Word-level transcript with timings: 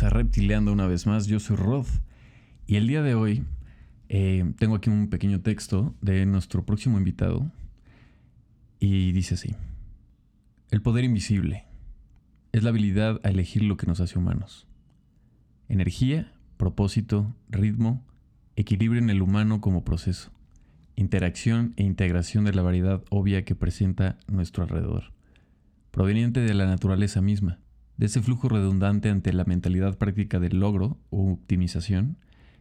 bienvenidos 0.00 0.02
a 0.02 0.10
Reptileando 0.10 0.72
una 0.72 0.86
vez 0.86 1.06
más. 1.06 1.26
Yo 1.26 1.40
soy 1.40 1.56
Rod 1.56 1.86
y 2.66 2.76
el 2.76 2.86
día 2.86 3.02
de 3.02 3.14
hoy 3.14 3.44
eh, 4.08 4.44
tengo 4.58 4.76
aquí 4.76 4.88
un 4.88 5.08
pequeño 5.08 5.40
texto 5.40 5.94
de 6.00 6.24
nuestro 6.26 6.64
próximo 6.64 6.96
invitado 6.98 7.50
y 8.78 9.12
dice 9.12 9.34
así. 9.34 9.54
El 10.70 10.80
poder 10.80 11.04
invisible 11.04 11.64
es 12.52 12.62
la 12.62 12.70
habilidad 12.70 13.20
a 13.24 13.30
elegir 13.30 13.62
lo 13.62 13.76
que 13.76 13.86
nos 13.86 14.00
hace 14.00 14.18
humanos. 14.18 14.66
Energía, 15.68 16.32
propósito, 16.56 17.34
ritmo, 17.48 18.02
equilibrio 18.56 19.02
en 19.02 19.10
el 19.10 19.22
humano 19.22 19.60
como 19.60 19.84
proceso, 19.84 20.30
interacción 20.96 21.74
e 21.76 21.82
integración 21.82 22.44
de 22.44 22.54
la 22.54 22.62
variedad 22.62 23.02
obvia 23.10 23.44
que 23.44 23.54
presenta 23.54 24.18
nuestro 24.28 24.62
alrededor, 24.62 25.12
proveniente 25.90 26.40
de 26.40 26.54
la 26.54 26.66
naturaleza 26.66 27.20
misma 27.20 27.58
de 28.00 28.06
ese 28.06 28.22
flujo 28.22 28.48
redundante 28.48 29.10
ante 29.10 29.30
la 29.34 29.44
mentalidad 29.44 29.98
práctica 29.98 30.40
del 30.40 30.58
logro 30.58 30.98
o 31.10 31.32
optimización, 31.32 32.16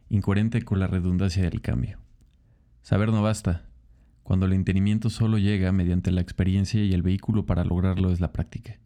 incoherente 0.09 0.63
con 0.63 0.81
la 0.81 0.87
redundancia 0.87 1.43
del 1.43 1.61
cambio. 1.61 1.97
Saber 2.81 3.13
no 3.13 3.21
basta, 3.21 3.63
cuando 4.21 4.47
el 4.47 4.51
entendimiento 4.51 5.09
solo 5.09 5.37
llega 5.37 5.71
mediante 5.71 6.11
la 6.11 6.19
experiencia 6.19 6.83
y 6.83 6.91
el 6.91 7.03
vehículo 7.03 7.45
para 7.45 7.63
lograrlo 7.63 8.11
es 8.11 8.19
la 8.19 8.33
práctica. 8.33 8.81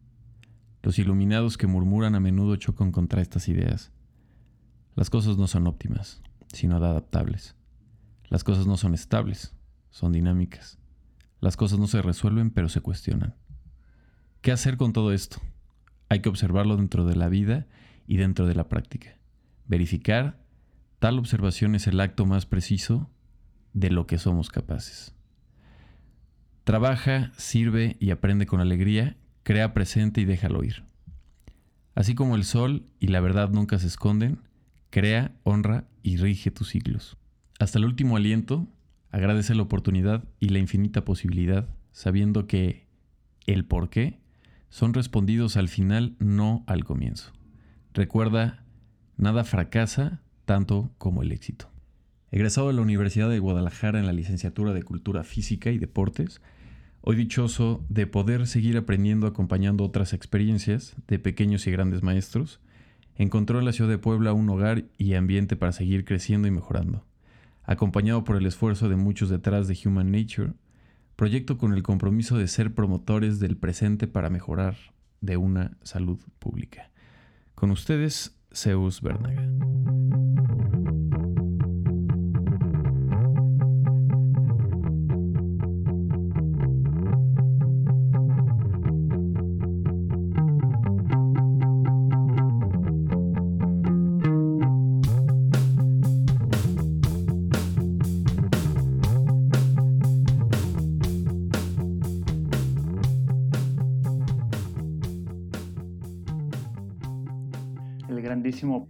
Los 0.80 1.00
iluminados 1.00 1.58
que 1.58 1.66
murmuran 1.66 2.14
a 2.14 2.20
menudo 2.20 2.54
chocan 2.54 2.92
contra 2.92 3.20
estas 3.20 3.48
ideas. 3.48 3.90
Las 4.94 5.10
cosas 5.10 5.36
no 5.36 5.48
son 5.48 5.66
óptimas, 5.66 6.22
sino 6.52 6.76
adaptables. 6.76 7.56
Las 8.28 8.44
cosas 8.44 8.68
no 8.68 8.76
son 8.76 8.94
estables, 8.94 9.56
son 9.90 10.12
dinámicas. 10.12 10.78
Las 11.40 11.56
cosas 11.56 11.80
no 11.80 11.88
se 11.88 12.00
resuelven, 12.00 12.50
pero 12.50 12.68
se 12.68 12.80
cuestionan. 12.80 13.34
¿Qué 14.40 14.52
hacer 14.52 14.76
con 14.76 14.92
todo 14.92 15.12
esto? 15.12 15.38
Hay 16.08 16.20
que 16.20 16.28
observarlo 16.28 16.76
dentro 16.76 17.04
de 17.04 17.16
la 17.16 17.28
vida 17.28 17.66
y 18.06 18.16
dentro 18.16 18.46
de 18.46 18.54
la 18.54 18.68
práctica. 18.68 19.18
Verificar, 19.66 20.38
tal 20.98 21.18
observación 21.18 21.74
es 21.74 21.86
el 21.86 22.00
acto 22.00 22.26
más 22.26 22.46
preciso 22.46 23.10
de 23.72 23.90
lo 23.90 24.06
que 24.06 24.18
somos 24.18 24.50
capaces. 24.50 25.14
Trabaja, 26.64 27.32
sirve 27.36 27.96
y 28.00 28.10
aprende 28.10 28.46
con 28.46 28.60
alegría, 28.60 29.16
crea 29.42 29.74
presente 29.74 30.20
y 30.20 30.24
déjalo 30.24 30.64
ir. 30.64 30.84
Así 31.94 32.14
como 32.14 32.36
el 32.36 32.44
sol 32.44 32.86
y 32.98 33.08
la 33.08 33.20
verdad 33.20 33.50
nunca 33.50 33.78
se 33.78 33.86
esconden, 33.86 34.40
crea, 34.90 35.32
honra 35.42 35.86
y 36.02 36.16
rige 36.16 36.50
tus 36.50 36.68
siglos. 36.70 37.16
Hasta 37.58 37.78
el 37.78 37.84
último 37.84 38.16
aliento, 38.16 38.66
agradece 39.10 39.54
la 39.54 39.62
oportunidad 39.62 40.24
y 40.40 40.48
la 40.48 40.58
infinita 40.58 41.04
posibilidad, 41.04 41.68
sabiendo 41.92 42.46
que 42.46 42.86
el 43.46 43.64
por 43.64 43.90
qué 43.90 44.23
son 44.74 44.92
respondidos 44.92 45.56
al 45.56 45.68
final, 45.68 46.16
no 46.18 46.64
al 46.66 46.82
comienzo. 46.82 47.30
Recuerda, 47.92 48.64
nada 49.16 49.44
fracasa 49.44 50.20
tanto 50.46 50.90
como 50.98 51.22
el 51.22 51.30
éxito. 51.30 51.70
Egresado 52.32 52.66
de 52.66 52.74
la 52.74 52.82
Universidad 52.82 53.30
de 53.30 53.38
Guadalajara 53.38 54.00
en 54.00 54.06
la 54.06 54.12
licenciatura 54.12 54.72
de 54.72 54.82
Cultura 54.82 55.22
Física 55.22 55.70
y 55.70 55.78
Deportes, 55.78 56.42
hoy 57.02 57.14
dichoso 57.14 57.84
de 57.88 58.08
poder 58.08 58.48
seguir 58.48 58.76
aprendiendo 58.76 59.28
acompañando 59.28 59.84
otras 59.84 60.12
experiencias 60.12 60.96
de 61.06 61.20
pequeños 61.20 61.68
y 61.68 61.70
grandes 61.70 62.02
maestros, 62.02 62.58
encontró 63.14 63.60
en 63.60 63.66
la 63.66 63.72
ciudad 63.72 63.90
de 63.90 63.98
Puebla 63.98 64.32
un 64.32 64.48
hogar 64.48 64.86
y 64.98 65.14
ambiente 65.14 65.54
para 65.54 65.70
seguir 65.70 66.04
creciendo 66.04 66.48
y 66.48 66.50
mejorando. 66.50 67.06
Acompañado 67.62 68.24
por 68.24 68.34
el 68.34 68.44
esfuerzo 68.44 68.88
de 68.88 68.96
muchos 68.96 69.30
detrás 69.30 69.68
de 69.68 69.78
Human 69.84 70.10
Nature, 70.10 70.54
proyecto 71.16 71.58
con 71.58 71.72
el 71.72 71.82
compromiso 71.82 72.36
de 72.38 72.48
ser 72.48 72.74
promotores 72.74 73.38
del 73.40 73.56
presente 73.56 74.06
para 74.06 74.30
mejorar 74.30 74.76
de 75.20 75.36
una 75.36 75.76
salud 75.82 76.18
pública. 76.38 76.90
Con 77.54 77.70
ustedes, 77.70 78.38
Zeus 78.52 79.00
Bernaga. 79.00 79.48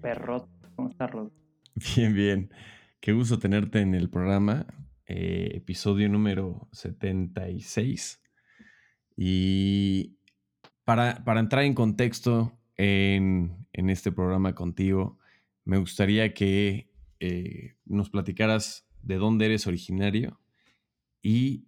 Perro. 0.00 0.48
¿Cómo 0.76 0.90
estás, 0.90 1.10
Rod? 1.10 1.30
Bien, 1.96 2.14
bien. 2.14 2.50
Qué 3.00 3.12
gusto 3.12 3.38
tenerte 3.38 3.80
en 3.80 3.94
el 3.94 4.08
programa, 4.08 4.66
eh, 5.06 5.50
episodio 5.54 6.08
número 6.08 6.68
76. 6.72 8.22
Y 9.16 10.16
para, 10.84 11.22
entrar 11.38 11.64
en 11.64 11.74
contexto 11.74 12.52
en, 12.76 13.66
este 13.72 14.12
programa 14.12 14.54
contigo, 14.54 15.18
me 15.64 15.78
gustaría 15.78 16.32
que 16.32 16.90
eh, 17.20 17.74
nos 17.84 18.10
platicaras 18.10 18.86
de 19.02 19.16
dónde 19.16 19.46
eres 19.46 19.66
originario 19.66 20.40
y 21.22 21.66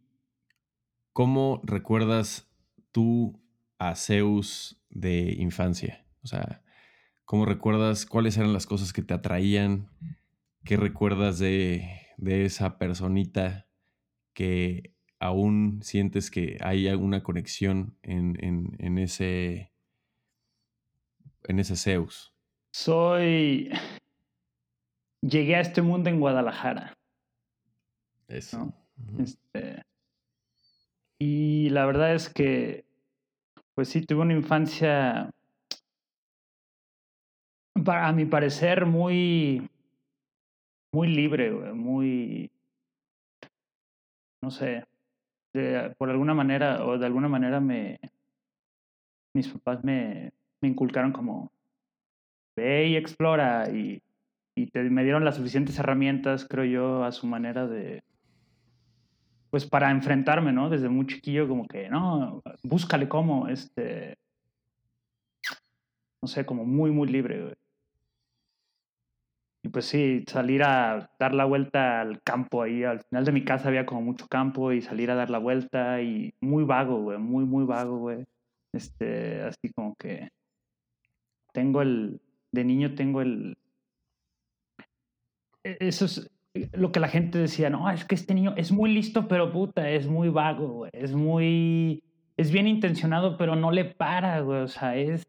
cómo 1.13 1.61
recuerdas 1.65 2.49
tú 2.93 3.43
a 3.79 3.95
Zeus 3.97 4.81
de 4.89 5.35
infancia. 5.39 6.07
O 6.23 6.27
sea, 6.27 6.63
¿Cómo 7.27 7.45
recuerdas 7.45 8.07
cuáles 8.07 8.37
eran 8.37 8.53
las 8.53 8.67
cosas 8.67 8.93
que 8.93 9.03
te 9.03 9.13
atraían? 9.13 9.91
¿Qué 10.65 10.77
recuerdas 10.77 11.41
de, 11.41 12.07
esa 12.25 12.79
personita 12.79 13.67
que 14.33 14.95
aún 15.19 15.81
sientes 15.83 16.31
que 16.31 16.57
hay 16.61 16.87
alguna 16.87 17.25
conexión 17.25 17.99
en, 18.03 18.99
ese 18.99 19.73
en 21.49 21.59
ese 21.59 21.75
Zeus? 21.75 22.33
Soy. 22.71 23.71
Llegué 25.21 25.57
a 25.57 25.61
este 25.61 25.83
mundo 25.83 26.09
en 26.09 26.21
Guadalajara. 26.21 26.97
Eso. 28.29 28.73
Este, 29.19 29.83
y 31.19 31.71
la 31.71 31.87
verdad 31.87 32.15
es 32.15 32.29
que, 32.29 32.85
pues 33.75 33.89
sí, 33.89 34.03
tuve 34.03 34.23
una 34.23 34.35
infancia 34.35 35.33
a 37.89 38.13
mi 38.13 38.25
parecer, 38.25 38.87
muy, 38.87 39.69
muy 40.93 41.09
libre, 41.09 41.51
muy, 41.73 42.51
no 44.43 44.51
sé, 44.51 44.85
por 45.99 46.11
alguna 46.11 46.35
manera 46.35 46.85
o 46.85 46.99
de 46.99 47.07
alguna 47.07 47.29
manera 47.29 47.61
me, 47.61 47.99
mis 49.35 49.49
papás 49.49 49.83
me, 49.85 50.33
me 50.61 50.69
inculcaron 50.69 51.13
como, 51.13 51.51
ve 52.57 52.89
y 52.89 52.97
explora 52.97 53.71
y, 53.71 54.03
y 54.55 54.67
te, 54.67 54.83
me 54.85 55.05
dieron 55.05 55.25
las 55.25 55.37
suficientes 55.37 55.79
herramientas, 55.79 56.47
creo 56.49 56.65
yo, 56.65 57.05
a 57.05 57.13
su 57.13 57.27
manera 57.27 57.67
de, 57.67 58.03
pues 59.51 59.67
para 59.67 59.91
enfrentarme, 59.91 60.53
¿no? 60.53 60.69
Desde 60.69 60.89
muy 60.89 61.07
chiquillo, 61.07 61.49
como 61.49 61.67
que, 61.67 61.89
no, 61.89 62.43
búscale 62.63 63.09
cómo, 63.09 63.49
este, 63.49 64.17
no 66.23 66.29
sé, 66.29 66.45
como 66.45 66.65
muy, 66.65 66.91
muy 66.91 67.09
libre, 67.09 67.57
y 69.67 69.69
pues 69.69 69.87
sí, 69.87 70.23
salir 70.29 70.63
a 70.63 71.11
dar 71.19 71.35
la 71.35 71.45
vuelta 71.45 72.01
al 72.01 72.23
campo 72.23 72.63
ahí. 72.63 72.85
Al 72.85 73.01
final 73.01 73.25
de 73.25 73.33
mi 73.33 73.45
casa 73.45 73.67
había 73.67 73.85
como 73.85 74.01
mucho 74.01 74.29
campo 74.29 74.71
y 74.71 74.81
salir 74.81 75.11
a 75.11 75.17
dar 75.17 75.29
la 75.29 75.39
vuelta 75.39 76.01
y 76.03 76.35
muy 76.41 76.63
vago, 76.63 77.03
güey, 77.03 77.19
muy, 77.19 77.45
muy 77.45 77.65
vago, 77.65 77.99
güey. 77.99 78.25
Este, 78.73 79.43
así 79.43 79.73
como 79.75 79.97
que 79.97 80.29
tengo 81.53 81.83
el, 81.83 82.21
de 82.53 82.65
niño 82.65 82.95
tengo 82.95 83.23
el, 83.23 83.59
e, 85.65 85.79
eso 85.81 86.05
es 86.05 86.31
lo 86.73 86.93
que 86.93 87.01
la 87.01 87.09
gente 87.09 87.39
decía, 87.39 87.69
no, 87.69 87.91
es 87.91 88.05
que 88.05 88.15
este 88.15 88.35
niño 88.35 88.55
es 88.57 88.71
muy 88.71 88.95
listo, 88.95 89.27
pero 89.27 89.51
puta, 89.51 89.91
es 89.91 90.07
muy 90.07 90.29
vago, 90.29 90.69
güey. 90.69 90.91
Es 90.95 91.13
muy, 91.13 92.05
es 92.37 92.53
bien 92.53 92.69
intencionado, 92.69 93.37
pero 93.37 93.57
no 93.57 93.73
le 93.73 93.85
para, 93.85 94.41
güey. 94.43 94.61
O 94.61 94.69
sea, 94.69 94.95
es, 94.95 95.27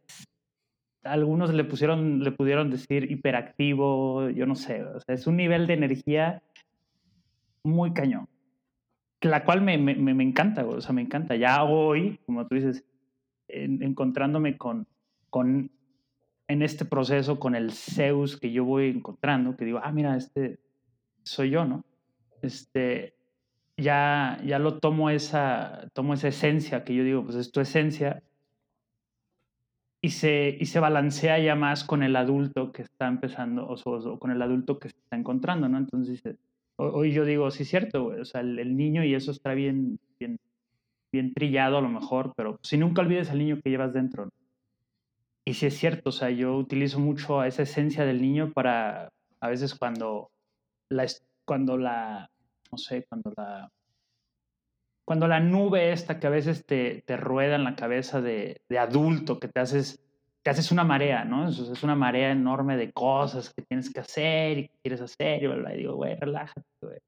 algunos 1.08 1.54
le 1.54 1.64
pusieron, 1.64 2.24
le 2.24 2.32
pudieron 2.32 2.70
decir 2.70 3.12
hiperactivo, 3.12 4.30
yo 4.30 4.46
no 4.46 4.56
sé, 4.56 4.84
o 4.84 5.00
sea, 5.00 5.16
es 5.16 5.28
un 5.28 5.38
nivel 5.38 5.68
de 5.68 5.74
energía 5.74 6.44
muy 7.64 7.94
cañón, 7.94 8.28
la 9.22 9.44
cual 9.44 9.62
me, 9.62 9.78
me, 9.78 9.96
me 9.96 10.24
encanta, 10.24 10.66
o 10.66 10.82
sea, 10.82 10.94
me 10.94 11.02
encanta. 11.02 11.36
Ya 11.36 11.64
hoy, 11.64 12.20
como 12.26 12.48
tú 12.48 12.56
dices, 12.56 12.86
encontrándome 13.48 14.58
con, 14.58 14.88
con, 15.30 15.72
en 16.48 16.62
este 16.62 16.86
proceso, 16.86 17.40
con 17.40 17.56
el 17.56 17.72
Zeus 17.72 18.38
que 18.40 18.52
yo 18.52 18.64
voy 18.64 18.90
encontrando, 18.90 19.58
que 19.58 19.66
digo, 19.66 19.80
ah, 19.84 19.92
mira, 19.92 20.16
este 20.16 20.60
soy 21.24 21.50
yo, 21.50 21.66
¿no? 21.66 21.84
Este, 22.42 23.16
ya, 23.76 24.40
ya 24.46 24.60
lo 24.60 24.80
tomo 24.80 25.10
esa, 25.10 25.90
tomo 25.94 26.14
esa 26.14 26.30
esencia 26.30 26.84
que 26.84 26.96
yo 26.96 27.04
digo, 27.04 27.24
pues 27.24 27.36
es 27.36 27.52
tu 27.52 27.60
esencia, 27.60 28.24
y 30.08 30.10
se, 30.10 30.56
y 30.58 30.68
se 30.68 30.80
balancea 30.80 31.38
ya 31.38 31.56
más 31.56 31.84
con 31.84 32.02
el 32.02 32.16
adulto 32.16 32.72
que 32.72 32.84
está 32.84 33.10
empezando, 33.10 33.68
o, 33.68 34.20
con 34.20 34.32
el 34.32 34.42
adulto 34.42 34.80
que 34.80 34.88
se 34.88 34.96
está 34.96 35.18
encontrando, 35.18 35.68
¿no? 35.68 35.78
Entonces, 35.78 36.24
hoy 36.78 37.12
yo 37.12 37.26
digo, 37.26 37.52
sí 37.52 37.64
es 37.64 37.70
cierto, 37.70 38.06
o 38.06 38.24
sea, 38.24 38.40
el, 38.40 38.78
niño 38.78 39.04
y 39.04 39.16
eso 39.16 39.32
está 39.32 39.54
bien, 39.54 40.00
bien, 40.18 40.40
bien 41.12 41.34
trillado 41.34 41.80
a 41.80 41.82
lo 41.82 41.90
mejor, 41.90 42.32
pero 42.38 42.58
si 42.64 42.78
nunca 42.78 43.02
olvides 43.02 43.32
al 43.32 43.40
niño 43.40 43.60
que 43.62 43.70
llevas 43.70 43.92
dentro, 43.92 44.28
¿no? 44.28 44.32
Y 45.44 45.56
sí 45.56 45.66
es 45.66 45.78
cierto, 45.78 46.08
o 46.12 46.14
sea, 46.14 46.30
yo 46.30 46.56
utilizo 46.56 47.00
mucho 47.02 47.44
esa 47.44 47.64
esencia 47.64 48.06
del 48.06 48.22
niño 48.22 48.54
para, 48.54 49.12
a 49.42 49.50
veces 49.50 49.76
cuando 49.76 50.32
la, 50.88 51.06
cuando 51.44 51.78
la, 51.78 52.32
no 52.72 52.78
sé, 52.78 53.06
cuando 53.10 53.34
la, 53.36 53.70
cuando 55.08 55.30
la 55.30 55.40
nube 55.40 55.94
esta 55.94 56.20
que 56.20 56.28
a 56.28 56.30
veces 56.30 56.66
te, 56.66 57.02
te 57.08 57.16
rueda 57.16 57.56
en 57.56 57.64
la 57.64 57.78
cabeza 57.78 58.20
de, 58.20 58.60
de, 58.68 58.78
adulto, 58.78 59.40
que 59.40 59.48
te 59.48 59.62
haces, 59.62 60.04
te 60.44 60.50
haces 60.50 60.70
una 60.70 60.84
marea, 60.84 61.24
¿no? 61.24 61.48
Es, 61.48 61.60
es 61.60 61.82
una 61.82 61.96
marea 61.96 62.30
enorme 62.30 62.76
de 62.76 62.92
cosas 62.92 63.54
que 63.54 63.62
tienes 63.62 63.90
que 63.90 64.02
hacer 64.02 64.58
y 64.58 64.72
quieres 64.84 65.00
hacer 65.00 65.42
y, 65.42 65.48
bla, 65.48 65.74
y 65.74 65.78
digo, 65.78 65.96
güey, 65.96 66.18
relájate, 66.18 66.68
güey. 66.82 67.00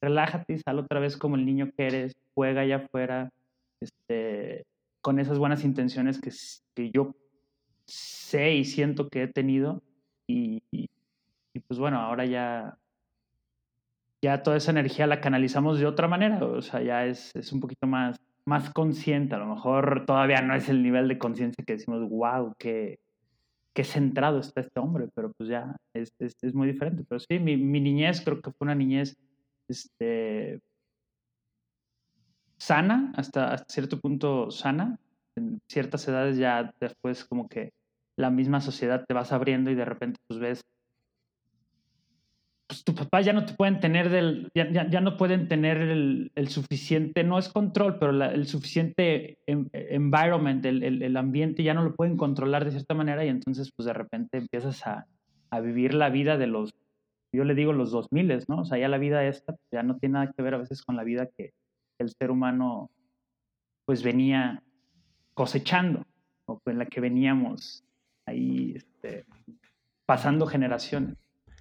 Relájate 0.00 0.54
y 0.54 0.58
sal 0.60 0.78
otra 0.78 0.98
vez 0.98 1.18
como 1.18 1.36
el 1.36 1.44
niño 1.44 1.70
que 1.76 1.86
eres, 1.86 2.16
juega 2.34 2.62
allá 2.62 2.76
afuera, 2.76 3.30
este, 3.82 4.64
con 5.02 5.18
esas 5.18 5.38
buenas 5.38 5.62
intenciones 5.62 6.18
que, 6.18 6.32
que 6.74 6.90
yo 6.90 7.14
sé 7.84 8.54
y 8.54 8.64
siento 8.64 9.10
que 9.10 9.24
he 9.24 9.28
tenido 9.28 9.82
y, 10.26 10.62
y, 10.70 10.88
pues 11.68 11.78
bueno, 11.78 12.00
ahora 12.00 12.24
ya, 12.24 12.78
ya 14.26 14.42
toda 14.42 14.56
esa 14.56 14.72
energía 14.72 15.06
la 15.06 15.20
canalizamos 15.20 15.78
de 15.78 15.86
otra 15.86 16.08
manera, 16.08 16.44
o 16.44 16.60
sea, 16.60 16.82
ya 16.82 17.06
es, 17.06 17.30
es 17.36 17.52
un 17.52 17.60
poquito 17.60 17.86
más, 17.86 18.16
más 18.44 18.70
consciente, 18.70 19.36
a 19.36 19.38
lo 19.38 19.46
mejor 19.46 20.04
todavía 20.04 20.42
no 20.42 20.52
es 20.56 20.68
el 20.68 20.82
nivel 20.82 21.06
de 21.06 21.16
conciencia 21.16 21.64
que 21.64 21.74
decimos, 21.74 22.08
wow, 22.10 22.52
qué, 22.58 22.98
qué 23.72 23.84
centrado 23.84 24.40
está 24.40 24.62
este 24.62 24.80
hombre, 24.80 25.08
pero 25.14 25.32
pues 25.32 25.48
ya 25.48 25.76
es, 25.94 26.10
es, 26.18 26.34
es 26.42 26.54
muy 26.54 26.66
diferente. 26.66 27.04
Pero 27.08 27.20
sí, 27.20 27.38
mi, 27.38 27.56
niñez 27.56 28.20
creo 28.20 28.40
que 28.40 28.50
fue 28.50 28.64
una 28.64 28.74
niñez 28.74 29.16
este, 29.68 30.60
sana, 32.56 33.12
hasta, 33.16 33.52
hasta 33.52 33.72
cierto 33.72 34.00
punto 34.00 34.50
sana, 34.50 34.98
en 35.36 35.60
ciertas 35.68 36.08
edades 36.08 36.36
ya 36.36 36.74
después 36.80 37.24
como 37.24 37.48
que 37.48 37.70
la 38.18 38.30
misma 38.30 38.60
sociedad 38.60 39.04
te 39.06 39.14
vas 39.14 39.30
abriendo 39.30 39.70
y 39.70 39.76
de 39.76 39.84
repente 39.84 40.18
pues 40.26 40.40
ves, 40.40 40.62
pues 42.66 42.82
tu 42.82 42.94
papá 42.94 43.20
ya 43.20 43.32
no 43.32 43.44
te 43.44 43.54
pueden 43.54 43.80
tener 43.80 44.10
del, 44.10 44.50
ya, 44.54 44.70
ya, 44.70 45.00
no 45.00 45.16
pueden 45.16 45.46
tener 45.46 45.76
el, 45.76 46.32
el, 46.34 46.48
suficiente, 46.48 47.22
no 47.22 47.38
es 47.38 47.48
control, 47.48 47.98
pero 47.98 48.10
el 48.24 48.46
suficiente 48.46 49.38
em, 49.46 49.68
environment, 49.72 50.64
el, 50.66 50.82
el, 50.82 51.02
el, 51.02 51.16
ambiente 51.16 51.62
ya 51.62 51.74
no 51.74 51.84
lo 51.84 51.94
pueden 51.94 52.16
controlar 52.16 52.64
de 52.64 52.72
cierta 52.72 52.94
manera 52.94 53.24
y 53.24 53.28
entonces 53.28 53.70
pues 53.74 53.86
de 53.86 53.92
repente 53.92 54.38
empiezas 54.38 54.84
a, 54.86 55.06
a 55.50 55.60
vivir 55.60 55.94
la 55.94 56.10
vida 56.10 56.36
de 56.38 56.48
los, 56.48 56.74
yo 57.32 57.44
le 57.44 57.54
digo 57.54 57.72
los 57.72 57.92
2000, 57.92 58.44
¿no? 58.48 58.62
O 58.62 58.64
sea, 58.64 58.78
ya 58.78 58.88
la 58.88 58.98
vida 58.98 59.24
esta 59.24 59.52
pues, 59.52 59.68
ya 59.70 59.82
no 59.82 59.96
tiene 59.98 60.14
nada 60.14 60.32
que 60.32 60.42
ver 60.42 60.54
a 60.54 60.58
veces 60.58 60.82
con 60.82 60.96
la 60.96 61.04
vida 61.04 61.28
que 61.36 61.52
el 61.98 62.10
ser 62.10 62.30
humano 62.30 62.90
pues 63.84 64.02
venía 64.02 64.62
cosechando 65.34 66.04
o 66.46 66.60
en 66.66 66.78
la 66.78 66.86
que 66.86 67.00
veníamos 67.00 67.84
ahí 68.26 68.74
este, 68.76 69.24
pasando 70.04 70.46
generaciones. 70.46 71.16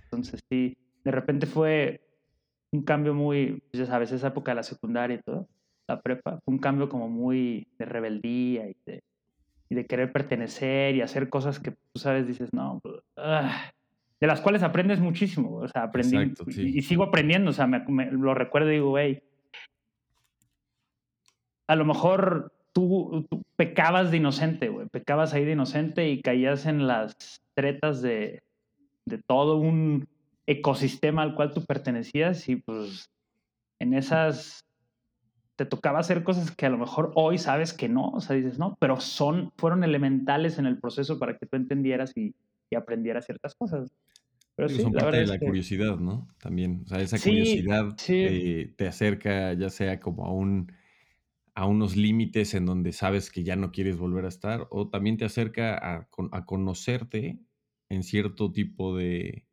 Entonces 0.06 0.42
sí, 0.50 0.78
de 1.06 1.12
repente 1.12 1.46
fue 1.46 2.02
un 2.74 2.82
cambio 2.82 3.14
muy, 3.14 3.64
pues, 3.72 3.80
ya 3.80 3.86
sabes, 3.86 4.12
esa 4.12 4.28
época 4.28 4.52
de 4.52 4.56
la 4.56 4.64
secundaria 4.64 5.16
y 5.18 5.22
todo, 5.22 5.48
la 5.88 6.02
prepa, 6.02 6.40
fue 6.44 6.54
un 6.54 6.60
cambio 6.60 6.90
como 6.90 7.08
muy 7.08 7.68
de 7.78 7.86
rebeldía 7.86 8.68
y 8.68 8.76
de, 8.86 9.04
y 9.70 9.76
de 9.76 9.86
querer 9.86 10.12
pertenecer 10.12 10.96
y 10.96 11.02
hacer 11.02 11.30
cosas 11.30 11.60
que 11.60 11.72
tú 11.72 12.00
sabes, 12.00 12.28
dices, 12.28 12.52
no, 12.54 12.80
pues, 12.82 12.96
ah", 13.18 13.72
de 14.20 14.28
las 14.28 14.42
cuales 14.42 14.64
aprendes 14.64 15.00
muchísimo, 15.00 15.58
o 15.58 15.68
sea, 15.68 15.84
aprendí 15.84 16.34
y, 16.48 16.82
sigo 16.82 17.04
aprendiendo, 17.04 17.52
o 17.52 17.54
sea, 17.54 17.68
me, 17.68 18.12
lo 18.12 18.34
recuerdo 18.34 18.70
y 18.72 18.74
digo, 18.74 18.90
güey, 18.90 19.22
a 21.68 21.76
lo 21.76 21.86
mejor 21.86 22.52
tú, 22.74 23.28
pecabas 23.56 24.12
de 24.12 24.18
inocente, 24.18 24.70
güey. 24.70 24.88
Pecabas 24.88 25.34
ahí 25.34 25.46
de 25.46 25.54
inocente 25.54 26.10
y 26.10 26.22
caías 26.22 26.68
en 26.68 26.86
las 26.86 27.42
tretas 27.56 28.04
de, 28.04 28.44
de 29.06 29.18
todo 29.18 29.58
un 29.58 30.08
ecosistema 30.48 31.22
al 31.24 31.36
cual 31.36 31.54
tú 31.54 31.66
pertenecías 31.66 32.48
y 32.50 32.58
pues 32.58 33.10
en 33.80 33.94
esas 33.94 34.66
te 35.56 35.66
tocaba 35.66 36.00
hacer 36.00 36.24
cosas 36.24 36.52
que 36.52 36.66
a 36.66 36.70
lo 36.70 36.78
mejor 36.78 37.12
hoy 37.16 37.38
sabes 37.38 37.74
que 37.74 37.88
no, 37.88 38.10
o 38.10 38.20
sea, 38.20 38.36
dices, 38.36 38.60
no, 38.60 38.78
pero 38.80 39.00
son, 39.00 39.54
fueron 39.58 39.84
elementales 39.84 40.58
en 40.58 40.66
el 40.66 40.80
proceso 40.80 41.18
para 41.18 41.38
que 41.38 41.46
tú 41.46 41.56
entendieras 41.56 42.16
y, 42.18 42.36
y 42.70 42.76
aprendieras 42.76 43.26
ciertas 43.26 43.56
cosas. 43.56 43.90
Pero 44.56 44.70
sí, 44.70 44.82
son 44.82 44.94
parte 44.94 45.18
de 45.18 45.28
la 45.28 45.40
curiosidad, 45.40 45.98
¿no? 45.98 46.28
También, 46.40 46.84
o 46.86 46.90
sea, 46.90 47.00
esa 47.00 47.20
curiosidad 47.20 47.96
te 47.96 48.88
acerca 48.88 49.54
ya 49.54 49.70
sea 49.70 50.00
como 50.00 50.26
a 50.26 50.34
un 50.34 50.72
a 51.58 51.66
unos 51.66 51.96
límites 51.96 52.54
en 52.54 52.66
donde 52.66 52.92
sabes 52.92 53.32
que 53.32 53.46
ya 53.46 53.56
no 53.56 53.72
quieres 53.72 53.98
volver 53.98 54.26
a 54.26 54.30
estar, 54.30 54.68
o 54.72 54.90
también 54.90 55.16
te 55.16 55.24
acerca 55.24 55.78
a, 55.78 56.10
a 56.34 56.46
conocerte 56.46 57.40
en 57.88 58.04
cierto 58.04 58.52
tipo 58.52 58.98
de, 58.98 59.45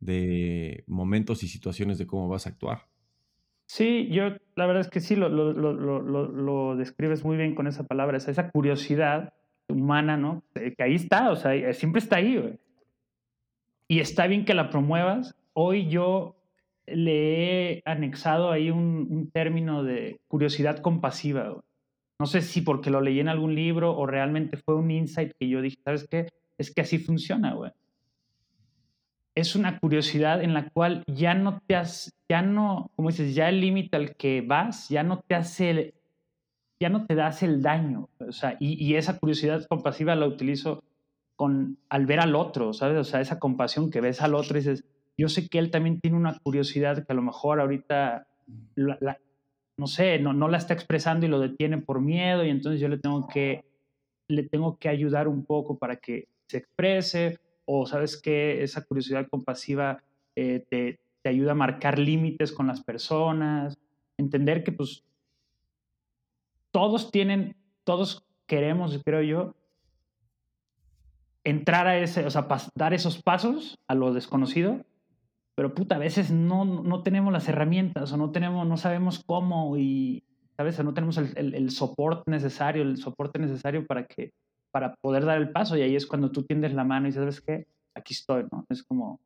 de, 0.00 0.84
momentos 0.86 1.42
y 1.42 1.48
situaciones 1.48 1.98
de 1.98 2.06
cómo 2.06 2.28
vas 2.28 2.46
a 2.46 2.50
actuar. 2.50 2.86
Sí, 3.66 4.08
yo 4.10 4.30
la 4.54 4.66
verdad 4.66 4.82
es 4.82 4.88
que 4.88 5.00
sí, 5.00 5.16
lo, 5.16 5.28
lo, 5.28 5.52
lo, 5.52 6.00
lo 6.00 6.76
describes 6.76 7.24
muy 7.24 7.36
bien 7.36 7.54
con 7.54 7.66
esa 7.66 7.84
palabra, 7.84 8.16
esa, 8.16 8.30
esa 8.30 8.50
curiosidad 8.50 9.32
humana, 9.68 10.16
¿no? 10.16 10.44
Que 10.54 10.82
ahí 10.82 10.94
está, 10.94 11.30
o 11.30 11.36
sea, 11.36 11.72
siempre 11.72 11.98
está 12.00 12.16
ahí, 12.16 12.36
güey. 12.36 12.58
Y 13.88 14.00
está 14.00 14.26
bien 14.26 14.44
que 14.44 14.54
la 14.54 14.70
promuevas. 14.70 15.36
Hoy 15.52 15.88
yo 15.88 16.36
le 16.86 17.72
he 17.74 17.82
anexado 17.84 18.50
ahí 18.50 18.70
un, 18.70 19.30
término 19.32 19.82
de 19.82 20.20
curiosidad 20.28 20.78
compasiva. 20.78 21.62
No 22.18 22.26
sé 22.26 22.40
si 22.42 22.62
porque 22.62 22.90
lo 22.90 23.00
leí 23.00 23.20
en 23.20 23.28
algún 23.28 23.54
libro 23.54 23.96
o 23.96 24.06
realmente 24.06 24.56
fue 24.56 24.76
un 24.76 24.90
insight 24.90 25.32
que 25.38 25.48
yo 25.48 25.60
dije, 25.60 25.78
¿sabes 25.84 26.06
qué? 26.08 26.28
Es 26.58 26.72
que 26.72 26.80
así 26.80 26.98
funciona, 26.98 27.54
güey. 27.54 27.72
Es 29.36 29.54
una 29.54 29.78
curiosidad 29.78 30.42
en 30.42 30.54
la 30.54 30.68
cual 30.70 31.04
ya 31.06 31.34
no 31.34 31.60
te 31.66 31.76
has, 31.76 32.12
ya 32.28 32.42
no, 32.42 32.90
como 32.96 33.10
dices, 33.10 33.34
ya 33.34 33.48
el 33.48 33.60
límite 33.60 33.96
al 33.96 34.16
que 34.16 34.40
vas, 34.40 34.88
ya 34.88 35.04
no 35.04 35.20
te 35.20 35.36
hace, 35.36 35.94
ya 36.80 36.88
no 36.88 37.06
te 37.06 37.14
das 37.14 37.44
el 37.44 37.62
daño. 37.62 38.08
O 38.18 38.32
sea, 38.32 38.56
y, 38.58 38.82
y 38.84 38.96
esa 38.96 39.18
curiosidad 39.18 39.64
compasiva 39.68 40.16
la 40.16 40.26
utilizo 40.26 40.82
con, 41.36 41.78
al 41.90 42.06
ver 42.06 42.20
al 42.20 42.34
otro, 42.34 42.72
¿sabes? 42.72 42.98
O 42.98 43.04
sea, 43.04 43.20
esa 43.20 43.38
compasión 43.38 43.90
que 43.90 44.00
ves 44.00 44.22
al 44.22 44.34
otro 44.34 44.56
y 44.56 44.60
dices, 44.60 44.84
yo 45.16 45.28
sé 45.28 45.48
que 45.48 45.58
él 45.58 45.70
también 45.70 46.00
tiene 46.00 46.16
una 46.16 46.38
curiosidad 46.38 47.06
que 47.06 47.12
a 47.12 47.16
lo 47.16 47.22
mejor 47.22 47.60
ahorita, 47.60 48.26
no 49.76 49.86
sé, 49.86 50.18
no, 50.18 50.32
no 50.32 50.48
la 50.48 50.58
está 50.58 50.74
expresando 50.74 51.26
y 51.26 51.28
lo 51.28 51.40
detiene 51.40 51.78
por 51.78 52.00
miedo 52.00 52.44
y 52.44 52.50
entonces 52.50 52.80
yo 52.80 52.88
le 52.88 52.98
tengo 52.98 53.28
que, 53.28 53.64
le 54.28 54.42
tengo 54.42 54.78
que 54.78 54.88
ayudar 54.88 55.28
un 55.28 55.44
poco 55.44 55.78
para 55.78 55.96
que 55.96 56.28
se 56.48 56.58
exprese 56.58 57.38
o 57.66 57.86
sabes 57.86 58.16
que 58.16 58.62
esa 58.62 58.84
curiosidad 58.84 59.28
compasiva 59.28 60.02
eh, 60.34 60.64
te, 60.70 60.98
te 61.22 61.28
ayuda 61.28 61.52
a 61.52 61.56
marcar 61.56 61.98
límites 61.98 62.52
con 62.52 62.66
las 62.66 62.82
personas, 62.82 63.78
entender 64.16 64.64
que 64.64 64.72
pues 64.72 65.04
todos 66.70 67.10
tienen, 67.10 67.56
todos 67.84 68.24
queremos, 68.46 68.98
creo 69.04 69.22
yo, 69.22 69.54
entrar 71.44 71.86
a 71.86 71.98
ese, 71.98 72.24
o 72.24 72.30
sea, 72.30 72.48
dar 72.74 72.94
esos 72.94 73.22
pasos 73.22 73.78
a 73.86 73.94
lo 73.94 74.14
desconocido 74.14 74.84
pero 75.56 75.74
puta, 75.74 75.96
a 75.96 75.98
veces 75.98 76.30
no, 76.30 76.66
no 76.66 77.02
tenemos 77.02 77.32
las 77.32 77.48
herramientas 77.48 78.12
o 78.12 78.16
no 78.18 78.30
tenemos, 78.30 78.66
no 78.68 78.76
sabemos 78.76 79.24
cómo 79.24 79.78
y, 79.78 80.22
¿sabes? 80.54 80.78
O 80.78 80.82
no 80.84 80.92
tenemos 80.92 81.16
el, 81.16 81.54
el, 81.54 81.70
soporte 81.70 82.30
necesario, 82.30 82.82
el 82.82 82.98
soporte 82.98 83.38
necesario 83.38 83.86
para 83.86 84.06
que, 84.06 84.34
para 84.76 84.94
poder 84.96 85.24
dar 85.24 85.38
el 85.38 85.52
paso 85.52 85.74
y 85.74 85.80
ahí 85.80 85.96
es 85.96 86.06
cuando 86.06 86.30
tú 86.30 86.42
tiendes 86.42 86.74
la 86.74 86.84
mano 86.84 87.08
y 87.08 87.12
sabes 87.12 87.40
qué, 87.40 87.66
aquí 87.94 88.12
estoy, 88.12 88.44
¿no? 88.52 88.66
Es 88.68 88.82
como, 88.82 89.18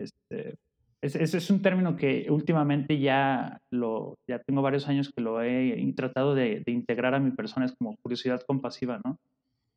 este, 0.00 0.56
es, 1.00 1.14
es, 1.14 1.48
un 1.48 1.62
término 1.62 1.94
que 1.94 2.26
últimamente 2.28 2.98
ya 2.98 3.60
lo, 3.70 4.18
ya 4.26 4.40
tengo 4.40 4.62
varios 4.62 4.88
años 4.88 5.12
que 5.14 5.22
lo 5.22 5.44
he 5.44 5.92
tratado 5.94 6.34
de, 6.34 6.64
de 6.66 6.72
integrar 6.72 7.14
a 7.14 7.20
mi 7.20 7.30
persona, 7.30 7.66
es 7.66 7.72
como 7.78 7.96
curiosidad 7.98 8.42
compasiva, 8.44 9.00
¿no? 9.04 9.16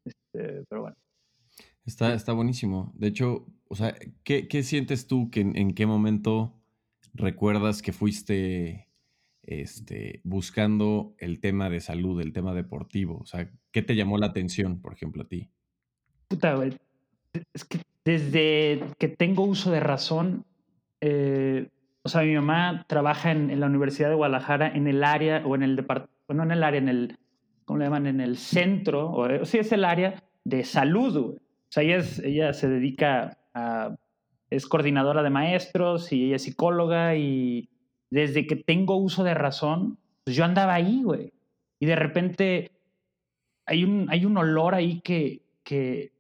Este, 0.04 0.64
pero 0.68 0.82
bueno. 0.82 0.98
Está, 1.86 2.16
está 2.16 2.34
buenísimo. 2.34 2.92
De 2.96 3.10
hecho, 3.10 3.46
o 3.68 3.76
sea, 3.76 3.94
¿qué, 4.24 4.48
qué 4.48 4.64
sientes 4.64 5.06
tú 5.06 5.30
que 5.30 5.42
en, 5.42 5.76
qué 5.76 5.86
momento 5.86 6.60
recuerdas 7.14 7.84
que 7.84 7.94
fuiste 7.94 8.88
este, 9.44 10.22
buscando 10.24 11.16
el 11.20 11.40
tema 11.40 11.70
de 11.70 11.80
salud, 11.80 12.22
el 12.22 12.34
tema 12.34 12.54
deportivo? 12.54 13.20
O 13.20 13.26
sea, 13.26 13.50
¿qué 13.72 13.82
te 13.82 13.96
llamó 13.96 14.18
la 14.18 14.28
atención, 14.28 14.82
por 14.82 14.94
ejemplo, 14.94 15.24
a 15.24 15.28
ti? 15.28 15.50
Puta, 16.28 16.56
güey. 16.56 16.78
Es 17.54 17.66
que 17.66 17.80
desde 18.06 18.84
que 19.00 19.08
tengo 19.08 19.44
uso 19.44 19.72
de 19.72 19.80
razón, 19.80 20.46
eh, 21.02 21.70
o 22.04 22.10
sea, 22.10 22.22
mi 22.22 22.36
mamá 22.36 22.86
trabaja 22.88 23.32
en, 23.32 23.50
en, 23.50 23.60
la 23.60 23.68
Universidad 23.68 24.10
de 24.10 24.16
Guadalajara 24.16 24.68
en 24.68 24.88
el 24.88 25.04
área 25.04 25.44
o 25.46 25.56
en 25.56 25.64
el 25.64 25.76
departamento, 25.76 26.34
no 26.34 26.44
en 26.44 26.52
el 26.52 26.64
área, 26.64 26.80
en 26.80 26.90
el, 26.90 27.18
¿cómo 27.66 27.80
le 27.80 27.86
llaman? 27.86 28.08
En 28.08 28.22
el 28.22 28.38
centro, 28.38 29.12
o, 29.12 29.46
sí 29.46 29.58
es 29.58 29.72
el 29.72 29.86
área 29.86 30.22
de 30.44 30.64
salud, 30.64 31.18
güey. 31.18 31.38
O 31.38 31.72
sea, 31.74 31.84
ella, 31.84 32.06
ella 32.24 32.54
se 32.54 32.70
dedica 32.70 33.40
a, 33.54 33.96
es 34.50 34.68
coordinadora 34.68 35.24
de 35.24 35.30
maestros 35.30 36.12
y 36.12 36.26
ella 36.26 36.36
es 36.36 36.44
psicóloga 36.44 37.16
y 37.16 37.70
desde 38.14 38.46
que 38.46 38.56
tengo 38.56 38.96
uso 38.96 39.24
de 39.24 39.34
razón, 39.34 39.98
pues 40.24 40.38
yo 40.38 40.46
andaba 40.46 40.76
ahí, 40.76 41.02
güey. 41.02 41.34
Y 41.80 41.88
de 41.88 41.96
repente 41.96 42.72
hay 43.66 43.84
un, 43.84 44.08
hay 44.12 44.26
un 44.26 44.38
olor 44.38 44.76
ahí 44.76 45.02
que, 45.02 45.42
que, 45.64 46.12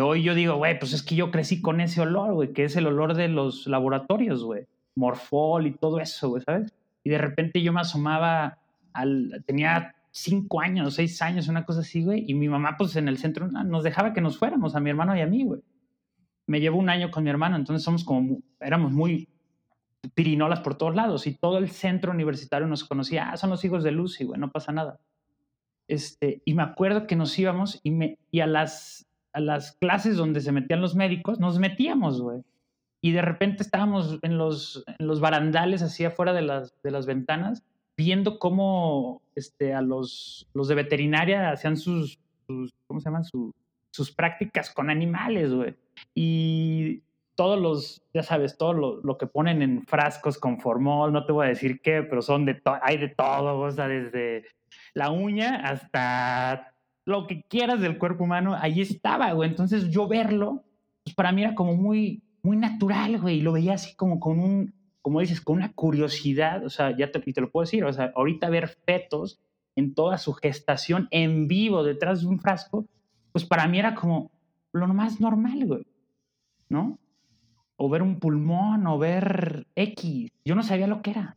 hoy 0.00 0.24
yo 0.24 0.34
digo, 0.34 0.56
güey, 0.56 0.76
pues 0.78 0.92
es 0.92 1.04
que 1.04 1.14
yo 1.14 1.30
crecí 1.30 1.62
con 1.62 1.80
ese 1.80 2.00
olor, 2.00 2.34
güey, 2.34 2.52
que 2.52 2.64
es 2.64 2.74
el 2.74 2.88
olor 2.88 3.14
de 3.14 3.28
los 3.28 3.68
laboratorios, 3.68 4.42
güey. 4.42 4.66
Morfol 4.96 5.68
y 5.68 5.72
todo 5.72 6.00
eso, 6.00 6.30
güey, 6.30 6.42
¿sabes? 6.42 6.74
Y 7.04 7.10
de 7.10 7.18
repente 7.18 7.62
yo 7.62 7.72
me 7.72 7.80
asomaba 7.80 8.58
al, 8.92 9.44
tenía 9.46 9.94
cinco 10.10 10.60
años, 10.60 10.94
seis 10.94 11.22
años, 11.22 11.46
una 11.46 11.64
cosa 11.64 11.80
así, 11.80 12.02
güey, 12.02 12.24
y 12.26 12.34
mi 12.34 12.48
mamá, 12.48 12.74
pues 12.76 12.96
en 12.96 13.06
el 13.06 13.18
centro, 13.18 13.46
nos 13.46 13.84
dejaba 13.84 14.12
que 14.12 14.20
nos 14.20 14.36
fuéramos, 14.36 14.74
a 14.74 14.80
mi 14.80 14.90
hermano 14.90 15.16
y 15.16 15.20
a 15.20 15.26
mí, 15.26 15.44
güey. 15.44 15.60
Me 16.48 16.60
llevo 16.60 16.78
un 16.78 16.88
año 16.88 17.12
con 17.12 17.22
mi 17.22 17.30
hermano, 17.30 17.54
entonces 17.54 17.84
somos 17.84 18.02
como, 18.04 18.40
éramos 18.60 18.92
muy 18.92 19.28
pirinolas 20.14 20.60
por 20.60 20.76
todos 20.76 20.94
lados 20.94 21.26
y 21.26 21.34
todo 21.34 21.58
el 21.58 21.70
centro 21.70 22.12
universitario 22.12 22.66
nos 22.66 22.84
conocía, 22.84 23.30
ah, 23.30 23.36
son 23.36 23.50
los 23.50 23.64
hijos 23.64 23.82
de 23.84 23.92
Lucy, 23.92 24.24
güey, 24.24 24.40
no 24.40 24.50
pasa 24.50 24.72
nada. 24.72 24.98
Este, 25.88 26.42
y 26.44 26.54
me 26.54 26.62
acuerdo 26.62 27.06
que 27.06 27.16
nos 27.16 27.38
íbamos 27.38 27.80
y, 27.82 27.90
me, 27.90 28.18
y 28.30 28.40
a, 28.40 28.46
las, 28.46 29.06
a 29.32 29.40
las 29.40 29.72
clases 29.72 30.16
donde 30.16 30.40
se 30.40 30.52
metían 30.52 30.80
los 30.80 30.94
médicos, 30.94 31.38
nos 31.38 31.58
metíamos, 31.58 32.20
güey. 32.20 32.42
Y 33.00 33.12
de 33.12 33.22
repente 33.22 33.62
estábamos 33.62 34.18
en 34.22 34.36
los, 34.38 34.84
en 34.98 35.06
los 35.06 35.20
barandales, 35.20 35.82
así 35.82 36.04
afuera 36.04 36.32
de 36.32 36.42
las, 36.42 36.74
de 36.82 36.90
las 36.90 37.06
ventanas, 37.06 37.62
viendo 37.96 38.38
cómo 38.38 39.22
este, 39.34 39.74
a 39.74 39.82
los, 39.82 40.48
los 40.54 40.68
de 40.68 40.74
veterinaria 40.74 41.50
hacían 41.50 41.76
sus, 41.76 42.18
¿cómo 42.86 43.00
se 43.00 43.04
llaman? 43.04 43.24
sus 43.24 44.10
prácticas 44.10 44.70
con 44.70 44.90
animales, 44.90 45.52
güey. 45.52 45.76
Y 46.14 47.02
todos 47.36 47.60
los, 47.60 48.02
ya 48.12 48.22
sabes, 48.22 48.56
todo 48.56 48.72
lo, 48.72 49.18
que 49.18 49.26
ponen 49.26 49.62
en 49.62 49.86
frascos 49.86 50.38
con 50.38 50.58
formol, 50.58 51.12
no 51.12 51.24
te 51.24 51.32
voy 51.32 51.46
a 51.46 51.50
decir 51.50 51.80
qué, 51.80 52.02
pero 52.02 52.22
son 52.22 52.46
de 52.46 52.60
hay 52.82 52.96
de 52.96 53.08
todo, 53.08 53.60
o 53.60 53.70
sea, 53.70 53.86
desde 53.86 54.46
la 54.94 55.10
uña 55.10 55.60
hasta 55.64 56.74
lo 57.04 57.26
que 57.26 57.42
quieras 57.42 57.80
del 57.80 57.98
cuerpo 57.98 58.24
humano, 58.24 58.56
ahí 58.58 58.80
estaba, 58.80 59.32
güey. 59.32 59.50
Entonces 59.50 59.90
yo 59.90 60.08
verlo, 60.08 60.64
pues 61.04 61.14
para 61.14 61.30
mí 61.30 61.42
era 61.44 61.54
como 61.54 61.76
muy, 61.76 62.22
muy 62.42 62.56
natural, 62.56 63.20
güey, 63.20 63.38
y 63.38 63.42
lo 63.42 63.52
veía 63.52 63.74
así 63.74 63.94
como 63.94 64.18
con 64.18 64.40
un, 64.40 64.74
como 65.02 65.20
dices, 65.20 65.40
con 65.40 65.56
una 65.56 65.72
curiosidad, 65.72 66.64
o 66.64 66.70
sea, 66.70 66.96
ya 66.96 67.12
te, 67.12 67.20
te 67.20 67.40
lo 67.40 67.50
puedo 67.50 67.64
decir, 67.64 67.84
o 67.84 67.92
sea, 67.92 68.12
ahorita 68.16 68.48
ver 68.48 68.68
fetos 68.68 69.38
en 69.76 69.94
toda 69.94 70.18
su 70.18 70.32
gestación 70.32 71.06
en 71.10 71.46
vivo 71.46 71.84
detrás 71.84 72.22
de 72.22 72.26
un 72.26 72.40
frasco, 72.40 72.86
pues 73.30 73.44
para 73.44 73.68
mí 73.68 73.78
era 73.78 73.94
como 73.94 74.32
lo 74.72 74.88
más 74.88 75.20
normal, 75.20 75.64
güey, 75.66 75.86
¿no? 76.68 76.98
O 77.76 77.88
ver 77.88 78.02
un 78.02 78.18
pulmón, 78.18 78.86
o 78.86 78.98
ver 78.98 79.66
X, 79.74 80.30
yo 80.44 80.54
no 80.54 80.62
sabía 80.62 80.86
lo 80.86 81.02
que 81.02 81.10
era, 81.10 81.36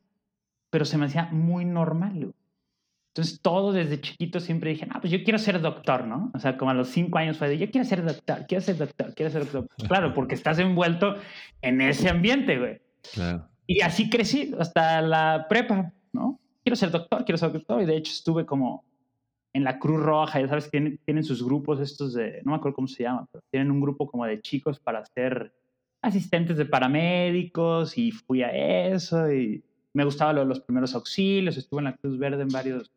pero 0.70 0.86
se 0.86 0.98
me 0.98 1.06
hacía 1.06 1.30
muy 1.32 1.66
normal. 1.66 2.34
Entonces, 3.10 3.42
todo 3.42 3.74
desde 3.74 4.00
chiquito 4.00 4.40
siempre 4.40 4.70
dije, 4.70 4.88
ah, 4.92 5.02
pues 5.02 5.12
yo 5.12 5.24
quiero 5.24 5.40
ser 5.40 5.60
doctor, 5.60 6.06
¿no? 6.06 6.32
O 6.34 6.40
sea, 6.40 6.58
como 6.58 6.72
a 6.72 6.74
los 6.74 6.90
cinco 6.90 7.18
años 7.18 7.38
fue 7.38 7.50
de, 7.50 7.58
yo 7.58 7.70
quiero 7.72 7.86
ser 7.86 8.06
doctor, 8.06 8.46
quiero 8.48 8.62
ser 8.62 8.78
doctor, 8.78 9.14
quiero 9.16 9.32
ser 9.32 9.52
doctor. 9.52 9.68
Claro, 9.88 10.14
porque 10.14 10.36
estás 10.36 10.60
envuelto 10.60 11.16
en 11.62 11.82
ese 11.82 12.08
ambiente, 12.08 12.58
güey. 12.58 12.82
Claro. 13.14 13.50
Y 13.66 13.82
así 13.82 14.10
crecí 14.10 14.54
hasta 14.58 15.02
la 15.02 15.48
prepa, 15.50 15.92
¿no? 16.14 16.40
Quiero 16.64 16.76
ser 16.76 16.92
doctor, 16.92 17.26
quiero 17.26 17.38
ser 17.38 17.52
doctor. 17.52 17.82
Y 17.82 17.86
de 17.86 17.98
hecho 17.98 18.12
estuve 18.12 18.46
como 18.46 18.86
en 19.54 19.64
la 19.64 19.80
Cruz 19.80 20.02
Roja, 20.02 20.40
ya 20.40 20.48
sabes, 20.48 20.70
tienen, 20.70 21.00
tienen 21.04 21.24
sus 21.24 21.44
grupos 21.44 21.80
estos 21.80 22.14
de, 22.14 22.42
no 22.46 22.52
me 22.52 22.58
acuerdo 22.58 22.76
cómo 22.76 22.88
se 22.88 23.04
llama, 23.04 23.28
pero 23.32 23.44
tienen 23.52 23.72
un 23.72 23.82
grupo 23.82 24.08
como 24.08 24.26
de 24.26 24.40
chicos 24.42 24.80
para 24.80 25.04
ser 25.06 25.52
asistentes 26.02 26.58
de 26.58 26.66
paramédicos 26.66 27.98
y 27.98 28.12
fui 28.12 28.44
a 28.44 28.50
eso 28.50 29.32
y 29.32 29.64
me 29.94 30.06
gustaba 30.06 30.34
lo 30.34 30.42
de 30.42 30.48
los 30.48 30.62
primeros 30.62 30.96
auxilios, 30.96 31.58
estuve 31.58 31.80
en 31.80 31.86
la 31.86 31.98
Cruz 31.98 32.18
Verde 32.18 32.44
en 32.44 32.50
varios 32.50 32.92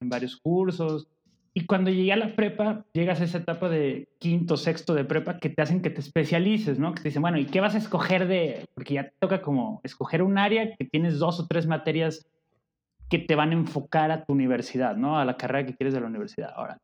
en 0.00 0.08
varios 0.08 0.36
cursos. 0.36 1.08
Y 1.54 1.66
cuando 1.66 1.90
llegué 1.90 2.12
a 2.12 2.16
la 2.16 2.36
prepa, 2.36 2.84
llegas 2.92 3.20
a 3.20 3.24
esa 3.24 3.38
etapa 3.38 3.68
de 3.68 4.08
quinto, 4.18 4.56
sexto 4.56 4.94
de 4.94 5.04
prepa 5.04 5.38
que 5.40 5.48
te 5.48 5.60
hacen 5.60 5.82
que 5.82 5.90
te 5.90 6.00
especialices, 6.00 6.78
¿no? 6.78 6.94
Que 6.94 7.02
te 7.02 7.08
dicen, 7.08 7.22
bueno, 7.22 7.38
¿y 7.38 7.46
qué 7.46 7.60
vas 7.60 7.74
a 7.74 7.78
escoger 7.78 8.28
de...? 8.28 8.66
Porque 8.74 8.94
ya 8.94 9.04
te 9.04 9.14
toca 9.18 9.42
como 9.42 9.80
escoger 9.82 10.22
un 10.22 10.38
área 10.38 10.76
que 10.76 10.84
tienes 10.84 11.18
dos 11.18 11.40
o 11.40 11.46
tres 11.48 11.66
materias 11.66 12.28
que 13.08 13.18
te 13.18 13.34
van 13.34 13.50
a 13.50 13.54
enfocar 13.54 14.10
a 14.12 14.24
tu 14.24 14.34
universidad, 14.34 14.96
¿no? 14.96 15.18
A 15.18 15.24
la 15.24 15.36
carrera 15.36 15.66
que 15.66 15.74
quieres 15.74 15.94
de 15.94 16.00
la 16.00 16.06
universidad. 16.06 16.52
Ahora, 16.54 16.78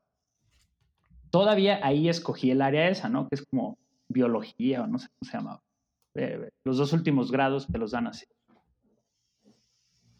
todavía 1.30 1.78
ahí 1.82 2.08
escogí 2.08 2.50
el 2.50 2.62
área 2.62 2.88
esa, 2.88 3.08
¿no? 3.08 3.28
Que 3.28 3.36
es 3.36 3.42
como 3.42 3.78
biología 4.08 4.82
o 4.82 4.86
no 4.86 4.98
sé 4.98 5.08
cómo 5.08 5.30
se 5.30 5.36
llama. 5.36 5.62
Eh, 6.14 6.50
los 6.64 6.76
dos 6.76 6.92
últimos 6.92 7.30
grados 7.30 7.66
te 7.66 7.78
los 7.78 7.90
dan 7.90 8.06
así. 8.06 8.26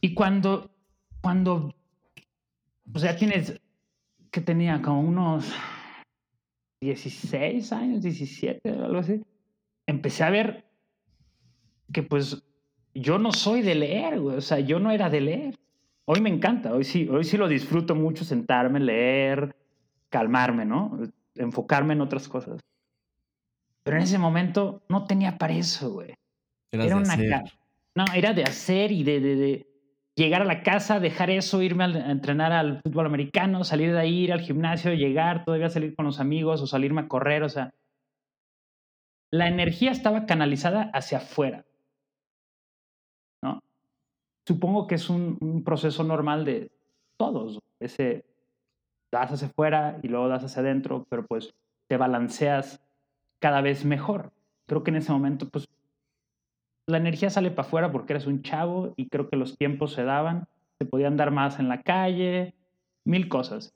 Y 0.00 0.14
cuando, 0.14 0.70
cuando 1.22 1.74
o 2.92 2.98
sea, 2.98 3.16
tienes, 3.16 3.60
que 4.30 4.40
tenía 4.40 4.82
como 4.82 5.00
unos 5.00 5.52
16 6.80 7.72
años, 7.72 8.02
17, 8.02 8.68
algo 8.70 8.98
así. 8.98 9.22
Empecé 9.86 10.24
a 10.24 10.30
ver 10.30 10.64
que 11.92 12.02
pues 12.02 12.42
yo 12.94 13.18
no 13.18 13.32
soy 13.32 13.62
de 13.62 13.74
leer, 13.74 14.20
güey. 14.20 14.36
O 14.36 14.40
sea, 14.40 14.60
yo 14.60 14.78
no 14.78 14.90
era 14.90 15.08
de 15.08 15.20
leer. 15.20 15.54
Hoy 16.06 16.20
me 16.20 16.28
encanta, 16.28 16.74
hoy 16.74 16.84
sí, 16.84 17.08
hoy 17.08 17.24
sí 17.24 17.38
lo 17.38 17.48
disfruto 17.48 17.94
mucho 17.94 18.24
sentarme, 18.24 18.78
leer, 18.78 19.56
calmarme, 20.10 20.66
¿no? 20.66 20.98
Enfocarme 21.34 21.94
en 21.94 22.02
otras 22.02 22.28
cosas. 22.28 22.60
Pero 23.84 23.98
en 23.98 24.02
ese 24.02 24.18
momento 24.18 24.82
no 24.88 25.06
tenía 25.06 25.38
para 25.38 25.54
eso, 25.54 25.92
güey. 25.92 26.14
Era 26.72 26.96
una 26.96 27.44
No, 27.94 28.04
era 28.14 28.32
de 28.32 28.42
hacer 28.42 28.90
y 28.90 29.04
de, 29.04 29.20
de, 29.20 29.66
llegar 30.16 30.42
a 30.42 30.46
la 30.46 30.62
casa, 30.62 31.00
dejar 31.00 31.30
eso, 31.30 31.62
irme 31.62 31.84
a, 31.84 32.10
entrenar 32.10 32.52
al 32.52 32.80
fútbol 32.82 33.06
americano, 33.06 33.62
salir 33.62 33.92
de 33.92 34.00
ahí, 34.00 34.24
ir 34.24 34.32
al 34.32 34.40
gimnasio, 34.40 34.94
llegar, 34.94 35.44
todavía 35.44 35.68
salir 35.68 35.94
con 35.94 36.06
los 36.06 36.20
amigos 36.20 36.60
o 36.62 36.66
salirme 36.66 37.02
a 37.02 37.08
correr, 37.08 37.42
o 37.42 37.48
sea, 37.48 37.74
la 39.30 39.48
energía 39.48 39.90
estaba 39.90 40.26
canalizada 40.26 40.90
hacia 40.94 41.18
afuera. 41.18 41.64
¿no? 43.42 43.62
Supongo 44.46 44.86
que 44.86 44.94
es 44.94 45.10
un, 45.10 45.62
proceso 45.64 46.04
normal 46.04 46.44
de 46.44 46.70
todos, 47.16 47.58
ese 47.80 48.24
das 49.12 49.32
hacia 49.32 49.48
afuera 49.48 49.98
y 50.02 50.08
luego 50.08 50.28
das 50.28 50.44
hacia 50.44 50.62
adentro, 50.62 51.06
pero 51.08 51.24
pues 51.26 51.54
te 51.88 51.96
balanceas 51.96 52.80
cada 53.40 53.60
vez 53.60 53.84
mejor. 53.84 54.32
Creo 54.66 54.82
que 54.82 54.90
en 54.90 54.96
ese 54.96 55.12
momento 55.12 55.48
pues 55.48 55.66
la 56.86 56.98
energía 56.98 57.30
sale 57.30 57.50
para 57.50 57.66
afuera 57.66 57.92
porque 57.92 58.12
eres 58.12 58.26
un 58.26 58.42
chavo 58.42 58.94
y 58.96 59.08
creo 59.08 59.28
que 59.28 59.36
los 59.36 59.56
tiempos 59.56 59.92
se 59.92 60.04
daban, 60.04 60.46
se 60.78 60.84
podía 60.84 61.08
andar 61.08 61.30
más 61.30 61.58
en 61.58 61.68
la 61.68 61.82
calle, 61.82 62.54
mil 63.04 63.28
cosas. 63.28 63.72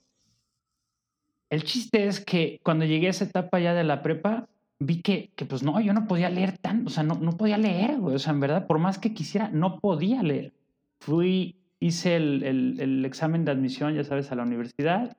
El 1.51 1.65
chiste 1.65 2.07
es 2.07 2.25
que 2.25 2.61
cuando 2.63 2.85
llegué 2.85 3.07
a 3.07 3.11
esa 3.11 3.25
etapa 3.25 3.59
ya 3.59 3.73
de 3.73 3.85
la 3.85 4.03
prepa, 4.03 4.49
vi 4.79 5.01
que, 5.01 5.31
que 5.35 5.47
pues 5.47 5.63
no, 5.63 5.81
yo 5.81 5.93
no 5.95 6.07
podía 6.07 6.29
leer 6.29 6.59
tanto, 6.59 6.89
o 6.89 6.91
sea, 6.91 7.03
no, 7.03 7.15
no 7.15 7.33
podía 7.37 7.57
leer, 7.57 7.99
güey, 7.99 8.17
o 8.17 8.19
sea, 8.19 8.33
en 8.33 8.41
verdad, 8.41 8.67
por 8.67 8.79
más 8.79 8.99
que 8.99 9.15
quisiera, 9.15 9.49
no 9.51 9.81
podía 9.81 10.23
leer. 10.23 10.53
Fui, 11.01 11.57
hice 11.81 12.17
el, 12.17 12.43
el, 12.43 12.81
el 12.81 13.05
examen 13.05 13.45
de 13.45 13.53
admisión, 13.53 13.95
ya 13.95 14.05
sabes, 14.05 14.31
a 14.31 14.35
la 14.35 14.43
universidad 14.43 15.17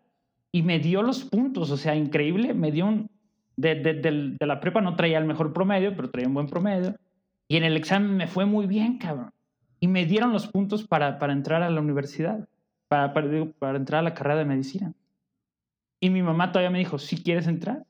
y 0.51 0.63
me 0.63 0.79
dio 0.79 1.03
los 1.03 1.23
puntos, 1.23 1.71
o 1.71 1.77
sea, 1.77 1.95
increíble, 1.95 2.53
me 2.53 2.71
dio 2.71 2.87
un... 2.87 3.09
De, 3.59 3.75
de, 3.75 3.93
de, 4.39 4.45
la 4.45 4.61
prepa 4.61 4.79
no 4.79 4.95
traía 4.95 5.17
el 5.17 5.25
mejor 5.25 5.51
promedio, 5.51 5.93
pero 5.93 6.09
traía 6.09 6.29
un 6.29 6.33
buen 6.33 6.47
promedio 6.47 6.95
y 7.49 7.57
en 7.57 7.65
el 7.65 7.75
examen 7.75 8.15
me 8.15 8.27
fue 8.27 8.45
muy 8.45 8.67
bien, 8.67 8.97
cabrón. 8.97 9.31
Y 9.81 9.89
me 9.89 10.05
dieron 10.05 10.31
los 10.31 10.47
puntos 10.47 10.87
para, 10.87 11.19
para 11.19 11.33
entrar 11.33 11.61
a 11.61 11.69
la 11.69 11.81
universidad, 11.81 12.47
para, 12.87 13.13
para, 13.13 13.75
entrar 13.75 13.99
a 13.99 14.03
la 14.03 14.13
carrera 14.13 14.39
de 14.39 14.45
medicina. 14.45 14.93
Y 15.99 16.09
mi 16.09 16.21
mamá 16.21 16.53
todavía 16.53 16.69
me 16.69 16.79
dijo, 16.79 16.97
si 16.99 17.21
quieres 17.21 17.47
entrar, 17.47 17.83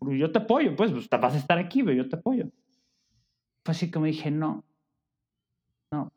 pues 0.00 0.18
yo 0.18 0.32
te 0.32 0.40
apoyo, 0.40 0.74
pues, 0.74 0.90
pues 0.90 1.08
vas 1.08 1.34
a 1.34 1.38
estar 1.38 1.58
aquí, 1.58 1.84
yo 1.84 2.08
te 2.08 2.16
apoyo. 2.16 2.46
Fue 3.64 3.72
así 3.72 3.92
como 3.92 4.06
dije, 4.06 4.32
no, 4.32 4.64
no. 5.92 6.10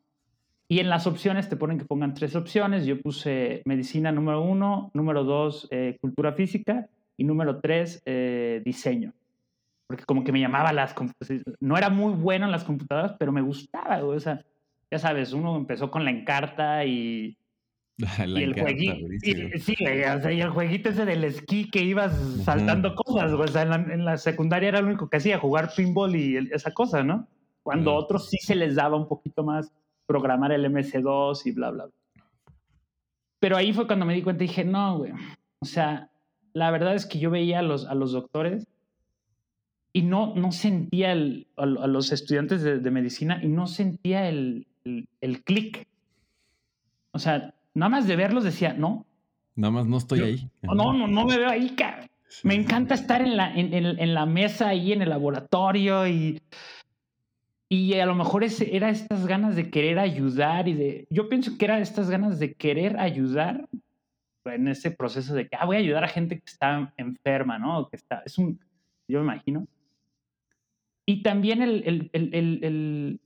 Y 0.66 0.80
en 0.80 0.88
las 0.88 1.06
opciones 1.06 1.48
te 1.48 1.56
ponen 1.56 1.78
que 1.78 1.84
pongan 1.84 2.14
tres 2.14 2.34
opciones. 2.34 2.86
Yo 2.86 3.00
puse 3.00 3.62
medicina 3.66 4.10
número 4.10 4.42
uno, 4.42 4.90
número 4.94 5.22
dos, 5.22 5.68
eh, 5.70 5.96
cultura 6.00 6.32
física 6.32 6.88
y 7.20 7.24
número 7.24 7.60
tres, 7.60 8.02
eh, 8.06 8.62
diseño 8.64 9.12
porque 9.90 10.04
como 10.04 10.22
que 10.22 10.30
me 10.30 10.38
llamaba 10.38 10.72
las 10.72 10.94
no 11.58 11.76
era 11.76 11.90
muy 11.90 12.12
bueno 12.12 12.44
en 12.44 12.52
las 12.52 12.62
computadoras, 12.62 13.16
pero 13.18 13.32
me 13.32 13.42
gustaba, 13.42 14.04
o 14.04 14.20
sea, 14.20 14.40
ya 14.88 15.00
sabes, 15.00 15.32
uno 15.32 15.56
empezó 15.56 15.90
con 15.90 16.04
la 16.04 16.12
encarta 16.12 16.84
y, 16.84 17.36
y 17.98 18.42
el 18.44 18.54
jueguito, 18.54 18.94
y, 19.20 19.58
sí, 19.58 19.74
o 19.82 20.20
sea, 20.20 20.32
y 20.32 20.42
el 20.42 20.50
jueguito 20.50 20.90
ese 20.90 21.04
del 21.04 21.24
esquí 21.24 21.68
que 21.72 21.82
ibas 21.82 22.14
saltando 22.44 22.94
cosas, 22.94 23.32
o 23.32 23.48
sea, 23.48 23.62
en 23.62 24.04
la, 24.04 24.16
secundaria 24.16 24.68
era 24.68 24.80
lo 24.80 24.86
único 24.86 25.10
que 25.10 25.16
hacía, 25.16 25.40
jugar 25.40 25.72
pinball 25.74 26.14
y 26.14 26.36
esa 26.52 26.70
cosa, 26.72 27.02
¿no? 27.02 27.26
Cuando 27.64 27.90
a 27.90 27.94
otros 27.94 28.28
sí 28.28 28.38
se 28.38 28.54
les 28.54 28.76
daba 28.76 28.96
un 28.96 29.08
poquito 29.08 29.42
más 29.42 29.72
programar 30.06 30.52
el 30.52 30.66
MS2 30.66 31.46
y 31.46 31.50
bla, 31.50 31.72
bla, 31.72 31.86
bla. 31.86 32.24
Pero 33.40 33.56
ahí 33.56 33.72
fue 33.72 33.88
cuando 33.88 34.06
me 34.06 34.14
di 34.14 34.22
cuenta 34.22 34.44
y 34.44 34.46
dije, 34.46 34.64
no, 34.64 34.98
güey, 34.98 35.10
o 35.58 35.66
sea, 35.66 36.09
la 36.52 36.70
verdad 36.70 36.94
es 36.94 37.06
que 37.06 37.18
yo 37.18 37.30
veía 37.30 37.60
a 37.60 37.62
los, 37.62 37.86
a 37.86 37.94
los 37.94 38.12
doctores 38.12 38.66
y 39.92 40.02
no, 40.02 40.34
no 40.34 40.52
sentía 40.52 41.12
el, 41.12 41.48
a, 41.56 41.66
los 41.66 42.12
estudiantes 42.12 42.62
de, 42.62 42.90
medicina 42.90 43.40
y 43.42 43.48
no 43.48 43.66
sentía 43.66 44.28
el, 44.28 44.66
el, 44.84 45.42
clic. 45.42 45.88
O 47.12 47.18
sea, 47.18 47.54
nada 47.74 47.90
más 47.90 48.06
de 48.06 48.16
verlos 48.16 48.44
decía, 48.44 48.72
no. 48.72 49.06
Nada 49.56 49.72
más 49.72 49.86
no 49.86 49.98
estoy 49.98 50.20
ahí. 50.20 50.50
No, 50.62 50.92
no, 50.92 51.06
no 51.06 51.24
me 51.24 51.36
veo 51.36 51.48
ahí, 51.48 51.70
cara. 51.70 52.08
Me 52.44 52.54
encanta 52.54 52.94
estar 52.94 53.20
en 53.20 53.36
la, 53.36 53.52
en, 53.52 53.74
en, 53.74 54.14
la 54.14 54.24
mesa 54.24 54.68
ahí 54.68 54.92
en 54.92 55.02
el 55.02 55.08
laboratorio 55.08 56.06
y, 56.06 56.40
y 57.68 57.94
a 57.94 58.06
lo 58.06 58.14
mejor 58.14 58.44
ese, 58.44 58.76
era 58.76 58.90
estas 58.90 59.26
ganas 59.26 59.56
de 59.56 59.68
querer 59.68 59.98
ayudar 59.98 60.68
y 60.68 60.74
de, 60.74 61.06
yo 61.10 61.28
pienso 61.28 61.58
que 61.58 61.64
era 61.64 61.80
estas 61.80 62.08
ganas 62.08 62.38
de 62.38 62.54
querer 62.54 63.00
ayudar 63.00 63.68
en 64.44 64.68
ese 64.68 64.90
proceso 64.90 65.34
de 65.34 65.48
que, 65.48 65.56
ah, 65.56 65.66
voy 65.66 65.76
a 65.76 65.80
ayudar 65.80 66.04
a 66.04 66.08
gente 66.08 66.38
que 66.38 66.44
está 66.46 66.92
enferma, 66.96 67.58
¿no? 67.58 67.88
Que 67.88 67.96
está, 67.96 68.22
es 68.24 68.38
un, 68.38 68.60
yo 69.08 69.18
me 69.18 69.24
imagino. 69.32 69.66
Y 71.06 71.22
también 71.22 71.62
el, 71.62 72.10
el, 72.12 72.34
el, 72.34 73.20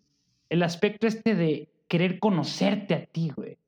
el 0.48 0.62
aspecto 0.62 1.06
este 1.06 1.34
de 1.34 1.68
querer 1.88 2.18
conocerte 2.18 2.94
a 2.94 3.06
ti, 3.06 3.30
güey. 3.34 3.58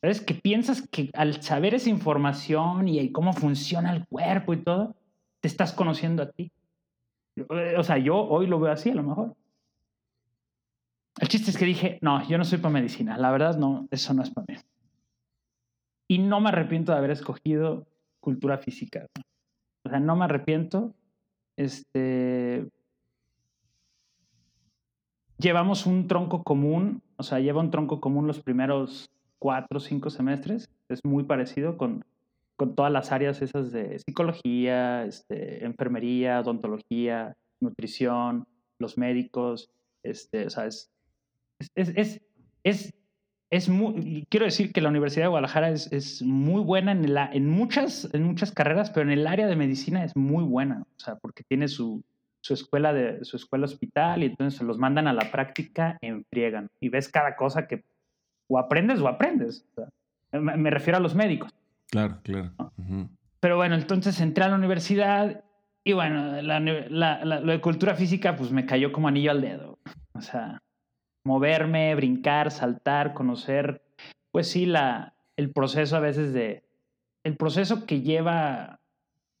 ¿Sabes? 0.00 0.20
Que 0.20 0.34
piensas 0.34 0.86
que 0.88 1.10
al 1.14 1.42
saber 1.42 1.74
esa 1.74 1.90
información 1.90 2.88
y 2.88 3.12
cómo 3.12 3.32
funciona 3.32 3.92
el 3.92 4.06
cuerpo 4.06 4.54
y 4.54 4.62
todo, 4.62 4.96
te 5.40 5.48
estás 5.48 5.72
conociendo 5.72 6.22
a 6.22 6.30
ti. 6.30 6.52
Eh, 7.36 7.74
o 7.76 7.82
sea, 7.82 7.98
yo 7.98 8.16
hoy 8.16 8.46
lo 8.46 8.60
veo 8.60 8.72
así 8.72 8.90
a 8.90 8.94
lo 8.94 9.02
mejor. 9.02 9.36
El 11.20 11.28
chiste 11.28 11.50
es 11.50 11.58
que 11.58 11.66
dije, 11.66 11.98
no, 12.00 12.26
yo 12.28 12.38
no 12.38 12.44
soy 12.44 12.58
para 12.58 12.72
medicina. 12.72 13.18
La 13.18 13.30
verdad, 13.30 13.58
no, 13.58 13.86
eso 13.90 14.14
no 14.14 14.22
es 14.22 14.30
para 14.30 14.46
mí. 14.48 14.54
Y 16.10 16.18
no 16.18 16.40
me 16.40 16.48
arrepiento 16.48 16.90
de 16.90 16.98
haber 16.98 17.12
escogido 17.12 17.86
cultura 18.18 18.58
física. 18.58 19.06
O 19.84 19.88
sea, 19.88 20.00
no 20.00 20.16
me 20.16 20.24
arrepiento. 20.24 20.92
Este. 21.56 22.68
Llevamos 25.38 25.86
un 25.86 26.08
tronco 26.08 26.42
común, 26.42 27.00
o 27.16 27.22
sea, 27.22 27.38
lleva 27.38 27.60
un 27.60 27.70
tronco 27.70 28.00
común 28.00 28.26
los 28.26 28.42
primeros 28.42 29.08
cuatro 29.38 29.76
o 29.76 29.80
cinco 29.80 30.10
semestres. 30.10 30.68
Es 30.88 30.98
muy 31.04 31.22
parecido 31.22 31.78
con, 31.78 32.04
con 32.56 32.74
todas 32.74 32.90
las 32.90 33.12
áreas 33.12 33.40
esas 33.40 33.70
de 33.70 34.00
psicología, 34.00 35.04
este, 35.04 35.64
enfermería, 35.64 36.40
odontología, 36.40 37.36
nutrición, 37.60 38.48
los 38.80 38.98
médicos. 38.98 39.70
Este, 40.02 40.46
o 40.46 40.50
sea, 40.50 40.66
es, 40.66 40.90
es, 41.76 41.92
es, 41.94 42.20
es, 42.64 42.94
es 43.50 43.68
muy, 43.68 44.26
quiero 44.30 44.46
decir 44.46 44.72
que 44.72 44.80
la 44.80 44.88
Universidad 44.88 45.24
de 45.24 45.30
Guadalajara 45.30 45.70
es, 45.70 45.92
es 45.92 46.22
muy 46.22 46.62
buena 46.62 46.92
en, 46.92 47.12
la, 47.12 47.28
en, 47.32 47.48
muchas, 47.48 48.08
en 48.12 48.22
muchas 48.22 48.52
carreras, 48.52 48.90
pero 48.90 49.02
en 49.02 49.18
el 49.18 49.26
área 49.26 49.48
de 49.48 49.56
medicina 49.56 50.04
es 50.04 50.16
muy 50.16 50.44
buena, 50.44 50.82
o 50.82 51.00
sea, 51.00 51.16
porque 51.16 51.42
tiene 51.42 51.66
su, 51.66 52.02
su 52.40 52.54
escuela 52.54 52.92
de 52.92 53.24
su 53.24 53.36
escuela 53.36 53.64
hospital 53.64 54.22
y 54.22 54.26
entonces 54.26 54.58
se 54.58 54.64
los 54.64 54.78
mandan 54.78 55.08
a 55.08 55.12
la 55.12 55.30
práctica 55.32 55.98
en 56.00 56.24
friegan 56.24 56.70
y 56.80 56.88
ves 56.88 57.08
cada 57.08 57.34
cosa 57.34 57.66
que 57.66 57.84
o 58.48 58.58
aprendes 58.58 59.00
o 59.00 59.08
aprendes. 59.08 59.64
me, 60.32 60.70
refiero 60.70 60.96
a 60.98 61.00
los 61.00 61.14
médicos. 61.14 61.52
Claro, 61.90 62.18
claro. 62.22 62.52
Pero 63.40 63.56
bueno, 63.56 63.74
entonces 63.74 64.20
entré 64.20 64.44
a 64.44 64.48
la 64.48 64.56
universidad 64.56 65.42
y 65.84 65.92
bueno, 65.92 66.40
la, 66.42 67.24
lo 67.24 67.52
de 67.52 67.60
cultura 67.60 67.94
física 67.94 68.36
pues 68.36 68.52
me 68.52 68.66
cayó 68.66 68.92
como 68.92 69.08
anillo 69.08 69.30
al 69.30 69.40
dedo. 69.40 69.78
O 70.12 70.20
sea, 70.20 70.60
moverme, 71.24 71.94
brincar, 71.94 72.50
saltar, 72.50 73.14
conocer, 73.14 73.82
pues 74.30 74.50
sí, 74.50 74.66
la, 74.66 75.14
el 75.36 75.52
proceso 75.52 75.96
a 75.96 76.00
veces 76.00 76.32
de, 76.32 76.62
el 77.24 77.36
proceso 77.36 77.86
que 77.86 78.00
lleva 78.00 78.80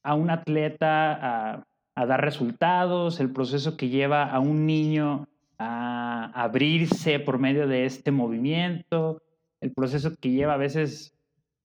a 0.02 0.14
un 0.14 0.30
atleta 0.30 1.12
a, 1.12 1.66
a 1.94 2.06
dar 2.06 2.20
resultados, 2.22 3.20
el 3.20 3.32
proceso 3.32 3.76
que 3.76 3.88
lleva 3.88 4.24
a 4.24 4.40
un 4.40 4.66
niño 4.66 5.28
a 5.58 6.30
abrirse 6.34 7.20
por 7.20 7.38
medio 7.38 7.66
de 7.66 7.84
este 7.84 8.10
movimiento, 8.10 9.22
el 9.60 9.72
proceso 9.72 10.16
que 10.16 10.30
lleva 10.30 10.54
a 10.54 10.58
veces, 10.58 11.12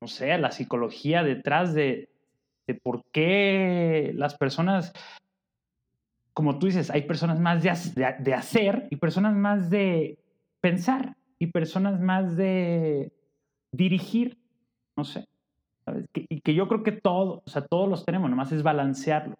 no 0.01 0.07
sé, 0.07 0.37
la 0.37 0.51
psicología 0.51 1.23
detrás 1.23 1.73
de, 1.73 2.09
de 2.67 2.73
por 2.75 3.03
qué 3.11 4.11
las 4.15 4.35
personas, 4.35 4.91
como 6.35 6.59
tú 6.59 6.65
dices, 6.67 6.91
hay 6.91 7.03
personas 7.03 7.39
más 7.39 7.63
de, 7.63 8.15
de, 8.19 8.33
hacer 8.33 8.87
y 8.91 8.97
personas 8.97 9.33
más 9.33 9.69
de 9.69 10.19
pensar 10.59 11.15
y 11.39 11.47
personas 11.47 12.01
más 12.01 12.35
de 12.35 13.13
dirigir, 13.71 14.37
no 14.97 15.05
sé. 15.05 15.29
y 16.13 16.41
que 16.41 16.53
yo 16.53 16.67
creo 16.67 16.83
que 16.83 16.91
todo, 16.91 17.41
o 17.45 17.49
sea, 17.49 17.65
todos 17.65 17.87
los 17.87 18.03
tenemos, 18.03 18.29
nomás 18.29 18.51
es 18.51 18.63
balancearlo. 18.63 19.35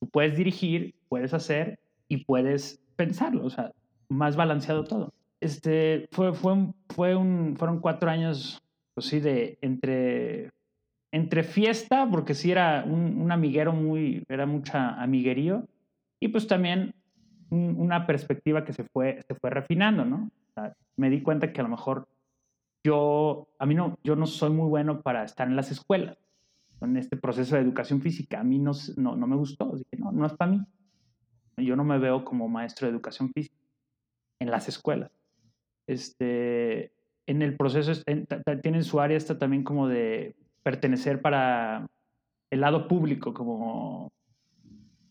Tú 0.00 0.08
puedes 0.08 0.38
dirigir, 0.38 0.94
puedes 1.10 1.34
hacer 1.34 1.78
y 2.08 2.24
puedes 2.24 2.80
pensarlo, 2.96 3.44
o 3.44 3.50
sea, 3.50 3.72
más 4.08 4.36
balanceado 4.36 4.84
todo. 4.84 5.12
Este, 5.42 6.08
fue, 6.12 6.32
fue, 6.32 6.72
fue 6.88 7.14
un, 7.14 7.56
fueron 7.58 7.80
cuatro 7.80 8.08
años, 8.08 8.62
pues 8.94 9.06
sí, 9.08 9.20
de 9.20 9.58
entre, 9.60 10.50
entre 11.12 11.42
fiesta, 11.42 12.08
porque 12.10 12.32
sí 12.32 12.50
era 12.50 12.84
un, 12.86 13.20
un 13.20 13.32
amiguero 13.32 13.74
muy, 13.74 14.24
era 14.30 14.46
mucha 14.46 14.98
amiguerío, 15.02 15.66
y 16.20 16.28
pues 16.28 16.46
también 16.46 16.94
una 17.50 18.06
perspectiva 18.06 18.64
que 18.64 18.72
se 18.72 18.84
fue, 18.84 19.22
se 19.22 19.34
fue 19.34 19.50
refinando, 19.50 20.04
¿no? 20.04 20.30
me 20.96 21.10
di 21.10 21.22
cuenta 21.22 21.52
que 21.52 21.60
a 21.60 21.64
lo 21.64 21.68
mejor 21.68 22.08
yo, 22.82 23.48
a 23.58 23.66
mí 23.66 23.74
no, 23.74 23.98
yo 24.02 24.16
no 24.16 24.26
soy 24.26 24.50
muy 24.50 24.68
bueno 24.68 25.02
para 25.02 25.22
estar 25.24 25.46
en 25.46 25.56
las 25.56 25.70
escuelas, 25.70 26.16
en 26.80 26.96
este 26.96 27.16
proceso 27.16 27.56
de 27.56 27.62
educación 27.62 28.00
física. 28.00 28.40
A 28.40 28.44
mí 28.44 28.58
no, 28.58 28.72
no, 28.96 29.16
no 29.16 29.26
me 29.26 29.36
gustó, 29.36 29.70
dije, 29.76 29.96
no, 29.98 30.12
no 30.12 30.24
es 30.24 30.32
para 30.32 30.52
mí 30.52 30.66
yo 31.64 31.76
no 31.76 31.84
me 31.84 31.98
veo 31.98 32.24
como 32.24 32.48
maestro 32.48 32.86
de 32.86 32.92
educación 32.92 33.32
física 33.32 33.56
en 34.40 34.50
las 34.50 34.68
escuelas. 34.68 35.10
Este, 35.86 36.92
en 37.26 37.42
el 37.42 37.56
proceso 37.56 37.92
tienen 38.62 38.84
su 38.84 39.00
área 39.00 39.16
esta 39.16 39.38
también 39.38 39.62
como 39.62 39.88
de 39.88 40.36
pertenecer 40.62 41.22
para 41.22 41.88
el 42.50 42.60
lado 42.60 42.88
público, 42.88 43.32
como 43.32 44.12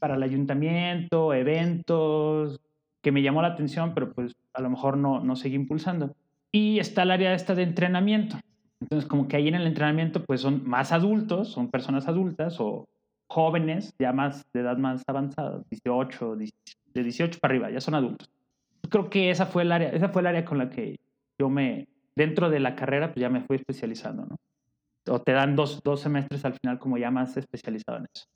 para 0.05 0.17
el 0.17 0.21
ayuntamiento, 0.21 1.33
eventos, 1.33 2.61
que 3.01 3.11
me 3.11 3.23
llamó 3.23 3.41
la 3.41 3.47
atención, 3.47 3.95
pero 3.95 4.13
pues 4.13 4.35
a 4.53 4.61
lo 4.61 4.69
mejor 4.69 4.97
no, 4.97 5.19
no 5.19 5.35
seguí 5.35 5.55
impulsando. 5.55 6.15
Y 6.51 6.77
está 6.77 7.01
el 7.01 7.09
área 7.09 7.33
esta 7.33 7.55
de 7.55 7.63
entrenamiento. 7.63 8.37
Entonces, 8.79 9.09
como 9.09 9.27
que 9.27 9.37
ahí 9.37 9.47
en 9.47 9.55
el 9.55 9.65
entrenamiento, 9.65 10.23
pues 10.23 10.41
son 10.41 10.61
más 10.63 10.91
adultos, 10.91 11.47
son 11.47 11.71
personas 11.71 12.07
adultas 12.07 12.57
o 12.59 12.87
jóvenes, 13.25 13.95
ya 13.97 14.13
más 14.13 14.45
de 14.53 14.59
edad 14.59 14.77
más 14.77 15.01
avanzada, 15.07 15.63
18, 15.71 16.35
de 16.35 17.03
18 17.03 17.39
para 17.39 17.53
arriba, 17.55 17.71
ya 17.71 17.81
son 17.81 17.95
adultos. 17.95 18.29
Creo 18.87 19.09
que 19.09 19.31
esa 19.31 19.47
fue 19.47 19.63
el 19.63 19.71
área, 19.71 19.89
esa 19.89 20.09
fue 20.09 20.21
el 20.21 20.27
área 20.27 20.45
con 20.45 20.59
la 20.59 20.69
que 20.69 20.99
yo 21.39 21.49
me, 21.49 21.87
dentro 22.15 22.51
de 22.51 22.59
la 22.59 22.75
carrera, 22.75 23.07
pues 23.07 23.21
ya 23.21 23.29
me 23.29 23.41
fui 23.41 23.55
especializando, 23.55 24.27
¿no? 24.27 24.35
O 25.11 25.19
te 25.19 25.31
dan 25.31 25.55
dos, 25.55 25.81
dos 25.81 26.01
semestres 26.01 26.45
al 26.45 26.53
final 26.53 26.77
como 26.77 26.99
ya 26.99 27.09
más 27.09 27.35
especializado 27.37 27.97
en 27.97 28.05
eso. 28.13 28.27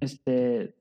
Este, 0.00 0.74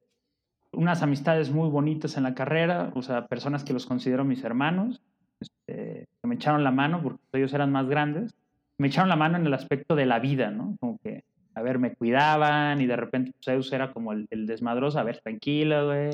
unas 0.72 1.02
amistades 1.02 1.52
muy 1.52 1.70
bonitas 1.70 2.18
en 2.18 2.24
la 2.24 2.36
carrera, 2.36 2.92
o 2.96 3.02
sea, 3.02 3.28
personas 3.28 3.64
que 3.64 3.74
los 3.74 3.86
considero 3.86 4.24
mis 4.24 4.44
hermanos, 4.44 5.02
este, 5.40 6.08
que 6.22 6.28
me 6.28 6.36
echaron 6.36 6.64
la 6.64 6.72
mano 6.72 7.02
porque 7.02 7.20
ellos 7.34 7.54
eran 7.54 7.72
más 7.72 7.88
grandes, 7.88 8.36
me 8.78 8.88
echaron 8.88 9.10
la 9.10 9.16
mano 9.16 9.38
en 9.38 9.46
el 9.46 9.54
aspecto 9.54 9.96
de 9.96 10.06
la 10.06 10.20
vida, 10.20 10.52
¿no? 10.52 10.76
Como 10.80 10.98
que 11.00 11.24
a 11.60 11.62
ver, 11.62 11.78
me 11.78 11.94
cuidaban 11.94 12.80
y 12.82 12.86
de 12.86 12.96
repente 12.96 13.32
pues, 13.34 13.46
Zeus 13.46 13.74
era 13.74 13.92
como 13.92 14.14
el, 14.14 14.28
desmadroso, 14.46 15.00
a 15.00 15.04
ver, 15.04 15.20
tranquilo, 15.20 15.88
güey, 15.88 16.12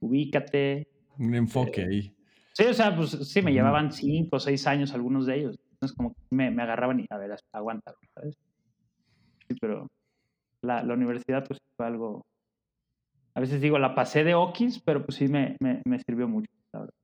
ubícate. 0.00 0.88
Un 1.18 1.34
enfoque 1.34 1.82
ahí. 1.82 2.14
Sí, 2.52 2.64
o 2.64 2.74
sea, 2.74 2.94
pues 2.96 3.10
sí, 3.10 3.40
me 3.40 3.52
llevaban 3.52 3.92
cinco 3.92 4.36
o 4.36 4.40
seis 4.40 4.66
años 4.66 4.92
algunos 4.92 5.26
de 5.26 5.38
ellos. 5.38 5.58
Entonces, 5.72 5.96
como 5.96 6.14
me, 6.30 6.50
me 6.50 6.62
agarraban 6.62 7.00
y, 7.00 7.06
a 7.08 7.18
ver, 7.18 7.36
aguanta, 7.52 7.94
¿sabes? 8.14 8.36
Sí, 9.46 9.54
pero 9.60 9.86
la, 10.62 10.82
la, 10.82 10.94
universidad, 10.94 11.46
pues 11.46 11.60
fue 11.76 11.86
algo. 11.86 12.26
A 13.34 13.40
veces 13.40 13.60
digo, 13.60 13.78
la 13.78 13.94
pasé 13.94 14.24
de 14.24 14.34
okis, 14.34 14.80
pero 14.80 15.04
pues 15.04 15.16
sí 15.18 15.28
me, 15.28 15.56
me, 15.60 15.82
me 15.84 15.98
sirvió 16.00 16.28
mucho, 16.28 16.50
la 16.72 16.80
verdad. 16.80 16.94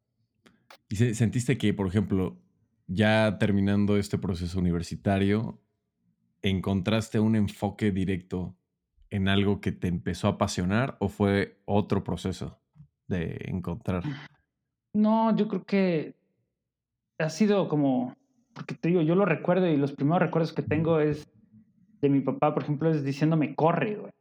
¿Y 0.89 0.97
sentiste 0.97 1.59
que, 1.59 1.75
por 1.75 1.87
ejemplo, 1.87 2.37
ya 2.87 3.39
terminando 3.39 3.97
este 3.97 4.19
proceso 4.19 4.59
universitario, 4.59 5.61
¿encontraste 6.43 7.21
un 7.21 7.37
enfoque 7.37 7.91
directo 7.91 8.57
en 9.11 9.29
algo 9.29 9.61
que 9.61 9.73
te 9.73 9.89
empezó 9.89 10.29
a 10.29 10.33
apasionar 10.33 10.97
o 11.01 11.09
fue 11.09 11.61
otro 11.65 12.05
proceso 12.05 12.61
de 13.09 13.39
encontrar? 13.47 14.03
No, 14.93 15.35
yo 15.37 15.49
creo 15.49 15.65
que 15.65 16.15
ha 17.19 17.31
sido 17.31 17.69
como, 17.69 18.15
porque 18.53 18.75
te 18.75 18.89
digo, 18.89 19.03
yo 19.03 19.15
lo 19.15 19.25
recuerdo 19.25 19.67
y 19.69 19.77
los 19.77 19.93
primeros 19.93 20.23
recuerdos 20.23 20.53
que 20.53 20.63
tengo 20.63 21.01
es 21.01 21.27
de 22.01 22.09
mi 22.09 22.21
papá, 22.21 22.55
por 22.55 22.63
ejemplo, 22.63 22.91
es 22.91 23.05
diciéndome, 23.05 23.55
corre, 23.55 23.97
güey. 23.97 24.13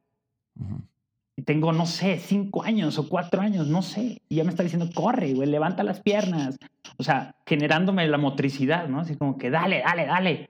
Y 0.58 0.95
tengo, 1.44 1.74
no 1.74 1.86
sé, 1.86 2.18
cinco 2.18 2.64
años 2.64 2.98
o 2.98 3.10
cuatro 3.10 3.42
años, 3.42 3.68
no 3.68 3.82
sé. 3.82 4.22
Y 4.30 4.36
ya 4.36 4.44
me 4.44 4.52
está 4.52 4.64
diciendo, 4.64 4.90
corre, 4.94 5.34
güey, 5.34 5.50
levanta 5.50 5.84
las 5.84 6.00
piernas. 6.00 6.58
O 6.98 7.04
sea, 7.04 7.36
generándome 7.46 8.08
la 8.08 8.18
motricidad, 8.18 8.88
¿no? 8.88 9.02
Así 9.02 9.16
como 9.18 9.38
que, 9.38 9.50
dale, 9.50 9.82
dale, 9.86 10.06
dale. 10.06 10.50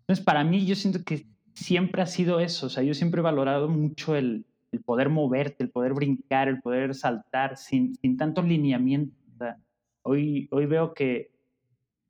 Entonces, 0.00 0.24
para 0.24 0.44
mí, 0.44 0.64
yo 0.64 0.76
siento 0.76 1.02
que 1.04 1.26
siempre 1.54 2.02
ha 2.02 2.06
sido 2.06 2.38
eso. 2.38 2.66
O 2.66 2.68
sea, 2.68 2.84
yo 2.84 2.94
siempre 2.94 3.20
he 3.20 3.24
valorado 3.24 3.68
mucho 3.68 4.14
el, 4.14 4.46
el 4.70 4.80
poder 4.80 5.08
moverte, 5.08 5.64
el 5.64 5.70
poder 5.70 5.94
brincar, 5.94 6.48
el 6.48 6.60
poder 6.60 6.94
saltar 6.94 7.56
sin, 7.56 7.96
sin 7.96 8.16
tanto 8.16 8.42
lineamiento. 8.42 9.16
hoy, 10.02 10.48
hoy 10.52 10.66
veo 10.66 10.94
que, 10.94 11.32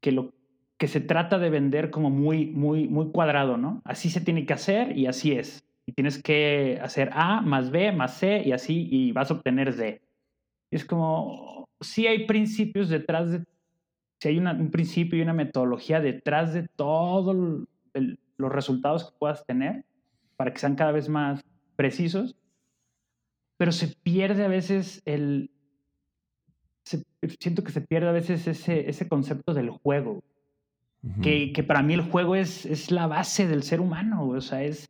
que 0.01 0.13
lo 0.13 0.35
que 0.77 0.89
se 0.89 1.01
trata 1.01 1.39
de 1.39 1.49
vender 1.49 1.91
como 1.91 2.11
muy, 2.11 2.47
muy, 2.47 2.87
muy 2.89 3.11
cuadrado, 3.11 3.57
¿no? 3.57 3.81
Así 3.85 4.11
se 4.11 4.21
tiene 4.21 4.45
que 4.45 4.53
hacer 4.53 4.97
y 4.97 5.07
así 5.07 5.33
es. 5.33 5.66
Y 5.87 5.93
tienes 5.93 6.21
que 6.23 6.79
hacer 6.83 7.11
A 7.13 7.41
más 7.41 7.71
B 7.71 7.93
más 7.93 8.19
C 8.19 8.43
y 8.45 8.53
así 8.53 8.89
y 8.91 9.13
vas 9.13 9.31
a 9.31 9.35
obtener 9.35 9.75
D. 9.75 10.03
es 10.71 10.85
como, 10.85 11.69
sí 11.81 12.07
hay 12.07 12.27
principios 12.27 12.89
detrás 12.89 13.31
de, 13.31 13.45
si 14.21 14.29
hay 14.29 14.39
un 14.39 14.71
principio 14.71 15.19
y 15.19 15.23
una 15.23 15.33
metodología 15.33 16.01
detrás 16.01 16.55
de 16.55 16.67
todos 16.69 17.37
los 18.39 18.53
resultados 18.53 19.05
que 19.05 19.19
puedas 19.19 19.45
tener 19.47 19.85
para 20.37 20.53
que 20.53 20.59
sean 20.59 20.75
cada 20.75 20.93
vez 20.93 21.09
más 21.09 21.45
precisos, 21.77 22.37
pero 23.57 23.73
se 23.73 23.89
pierde 23.89 24.45
a 24.45 24.49
veces 24.49 25.03
el... 25.05 25.51
siento 27.39 27.65
que 27.65 27.73
se 27.73 27.81
pierde 27.81 28.09
a 28.09 28.13
veces 28.13 28.47
ese, 28.47 28.89
ese 28.89 29.09
concepto 29.09 29.55
del 29.55 29.71
juego, 29.71 30.23
que, 31.23 31.53
que, 31.53 31.63
para 31.63 31.83
mí 31.83 31.95
el 31.95 32.01
juego 32.01 32.35
es, 32.35 32.67
es 32.67 32.91
la 32.91 33.07
base 33.07 33.47
del 33.47 33.63
ser 33.63 33.81
humano, 33.81 34.29
o 34.29 34.41
sea, 34.41 34.65
es... 34.65 34.89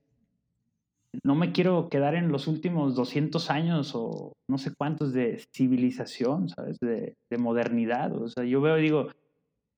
No 1.22 1.35
me 1.35 1.52
quiero 1.52 1.88
quedar 1.88 2.14
en 2.14 2.33
los 2.33 2.46
últimos 2.46 2.94
200 2.94 3.50
años 3.50 3.92
o 3.94 4.33
no 4.48 4.59
sé 4.59 4.74
cuántos 4.74 5.12
de 5.12 5.44
civilización, 5.52 6.48
¿sabes? 6.48 6.79
De, 6.81 7.16
de 7.31 7.38
modernidad. 7.38 8.14
O 8.14 8.29
sea, 8.29 8.44
yo 8.44 8.61
veo 8.61 8.79
y 8.79 8.83
digo, 8.83 9.09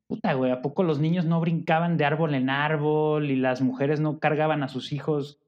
puta, 0.09 0.33
güey, 0.33 0.51
¿a 0.51 0.63
poco 0.63 0.83
los 0.83 0.99
niños 0.99 1.27
no 1.27 1.41
brincaban 1.41 1.97
de 1.97 2.05
árbol 2.05 2.35
en 2.35 2.51
árbol 2.51 3.31
y 3.31 3.37
las 3.37 3.61
mujeres 3.61 4.01
no 4.01 4.19
cargaban 4.19 4.63
a 4.63 4.69
sus 4.69 4.93
hijos 4.93 5.39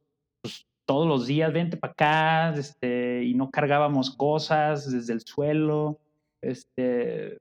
pues, 0.43 0.67
todos 0.85 1.07
los 1.07 1.27
días, 1.27 1.53
vente 1.53 1.77
para 1.77 1.93
acá, 1.93 2.59
este, 2.59 3.25
y 3.25 3.35
no 3.35 3.51
cargábamos 3.51 4.11
cosas 4.11 4.91
desde 4.91 5.13
el 5.13 5.21
suelo, 5.21 5.99
este, 6.43 7.39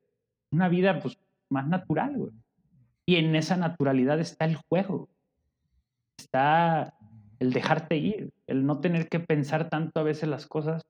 una 0.52 0.70
vida 0.70 1.00
pues 1.00 1.18
más 1.50 1.68
natural, 1.68 2.16
güey. 2.16 2.32
Y 3.06 3.16
en 3.16 3.36
esa 3.36 3.58
naturalidad 3.58 4.20
está 4.20 4.46
el 4.46 4.56
juego, 4.56 5.10
está 6.18 6.94
el 7.40 7.54
dejarte 7.54 7.98
ir, 7.98 8.32
el 8.48 8.66
no 8.66 8.80
tener 8.80 9.08
que 9.10 9.20
pensar 9.20 9.70
tanto 9.70 10.00
a 10.00 10.04
veces 10.04 10.30
las 10.30 10.46
cosas 10.46 10.86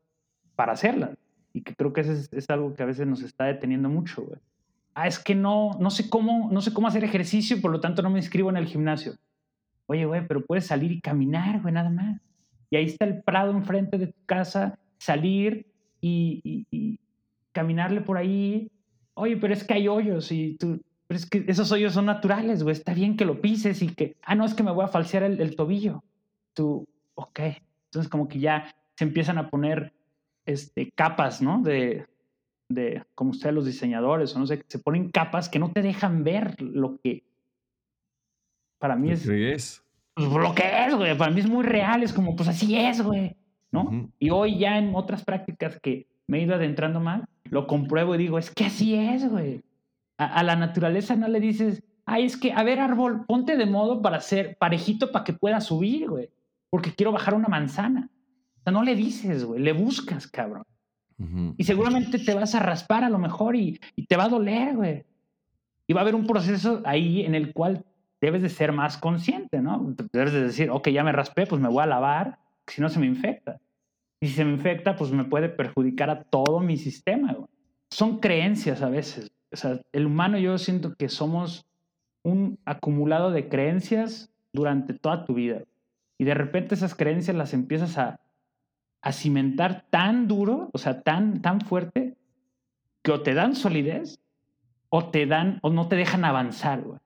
para 0.56 0.74
hacerlas. 0.74 1.18
Y 1.54 1.62
que 1.62 1.76
creo 1.76 1.94
que 1.94 2.02
eso 2.02 2.12
es, 2.12 2.32
es 2.32 2.50
algo 2.50 2.74
que 2.76 2.84
a 2.84 2.88
veces 2.88 3.08
nos 3.08 3.22
está 3.22 3.46
deteniendo 3.46 3.90
mucho. 3.90 4.28
Ah, 4.94 5.08
es 5.08 5.20
que 5.20 5.36
no, 5.36 5.72
no 5.80 5.90
sé 5.90 6.10
cómo, 6.10 6.50
no 6.52 6.62
sé 6.62 6.74
cómo 6.74 6.88
hacer 6.88 7.04
ejercicio, 7.04 7.62
por 7.62 7.72
lo 7.72 7.80
tanto 7.80 8.02
no 8.02 8.10
me 8.10 8.20
inscribo 8.20 8.50
en 8.50 8.58
el 8.58 8.66
gimnasio. 8.66 9.14
Oye, 9.88 10.06
güey, 10.06 10.28
pero 10.28 10.46
puedes 10.46 10.68
salir 10.68 10.92
y 10.92 11.02
caminar, 11.02 11.62
güey, 11.62 11.74
nada 11.74 11.90
más 11.90 12.22
y 12.70 12.78
ahí 12.78 12.86
está 12.86 13.06
el 13.06 13.22
prado 13.24 13.52
enfrente 13.52 13.98
de 13.98 14.08
tu 14.08 14.26
casa, 14.26 14.78
salir 14.98 15.66
y, 16.02 17.00
caminarle 17.52 18.02
por 18.02 18.18
ahí. 18.18 18.72
Oye, 19.16 19.38
pero 19.38 19.54
es 19.54 19.64
que 19.64 19.74
hay 19.74 19.88
hoyos 19.88 20.32
y 20.32 20.56
tú, 20.58 20.82
pero 21.08 21.18
es 21.18 21.26
que 21.26 21.44
esos 21.48 21.72
hoyos 21.72 21.94
son 21.94 22.06
naturales, 22.06 22.64
güey, 22.64 22.74
está 22.74 22.94
bien 22.94 23.18
que 23.18 23.26
lo 23.26 23.42
pises 23.42 23.82
y 23.82 23.88
que, 23.88 24.16
ah, 24.22 24.36
no, 24.36 24.46
es 24.46 24.54
que 24.54 24.64
me 24.64 24.72
voy 24.72 24.86
a 24.86 24.88
falsear 24.88 25.24
el, 25.24 25.56
tobillo. 25.56 26.04
Tú, 26.60 26.86
ok. 27.16 27.40
Entonces 27.86 28.12
como 28.12 28.28
que 28.28 28.38
ya 28.38 28.76
se 28.98 29.06
empiezan 29.06 29.38
a 29.38 29.50
poner 29.50 29.94
este, 30.46 30.92
capas, 30.92 31.42
¿no? 31.42 31.62
De, 31.62 32.06
de, 32.68 33.02
como 33.16 33.32
ustedes 33.32 33.56
los 33.56 33.66
diseñadores, 33.66 34.36
o 34.36 34.40
no 34.40 34.46
sé, 34.46 34.66
se 34.68 34.80
ponen 34.80 35.10
capas 35.10 35.48
que 35.48 35.58
no 35.58 35.72
te 35.72 35.82
dejan 35.82 36.26
ver 36.26 36.62
lo 36.62 37.00
que 37.00 37.24
para 38.78 38.98
mí 38.98 39.10
es, 39.10 39.26
es 39.26 39.86
pues, 40.14 40.28
lo 40.28 40.54
que 40.54 40.86
es, 40.86 40.94
güey. 40.94 41.18
Para 41.18 41.32
mí 41.32 41.40
es 41.40 41.48
muy 41.48 41.64
real, 41.64 42.04
es 42.04 42.12
como, 42.12 42.36
pues 42.36 42.50
así 42.50 42.78
es, 42.78 43.02
güey. 43.02 43.38
¿No? 43.72 44.12
Y 44.20 44.32
hoy 44.32 44.60
ya 44.60 44.78
en 44.78 44.94
otras 44.94 45.24
prácticas 45.24 45.80
que 45.80 46.08
me 46.28 46.40
he 46.40 46.42
ido 46.42 46.56
adentrando 46.56 47.00
más, 47.00 47.24
lo 47.46 47.68
compruebo 47.68 48.16
y 48.16 48.18
digo, 48.18 48.38
es 48.38 48.52
que 48.52 48.66
así 48.66 48.96
es, 48.96 49.30
güey. 49.30 49.62
A, 50.18 50.44
la 50.44 50.58
naturaleza 50.58 51.16
no 51.16 51.30
le 51.30 51.40
dices, 51.40 51.84
ay, 52.06 52.26
es 52.26 52.36
que, 52.36 52.52
a 52.52 52.64
ver, 52.64 52.82
árbol, 52.82 53.24
ponte 53.26 53.56
de 53.56 53.66
modo 53.66 54.02
para 54.02 54.20
ser 54.20 54.58
parejito 54.58 55.14
para 55.14 55.24
que 55.24 55.32
pueda 55.32 55.62
subir, 55.62 56.10
güey. 56.10 56.30
Porque 56.70 56.94
quiero 56.94 57.12
bajar 57.12 57.34
una 57.34 57.48
manzana. 57.48 58.10
O 58.58 58.62
sea, 58.64 58.74
no 58.74 58.84
le 58.84 58.96
dices, 58.96 59.46
güey, 59.46 59.62
le 59.62 59.74
buscas, 59.74 60.28
cabrón. 60.28 60.64
Y 61.58 61.66
seguramente 61.66 62.18
te 62.18 62.34
vas 62.34 62.56
a 62.56 62.60
raspar 62.60 63.04
a 63.04 63.10
lo 63.10 63.20
mejor 63.20 63.58
y, 63.58 63.78
y 63.98 64.06
te 64.06 64.16
va 64.16 64.26
a 64.26 64.30
doler, 64.30 64.78
güey. 64.78 65.04
Y 65.86 65.94
va 65.94 66.00
a 66.00 66.04
haber 66.04 66.16
un 66.16 66.26
proceso 66.26 66.82
ahí 66.86 67.26
en 67.26 67.36
el 67.36 67.52
cual 67.52 67.84
debes 68.22 68.42
de 68.42 68.50
ser 68.50 68.72
más 68.72 68.98
consciente, 68.98 69.62
¿no? 69.62 69.96
Debes 70.14 70.34
de 70.34 70.44
decir, 70.44 70.70
ok, 70.70 70.90
ya 70.90 71.04
me 71.04 71.12
raspé, 71.12 71.46
pues 71.46 71.62
me 71.62 71.68
voy 71.68 71.84
a 71.84 71.88
lavar, 71.88 72.40
si 72.68 72.82
no 72.82 72.90
se 72.90 73.00
me 73.00 73.06
infecta. 73.06 73.60
Y 74.22 74.28
si 74.28 74.34
se 74.36 74.46
me 74.46 74.52
infecta, 74.52 74.96
pues 74.96 75.12
me 75.12 75.26
puede 75.26 75.50
perjudicar 75.50 76.10
a 76.10 76.24
todo 76.24 76.60
mi 76.60 76.78
sistema. 76.78 77.36
Son 77.90 78.20
creencias 78.20 78.82
a 78.82 78.90
veces. 78.90 79.32
O 79.52 79.56
sea, 79.56 79.82
el 79.92 80.06
humano 80.06 80.38
yo 80.38 80.58
siento 80.58 80.96
que 80.96 81.10
somos 81.10 81.66
un 82.24 82.60
acumulado 82.66 83.32
de 83.32 83.48
creencias 83.48 84.32
durante 84.54 84.94
toda 84.94 85.26
tu 85.26 85.34
vida. 85.34 85.64
Y 86.20 86.26
de 86.26 86.36
repente 86.36 86.76
esas 86.76 86.94
creencias 86.94 87.36
las 87.36 87.54
empiezas 87.54 87.98
a, 87.98 88.20
a 89.02 89.12
cimentar 89.12 89.86
tan 89.90 90.28
duro, 90.28 90.70
o 90.74 90.78
sea, 90.78 91.02
tan, 91.02 91.42
tan 91.42 91.62
fuerte, 91.62 92.18
que 93.02 93.12
o 93.12 93.22
te 93.22 93.34
dan 93.34 93.56
solidez 93.56 94.20
o 94.90 95.10
te 95.10 95.26
dan 95.26 95.60
o 95.62 95.70
no 95.70 95.88
te 95.88 95.96
dejan 95.96 96.26
avanzar, 96.26 96.82
güey. 96.82 97.00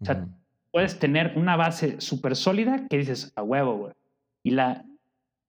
O 0.00 0.04
sea, 0.04 0.28
puedes 0.70 0.98
tener 0.98 1.32
una 1.36 1.56
base 1.56 2.00
súper 2.02 2.36
sólida 2.36 2.86
que 2.88 2.98
dices, 2.98 3.32
a 3.36 3.42
huevo, 3.42 3.76
güey. 3.78 3.94
Y, 4.42 4.50
la, 4.50 4.84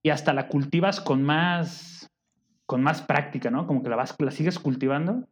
y 0.02 0.10
hasta 0.10 0.34
la 0.34 0.47
cultivas 0.47 1.02
con 1.02 1.21
más, 1.23 2.10
con 2.65 2.82
más 2.82 3.02
práctica, 3.02 3.52
¿no? 3.52 3.67
Como 3.67 3.84
que 3.84 3.89
la, 3.89 3.97
vas, 3.97 4.15
la 4.17 4.32
sigues 4.32 4.58
cultivando. 4.60 5.28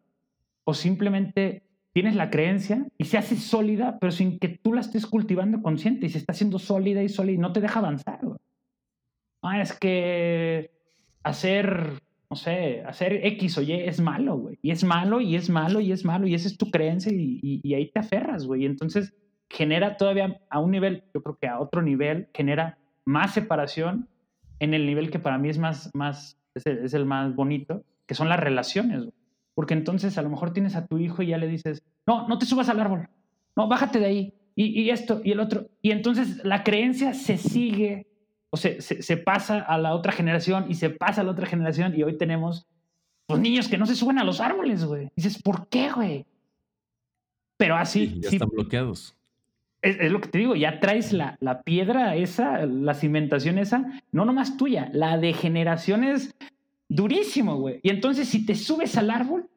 O 0.66 0.74
simplemente 0.74 1.65
tienes 1.96 2.16
la 2.16 2.30
creencia 2.30 2.86
y 2.98 3.06
se 3.06 3.18
hace 3.18 3.38
sólida, 3.38 4.00
pero 4.02 4.12
sin 4.12 4.38
que 4.38 4.50
tú 4.50 4.74
la 4.74 4.82
estés 4.82 5.08
cultivando 5.08 5.62
consciente 5.62 6.06
y 6.06 6.10
se 6.10 6.18
está 6.18 6.34
haciendo 6.34 6.60
sólida 6.60 7.02
y 7.02 7.08
sólida 7.08 7.36
y 7.36 7.38
no 7.38 7.54
te 7.54 7.62
deja 7.62 7.80
avanzar. 7.80 8.20
Ah, 9.42 9.62
es 9.62 9.72
que 9.72 10.72
hacer, 11.24 12.02
no 12.30 12.36
sé, 12.36 12.84
hacer 12.84 13.26
X 13.26 13.60
o 13.60 13.62
Y 13.62 13.72
es 13.72 14.02
malo, 14.02 14.38
güey. 14.38 14.60
Y 14.62 14.72
es 14.72 14.84
malo 14.84 15.22
y 15.22 15.38
es 15.38 15.50
malo 15.50 15.80
y 15.80 15.94
es 15.94 16.04
malo 16.04 16.28
y 16.28 16.36
esa 16.36 16.50
es 16.50 16.58
tu 16.58 16.70
creencia 16.70 17.14
y, 17.14 17.40
y, 17.64 17.74
ahí 17.74 17.90
te 17.90 18.02
aferras, 18.02 18.46
güey. 18.46 18.64
Y 18.64 18.66
entonces 18.66 19.14
genera 19.50 19.96
todavía 19.96 20.42
a 20.50 20.60
un 20.60 20.72
nivel, 20.72 21.06
yo 21.14 21.24
creo 21.24 21.38
que 21.40 21.48
a 21.48 21.62
otro 21.62 21.82
nivel, 21.82 22.28
genera 22.34 22.78
más 23.06 23.34
separación 23.34 24.10
en 24.60 24.74
el 24.74 24.86
nivel 24.86 25.12
que 25.12 25.20
para 25.20 25.38
mí 25.38 25.48
es 25.48 25.60
más, 25.60 25.92
más 25.94 26.38
es 26.56 26.66
el, 26.66 26.80
es 26.80 26.94
el 26.94 27.06
más 27.06 27.34
bonito, 27.36 27.86
que 28.06 28.16
son 28.16 28.28
las 28.28 28.42
relaciones. 28.42 29.00
Güey. 29.00 29.14
Porque 29.56 29.74
entonces 29.74 30.18
a 30.18 30.22
lo 30.22 30.30
mejor 30.30 30.54
tienes 30.54 30.76
a 30.76 30.86
tu 30.86 30.98
hijo 30.98 31.24
y 31.24 31.28
ya 31.28 31.38
le 31.38 31.48
dices, 31.48 31.82
no, 32.06 32.28
no 32.28 32.38
te 32.38 32.46
subas 32.46 32.70
al 32.70 32.80
árbol, 32.80 33.10
no, 33.56 33.68
bájate 33.68 34.00
de 34.00 34.06
ahí, 34.06 34.34
y, 34.56 34.82
y 34.82 34.90
esto 34.90 35.22
y 35.24 35.32
el 35.32 35.40
otro. 35.40 35.68
Y 35.82 35.92
entonces 35.92 36.44
la 36.44 36.64
creencia 36.64 37.14
se 37.14 37.38
sigue 37.38 38.08
o 38.50 38.58
se, 38.58 38.82
se, 38.82 39.18
pasa 39.18 39.60
a 39.60 39.78
la 39.78 39.94
otra 39.94 40.12
generación 40.12 40.66
y 40.70 40.76
se 40.76 40.90
pasa 40.90 41.22
a 41.22 41.24
la 41.24 41.32
otra 41.32 41.46
generación 41.46 41.94
y 41.98 42.04
hoy 42.04 42.18
tenemos 42.18 42.68
los 43.28 43.40
niños 43.40 43.68
que 43.68 43.78
no 43.78 43.86
se 43.86 43.96
suben 43.96 44.20
a 44.20 44.24
los 44.24 44.40
árboles, 44.40 44.86
güey. 44.86 45.12
Dices, 45.16 45.42
¿por 45.42 45.68
qué, 45.68 45.92
güey? 45.92 46.26
Pero 47.58 47.76
así... 47.76 48.20
ya 48.20 48.30
están 48.30 48.50
bloqueados. 48.50 49.16
Es, 49.82 50.12
lo 50.12 50.20
que 50.20 50.30
te 50.30 50.40
digo, 50.40 50.56
ya 50.56 50.80
traes 50.80 51.14
la, 51.14 51.38
la, 51.40 51.62
piedra 51.62 52.16
esa, 52.16 52.66
la 52.66 52.94
cimentación 52.96 53.60
esa, 53.60 54.02
no 54.12 54.26
nomás 54.26 54.58
tuya, 54.58 54.90
la 54.94 55.18
de 55.18 55.34
generaciones 55.34 56.34
durísimo, 56.90 57.58
güey. 57.58 57.80
Y 57.84 57.90
entonces 57.90 58.28
si 58.28 58.46
te 58.46 58.56
subes 58.56 58.98
al 58.98 59.10
árbol, 59.10 59.50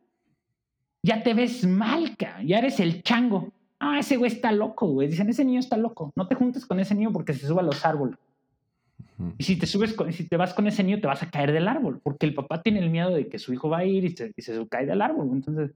ya 1.02 1.22
te 1.22 1.34
ves 1.34 1.66
mal, 1.66 2.16
ya 2.44 2.58
eres 2.58 2.80
el 2.80 3.02
chango. 3.02 3.52
Ah, 3.78 3.98
ese 4.00 4.16
güey 4.16 4.32
está 4.32 4.50
loco, 4.52 4.86
güey. 4.88 5.08
Dicen, 5.08 5.28
ese 5.28 5.44
niño 5.44 5.60
está 5.60 5.76
loco. 5.76 6.12
No 6.16 6.26
te 6.26 6.34
juntes 6.34 6.66
con 6.66 6.80
ese 6.80 6.94
niño 6.94 7.12
porque 7.12 7.34
se 7.34 7.46
sube 7.46 7.60
a 7.60 7.64
los 7.64 7.84
árboles. 7.84 8.18
Y 9.36 9.42
si 9.42 9.56
te 9.56 9.66
subes, 9.66 9.96
si 10.12 10.28
te 10.28 10.36
vas 10.36 10.54
con 10.54 10.66
ese 10.68 10.84
niño, 10.84 11.00
te 11.00 11.08
vas 11.08 11.22
a 11.22 11.30
caer 11.30 11.50
del 11.52 11.66
árbol, 11.66 12.00
porque 12.02 12.24
el 12.24 12.34
papá 12.34 12.62
tiene 12.62 12.78
el 12.78 12.90
miedo 12.90 13.10
de 13.10 13.28
que 13.28 13.40
su 13.40 13.52
hijo 13.52 13.68
va 13.68 13.78
a 13.78 13.84
ir 13.84 14.04
y 14.04 14.10
se, 14.10 14.68
cae 14.68 14.86
del 14.86 15.02
árbol. 15.02 15.28
Entonces, 15.32 15.72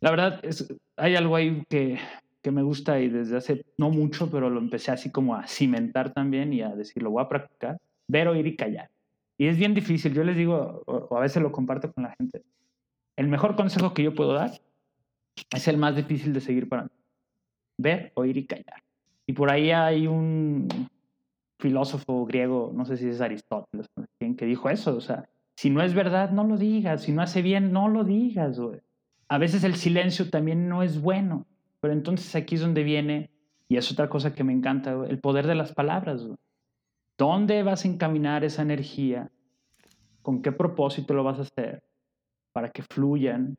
la 0.00 0.10
verdad, 0.10 0.40
es, 0.42 0.72
hay 0.96 1.16
algo 1.16 1.36
ahí 1.36 1.62
que, 1.68 1.98
que 2.42 2.50
me 2.50 2.62
gusta 2.62 2.98
y 3.00 3.08
desde 3.08 3.36
hace 3.36 3.64
no 3.76 3.90
mucho, 3.90 4.30
pero 4.30 4.48
lo 4.48 4.58
empecé 4.58 4.90
así 4.90 5.10
como 5.10 5.34
a 5.34 5.46
cimentar 5.46 6.14
también 6.14 6.52
y 6.54 6.62
a 6.62 6.70
decir, 6.70 7.02
lo 7.02 7.10
voy 7.10 7.22
a 7.22 7.28
practicar, 7.28 7.78
ver, 8.08 8.28
oír 8.28 8.46
y 8.46 8.56
callar. 8.56 8.88
Y 9.40 9.46
es 9.46 9.56
bien 9.56 9.72
difícil, 9.72 10.12
yo 10.12 10.22
les 10.22 10.36
digo, 10.36 10.82
o 10.84 11.16
a 11.16 11.20
veces 11.20 11.42
lo 11.42 11.50
comparto 11.50 11.90
con 11.90 12.04
la 12.04 12.14
gente, 12.18 12.42
el 13.16 13.26
mejor 13.26 13.56
consejo 13.56 13.94
que 13.94 14.02
yo 14.02 14.14
puedo 14.14 14.34
dar 14.34 14.50
es 15.50 15.66
el 15.66 15.78
más 15.78 15.96
difícil 15.96 16.34
de 16.34 16.42
seguir 16.42 16.68
para 16.68 16.82
mí. 16.82 16.90
Ver, 17.78 18.12
oír 18.16 18.36
y 18.36 18.46
callar. 18.46 18.82
Y 19.26 19.32
por 19.32 19.50
ahí 19.50 19.70
hay 19.70 20.06
un, 20.06 20.68
filósofo 21.58 22.26
griego, 22.26 22.70
no 22.74 22.84
sé 22.84 22.98
si 22.98 23.08
es 23.08 23.22
Aristóteles, 23.22 23.86
que 24.18 24.44
dijo 24.44 24.68
eso, 24.68 24.96
o 24.96 25.00
sea, 25.00 25.28
si 25.56 25.70
no 25.70 25.82
es 25.82 25.94
verdad, 25.94 26.32
no 26.32 26.44
lo 26.44 26.56
digas, 26.56 27.02
si 27.02 27.12
no 27.12 27.22
hace 27.22 27.40
bien, 27.40 27.72
no 27.72 27.88
lo 27.88 28.04
digas, 28.04 28.58
güey. 28.58 28.80
A 29.28 29.38
veces 29.38 29.62
el 29.62 29.76
silencio 29.76 30.28
también 30.28 30.68
no 30.68 30.82
es 30.82 31.00
bueno, 31.00 31.46
pero 31.80 31.94
entonces 31.94 32.34
aquí 32.34 32.56
es 32.56 32.60
donde 32.60 32.82
viene 32.82 33.30
Y 33.68 33.76
es 33.76 33.90
otra 33.90 34.08
cosa 34.08 34.34
que 34.34 34.42
me 34.42 34.52
encanta, 34.52 34.92
el 35.08 35.18
poder 35.18 35.46
de 35.46 35.54
las 35.54 35.72
palabras. 35.72 36.26
¿Dónde 37.20 37.62
vas 37.62 37.84
a 37.84 37.88
encaminar 37.88 38.44
esa 38.44 38.62
energía? 38.62 39.30
¿Con 40.22 40.40
qué 40.40 40.52
propósito 40.52 41.12
lo 41.12 41.22
vas 41.22 41.38
a 41.38 41.42
hacer? 41.42 41.82
Para 42.54 42.70
que 42.70 42.82
fluyan 42.82 43.58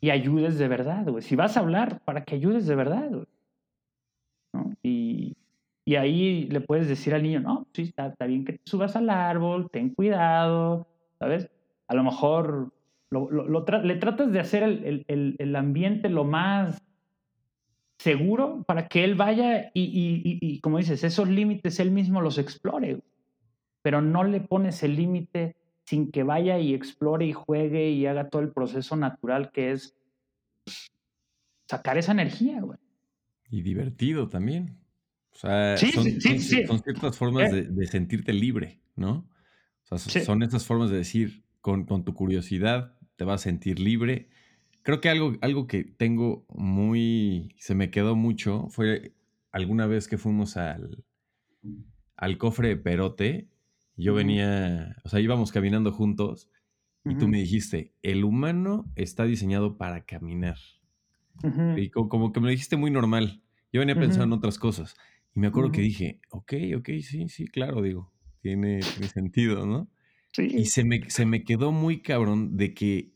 y 0.00 0.08
ayudes 0.08 0.58
de 0.58 0.68
verdad, 0.68 1.06
güey. 1.06 1.22
Si 1.22 1.36
vas 1.36 1.58
a 1.58 1.60
hablar, 1.60 2.00
para 2.06 2.24
que 2.24 2.36
ayudes 2.36 2.66
de 2.66 2.74
verdad, 2.74 3.10
Y, 4.82 5.36
ahí 5.98 6.48
le 6.48 6.62
puedes 6.62 6.88
decir 6.88 7.12
al 7.12 7.24
niño, 7.24 7.40
no, 7.40 7.66
sí, 7.74 7.82
está, 7.82 8.14
bien 8.26 8.46
que 8.46 8.54
te 8.54 8.62
subas 8.64 8.96
al 8.96 9.10
árbol, 9.10 9.68
ten 9.70 9.90
cuidado, 9.90 10.88
¿sabes? 11.18 11.50
A 11.88 11.94
lo 11.94 12.04
mejor 12.04 12.72
le 13.10 13.96
tratas 13.96 14.32
de 14.32 14.40
hacer 14.40 14.62
el, 14.62 15.56
ambiente 15.56 16.08
lo 16.08 16.24
más 16.24 16.82
seguro 17.98 18.64
para 18.66 18.88
que 18.88 19.04
él 19.04 19.14
vaya 19.14 19.70
y, 19.74 20.60
como 20.60 20.78
dices, 20.78 21.04
esos 21.04 21.28
límites 21.28 21.80
él 21.80 21.90
mismo 21.90 22.20
los 22.20 22.38
explore, 22.38 23.00
pero 23.82 24.00
no 24.00 24.24
le 24.24 24.40
pones 24.40 24.82
el 24.82 24.96
límite 24.96 25.56
sin 25.84 26.10
que 26.10 26.22
vaya 26.22 26.58
y 26.58 26.74
explore 26.74 27.26
y 27.26 27.32
juegue 27.32 27.90
y 27.90 28.06
haga 28.06 28.30
todo 28.30 28.42
el 28.42 28.52
proceso 28.52 28.96
natural 28.96 29.50
que 29.52 29.72
es 29.72 29.96
sacar 31.68 31.98
esa 31.98 32.12
energía, 32.12 32.60
güey. 32.60 32.78
Y 33.50 33.62
divertido 33.62 34.28
también. 34.28 34.78
O 35.32 35.36
sea, 35.36 35.76
son, 35.76 36.04
ciertas 36.20 37.16
formas 37.18 37.52
eh. 37.52 37.66
de, 37.68 37.86
sentirte 37.86 38.32
libre, 38.32 38.80
¿no? 38.96 39.28
O 39.90 39.98
sea, 39.98 40.24
son 40.24 40.42
esas 40.42 40.64
formas 40.64 40.90
de 40.90 40.98
decir, 40.98 41.44
con, 41.60 41.84
con, 41.84 42.04
tu 42.04 42.14
curiosidad 42.14 42.96
te 43.16 43.24
vas 43.24 43.42
a 43.42 43.44
sentir 43.44 43.80
libre. 43.80 44.28
Creo 44.84 45.00
que 45.00 45.08
algo, 45.08 45.32
algo 45.40 45.66
que 45.66 45.82
tengo 45.82 46.46
muy, 46.50 47.54
se 47.58 47.74
me 47.74 47.90
quedó 47.90 48.14
mucho, 48.14 48.68
fue 48.68 49.14
alguna 49.50 49.86
vez 49.86 50.06
que 50.08 50.18
fuimos 50.18 50.56
al, 50.56 51.04
al 52.16 52.38
cofre 52.38 52.68
de 52.68 52.76
Perote, 52.76 53.48
yo 53.96 54.14
venía, 54.14 54.96
o 55.04 55.08
sea, 55.08 55.20
íbamos 55.20 55.52
caminando 55.52 55.90
juntos 55.90 56.50
y 57.04 57.16
tú 57.16 57.28
me 57.28 57.38
dijiste, 57.38 57.92
el 58.02 58.24
humano 58.24 58.90
está 58.94 59.24
diseñado 59.24 59.76
para 59.76 60.04
caminar. 60.04 60.58
Y 61.76 61.90
como, 61.90 62.32
que 62.32 62.40
me 62.40 62.46
lo 62.46 62.50
dijiste 62.50 62.76
muy 62.76 62.90
normal. 62.90 63.42
Yo 63.72 63.80
venía 63.80 63.94
pensando 63.94 64.34
en 64.34 64.38
otras 64.38 64.58
cosas. 64.58 64.96
Y 65.34 65.40
me 65.40 65.48
acuerdo 65.48 65.72
que 65.72 65.80
dije, 65.80 66.20
ok, 66.30 66.52
ok, 66.76 66.88
sí, 67.02 67.28
sí, 67.28 67.46
claro, 67.46 67.82
digo, 67.82 68.12
tiene, 68.40 68.82
sentido, 68.82 69.66
¿no? 69.66 69.88
Sí. 70.32 70.48
Y 70.50 70.66
se 70.66 70.84
me, 70.84 71.08
se 71.10 71.26
me 71.26 71.44
quedó 71.44 71.72
muy 71.72 72.02
cabrón 72.02 72.56
de 72.56 72.74
que, 72.74 73.13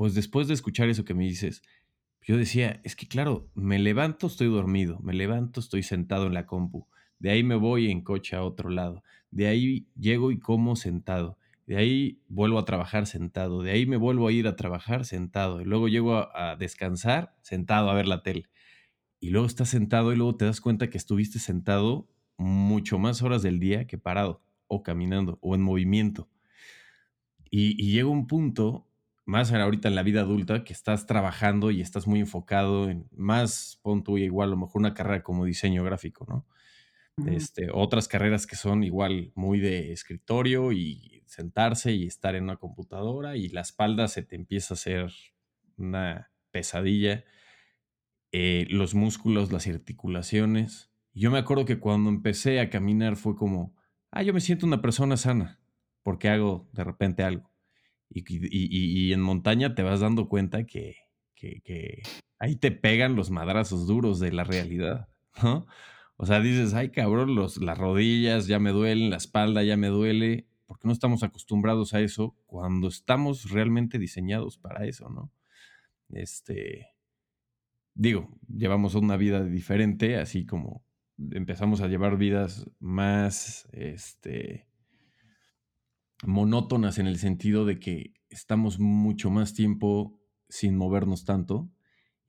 pues 0.00 0.14
después 0.14 0.48
de 0.48 0.54
escuchar 0.54 0.88
eso 0.88 1.04
que 1.04 1.12
me 1.12 1.24
dices, 1.24 1.62
yo 2.22 2.38
decía, 2.38 2.80
es 2.84 2.96
que 2.96 3.06
claro, 3.06 3.50
me 3.54 3.78
levanto, 3.78 4.28
estoy 4.28 4.48
dormido, 4.48 4.98
me 5.00 5.12
levanto, 5.12 5.60
estoy 5.60 5.82
sentado 5.82 6.26
en 6.26 6.32
la 6.32 6.46
compu, 6.46 6.86
de 7.18 7.32
ahí 7.32 7.44
me 7.44 7.54
voy 7.54 7.90
en 7.90 8.00
coche 8.00 8.34
a 8.34 8.42
otro 8.42 8.70
lado, 8.70 9.04
de 9.30 9.48
ahí 9.48 9.88
llego 9.98 10.30
y 10.30 10.38
como 10.38 10.74
sentado, 10.74 11.36
de 11.66 11.76
ahí 11.76 12.22
vuelvo 12.28 12.58
a 12.58 12.64
trabajar 12.64 13.06
sentado, 13.06 13.62
de 13.62 13.72
ahí 13.72 13.84
me 13.84 13.98
vuelvo 13.98 14.26
a 14.26 14.32
ir 14.32 14.46
a 14.46 14.56
trabajar 14.56 15.04
sentado, 15.04 15.60
y 15.60 15.66
luego 15.66 15.86
llego 15.86 16.34
a, 16.34 16.56
descansar 16.56 17.36
sentado 17.42 17.90
a 17.90 17.94
ver 17.94 18.08
la 18.08 18.22
tele. 18.22 18.46
Y 19.20 19.28
luego 19.28 19.46
estás 19.46 19.68
sentado 19.68 20.14
y 20.14 20.16
luego 20.16 20.34
te 20.34 20.46
das 20.46 20.62
cuenta 20.62 20.88
que 20.88 20.96
estuviste 20.96 21.38
sentado 21.38 22.08
mucho 22.38 22.98
más 22.98 23.20
horas 23.20 23.42
del 23.42 23.60
día 23.60 23.86
que 23.86 23.98
parado, 23.98 24.40
o 24.66 24.82
caminando, 24.82 25.38
o 25.42 25.54
en 25.54 25.60
movimiento. 25.60 26.30
Y, 27.50 27.74
llega 27.92 28.08
un 28.08 28.26
punto, 28.26 28.86
más 29.30 29.52
ahorita 29.52 29.88
en 29.88 29.94
la 29.94 30.02
vida 30.02 30.22
adulta, 30.22 30.64
que 30.64 30.72
estás 30.72 31.06
trabajando 31.06 31.70
y 31.70 31.80
estás 31.80 32.06
muy 32.06 32.20
enfocado 32.20 32.90
en 32.90 33.08
más, 33.12 33.78
pon 33.82 34.02
tú 34.02 34.18
igual, 34.18 34.48
a 34.48 34.50
lo 34.50 34.56
mejor 34.56 34.80
una 34.80 34.92
carrera 34.92 35.22
como 35.22 35.44
diseño 35.44 35.84
gráfico, 35.84 36.26
¿no? 36.28 36.46
Este, 37.26 37.68
otras 37.72 38.08
carreras 38.08 38.46
que 38.46 38.56
son 38.56 38.82
igual 38.82 39.30
muy 39.34 39.60
de 39.60 39.92
escritorio 39.92 40.72
y 40.72 41.22
sentarse 41.26 41.92
y 41.92 42.06
estar 42.06 42.34
en 42.34 42.44
una 42.44 42.56
computadora 42.56 43.36
y 43.36 43.48
la 43.50 43.60
espalda 43.60 44.08
se 44.08 44.22
te 44.22 44.36
empieza 44.36 44.72
a 44.72 44.76
hacer 44.76 45.12
una 45.76 46.30
pesadilla. 46.50 47.24
Eh, 48.32 48.66
los 48.70 48.94
músculos, 48.94 49.52
las 49.52 49.66
articulaciones. 49.66 50.90
Yo 51.12 51.30
me 51.30 51.38
acuerdo 51.38 51.66
que 51.66 51.78
cuando 51.78 52.08
empecé 52.08 52.58
a 52.58 52.70
caminar 52.70 53.16
fue 53.16 53.36
como, 53.36 53.76
ah, 54.10 54.22
yo 54.22 54.32
me 54.32 54.40
siento 54.40 54.64
una 54.64 54.80
persona 54.80 55.16
sana 55.16 55.60
porque 56.02 56.30
hago 56.30 56.68
de 56.72 56.84
repente 56.84 57.22
algo. 57.22 57.49
Y, 58.12 59.12
en 59.12 59.20
montaña 59.20 59.74
te 59.74 59.82
vas 59.82 60.00
dando 60.00 60.28
cuenta 60.28 60.64
que, 60.64 60.96
que, 61.34 61.60
que 61.62 62.02
ahí 62.38 62.56
te 62.56 62.72
pegan 62.72 63.14
los 63.14 63.30
madrazos 63.30 63.86
duros 63.86 64.18
de 64.18 64.32
la 64.32 64.44
realidad, 64.44 65.08
¿no? 65.42 65.66
O 66.16 66.26
sea, 66.26 66.40
dices, 66.40 66.74
ay 66.74 66.90
cabrón, 66.90 67.34
los, 67.34 67.56
las 67.58 67.78
rodillas 67.78 68.46
ya 68.46 68.58
me 68.58 68.70
duelen, 68.70 69.10
la 69.10 69.16
espalda 69.16 69.62
ya 69.62 69.76
me 69.76 69.88
duele, 69.88 70.46
porque 70.66 70.86
no 70.86 70.92
estamos 70.92 71.22
acostumbrados 71.22 71.94
a 71.94 72.00
eso 72.00 72.36
cuando 72.46 72.88
estamos 72.88 73.50
realmente 73.50 73.98
diseñados 73.98 74.58
para 74.58 74.86
eso, 74.86 75.08
¿no? 75.08 75.32
Este, 76.10 76.88
digo, 77.94 78.28
llevamos 78.48 78.94
una 78.94 79.16
vida 79.16 79.44
diferente, 79.44 80.16
así 80.16 80.44
como 80.44 80.84
empezamos 81.30 81.80
a 81.80 81.88
llevar 81.88 82.16
vidas 82.16 82.70
más, 82.78 83.68
este, 83.72 84.66
monótonas 86.24 86.98
en 86.98 87.06
el 87.06 87.18
sentido 87.18 87.64
de 87.64 87.78
que 87.78 88.14
estamos 88.28 88.78
mucho 88.78 89.30
más 89.30 89.54
tiempo 89.54 90.18
sin 90.48 90.76
movernos 90.76 91.24
tanto 91.24 91.70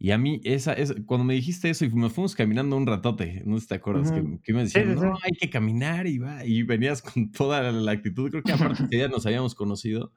y 0.04 0.10
a 0.10 0.18
mí, 0.18 0.42
esa, 0.44 0.74
es 0.74 0.96
cuando 1.06 1.24
me 1.24 1.36
dijiste 1.36 1.70
eso 1.70 1.86
y 1.86 1.90
nos 1.90 2.12
fuimos 2.12 2.34
caminando 2.34 2.76
un 2.76 2.88
ratote, 2.88 3.44
¿no 3.46 3.60
te 3.60 3.76
acuerdas? 3.76 4.12
que, 4.44 4.52
me 4.52 4.62
decían, 4.64 4.96
no, 4.96 5.14
hay 5.22 5.34
que 5.40 5.52
caminar 5.52 6.08
y 6.08 6.18
va. 6.18 6.44
Y 6.44 6.64
venías 6.64 7.04
con 7.04 7.32
toda 7.32 7.72
la 7.72 7.92
actitud. 7.92 8.32
Creo 8.32 8.42
que 8.42 8.52
aparte 8.52 8.88
que 8.90 8.98
ya 8.98 9.08
nos 9.10 9.28
habíamos 9.28 9.54
conocido. 9.54 10.12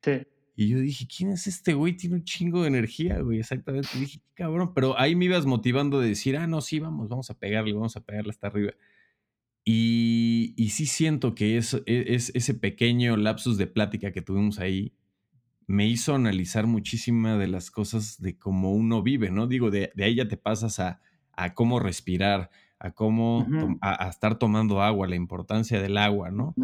Sí. 0.00 0.22
Y 0.54 0.68
yo 0.68 0.78
dije, 0.78 1.08
¿quién 1.08 1.32
es 1.32 1.48
este 1.48 1.74
güey? 1.74 1.96
Tiene 1.96 2.14
un 2.14 2.22
chingo 2.22 2.62
de 2.62 2.68
energía, 2.68 3.18
güey. 3.18 3.40
Exactamente. 3.40 3.88
Y 3.96 3.98
dije, 3.98 4.20
qué 4.20 4.30
cabrón. 4.44 4.72
Pero 4.72 4.96
ahí 4.96 5.16
me 5.16 5.24
ibas 5.24 5.44
motivando 5.44 5.98
de 5.98 6.10
decir, 6.10 6.36
ah, 6.36 6.46
no, 6.46 6.60
sí, 6.60 6.78
vamos, 6.78 7.08
vamos 7.08 7.28
a 7.28 7.36
pegarle, 7.36 7.72
vamos 7.72 7.96
a 7.96 8.04
pegarle 8.04 8.30
hasta 8.30 8.46
arriba. 8.46 8.74
Y, 9.68 10.54
y 10.56 10.70
sí 10.70 10.86
siento 10.86 11.34
que 11.34 11.58
es, 11.58 11.74
e, 11.74 12.14
es 12.14 12.30
ese 12.34 12.54
pequeño 12.54 13.16
lapsus 13.16 13.58
de 13.58 13.66
plática 13.66 14.12
que 14.12 14.22
tuvimos 14.22 14.60
ahí 14.60 14.94
me 15.66 15.86
hizo 15.86 16.14
analizar 16.14 16.66
muchísimas 16.66 17.38
de 17.38 17.48
las 17.48 17.70
cosas 17.70 18.20
de 18.20 18.38
cómo 18.38 18.72
uno 18.72 19.02
vive, 19.02 19.30
¿no? 19.30 19.46
Digo, 19.46 19.70
de, 19.70 19.92
ahí 19.98 20.14
ya 20.14 20.28
te 20.28 20.36
pasas 20.36 20.78
a, 20.78 21.00
cómo 21.54 21.80
respirar, 21.80 22.50
a 22.78 22.92
cómo 22.92 23.46
a, 23.80 24.08
estar 24.08 24.38
tomando 24.38 24.80
agua, 24.82 25.08
la 25.08 25.16
importancia 25.16 25.80
del 25.82 25.98
agua, 25.98 26.30
¿no? 26.30 26.54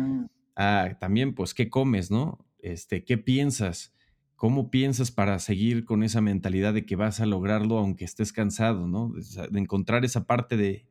también, 1.01 1.35
pues, 1.35 1.55
¿qué 1.55 1.69
comes, 1.69 2.11
no? 2.11 2.39
Este, 2.61 3.05
¿qué 3.05 3.19
piensas? 3.19 3.93
¿Cómo 4.37 4.71
piensas 4.71 5.11
para 5.11 5.39
seguir 5.41 5.85
con 5.85 6.03
esa 6.03 6.21
mentalidad 6.21 6.75
de 6.75 6.87
que 6.87 6.95
vas 6.95 7.21
a 7.21 7.27
lograrlo 7.27 7.79
aunque 7.79 8.05
estés 8.05 8.33
cansado, 8.33 8.87
¿no? 8.87 9.13
De, 9.51 9.59
encontrar 9.59 10.05
esa 10.05 10.27
parte 10.27 10.57
de, 10.57 10.87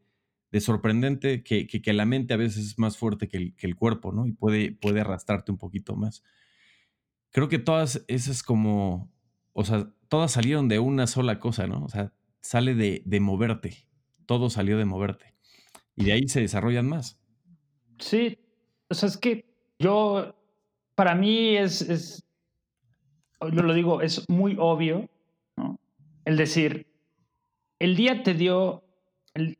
sorprendente 0.59 1.43
que, 1.43 1.65
que, 1.67 1.93
la 1.93 2.05
mente 2.05 2.33
a 2.33 2.37
veces 2.37 2.65
es 2.65 2.79
más 2.79 2.97
fuerte 2.97 3.29
que 3.29 3.37
el, 3.37 3.55
que 3.55 3.67
el 3.67 3.75
cuerpo, 3.75 4.11
¿no? 4.11 4.27
Y 4.27 4.33
puede, 4.33 4.71
puede 4.73 5.01
arrastrarte 5.01 5.51
un 5.51 5.57
poquito 5.57 5.95
más 5.95 6.23
creo 7.31 7.49
que 7.49 7.59
todas 7.59 8.03
esas 8.07 8.43
como, 8.43 9.11
o 9.53 9.63
sea, 9.63 9.89
todas 10.09 10.31
salieron 10.31 10.67
de 10.67 10.79
una 10.79 11.07
sola 11.07 11.39
cosa, 11.39 11.67
¿no? 11.67 11.83
O 11.83 11.89
sea, 11.89 12.13
sale 12.41 12.75
de, 12.75 13.01
de 13.05 13.19
moverte, 13.19 13.87
todo 14.25 14.49
salió 14.49 14.77
de 14.77 14.85
moverte. 14.85 15.33
Y 15.95 16.05
de 16.05 16.13
ahí 16.13 16.27
se 16.27 16.41
desarrollan 16.41 16.87
más. 16.87 17.19
Sí, 17.99 18.37
o 18.89 18.93
sea, 18.93 19.09
es 19.09 19.17
que 19.17 19.45
yo, 19.79 20.35
para 20.95 21.15
mí 21.15 21.55
es, 21.55 21.81
es 21.81 22.23
yo 23.41 23.63
lo 23.63 23.73
digo, 23.73 24.01
es 24.01 24.27
muy 24.29 24.55
obvio, 24.59 25.09
¿no? 25.55 25.79
El 26.25 26.37
decir, 26.37 26.87
el 27.79 27.95
día 27.95 28.23
te 28.23 28.33
dio, 28.33 28.83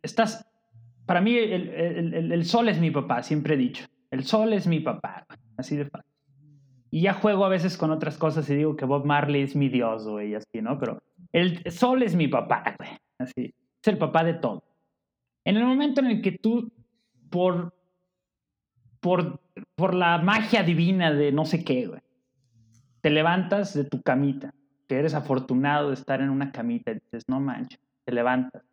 estás, 0.01 0.45
para 1.05 1.21
mí 1.21 1.35
el, 1.35 1.69
el, 1.69 2.31
el, 2.31 2.45
sol 2.45 2.69
es 2.69 2.79
mi 2.79 2.91
papá, 2.91 3.23
siempre 3.23 3.55
he 3.55 3.57
dicho, 3.57 3.85
el 4.11 4.23
sol 4.23 4.53
es 4.53 4.67
mi 4.67 4.79
papá, 4.79 5.25
así 5.57 5.75
de 5.75 5.85
fácil. 5.85 6.11
Y 6.89 7.01
ya 7.01 7.13
juego 7.13 7.45
a 7.45 7.49
veces 7.49 7.77
con 7.77 7.91
otras 7.91 8.17
cosas 8.17 8.49
y 8.49 8.55
digo 8.55 8.75
que 8.75 8.85
Bob 8.85 9.05
Marley 9.05 9.43
es 9.43 9.55
mi 9.55 9.69
dios, 9.69 10.07
güey, 10.07 10.35
así, 10.35 10.61
¿no? 10.61 10.77
Pero 10.77 11.01
el 11.31 11.71
sol 11.71 12.03
es 12.03 12.15
mi 12.15 12.27
papá, 12.27 12.75
güey, 12.77 12.91
así. 13.17 13.53
Es 13.81 13.87
el 13.87 13.97
papá 13.97 14.23
de 14.23 14.33
todo. 14.33 14.63
En 15.45 15.57
el 15.57 15.65
momento 15.65 16.01
en 16.01 16.07
el 16.07 16.21
que 16.21 16.33
tú, 16.33 16.71
por, 17.29 17.73
por, 18.99 19.41
por 19.75 19.93
la 19.93 20.17
magia 20.17 20.63
divina 20.63 21.11
de 21.11 21.31
no 21.31 21.45
sé 21.45 21.63
qué, 21.63 21.87
güey, 21.87 22.01
te 23.01 23.09
levantas 23.09 23.73
de 23.73 23.85
tu 23.85 24.01
camita, 24.01 24.53
que 24.87 24.99
eres 24.99 25.13
afortunado 25.13 25.89
de 25.89 25.95
estar 25.95 26.21
en 26.21 26.29
una 26.29 26.51
camita 26.51 26.91
y 26.91 26.95
dices, 26.95 27.23
no 27.27 27.39
manches, 27.39 27.79
te 28.05 28.11
levantas. 28.11 28.63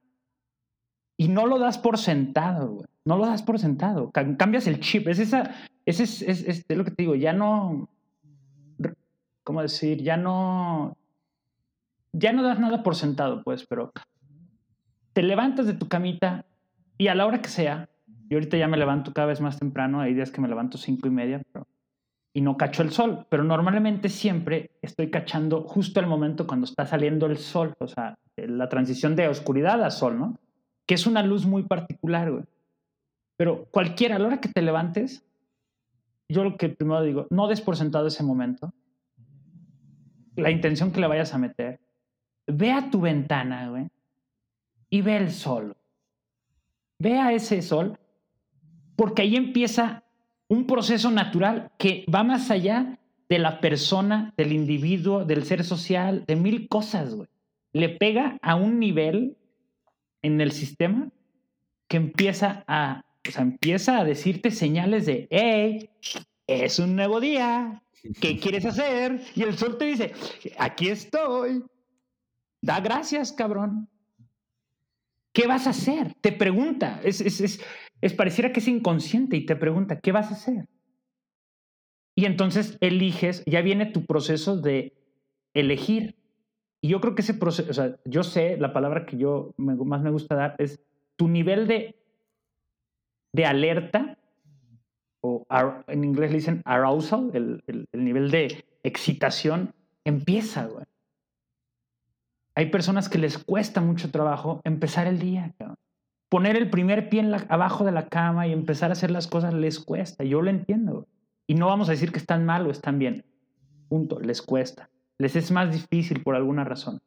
Y 1.19 1.29
no 1.29 1.47
lo 1.47 1.59
das 1.59 1.77
por 1.77 1.99
sentado, 1.99 2.69
güey. 2.69 2.87
No 3.05 3.19
lo 3.19 3.27
das 3.27 3.43
por 3.43 3.59
sentado. 3.59 4.11
Cambias 4.13 4.67
el 4.67 4.81
chip. 4.81 5.09
Es 5.09 5.19
esa, 5.19 5.51
es, 5.85 6.01
es, 6.01 6.23
es, 6.23 6.65
es 6.69 6.77
lo 6.77 6.85
que 6.85 6.93
te 6.93 7.03
digo, 7.03 7.15
ya 7.15 7.33
no, 7.33 7.89
¿cómo 9.43 9.63
decir? 9.63 10.03
Ya 10.03 10.19
no, 10.19 10.99
ya 12.13 12.33
no 12.33 12.43
das 12.43 12.61
nada 12.61 12.83
por 12.83 12.95
sentado, 12.95 13.43
pues, 13.43 13.65
pero 13.67 13.93
te 15.15 15.23
levantas 15.23 15.67
de 15.67 15.73
tu 15.73 15.89
camita 15.89 16.45
Y 16.99 17.09
a 17.09 17.15
la 17.15 17.25
hora 17.25 17.41
que 17.41 17.49
sea, 17.49 17.89
yo 18.29 18.37
ahorita 18.37 18.59
ya 18.59 18.69
me 18.69 18.77
levanto 18.77 19.15
cada 19.15 19.29
vez 19.29 19.41
más 19.41 19.59
temprano, 19.59 20.01
hay 20.01 20.13
días 20.13 20.31
que 20.31 20.43
me 20.43 20.49
levanto 20.49 20.77
cinco 20.77 21.09
y 21.09 21.11
media, 21.11 21.41
y 22.35 22.43
no 22.43 22.59
cacho 22.59 22.83
el 22.83 22.91
sol, 22.91 23.27
pero 23.31 23.43
normalmente 23.43 24.11
siempre 24.11 24.73
estoy 24.83 25.11
cachando 25.11 25.63
justo 25.63 25.99
el 25.99 26.07
momento 26.07 26.47
cuando 26.47 26.67
está 26.67 26.85
saliendo 26.85 27.25
el 27.25 27.39
sol, 27.39 27.75
o 27.79 27.89
sea, 27.89 28.19
la 28.37 28.69
transición 28.69 29.17
de 29.17 29.29
oscuridad 29.29 29.83
a 29.83 29.91
sol, 29.91 30.19
¿no? 30.19 30.39
Que 30.89 30.95
es 30.95 31.07
una 31.07 31.23
luz 31.23 31.45
muy 31.45 31.65
particular, 31.65 32.33
güey. 32.33 32.45
Pero 33.37 33.67
cualquiera, 33.67 34.17
a 34.17 34.19
la 34.19 34.27
hora 34.27 34.41
que 34.41 34.49
te 34.49 34.63
levantes, 34.63 35.23
yo 36.29 36.45
lo 36.45 36.57
que 36.57 36.71
primero 36.71 37.03
digo, 37.03 37.27
no 37.31 37.47
des 37.47 37.61
por 37.61 37.77
sentado 37.77 38.07
ese 38.07 38.23
momento, 38.23 38.73
la 40.35 40.51
intención 40.51 40.91
que 40.91 41.01
le 41.01 41.07
vayas 41.07 41.35
a 41.35 41.39
meter, 41.39 41.79
ve 42.47 42.73
a 42.73 42.91
tu 42.91 43.01
ventana, 43.01 43.69
güey, 43.69 43.89
y 44.91 45.03
ve 45.03 45.17
el 45.17 45.31
sol. 45.31 45.77
Ve 46.99 47.19
a 47.19 47.33
ese 47.33 47.63
sol, 47.63 47.99
porque 48.97 49.23
ahí 49.23 49.37
empieza 49.37 50.03
un 50.49 50.67
proceso 50.67 51.11
natural 51.11 51.71
que 51.79 52.05
va 52.13 52.25
más 52.25 52.51
allá 52.51 52.99
de 53.29 53.39
la 53.39 53.61
persona, 53.61 54.33
del 54.37 54.53
individuo, 54.53 55.25
del 55.25 55.45
ser 55.45 55.65
social, 55.65 56.25
de 56.27 56.35
mil 56.35 56.67
cosas, 56.69 57.15
güey. 57.15 57.29
Le 57.73 57.91
pega 57.91 58.39
a 58.43 58.57
un 58.57 58.79
nivel 58.79 59.38
en 60.23 60.41
el 60.41 60.53
sistema 60.53 61.11
que 61.89 61.97
empieza 61.97 62.65
a, 62.67 63.05
o 63.27 63.31
sea, 63.31 63.43
empieza 63.43 63.99
a 63.99 64.05
decirte 64.05 64.51
señales 64.51 65.07
de, 65.07 65.27
hey, 65.31 65.91
es 66.47 66.79
un 66.79 66.97
nuevo 66.97 67.21
día, 67.21 67.83
¿qué 68.21 68.39
quieres 68.41 68.65
hacer? 68.65 69.23
Y 69.35 69.43
el 69.43 69.57
sol 69.57 69.79
te 69.79 69.87
dice, 69.87 70.13
aquí 70.59 70.89
estoy, 70.89 71.65
da 72.61 72.81
gracias, 72.81 73.33
cabrón. 73.33 73.89
¿Qué 75.33 75.47
vas 75.47 75.67
a 75.67 75.71
hacer? 75.71 76.15
Te 76.21 76.33
pregunta, 76.33 77.01
es, 77.05 77.21
es, 77.21 77.41
es, 77.41 77.61
es 78.01 78.13
pareciera 78.13 78.53
que 78.53 78.61
es 78.61 78.69
inconsciente 78.69 79.37
y 79.37 79.47
te 79.47 79.57
pregunta, 79.57 80.01
¿qué 80.01 80.11
vas 80.11 80.31
a 80.31 80.35
hacer? 80.35 80.69
Y 82.19 82.25
entonces 82.25 82.77
eliges, 82.81 83.45
ya 83.47 83.63
viene 83.63 83.87
tu 83.87 84.05
proceso 84.05 84.57
de 84.57 84.99
elegir. 85.55 86.18
Y 86.81 86.89
yo 86.89 87.01
creo 87.01 87.15
que 87.15 87.23
ese 87.23 87.35
proceso, 87.35 87.71
o 87.71 87.75
sea, 87.75 87.97
yo 88.05 88.23
sé, 88.23 88.57
la 88.57 88.73
palabra 88.73 89.05
que 89.07 89.17
yo 89.17 89.55
más 89.57 90.01
me 90.03 90.11
gusta 90.11 90.35
dar 90.35 90.55
es 90.59 90.81
tu 91.17 91.29
nivel 91.29 91.67
de, 91.67 91.97
de 93.33 93.47
alerta, 93.47 94.19
o 95.21 95.45
en 95.89 96.05
inglés 96.05 96.31
le 96.31 96.37
dicen 96.37 96.63
arousal, 96.65 97.31
el, 97.35 97.63
el, 97.67 97.87
el 97.93 98.05
nivel 98.05 98.31
de 98.31 98.65
excitación, 98.85 99.75
empieza, 100.05 100.67
güey. 100.67 100.85
Hay 102.55 102.71
personas 102.71 103.09
que 103.09 103.19
les 103.19 103.39
cuesta 103.39 103.81
mucho 103.81 104.11
trabajo 104.11 104.61
empezar 104.65 105.07
el 105.07 105.21
día, 105.21 105.55
poner 106.29 106.57
el 106.57 106.71
primer 106.71 107.09
pie 107.09 107.25
abajo 107.49 107.85
de 107.85 107.93
la 107.93 108.09
cama 108.09 108.49
y 108.49 108.53
empezar 108.53 108.91
a 108.91 108.95
hacer 108.95 109.13
las 109.13 109.29
cosas 109.29 109.55
les 109.55 109.79
cuesta. 109.79 110.25
Yo 110.25 110.43
lo 110.43 110.51
entiendo. 110.51 111.07
Y 111.47 111.55
no 111.55 111.67
vamos 111.67 111.89
a 111.89 111.93
decir 111.93 112.11
que 112.11 112.19
están 112.19 112.45
mal 112.45 112.67
o 112.67 112.71
están 112.71 112.99
bien. 112.99 113.25
Punto, 113.89 114.19
les 114.19 114.43
cuesta. 114.43 114.91
Les 115.19 115.37
es 115.37 115.51
más 115.51 115.73
difícil 115.73 116.23
por 116.23 116.35
alguna 116.35 116.65
razón. 116.65 117.01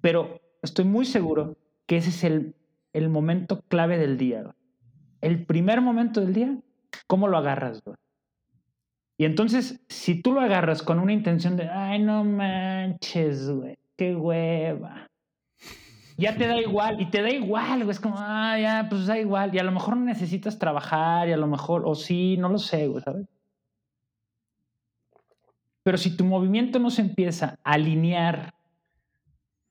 Pero 0.00 0.40
estoy 0.62 0.84
muy 0.84 1.04
seguro 1.04 1.56
que 1.86 1.98
ese 1.98 2.10
es 2.10 2.24
el, 2.24 2.56
el 2.92 3.08
momento 3.08 3.62
clave 3.68 3.98
del 3.98 4.16
día. 4.16 4.54
El 5.20 5.46
primer 5.46 5.80
momento 5.80 6.20
del 6.20 6.34
día, 6.34 6.58
¿cómo 7.06 7.28
lo 7.28 7.38
agarras? 7.38 7.82
Y 9.16 9.24
entonces, 9.24 9.84
si 9.88 10.20
tú 10.20 10.32
lo 10.32 10.40
agarras 10.40 10.82
con 10.82 10.98
una 10.98 11.12
intención 11.12 11.56
de, 11.56 11.68
ay, 11.68 12.02
no 12.02 12.24
manches, 12.24 13.48
güey, 13.50 13.78
qué 13.96 14.16
hueva 14.16 15.08
ya 16.16 16.36
te 16.36 16.46
da 16.46 16.60
igual, 16.60 17.00
y 17.00 17.10
te 17.10 17.22
da 17.22 17.30
igual, 17.30 17.78
güey, 17.84 17.90
es 17.90 18.00
como, 18.00 18.16
ah, 18.18 18.58
ya, 18.58 18.86
pues 18.88 19.06
da 19.06 19.18
igual, 19.18 19.54
y 19.54 19.58
a 19.58 19.64
lo 19.64 19.72
mejor 19.72 19.96
necesitas 19.96 20.58
trabajar, 20.58 21.28
y 21.28 21.32
a 21.32 21.36
lo 21.36 21.46
mejor, 21.46 21.82
o 21.84 21.94
sí, 21.94 22.36
no 22.36 22.48
lo 22.48 22.58
sé, 22.58 22.86
güey, 22.86 23.02
¿sabes? 23.02 23.26
Pero 25.84 25.98
si 25.98 26.16
tu 26.16 26.24
movimiento 26.24 26.80
no 26.80 26.90
se 26.90 27.02
empieza 27.02 27.60
a 27.62 27.74
alinear 27.74 28.54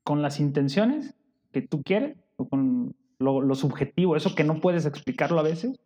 con 0.04 0.22
las 0.22 0.40
intenciones 0.40 1.16
que 1.52 1.62
tú 1.62 1.84
quieres, 1.84 2.18
o 2.38 2.48
con 2.48 2.96
lo, 3.20 3.42
lo 3.42 3.56
subjetivo, 3.56 4.16
eso 4.16 4.36
que 4.36 4.44
no 4.44 4.62
puedes 4.62 4.86
explicarlo 4.86 5.40
a 5.40 5.44
veces, 5.44 5.80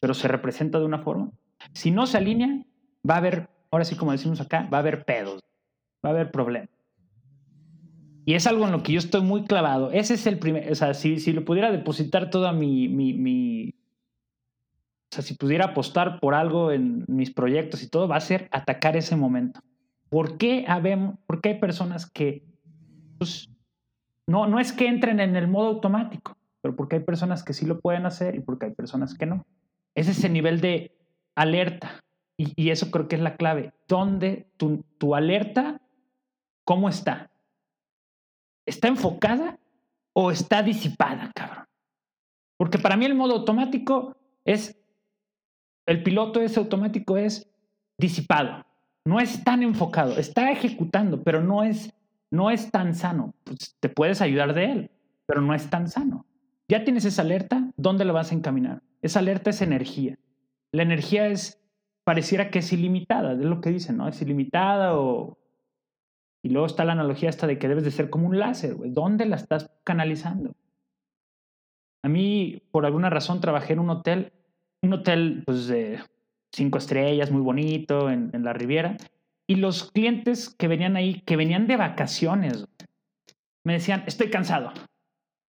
pero 0.00 0.14
se 0.14 0.28
representa 0.28 0.78
de 0.78 0.84
una 0.84 1.00
forma, 1.00 1.32
si 1.72 1.90
no 1.90 2.06
se 2.06 2.18
alinea, 2.18 2.64
va 3.08 3.14
a 3.14 3.18
haber, 3.18 3.48
ahora 3.70 3.84
sí 3.84 3.96
como 3.96 4.12
decimos 4.12 4.40
acá, 4.40 4.68
va 4.72 4.78
a 4.78 4.80
haber 4.80 5.04
pedos, 5.04 5.42
va 6.04 6.10
a 6.10 6.12
haber 6.12 6.30
problemas. 6.30 6.70
Y 8.26 8.34
es 8.34 8.46
algo 8.46 8.66
en 8.66 8.72
lo 8.72 8.82
que 8.82 8.92
yo 8.92 8.98
estoy 8.98 9.22
muy 9.22 9.44
clavado. 9.44 9.90
Ese 9.92 10.14
es 10.14 10.26
el 10.26 10.38
primer, 10.38 10.70
o 10.70 10.74
sea, 10.74 10.94
si, 10.94 11.18
si 11.18 11.32
lo 11.32 11.44
pudiera 11.44 11.72
depositar 11.72 12.30
toda 12.30 12.52
mi, 12.52 12.86
mi, 12.88 13.14
mi, 13.14 13.70
o 15.10 15.14
sea, 15.14 15.22
si 15.22 15.34
pudiera 15.34 15.66
apostar 15.66 16.20
por 16.20 16.34
algo 16.34 16.70
en 16.70 17.04
mis 17.08 17.32
proyectos 17.32 17.82
y 17.82 17.88
todo, 17.88 18.06
va 18.06 18.16
a 18.16 18.20
ser 18.20 18.48
atacar 18.52 18.96
ese 18.96 19.16
momento. 19.16 19.60
¿Por 20.10 20.36
qué, 20.36 20.66
habemos, 20.68 21.18
por 21.26 21.40
qué 21.40 21.50
hay 21.50 21.60
personas 21.60 22.10
que, 22.10 22.44
pues, 23.18 23.48
no, 24.26 24.46
no 24.46 24.60
es 24.60 24.72
que 24.72 24.86
entren 24.86 25.20
en 25.20 25.36
el 25.36 25.48
modo 25.48 25.68
automático, 25.68 26.36
pero 26.60 26.76
porque 26.76 26.96
hay 26.96 27.02
personas 27.02 27.42
que 27.42 27.54
sí 27.54 27.64
lo 27.64 27.80
pueden 27.80 28.04
hacer 28.04 28.34
y 28.34 28.40
porque 28.40 28.66
hay 28.66 28.72
personas 28.72 29.14
que 29.14 29.24
no? 29.24 29.46
Es 29.94 30.08
ese 30.08 30.28
nivel 30.28 30.60
de 30.60 30.94
alerta. 31.34 32.00
Y, 32.36 32.70
eso 32.70 32.90
creo 32.90 33.06
que 33.06 33.16
es 33.16 33.22
la 33.22 33.36
clave. 33.36 33.72
¿Dónde 33.86 34.50
tu, 34.56 34.82
tu 34.98 35.14
alerta, 35.14 35.80
cómo 36.64 36.88
está? 36.88 37.30
¿está 38.70 38.88
enfocada 38.88 39.58
o 40.12 40.30
está 40.30 40.62
disipada, 40.62 41.30
cabrón? 41.34 41.66
Porque 42.56 42.78
para 42.78 42.96
mí 42.96 43.04
el 43.04 43.14
modo 43.14 43.34
automático 43.34 44.16
es, 44.44 44.78
el 45.86 46.02
piloto 46.02 46.40
ese 46.40 46.60
automático 46.60 47.16
es 47.16 47.50
disipado, 47.98 48.64
no 49.04 49.20
es 49.20 49.44
tan 49.44 49.62
enfocado, 49.62 50.16
está 50.16 50.50
ejecutando, 50.50 51.22
pero 51.22 51.42
no 51.42 51.62
es, 51.62 51.92
no 52.30 52.50
es 52.50 52.70
tan 52.70 52.94
sano. 52.94 53.34
Pues 53.44 53.76
te 53.80 53.88
puedes 53.88 54.20
ayudar 54.20 54.54
de 54.54 54.64
él, 54.72 54.90
pero 55.26 55.40
no 55.40 55.54
es 55.54 55.68
tan 55.70 55.88
sano. 55.88 56.26
Ya 56.68 56.84
tienes 56.84 57.04
esa 57.04 57.22
alerta, 57.22 57.70
¿dónde 57.76 58.04
lo 58.04 58.12
vas 58.12 58.30
a 58.30 58.34
encaminar? 58.34 58.82
Esa 59.02 59.20
alerta 59.20 59.50
es 59.50 59.62
energía. 59.62 60.18
La 60.72 60.82
energía 60.82 61.26
es, 61.26 61.60
pareciera 62.04 62.50
que 62.50 62.60
es 62.60 62.72
ilimitada, 62.72 63.32
es 63.32 63.38
lo 63.38 63.60
que 63.60 63.70
dicen, 63.70 63.96
¿no? 63.96 64.08
Es 64.08 64.22
ilimitada 64.22 64.96
o 64.96 65.40
y 66.42 66.48
luego 66.48 66.66
está 66.66 66.84
la 66.84 66.92
analogía 66.92 67.28
esta 67.28 67.46
de 67.46 67.58
que 67.58 67.68
debes 67.68 67.84
de 67.84 67.90
ser 67.90 68.08
como 68.08 68.26
un 68.26 68.38
láser, 68.38 68.74
güey. 68.74 68.90
¿Dónde 68.90 69.26
la 69.26 69.36
estás 69.36 69.70
canalizando? 69.84 70.54
A 72.02 72.08
mí, 72.08 72.62
por 72.70 72.86
alguna 72.86 73.10
razón, 73.10 73.40
trabajé 73.40 73.74
en 73.74 73.80
un 73.80 73.90
hotel, 73.90 74.32
un 74.82 74.94
hotel 74.94 75.42
pues 75.44 75.66
de 75.66 76.00
cinco 76.52 76.78
estrellas, 76.78 77.30
muy 77.30 77.42
bonito, 77.42 78.10
en, 78.10 78.30
en 78.32 78.44
la 78.44 78.52
Riviera. 78.52 78.96
Y 79.46 79.56
los 79.56 79.90
clientes 79.90 80.54
que 80.56 80.68
venían 80.68 80.96
ahí, 80.96 81.22
que 81.22 81.36
venían 81.36 81.66
de 81.66 81.76
vacaciones, 81.76 82.66
me 83.64 83.74
decían, 83.74 84.04
estoy 84.06 84.30
cansado. 84.30 84.72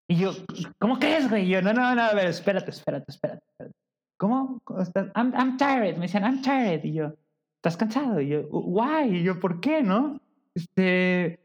Y 0.08 0.16
yo, 0.16 0.32
¿cómo 0.80 1.00
que 1.00 1.18
es, 1.18 1.30
güey? 1.30 1.46
Y 1.46 1.50
yo, 1.50 1.62
no, 1.62 1.74
no, 1.74 1.94
no, 1.94 2.02
a 2.02 2.14
ver, 2.14 2.28
espérate, 2.28 2.72
espérate, 2.72 3.12
espérate. 3.12 3.44
espérate. 3.48 3.76
¿Cómo? 4.18 4.62
estás? 4.82 5.08
I'm, 5.16 5.34
I'm 5.36 5.58
tired. 5.58 5.96
Me 5.96 6.08
decían, 6.08 6.24
I'm 6.24 6.42
tired. 6.42 6.84
Y 6.84 6.94
yo, 6.94 7.14
¿estás 7.58 7.78
cansado? 7.78 8.20
Y 8.20 8.30
yo, 8.30 8.48
why? 8.50 9.18
Y 9.18 9.24
yo, 9.24 9.40
¿por 9.40 9.60
qué, 9.62 9.84
no? 9.84 10.20
Este, 10.56 11.40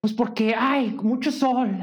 pues 0.00 0.12
porque 0.12 0.54
hay 0.54 0.90
mucho 0.90 1.32
sol 1.32 1.78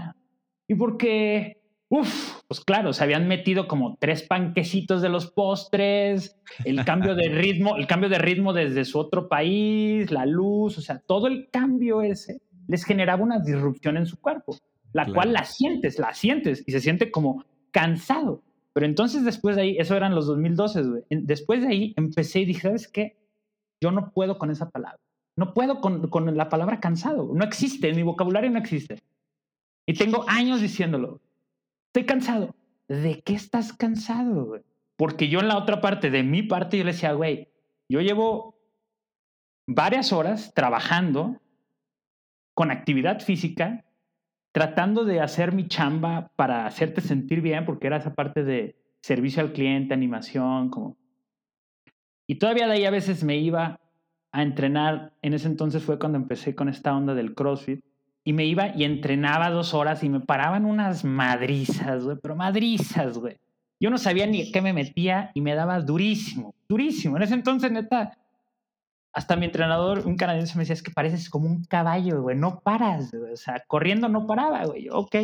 y 0.68 0.76
porque, 0.76 1.59
uff, 1.90 2.42
pues 2.48 2.62
claro, 2.62 2.94
se 2.94 3.04
habían 3.04 3.28
metido 3.28 3.68
como 3.68 3.98
tres 4.00 4.24
panquecitos 4.24 5.02
de 5.02 5.10
los 5.10 5.32
postres, 5.32 6.40
el 6.64 6.86
cambio 6.86 7.16
de 7.16 7.30
ritmo, 7.30 7.76
el 7.76 7.88
cambio 7.88 8.10
de 8.10 8.20
ritmo 8.20 8.54
desde 8.54 8.86
su 8.86 9.00
otro 9.00 9.28
país, 9.28 10.12
la 10.12 10.26
luz, 10.26 10.78
o 10.78 10.82
sea, 10.82 11.00
todo 11.00 11.28
el 11.28 11.50
cambio 11.50 12.02
ese 12.02 12.42
les 12.68 12.84
generaba 12.84 13.24
una 13.24 13.40
disrupción 13.40 13.98
en 13.98 14.06
su 14.06 14.22
cuerpo, 14.22 14.56
la 14.94 15.12
cual 15.12 15.34
la 15.34 15.44
sientes, 15.44 15.98
la 15.98 16.14
sientes 16.14 16.64
y 16.68 16.72
se 16.72 16.80
siente 16.80 17.10
como 17.10 17.44
cansado. 17.72 18.44
Pero 18.74 18.86
entonces 18.86 19.26
después 19.26 19.56
de 19.56 19.64
ahí, 19.64 19.78
eso 19.80 19.96
eran 19.96 20.14
los 20.14 20.28
2012, 20.28 20.84
güey. 20.84 21.04
Después 21.10 21.62
de 21.62 21.68
ahí 21.68 21.94
empecé 21.98 22.42
y 22.42 22.46
dije, 22.46 22.62
¿sabes 22.62 22.88
qué? 22.88 23.18
Yo 23.82 23.90
no 23.90 24.12
puedo 24.12 24.38
con 24.38 24.52
esa 24.52 24.70
palabra. 24.70 25.00
No 25.36 25.54
puedo 25.56 25.82
con, 25.82 26.38
la 26.38 26.50
palabra 26.50 26.80
cansado. 26.80 27.32
No 27.34 27.44
existe, 27.44 27.90
en 27.90 27.96
mi 27.96 28.04
vocabulario 28.04 28.52
no 28.52 28.60
existe. 28.60 29.02
Y 29.88 29.94
tengo 29.94 30.26
años 30.28 30.62
diciéndolo. 30.62 31.22
Estoy 31.90 32.06
cansado. 32.06 32.56
¿De 32.88 33.22
qué 33.22 33.34
estás 33.34 33.74
cansado? 33.74 34.62
Porque 34.96 35.28
yo 35.28 35.40
en 35.40 35.48
la 35.48 35.58
otra 35.58 35.82
parte, 35.82 36.12
de 36.12 36.24
mi 36.24 36.44
parte, 36.44 36.78
yo 36.78 36.84
le 36.84 36.92
decía, 36.92 37.14
güey, 37.14 37.50
yo 37.88 38.02
llevo 38.02 38.56
varias 39.66 40.14
horas 40.14 40.54
trabajando 40.54 41.42
con 42.54 42.70
actividad 42.70 43.22
física, 43.22 43.86
tratando 44.52 45.04
de 45.04 45.22
hacer 45.22 45.52
mi 45.52 45.68
chamba 45.68 46.32
para 46.36 46.68
hacerte 46.68 47.02
sentir 47.02 47.42
bien, 47.42 47.66
porque 47.66 47.88
era 47.88 47.98
esa 47.98 48.14
parte 48.14 48.44
de 48.44 48.76
servicio 49.02 49.42
al 49.42 49.54
cliente, 49.54 49.94
animación, 49.94 50.70
como... 50.70 50.98
Y 52.28 52.36
todavía 52.36 52.68
de 52.68 52.74
ahí 52.74 52.86
a 52.86 52.92
veces 52.92 53.24
me 53.24 53.38
iba 53.38 53.80
a 54.32 54.44
entrenar. 54.44 55.14
En 55.24 55.34
ese 55.34 55.48
entonces 55.48 55.84
fue 55.84 55.98
cuando 55.98 56.20
empecé 56.20 56.54
con 56.54 56.70
esta 56.70 56.96
onda 56.96 57.16
del 57.16 57.34
CrossFit. 57.34 57.84
Y 58.24 58.34
me 58.34 58.46
iba 58.46 58.76
y 58.76 58.84
entrenaba 58.84 59.50
dos 59.50 59.74
horas 59.74 60.04
y 60.04 60.10
me 60.10 60.20
paraban 60.20 60.66
unas 60.66 61.04
madrizas, 61.04 62.04
güey, 62.04 62.18
pero 62.22 62.36
madrizas, 62.36 63.18
güey. 63.18 63.38
Yo 63.80 63.90
no 63.90 63.98
sabía 63.98 64.28
ni 64.28 64.52
qué 64.52 64.62
me 64.62 64.74
metía 64.74 65.32
y 65.34 65.42
me 65.42 65.56
daba 65.56 65.80
durísimo, 65.80 66.54
durísimo. 66.68 67.16
En 67.16 67.24
ese 67.24 67.34
entonces, 67.34 67.72
neta, 67.72 68.18
hasta 69.14 69.36
mi 69.36 69.46
entrenador, 69.46 70.06
un 70.06 70.18
canadiense, 70.18 70.56
me 70.56 70.64
decía, 70.64 70.74
es 70.74 70.84
que 70.84 70.92
pareces 70.92 71.30
como 71.30 71.48
un 71.48 71.64
caballo, 71.64 72.22
güey, 72.22 72.38
no 72.38 72.60
paras, 72.60 73.12
güey. 73.12 73.34
o 73.34 73.38
sea, 73.38 73.64
corriendo 73.68 74.10
no 74.10 74.28
paraba, 74.28 74.66
güey, 74.66 74.90
ok. 74.92 75.16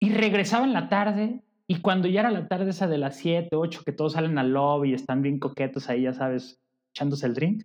Y 0.00 0.10
regresaba 0.10 0.64
en 0.64 0.72
la 0.72 0.88
tarde 0.88 1.42
y 1.66 1.80
cuando 1.80 2.08
ya 2.08 2.20
era 2.20 2.30
la 2.30 2.48
tarde 2.48 2.70
esa 2.70 2.86
de 2.86 2.98
las 2.98 3.16
7, 3.16 3.54
8, 3.54 3.82
que 3.84 3.92
todos 3.92 4.14
salen 4.14 4.38
al 4.38 4.52
lobby 4.52 4.94
están 4.94 5.20
bien 5.20 5.38
coquetos 5.38 5.90
ahí, 5.90 6.02
ya 6.02 6.14
sabes, 6.14 6.60
echándose 6.94 7.26
el 7.26 7.34
drink. 7.34 7.64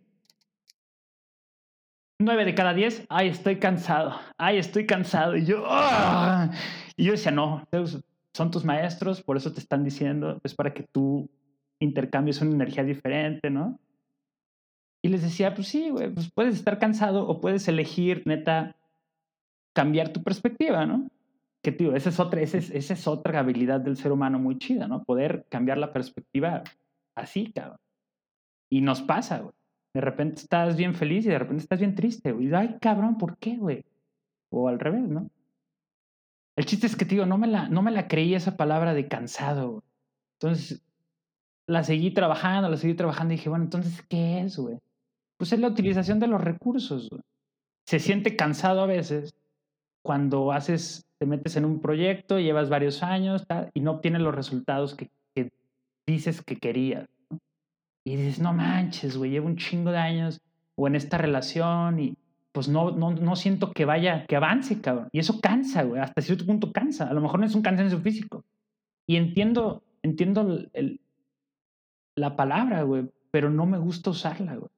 9 2.19 2.45
de 2.45 2.55
cada 2.55 2.73
10, 2.73 3.07
ay, 3.09 3.27
estoy 3.29 3.57
cansado, 3.57 4.15
ay, 4.37 4.57
estoy 4.57 4.85
cansado. 4.85 5.35
Y 5.35 5.45
yo, 5.45 5.63
¡ah! 5.67 6.51
y 6.95 7.05
yo 7.05 7.11
decía, 7.11 7.31
no, 7.31 7.67
son 8.33 8.51
tus 8.51 8.65
maestros, 8.65 9.21
por 9.21 9.37
eso 9.37 9.51
te 9.53 9.59
están 9.59 9.83
diciendo, 9.83 10.39
es 10.43 10.55
para 10.55 10.73
que 10.73 10.83
tú 10.83 11.29
intercambies 11.79 12.41
una 12.41 12.51
energía 12.51 12.83
diferente, 12.83 13.49
¿no? 13.49 13.79
Y 15.01 15.09
les 15.09 15.21
decía, 15.21 15.53
pues 15.53 15.67
sí, 15.67 15.89
güey, 15.89 16.13
pues 16.13 16.31
puedes 16.31 16.55
estar 16.55 16.79
cansado 16.79 17.27
o 17.27 17.41
puedes 17.41 17.67
elegir, 17.67 18.23
neta, 18.25 18.77
cambiar 19.73 20.13
tu 20.13 20.23
perspectiva, 20.23 20.85
¿no? 20.85 21.09
Que, 21.61 21.71
tío, 21.71 21.95
esa 21.95 22.09
es, 22.09 22.19
otra, 22.19 22.41
esa, 22.41 22.57
es, 22.57 22.69
esa 22.71 22.93
es 22.93 23.07
otra 23.07 23.39
habilidad 23.39 23.81
del 23.81 23.97
ser 23.97 24.11
humano 24.11 24.39
muy 24.39 24.57
chida, 24.57 24.87
¿no? 24.87 25.03
Poder 25.03 25.45
cambiar 25.49 25.77
la 25.77 25.91
perspectiva 25.91 26.63
así, 27.15 27.51
cabrón. 27.51 27.79
Y 28.69 28.81
nos 28.81 29.01
pasa, 29.01 29.39
güey. 29.39 29.53
De 29.93 30.01
repente 30.01 30.41
estás 30.41 30.75
bien 30.75 30.95
feliz 30.95 31.25
y 31.25 31.29
de 31.29 31.39
repente 31.39 31.63
estás 31.63 31.79
bien 31.79 31.95
triste, 31.95 32.31
güey. 32.31 32.53
Ay, 32.53 32.77
cabrón, 32.81 33.17
¿por 33.17 33.37
qué, 33.37 33.57
güey? 33.57 33.85
O 34.49 34.67
al 34.67 34.79
revés, 34.79 35.07
¿no? 35.07 35.29
El 36.55 36.65
chiste 36.65 36.87
es 36.87 36.95
que, 36.95 37.05
tío, 37.05 37.25
no 37.25 37.37
me 37.37 37.47
la, 37.47 37.69
no 37.69 37.81
me 37.81 37.91
la 37.91 38.07
creí 38.07 38.35
esa 38.35 38.57
palabra 38.57 38.93
de 38.93 39.07
cansado. 39.07 39.83
Entonces, 40.39 40.83
la 41.67 41.83
seguí 41.83 42.11
trabajando, 42.11 42.69
la 42.69 42.77
seguí 42.77 42.93
trabajando 42.93 43.33
y 43.33 43.37
dije, 43.37 43.49
bueno, 43.49 43.65
entonces, 43.65 44.03
¿qué 44.09 44.41
es, 44.41 44.57
güey? 44.57 44.79
Pues 45.37 45.53
es 45.53 45.59
la 45.59 45.67
utilización 45.67 46.19
de 46.19 46.27
los 46.27 46.41
recursos, 46.41 47.09
güey. 47.09 47.21
Se 47.85 47.99
siente 47.99 48.35
cansado 48.35 48.81
a 48.81 48.85
veces 48.85 49.35
cuando 50.03 50.51
haces, 50.51 51.05
te 51.17 51.25
metes 51.25 51.55
en 51.55 51.65
un 51.65 51.81
proyecto, 51.81 52.39
llevas 52.39 52.69
varios 52.69 53.03
años 53.03 53.45
y 53.73 53.79
no 53.81 53.91
obtienes 53.91 54.21
los 54.21 54.35
resultados 54.35 54.95
que, 54.95 55.09
que 55.33 55.51
dices 56.05 56.41
que 56.41 56.57
querías. 56.57 57.07
Y 58.05 58.15
dices, 58.17 58.39
no 58.39 58.53
manches, 58.53 59.17
güey, 59.17 59.31
llevo 59.31 59.47
un 59.47 59.57
chingo 59.57 59.91
de 59.91 59.97
años 59.97 60.41
o 60.75 60.87
en 60.87 60.95
esta 60.95 61.17
relación 61.17 61.99
y 61.99 62.17
pues 62.51 62.67
no, 62.67 62.91
no, 62.91 63.11
no 63.11 63.35
siento 63.35 63.71
que 63.71 63.85
vaya, 63.85 64.25
que 64.27 64.35
avance, 64.35 64.79
cabrón. 64.79 65.09
Y 65.11 65.19
eso 65.19 65.39
cansa, 65.41 65.83
güey, 65.83 66.01
hasta 66.01 66.21
cierto 66.21 66.45
punto 66.45 66.71
cansa. 66.71 67.09
A 67.09 67.13
lo 67.13 67.21
mejor 67.21 67.39
no 67.39 67.45
es 67.45 67.55
un 67.55 67.63
cansancio 67.63 67.99
físico. 67.99 68.45
Y 69.07 69.15
entiendo, 69.15 69.83
entiendo 70.03 70.59
el, 70.73 71.01
la 72.15 72.35
palabra, 72.35 72.83
güey, 72.83 73.09
pero 73.31 73.49
no 73.49 73.65
me 73.65 73.79
gusta 73.79 74.11
usarla, 74.11 74.55
güey. 74.55 74.71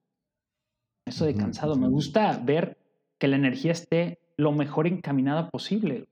Eso 1.05 1.26
de 1.26 1.36
cansado. 1.36 1.76
Me 1.76 1.89
gusta 1.89 2.39
ver 2.43 2.78
que 3.19 3.28
la 3.28 3.36
energía 3.36 3.73
esté 3.73 4.19
lo 4.38 4.53
mejor 4.53 4.88
encaminada 4.88 5.49
posible. 5.49 6.07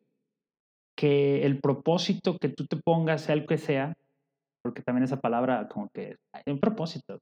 Que 0.95 1.45
el 1.45 1.59
propósito 1.59 2.37
que 2.37 2.49
tú 2.49 2.67
te 2.67 2.75
pongas, 2.75 3.21
sea 3.21 3.35
el 3.35 3.47
que 3.47 3.57
sea, 3.57 3.97
porque 4.63 4.81
también 4.81 5.03
esa 5.03 5.19
palabra 5.19 5.67
como 5.67 5.89
que 5.89 6.17
hay 6.31 6.41
un 6.47 6.59
propósito. 6.59 7.19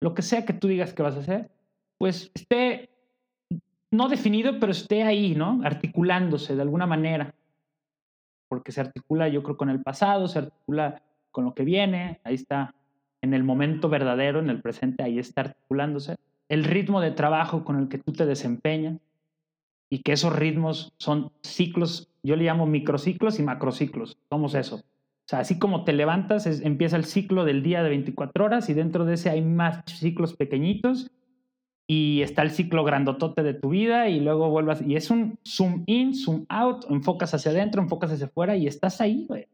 Lo 0.00 0.14
que 0.14 0.22
sea 0.22 0.46
que 0.46 0.54
tú 0.54 0.68
digas 0.68 0.94
que 0.94 1.02
vas 1.02 1.16
a 1.16 1.20
hacer, 1.20 1.50
pues 1.98 2.30
esté 2.34 2.88
no 3.90 4.08
definido, 4.08 4.58
pero 4.58 4.72
esté 4.72 5.02
ahí, 5.02 5.34
¿no? 5.34 5.60
Articulándose 5.64 6.56
de 6.56 6.62
alguna 6.62 6.86
manera. 6.86 7.34
Porque 8.48 8.72
se 8.72 8.80
articula, 8.80 9.28
yo 9.28 9.42
creo, 9.42 9.56
con 9.56 9.70
el 9.70 9.82
pasado, 9.82 10.28
se 10.28 10.40
articula 10.40 11.02
con 11.30 11.44
lo 11.44 11.54
que 11.54 11.64
viene, 11.64 12.20
ahí 12.24 12.34
está, 12.34 12.74
en 13.22 13.34
el 13.34 13.42
momento 13.42 13.88
verdadero, 13.88 14.38
en 14.38 14.50
el 14.50 14.60
presente, 14.60 15.02
ahí 15.02 15.18
está 15.18 15.42
articulándose. 15.42 16.16
El 16.48 16.64
ritmo 16.64 17.00
de 17.00 17.10
trabajo 17.10 17.64
con 17.64 17.78
el 17.78 17.88
que 17.88 17.98
tú 17.98 18.12
te 18.12 18.26
desempeñas 18.26 19.00
y 19.90 20.02
que 20.02 20.12
esos 20.12 20.34
ritmos 20.34 20.92
son 20.98 21.32
ciclos, 21.42 22.10
yo 22.22 22.36
le 22.36 22.44
llamo 22.44 22.66
microciclos 22.66 23.38
y 23.38 23.42
macrociclos, 23.42 24.18
somos 24.28 24.54
eso. 24.54 24.82
O 25.24 25.28
sea, 25.28 25.38
así 25.38 25.58
como 25.58 25.84
te 25.84 25.94
levantas, 25.94 26.46
empieza 26.46 26.96
el 26.96 27.06
ciclo 27.06 27.46
del 27.46 27.62
día 27.62 27.82
de 27.82 27.88
24 27.88 28.44
horas 28.44 28.68
y 28.68 28.74
dentro 28.74 29.06
de 29.06 29.14
ese 29.14 29.30
hay 29.30 29.40
más 29.40 29.82
ciclos 29.86 30.34
pequeñitos 30.34 31.10
y 31.86 32.20
está 32.20 32.42
el 32.42 32.50
ciclo 32.50 32.84
grandotote 32.84 33.42
de 33.42 33.54
tu 33.54 33.70
vida 33.70 34.10
y 34.10 34.20
luego 34.20 34.50
vuelvas 34.50 34.82
y 34.82 34.96
es 34.96 35.10
un 35.10 35.38
zoom 35.46 35.82
in, 35.86 36.14
zoom 36.14 36.44
out, 36.50 36.84
enfocas 36.90 37.32
hacia 37.32 37.52
adentro, 37.52 37.82
enfocas 37.82 38.12
hacia 38.12 38.26
afuera 38.26 38.54
y 38.56 38.66
estás 38.66 39.00
ahí, 39.00 39.24
güey. 39.26 39.48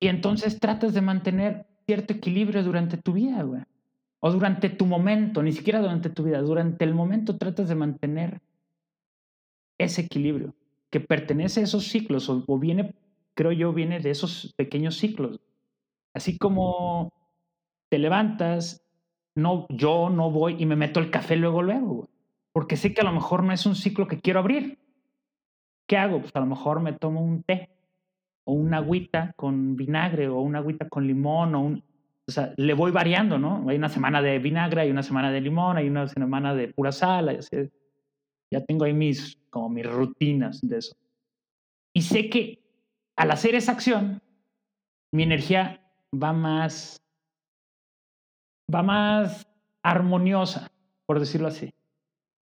Y 0.00 0.08
entonces 0.08 0.58
tratas 0.58 0.92
de 0.92 1.00
mantener 1.00 1.66
cierto 1.86 2.14
equilibrio 2.14 2.64
durante 2.64 2.96
tu 2.96 3.12
vida, 3.12 3.42
güey. 3.44 3.62
O 4.18 4.32
durante 4.32 4.70
tu 4.70 4.86
momento, 4.86 5.42
ni 5.42 5.52
siquiera 5.52 5.80
durante 5.80 6.10
tu 6.10 6.24
vida, 6.24 6.40
durante 6.40 6.84
el 6.84 6.94
momento 6.94 7.36
tratas 7.36 7.68
de 7.68 7.76
mantener 7.76 8.40
ese 9.78 10.02
equilibrio 10.02 10.54
que 10.90 11.00
pertenece 11.00 11.60
a 11.60 11.64
esos 11.64 11.84
ciclos 11.84 12.28
o, 12.28 12.44
o 12.46 12.58
viene, 12.58 12.94
creo 13.34 13.52
yo, 13.52 13.72
viene 13.72 14.00
de 14.00 14.10
esos 14.10 14.52
pequeños 14.56 14.96
ciclos. 14.96 15.40
Así 16.14 16.38
como 16.38 17.12
te 17.88 17.98
levantas 17.98 18.82
no, 19.34 19.66
yo 19.70 20.10
no 20.10 20.30
voy 20.30 20.56
y 20.58 20.66
me 20.66 20.76
meto 20.76 21.00
el 21.00 21.10
café 21.10 21.36
luego, 21.36 21.62
luego, 21.62 22.08
porque 22.52 22.76
sé 22.76 22.92
que 22.92 23.00
a 23.00 23.04
lo 23.04 23.12
mejor 23.12 23.42
no 23.42 23.52
es 23.52 23.64
un 23.64 23.74
ciclo 23.74 24.06
que 24.06 24.20
quiero 24.20 24.40
abrir. 24.40 24.78
¿Qué 25.86 25.96
hago? 25.96 26.20
Pues 26.20 26.34
a 26.36 26.40
lo 26.40 26.46
mejor 26.46 26.80
me 26.80 26.92
tomo 26.92 27.22
un 27.22 27.42
té 27.42 27.70
o 28.44 28.52
una 28.52 28.78
agüita 28.78 29.32
con 29.36 29.76
vinagre 29.76 30.28
o 30.28 30.40
una 30.40 30.58
agüita 30.58 30.88
con 30.88 31.06
limón 31.06 31.54
o 31.54 31.60
un... 31.60 31.84
O 32.26 32.30
sea, 32.30 32.54
le 32.56 32.74
voy 32.74 32.92
variando, 32.92 33.38
¿no? 33.38 33.68
Hay 33.68 33.76
una 33.76 33.88
semana 33.88 34.22
de 34.22 34.38
vinagre, 34.38 34.82
hay 34.82 34.90
una 34.90 35.02
semana 35.02 35.32
de 35.32 35.40
limón, 35.40 35.76
hay 35.76 35.88
una 35.88 36.06
semana 36.06 36.54
de 36.54 36.68
pura 36.68 36.92
sal. 36.92 37.38
Ya 38.50 38.64
tengo 38.64 38.84
ahí 38.84 38.92
mis, 38.92 39.38
como 39.50 39.70
mis 39.70 39.90
rutinas 39.90 40.60
de 40.60 40.78
eso. 40.78 40.94
Y 41.92 42.02
sé 42.02 42.30
que 42.30 42.61
al 43.22 43.30
hacer 43.30 43.54
esa 43.54 43.70
acción, 43.70 44.20
mi 45.12 45.22
energía 45.22 45.80
va 46.12 46.32
más 46.32 47.00
va 48.74 48.82
más 48.82 49.46
armoniosa, 49.84 50.72
por 51.06 51.20
decirlo 51.20 51.46
así. 51.46 51.72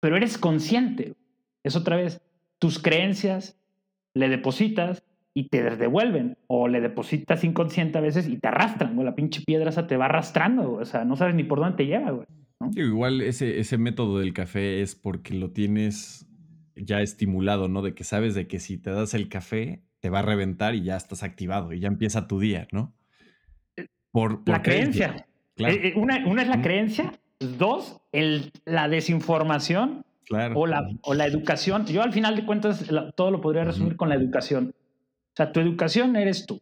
Pero 0.02 0.18
eres 0.18 0.38
consciente. 0.38 1.14
Es 1.64 1.78
otra 1.78 1.96
vez, 1.96 2.20
tus 2.60 2.78
creencias 2.78 3.58
le 4.14 4.28
depositas 4.28 5.02
y 5.34 5.48
te 5.48 5.64
devuelven. 5.64 6.38
O 6.48 6.68
le 6.68 6.82
depositas 6.82 7.46
inconsciente 7.46 7.98
a 7.98 8.02
veces 8.02 8.28
y 8.28 8.36
te 8.38 8.50
arrastran, 8.50 9.02
La 9.06 9.16
pinche 9.16 9.44
piedra 9.46 9.70
esa 9.70 9.88
te 9.88 9.96
va 9.96 10.06
arrastrando, 10.06 10.74
O 10.74 10.84
sea, 10.84 11.06
no 11.06 11.16
sabes 11.16 11.36
ni 11.36 11.46
por 11.46 11.60
dónde 11.60 11.78
te 11.78 11.86
lleva, 11.86 12.26
igual 12.76 13.22
ese, 13.22 13.62
ese 13.62 13.78
método 13.78 14.20
del 14.20 14.34
café 14.34 14.82
es 14.82 14.94
porque 14.96 15.36
lo 15.36 15.52
tienes 15.52 16.28
ya 16.76 17.00
estimulado, 17.00 17.70
¿no? 17.70 17.82
De 17.82 17.94
que 17.94 18.04
sabes 18.04 18.36
de 18.36 18.48
que 18.48 18.60
si 18.60 18.78
te 18.78 18.90
das 18.90 19.14
el 19.14 19.30
café, 19.30 19.86
te 20.06 20.12
va 20.12 20.20
a 20.20 20.22
reventar 20.22 20.76
y 20.76 20.84
ya 20.84 20.98
estás 20.98 21.24
activado 21.24 21.74
y 21.74 21.80
ya 21.80 21.88
empieza 21.88 22.28
tu 22.28 22.40
día, 22.40 22.68
¿no? 22.72 22.94
Eh, 23.76 23.88
por, 24.12 24.48
la 24.48 24.62
creencia. 24.62 25.26
Eh, 25.58 25.66
eh, 25.66 25.94
una, 25.96 26.18
es 26.44 26.48
la 26.48 26.62
creencia, 26.62 27.12
dos, 27.40 28.04
el, 28.12 28.52
la 28.66 28.88
desinformación 28.88 30.06
o, 30.54 30.68
la, 30.68 30.88
o 31.02 31.16
la 31.16 31.26
educación. 31.26 31.88
Yo 31.88 32.04
al 32.04 32.14
final 32.14 32.36
de 32.36 32.46
cuentas 32.46 32.86
todo 33.16 33.32
lo 33.32 33.42
podría 33.42 33.64
resumir 33.64 33.96
con 33.96 34.10
la 34.10 34.14
educación. 34.14 34.76
O 34.78 35.36
sea, 35.36 35.52
tu 35.52 35.60
educación 35.60 36.16
eres 36.18 36.46
tú. 36.46 36.62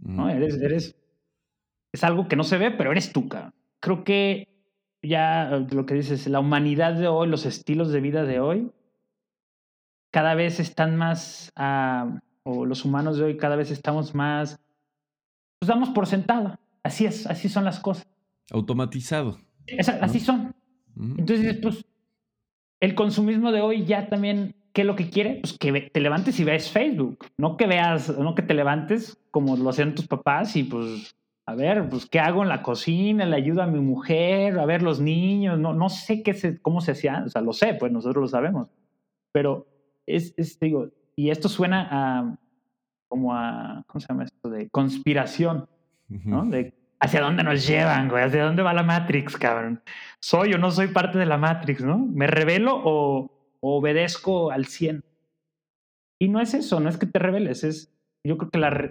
¿no? 0.00 0.28
Eres, 0.28 0.60
eres, 0.60 0.96
es 1.92 2.02
algo 2.02 2.26
que 2.26 2.34
no 2.34 2.42
se 2.42 2.58
ve, 2.58 2.72
pero 2.72 2.90
eres 2.90 3.12
tú, 3.12 3.28
Creo 3.78 4.02
que 4.02 4.48
ya 5.04 5.64
lo 5.70 5.86
que 5.86 5.94
dices, 5.94 6.26
la 6.26 6.40
humanidad 6.40 6.94
de 6.94 7.06
hoy, 7.06 7.28
los 7.28 7.46
estilos 7.46 7.92
de 7.92 8.00
vida 8.00 8.24
de 8.24 8.40
hoy, 8.40 8.72
cada 10.10 10.34
vez 10.34 10.58
están 10.58 10.96
más, 10.96 11.52
uh, 11.56 12.18
o 12.44 12.66
los 12.66 12.84
humanos 12.84 13.16
de 13.16 13.24
hoy 13.24 13.36
cada 13.36 13.56
vez 13.56 13.70
estamos 13.70 14.14
más, 14.14 14.60
pues 15.58 15.68
damos 15.68 15.90
por 15.90 16.06
sentado. 16.06 16.58
Así 16.82 17.06
es, 17.06 17.26
así 17.26 17.48
son 17.48 17.64
las 17.64 17.80
cosas. 17.80 18.06
Automatizado. 18.50 19.38
así 20.00 20.20
son. 20.20 20.54
Entonces, 20.96 21.58
pues, 21.62 21.84
el 22.80 22.94
consumismo 22.94 23.52
de 23.52 23.60
hoy 23.60 23.84
ya 23.84 24.08
también, 24.08 24.56
¿qué 24.72 24.82
es 24.82 24.86
lo 24.86 24.96
que 24.96 25.08
quiere? 25.08 25.36
Pues 25.40 25.56
que 25.56 25.72
te 25.82 26.00
levantes 26.00 26.38
y 26.40 26.44
veas 26.44 26.68
Facebook, 26.68 27.26
no 27.38 27.56
que 27.56 27.66
veas, 27.66 28.16
no 28.18 28.34
que 28.34 28.42
te 28.42 28.54
levantes 28.54 29.18
como 29.30 29.56
lo 29.56 29.70
hacían 29.70 29.94
tus 29.94 30.08
papás 30.08 30.56
y 30.56 30.64
pues, 30.64 31.16
a 31.46 31.54
ver, 31.54 31.88
pues, 31.88 32.06
¿qué 32.06 32.18
hago 32.18 32.42
en 32.42 32.48
la 32.48 32.62
cocina? 32.62 33.24
Le 33.24 33.36
ayudo 33.36 33.62
a 33.62 33.66
mi 33.66 33.80
mujer, 33.80 34.58
a 34.58 34.66
ver 34.66 34.82
los 34.82 35.00
niños, 35.00 35.58
no, 35.58 35.72
no 35.74 35.88
sé 35.88 36.22
qué 36.22 36.34
se, 36.34 36.60
cómo 36.60 36.80
se 36.80 36.92
hacía, 36.92 37.22
o 37.24 37.28
sea, 37.28 37.40
lo 37.40 37.52
sé, 37.52 37.74
pues 37.74 37.92
nosotros 37.92 38.22
lo 38.22 38.28
sabemos, 38.28 38.68
pero 39.30 39.66
es, 40.06 40.34
es 40.36 40.58
digo, 40.58 40.88
y 41.16 41.30
esto 41.30 41.48
suena 41.48 41.88
a, 41.90 42.36
como 43.08 43.34
a, 43.34 43.84
¿cómo 43.86 44.00
se 44.00 44.08
llama 44.08 44.24
esto? 44.24 44.48
De 44.48 44.70
conspiración, 44.70 45.68
¿no? 46.08 46.44
De 46.46 46.74
¿Hacia 47.02 47.20
dónde 47.20 47.42
nos 47.42 47.66
llevan, 47.66 48.08
güey? 48.08 48.22
¿Hacia 48.22 48.44
dónde 48.44 48.62
va 48.62 48.72
la 48.72 48.84
Matrix, 48.84 49.36
cabrón? 49.36 49.82
¿Soy 50.20 50.54
o 50.54 50.58
no 50.58 50.70
soy 50.70 50.86
parte 50.86 51.18
de 51.18 51.26
la 51.26 51.36
Matrix, 51.36 51.82
no? 51.82 51.98
¿Me 51.98 52.28
revelo 52.28 52.80
o, 52.84 53.42
obedezco 53.62 54.50
al 54.50 54.66
100. 54.66 55.04
Y 56.20 56.28
no 56.28 56.40
es 56.40 56.54
eso, 56.54 56.80
no 56.80 56.88
es 56.88 56.98
que 56.98 57.06
te 57.06 57.18
rebeles, 57.18 57.64
es, 57.64 57.92
yo 58.24 58.36
creo 58.36 58.50
que 58.50 58.58
la, 58.58 58.90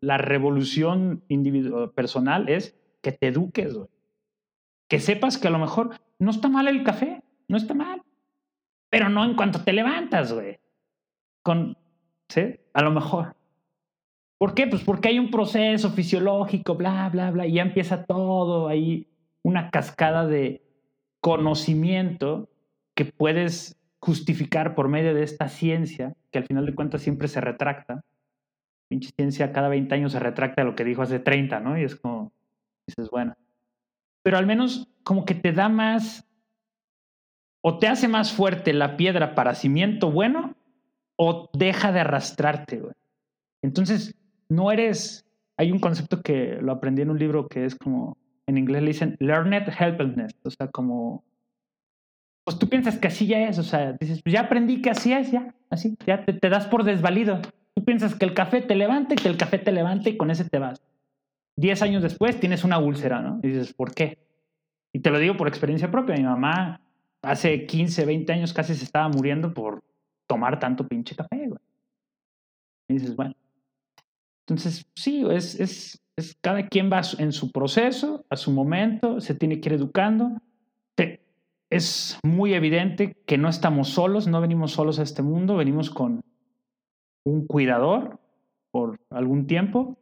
la 0.00 0.18
revolución 0.18 1.24
individual, 1.28 1.90
personal 1.92 2.48
es 2.48 2.78
que 3.02 3.12
te 3.12 3.28
eduques, 3.28 3.76
Que 4.88 5.00
sepas 5.00 5.36
que 5.36 5.48
a 5.48 5.50
lo 5.50 5.58
mejor 5.58 6.00
no 6.18 6.30
está 6.30 6.48
mal 6.48 6.68
el 6.68 6.84
café, 6.84 7.22
no 7.48 7.56
está 7.56 7.74
mal. 7.74 8.02
Pero 8.90 9.08
no 9.08 9.24
en 9.24 9.34
cuanto 9.34 9.62
te 9.62 9.72
levantas, 9.72 10.32
güey. 10.32 10.58
Con, 11.44 11.76
¿sí? 12.28 12.56
A 12.72 12.82
lo 12.82 12.90
mejor. 12.90 13.36
¿Por 14.38 14.54
qué? 14.54 14.66
Pues 14.66 14.82
porque 14.82 15.08
hay 15.08 15.18
un 15.18 15.30
proceso 15.30 15.90
fisiológico, 15.90 16.74
bla, 16.74 17.08
bla, 17.10 17.30
bla, 17.30 17.46
y 17.46 17.54
ya 17.54 17.62
empieza 17.62 18.04
todo 18.04 18.66
ahí, 18.66 19.08
una 19.42 19.70
cascada 19.70 20.26
de 20.26 20.62
conocimiento 21.20 22.50
que 22.94 23.04
puedes 23.04 23.80
justificar 24.00 24.74
por 24.74 24.88
medio 24.88 25.14
de 25.14 25.22
esta 25.22 25.48
ciencia, 25.48 26.14
que 26.30 26.38
al 26.38 26.46
final 26.46 26.66
de 26.66 26.74
cuentas 26.74 27.02
siempre 27.02 27.28
se 27.28 27.40
retracta. 27.40 28.04
Pinche 28.88 29.10
ciencia 29.16 29.52
cada 29.52 29.68
20 29.68 29.94
años 29.94 30.12
se 30.12 30.18
retracta 30.18 30.62
de 30.62 30.68
lo 30.68 30.76
que 30.76 30.84
dijo 30.84 31.02
hace 31.02 31.20
30, 31.20 31.60
¿no? 31.60 31.78
Y 31.78 31.84
es 31.84 31.96
como, 31.96 32.32
dices, 32.86 33.08
bueno. 33.10 33.34
Pero 34.22 34.36
al 34.36 34.46
menos 34.46 34.88
como 35.02 35.24
que 35.24 35.34
te 35.34 35.52
da 35.52 35.68
más, 35.68 36.28
o 37.62 37.78
te 37.78 37.88
hace 37.88 38.08
más 38.08 38.32
fuerte 38.32 38.72
la 38.72 38.96
piedra 38.96 39.34
para 39.34 39.54
cimiento 39.54 40.10
bueno, 40.10 40.53
o 41.16 41.50
deja 41.52 41.92
de 41.92 42.00
arrastrarte, 42.00 42.78
güey. 42.78 42.94
Entonces, 43.62 44.14
no 44.48 44.72
eres, 44.72 45.26
hay 45.56 45.72
un 45.72 45.78
concepto 45.78 46.22
que 46.22 46.58
lo 46.60 46.72
aprendí 46.72 47.02
en 47.02 47.10
un 47.10 47.18
libro 47.18 47.48
que 47.48 47.64
es 47.64 47.74
como, 47.74 48.16
en 48.46 48.58
inglés 48.58 48.82
le 48.82 48.88
dicen 48.88 49.16
learned 49.20 49.68
helplessness, 49.78 50.34
o 50.42 50.50
sea, 50.50 50.68
como, 50.68 51.24
pues 52.44 52.58
tú 52.58 52.68
piensas 52.68 52.98
que 52.98 53.08
así 53.08 53.26
ya 53.26 53.48
es, 53.48 53.58
o 53.58 53.62
sea, 53.62 53.92
dices, 53.92 54.22
pues 54.22 54.32
ya 54.32 54.42
aprendí 54.42 54.82
que 54.82 54.90
así 54.90 55.12
es, 55.12 55.30
ya, 55.30 55.54
así, 55.70 55.96
ya 56.06 56.24
te, 56.24 56.32
te 56.32 56.48
das 56.48 56.66
por 56.66 56.84
desvalido. 56.84 57.40
Tú 57.74 57.84
piensas 57.84 58.14
que 58.14 58.24
el 58.24 58.34
café 58.34 58.60
te 58.60 58.74
levanta 58.74 59.14
y 59.14 59.16
que 59.16 59.28
el 59.28 59.36
café 59.36 59.58
te 59.58 59.72
levanta 59.72 60.08
y 60.08 60.16
con 60.16 60.30
ese 60.30 60.44
te 60.44 60.58
vas. 60.58 60.82
Diez 61.56 61.82
años 61.82 62.02
después 62.02 62.38
tienes 62.38 62.64
una 62.64 62.78
úlcera, 62.78 63.20
¿no? 63.20 63.40
Y 63.42 63.48
dices, 63.48 63.72
¿por 63.72 63.94
qué? 63.94 64.18
Y 64.92 65.00
te 65.00 65.10
lo 65.10 65.18
digo 65.18 65.36
por 65.36 65.48
experiencia 65.48 65.90
propia. 65.90 66.16
Mi 66.16 66.22
mamá 66.22 66.80
hace 67.22 67.66
15, 67.66 68.04
20 68.04 68.32
años 68.32 68.52
casi 68.52 68.74
se 68.74 68.84
estaba 68.84 69.08
muriendo 69.08 69.54
por 69.54 69.82
tomar 70.26 70.58
tanto 70.58 70.86
pinche 70.86 71.14
café, 71.14 71.48
güey. 71.48 71.60
Y 72.88 72.94
dices, 72.94 73.16
bueno. 73.16 73.34
Entonces, 74.46 74.86
sí, 74.94 75.24
es, 75.30 75.58
es, 75.58 76.02
es 76.16 76.36
cada 76.40 76.68
quien 76.68 76.90
va 76.90 77.00
en 77.18 77.32
su 77.32 77.50
proceso, 77.50 78.26
a 78.28 78.36
su 78.36 78.52
momento, 78.52 79.20
se 79.20 79.34
tiene 79.34 79.60
que 79.60 79.70
ir 79.70 79.74
educando. 79.74 80.40
es 81.70 82.18
muy 82.22 82.54
evidente 82.54 83.16
que 83.26 83.38
no 83.38 83.48
estamos 83.48 83.88
solos, 83.88 84.28
no 84.28 84.40
venimos 84.40 84.72
solos 84.72 84.98
a 84.98 85.02
este 85.02 85.22
mundo, 85.22 85.56
venimos 85.56 85.90
con 85.90 86.20
un 87.24 87.46
cuidador 87.46 88.20
por 88.70 89.00
algún 89.10 89.46
tiempo, 89.46 89.96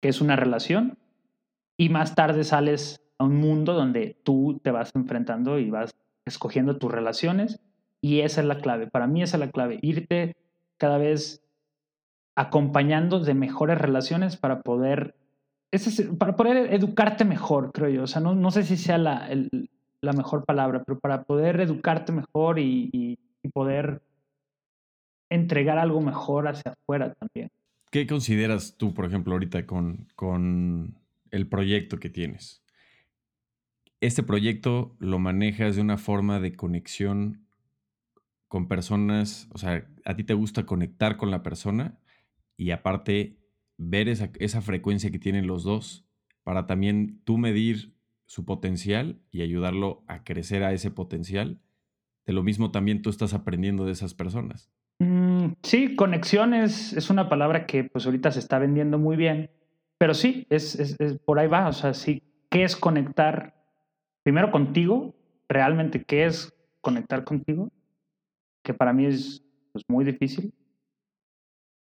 que 0.00 0.08
es 0.08 0.20
una 0.20 0.34
relación, 0.34 0.98
y 1.78 1.88
más 1.88 2.14
tarde 2.14 2.42
sales 2.42 3.00
a 3.18 3.24
un 3.24 3.36
mundo 3.36 3.74
donde 3.74 4.20
tú 4.24 4.60
te 4.62 4.70
vas 4.70 4.92
enfrentando 4.94 5.58
y 5.58 5.70
vas 5.70 5.94
escogiendo 6.24 6.78
tus 6.78 6.90
relaciones, 6.90 7.60
y 8.02 8.20
esa 8.20 8.42
es 8.42 8.46
la 8.46 8.58
clave. 8.58 8.88
Para 8.88 9.06
mí 9.06 9.22
esa 9.22 9.36
es 9.36 9.40
la 9.40 9.50
clave, 9.50 9.78
irte 9.80 10.36
cada 10.76 10.98
vez 10.98 11.42
acompañando 12.34 13.20
de 13.20 13.34
mejores 13.34 13.78
relaciones 13.78 14.36
para 14.36 14.60
poder, 14.62 15.14
para 16.18 16.36
poder 16.36 16.74
educarte 16.74 17.24
mejor, 17.24 17.72
creo 17.72 17.88
yo. 17.88 18.02
O 18.02 18.06
sea, 18.06 18.20
no, 18.20 18.34
no 18.34 18.50
sé 18.50 18.64
si 18.64 18.76
sea 18.76 18.98
la, 18.98 19.28
la 20.00 20.12
mejor 20.12 20.44
palabra, 20.44 20.82
pero 20.84 20.98
para 20.98 21.22
poder 21.22 21.60
educarte 21.60 22.12
mejor 22.12 22.58
y, 22.58 22.90
y 22.92 23.48
poder 23.48 24.02
entregar 25.30 25.78
algo 25.78 26.00
mejor 26.00 26.48
hacia 26.48 26.72
afuera 26.72 27.14
también. 27.14 27.48
¿Qué 27.90 28.06
consideras 28.06 28.76
tú, 28.76 28.94
por 28.94 29.04
ejemplo, 29.04 29.34
ahorita 29.34 29.66
con, 29.66 30.08
con 30.14 30.98
el 31.30 31.46
proyecto 31.46 31.98
que 31.98 32.08
tienes? 32.08 32.62
Este 34.00 34.22
proyecto 34.22 34.96
lo 34.98 35.18
manejas 35.18 35.76
de 35.76 35.82
una 35.82 35.98
forma 35.98 36.40
de 36.40 36.56
conexión 36.56 37.41
con 38.52 38.68
personas, 38.68 39.48
o 39.54 39.56
sea, 39.56 39.88
a 40.04 40.14
ti 40.14 40.24
te 40.24 40.34
gusta 40.34 40.66
conectar 40.66 41.16
con 41.16 41.30
la 41.30 41.42
persona 41.42 41.98
y 42.58 42.72
aparte 42.72 43.38
ver 43.78 44.10
esa, 44.10 44.30
esa 44.40 44.60
frecuencia 44.60 45.10
que 45.10 45.18
tienen 45.18 45.46
los 45.46 45.64
dos 45.64 46.04
para 46.42 46.66
también 46.66 47.22
tú 47.24 47.38
medir 47.38 47.94
su 48.26 48.44
potencial 48.44 49.22
y 49.30 49.40
ayudarlo 49.40 50.04
a 50.06 50.22
crecer 50.22 50.64
a 50.64 50.74
ese 50.74 50.90
potencial. 50.90 51.62
De 52.26 52.34
lo 52.34 52.42
mismo 52.42 52.70
también 52.72 53.00
tú 53.00 53.08
estás 53.08 53.32
aprendiendo 53.32 53.86
de 53.86 53.92
esas 53.92 54.12
personas. 54.12 54.70
Mm, 54.98 55.52
sí, 55.62 55.96
conexión 55.96 56.52
es, 56.52 57.08
una 57.08 57.30
palabra 57.30 57.64
que 57.64 57.84
pues 57.84 58.04
ahorita 58.04 58.32
se 58.32 58.40
está 58.40 58.58
vendiendo 58.58 58.98
muy 58.98 59.16
bien, 59.16 59.50
pero 59.96 60.12
sí, 60.12 60.46
es, 60.50 60.98
por 61.24 61.38
ahí 61.38 61.48
va, 61.48 61.68
o 61.68 61.72
sea, 61.72 61.94
sí, 61.94 62.22
¿qué 62.50 62.64
es 62.64 62.76
conectar 62.76 63.54
primero 64.22 64.50
contigo? 64.50 65.14
Realmente, 65.48 66.04
¿qué 66.04 66.26
es 66.26 66.52
conectar 66.82 67.24
contigo? 67.24 67.72
Que 68.62 68.74
para 68.74 68.92
mí 68.92 69.06
es 69.06 69.44
pues, 69.72 69.84
muy 69.88 70.04
difícil. 70.04 70.52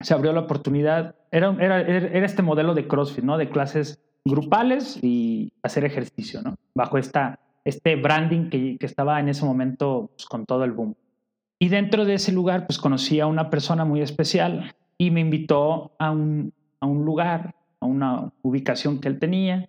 se 0.00 0.14
abrió 0.14 0.32
la 0.32 0.40
oportunidad. 0.40 1.16
Era, 1.30 1.56
era, 1.60 1.80
era 1.80 2.26
este 2.26 2.42
modelo 2.42 2.74
de 2.74 2.86
CrossFit, 2.86 3.24
¿no? 3.24 3.38
De 3.38 3.50
clases 3.50 4.00
grupales 4.24 4.98
y 5.02 5.52
hacer 5.62 5.84
ejercicio, 5.84 6.42
¿no? 6.42 6.56
Bajo 6.74 6.98
esta, 6.98 7.40
este 7.64 7.96
branding 7.96 8.50
que, 8.50 8.76
que 8.78 8.86
estaba 8.86 9.18
en 9.20 9.28
ese 9.28 9.44
momento 9.44 10.10
pues, 10.16 10.26
con 10.26 10.46
todo 10.46 10.64
el 10.64 10.72
boom. 10.72 10.94
Y 11.58 11.68
dentro 11.68 12.04
de 12.04 12.14
ese 12.14 12.32
lugar, 12.32 12.66
pues 12.66 12.78
conocí 12.78 13.18
a 13.20 13.26
una 13.26 13.50
persona 13.50 13.84
muy 13.84 14.00
especial 14.00 14.74
y 14.96 15.10
me 15.10 15.20
invitó 15.20 15.92
a 15.98 16.10
un, 16.10 16.52
a 16.80 16.86
un 16.86 17.04
lugar, 17.04 17.54
a 17.80 17.86
una 17.86 18.32
ubicación 18.42 19.00
que 19.00 19.08
él 19.08 19.18
tenía. 19.18 19.68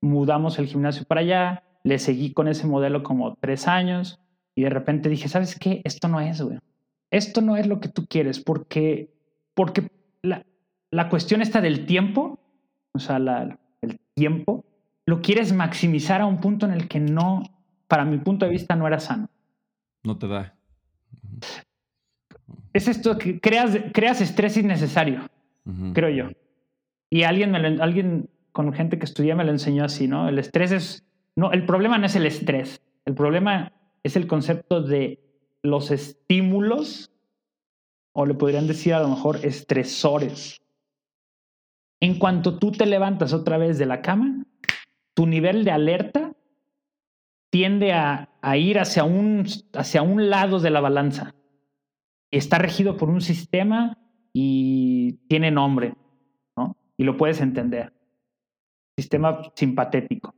Mudamos 0.00 0.58
el 0.58 0.66
gimnasio 0.66 1.04
para 1.04 1.20
allá, 1.20 1.64
le 1.82 1.98
seguí 1.98 2.32
con 2.32 2.48
ese 2.48 2.66
modelo 2.66 3.02
como 3.02 3.34
tres 3.36 3.68
años 3.68 4.18
y 4.54 4.62
de 4.62 4.70
repente 4.70 5.08
dije, 5.08 5.28
¿sabes 5.28 5.58
qué? 5.58 5.82
Esto 5.84 6.08
no 6.08 6.20
es, 6.20 6.40
güey. 6.40 6.58
Esto 7.10 7.40
no 7.40 7.56
es 7.56 7.66
lo 7.66 7.80
que 7.80 7.88
tú 7.88 8.06
quieres 8.06 8.40
porque, 8.40 9.14
porque 9.56 9.88
la, 10.22 10.44
la 10.90 11.08
cuestión 11.08 11.40
está 11.40 11.60
del 11.60 11.86
tiempo, 11.86 12.38
o 12.92 12.98
sea, 12.98 13.18
la, 13.18 13.58
el 13.80 13.98
tiempo, 14.14 14.64
lo 15.06 15.22
quieres 15.22 15.52
maximizar 15.52 16.20
a 16.20 16.26
un 16.26 16.40
punto 16.40 16.66
en 16.66 16.72
el 16.72 16.88
que 16.88 17.00
no, 17.00 17.42
para 17.88 18.04
mi 18.04 18.18
punto 18.18 18.44
de 18.44 18.52
vista, 18.52 18.76
no 18.76 18.86
era 18.86 19.00
sano. 19.00 19.30
No 20.04 20.18
te 20.18 20.28
da. 20.28 20.54
Es 22.74 22.86
esto 22.86 23.16
que 23.16 23.40
creas, 23.40 23.78
creas 23.94 24.20
estrés 24.20 24.58
innecesario, 24.58 25.28
creo 25.94 26.10
yo. 26.10 26.36
Y 27.08 27.22
alguien, 27.22 27.50
me 27.50 27.58
alguien 27.58 28.28
con 28.52 28.72
gente 28.74 28.98
que 28.98 29.06
estudia 29.06 29.34
me 29.34 29.44
lo 29.44 29.52
enseñó 29.52 29.84
así, 29.84 30.06
¿no? 30.06 30.28
El 30.28 30.38
estrés 30.38 30.70
es... 30.70 31.06
No, 31.34 31.50
el 31.52 31.64
problema 31.64 31.96
no 31.96 32.06
es 32.06 32.16
el 32.16 32.26
estrés. 32.26 32.82
El 33.06 33.14
problema 33.14 33.72
es 34.02 34.16
el 34.16 34.26
concepto 34.26 34.82
de 34.82 35.20
los 35.62 35.90
estímulos, 35.90 37.10
o 38.18 38.24
le 38.24 38.32
podrían 38.32 38.66
decir 38.66 38.94
a 38.94 39.00
lo 39.00 39.08
mejor 39.08 39.44
estresores. 39.44 40.62
En 42.00 42.18
cuanto 42.18 42.58
tú 42.58 42.72
te 42.72 42.86
levantas 42.86 43.34
otra 43.34 43.58
vez 43.58 43.76
de 43.76 43.84
la 43.84 44.00
cama, 44.00 44.46
tu 45.14 45.26
nivel 45.26 45.64
de 45.64 45.70
alerta 45.70 46.32
tiende 47.50 47.92
a, 47.92 48.30
ir 48.56 48.78
hacia 48.78 49.04
un, 49.04 49.44
hacia 49.74 50.00
un 50.00 50.30
lado 50.30 50.60
de 50.60 50.70
la 50.70 50.80
balanza. 50.80 51.34
Está 52.30 52.56
regido 52.56 52.96
por 52.96 53.10
un 53.10 53.20
sistema 53.20 53.98
y 54.32 55.18
tiene 55.28 55.50
nombre, 55.50 55.94
¿no? 56.56 56.74
Y 56.96 57.04
lo 57.04 57.18
puedes 57.18 57.42
entender. 57.42 57.92
Sistema 58.98 59.42
simpatético. 59.54 60.34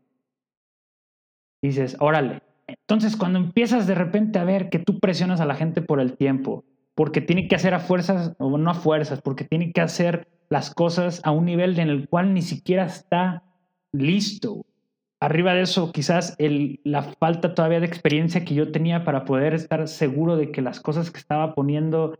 Dices, 1.62 1.96
órale. 2.00 2.42
Entonces, 2.66 3.16
cuando 3.16 3.38
empiezas 3.38 3.86
de 3.86 3.94
repente 3.94 4.40
a 4.40 4.44
ver 4.44 4.68
que 4.68 4.80
tú 4.80 4.98
presionas 4.98 5.40
a 5.40 5.46
la 5.46 5.54
gente 5.54 5.80
por 5.80 6.00
el 6.00 6.16
tiempo, 6.16 6.64
porque 6.98 7.20
tiene 7.20 7.46
que 7.46 7.54
hacer 7.54 7.74
a 7.74 7.78
fuerzas, 7.78 8.34
o 8.38 8.58
no 8.58 8.72
a 8.72 8.74
fuerzas, 8.74 9.22
porque 9.22 9.44
tiene 9.44 9.70
que 9.70 9.80
hacer 9.80 10.26
las 10.48 10.74
cosas 10.74 11.20
a 11.22 11.30
un 11.30 11.44
nivel 11.44 11.78
en 11.78 11.90
el 11.90 12.08
cual 12.08 12.34
ni 12.34 12.42
siquiera 12.42 12.86
está 12.86 13.44
listo. 13.92 14.66
Arriba 15.20 15.54
de 15.54 15.62
eso, 15.62 15.92
quizás 15.92 16.34
el, 16.38 16.80
la 16.82 17.04
falta 17.04 17.54
todavía 17.54 17.78
de 17.78 17.86
experiencia 17.86 18.44
que 18.44 18.56
yo 18.56 18.72
tenía 18.72 19.04
para 19.04 19.24
poder 19.24 19.54
estar 19.54 19.86
seguro 19.86 20.36
de 20.36 20.50
que 20.50 20.60
las 20.60 20.80
cosas 20.80 21.12
que 21.12 21.20
estaba 21.20 21.54
poniendo 21.54 22.18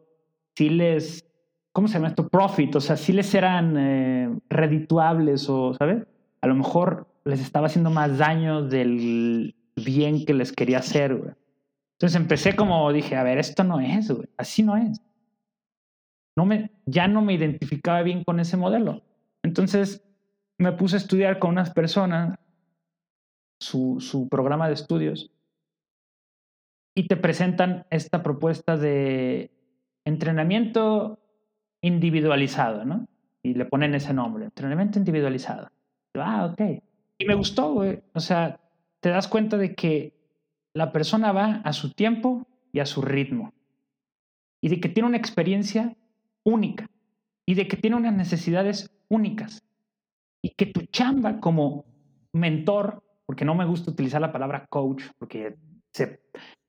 sí 0.55 0.69
les, 0.69 1.27
¿cómo 1.73 1.89
se 1.89 1.95
llama 1.95 2.07
esto? 2.07 2.29
Profit, 2.29 2.77
o 2.77 2.81
sea, 2.81 2.97
sí 2.97 3.13
les 3.13 3.35
eran 3.35 3.77
eh, 3.77 4.31
redituables 4.49 5.51
o, 5.51 5.75
¿sabes? 5.75 6.07
A 6.41 6.47
lo 6.47 6.55
mejor 6.55 7.09
les 7.25 7.41
estaba 7.41 7.67
haciendo 7.67 7.91
más 7.91 8.17
daño 8.17 8.63
del 8.63 9.57
bien 9.75 10.25
que 10.25 10.35
les 10.35 10.53
quería 10.53 10.79
hacer, 10.79 11.17
güey. 11.17 11.33
Entonces 11.99 12.21
empecé 12.21 12.55
como 12.55 12.93
dije, 12.93 13.17
a 13.17 13.25
ver, 13.25 13.39
esto 13.39 13.65
no 13.65 13.81
es, 13.81 14.09
güey, 14.09 14.29
así 14.37 14.63
no 14.63 14.77
es. 14.77 15.03
No 16.37 16.47
me, 16.47 16.71
ya 16.87 17.09
no 17.09 17.23
me 17.23 17.35
identificaba 17.35 18.03
bien 18.03 18.23
con 18.23 18.39
ese 18.39 18.57
modelo. 18.57 19.03
Entonces 19.43 20.09
me 20.59 20.71
puse 20.73 20.95
a 20.95 20.99
estudiar 20.99 21.41
con 21.41 21.51
unas 21.51 21.71
personas 21.71 22.39
su, 23.61 23.97
su 24.01 24.29
programa 24.29 24.69
de 24.69 24.75
estudios 24.75 25.33
y 26.95 27.09
te 27.09 27.17
presentan 27.17 27.85
esta 27.91 28.23
propuesta 28.23 28.77
de 28.77 29.51
entrenamiento 30.05 31.19
individualizado, 31.83 32.85
¿no? 32.85 33.09
Y 33.43 33.55
le 33.55 33.65
ponen 33.65 33.97
ese 33.97 34.15
nombre, 34.15 34.45
entrenamiento 34.45 35.01
individualizado. 35.01 35.69
Ah, 36.15 36.47
ok. 36.47 36.81
Y 37.19 37.25
me 37.25 37.35
gustó, 37.35 37.73
güey. 37.73 38.01
O 38.15 38.21
sea, 38.21 38.61
te 39.01 39.11
das 39.11 39.27
cuenta 39.27 39.57
de 39.57 39.75
que 39.75 40.18
la 40.75 40.93
persona 40.93 41.33
va 41.33 41.61
a 41.65 41.73
su 41.73 41.93
tiempo 41.93 42.47
y 42.73 42.81
a 42.81 42.87
su 42.87 43.03
ritmo. 43.03 43.53
Y 44.61 44.69
de 44.69 44.81
que 44.81 44.89
tiene 44.89 45.09
una 45.09 45.17
experiencia 45.17 45.97
única. 46.45 46.89
Y 47.47 47.55
de 47.55 47.67
que 47.67 47.77
tiene 47.77 47.97
unas 47.97 48.15
necesidades 48.15 48.91
únicas. 49.09 49.63
Y 50.43 50.51
que 50.51 50.67
tu 50.67 50.83
chamba 50.83 51.41
como 51.41 51.85
mentor, 52.33 53.03
porque 53.27 53.45
no 53.45 53.55
me 53.55 53.65
gusta 53.65 53.91
utilizar 53.91 54.21
la 54.21 54.33
palabra 54.33 54.67
coach, 54.69 55.05
porque 55.19 55.57
se, 55.93 56.21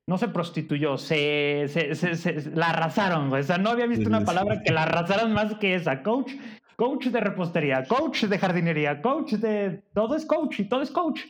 no 0.07 0.17
se 0.17 0.29
prostituyó, 0.29 0.97
se, 0.97 1.67
se, 1.67 2.51
la 2.51 2.69
arrasaron. 2.69 3.31
O 3.31 3.43
sea, 3.43 3.57
no 3.57 3.69
había 3.69 3.85
visto 3.85 4.07
una 4.07 4.25
palabra 4.25 4.61
que 4.63 4.73
la 4.73 4.83
arrasaran 4.83 5.33
más 5.33 5.55
que 5.55 5.75
esa. 5.75 6.01
Coach, 6.01 6.33
coach 6.75 7.07
de 7.07 7.19
repostería, 7.19 7.83
coach 7.83 8.23
de 8.23 8.39
jardinería, 8.39 9.01
coach 9.01 9.33
de... 9.33 9.83
Todo 9.93 10.15
es 10.15 10.25
coach 10.25 10.61
y 10.61 10.65
todo 10.65 10.81
es 10.81 10.91
coach. 10.91 11.21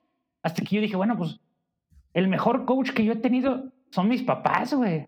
Hasta 0.43 0.63
que 0.63 0.75
yo 0.75 0.81
dije, 0.81 0.95
bueno, 0.95 1.17
pues 1.17 1.39
el 2.19 2.27
mejor 2.27 2.65
coach 2.65 2.91
que 2.91 3.03
yo 3.03 3.13
he 3.13 3.17
tenido 3.17 3.71
son 3.91 4.07
mis 4.07 4.21
papás, 4.23 4.73
güey. 4.73 5.07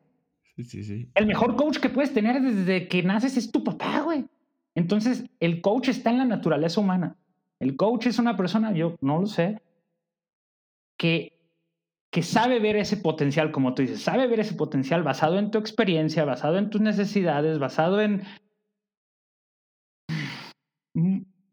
Sí, 0.56 0.64
sí, 0.64 0.84
sí. 0.84 1.12
El 1.14 1.28
mejor 1.28 1.56
coach 1.56 1.78
que 1.78 1.90
puedes 1.90 2.14
tener 2.14 2.42
desde 2.42 2.88
que 2.88 3.04
naces 3.04 3.38
es 3.38 3.52
tu 3.52 3.64
papá, 3.64 4.02
güey. 4.02 4.26
Entonces, 4.76 5.26
el 5.40 5.62
coach 5.62 5.90
está 5.90 6.10
en 6.10 6.18
la 6.20 6.26
naturaleza 6.26 6.80
humana. 6.80 7.18
El 7.60 7.76
coach 7.76 8.08
es 8.08 8.18
una 8.18 8.36
persona, 8.38 8.74
yo 8.74 8.96
no 9.02 9.22
lo 9.22 9.28
sé, 9.28 9.62
que, 10.98 11.38
que 12.10 12.24
sabe 12.24 12.60
ver 12.60 12.76
ese 12.78 12.98
potencial, 12.98 13.52
como 13.52 13.74
tú 13.74 13.82
dices, 13.82 14.02
sabe 14.02 14.28
ver 14.28 14.40
ese 14.40 14.56
potencial 14.56 15.04
basado 15.04 15.38
en 15.38 15.52
tu 15.52 15.58
experiencia, 15.58 16.26
basado 16.26 16.58
en 16.58 16.70
tus 16.70 16.82
necesidades, 16.82 17.60
basado 17.60 18.02
en 18.02 18.24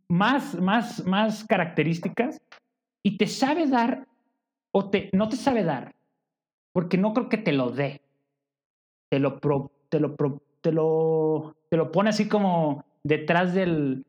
más, 0.09 0.55
más, 0.61 1.05
más 1.05 1.45
características 1.45 2.41
y 3.03 3.19
te 3.19 3.27
sabe 3.27 3.67
dar 3.67 4.07
o 4.73 4.91
te, 4.91 5.11
no 5.13 5.29
te 5.29 5.37
sabe 5.37 5.65
dar, 5.65 5.95
porque 6.73 6.99
no 6.99 7.13
creo 7.15 7.29
que 7.29 7.39
te 7.39 7.53
lo 7.53 7.71
dé. 7.71 8.03
Te 9.11 9.19
lo, 9.19 9.39
te 9.89 10.01
lo, 10.01 10.11
te 10.61 10.73
lo, 10.73 11.57
te 11.71 11.77
lo 11.77 11.93
pone 11.93 12.11
así 12.11 12.29
como 12.29 12.85
detrás 13.03 13.55
del, 13.55 14.05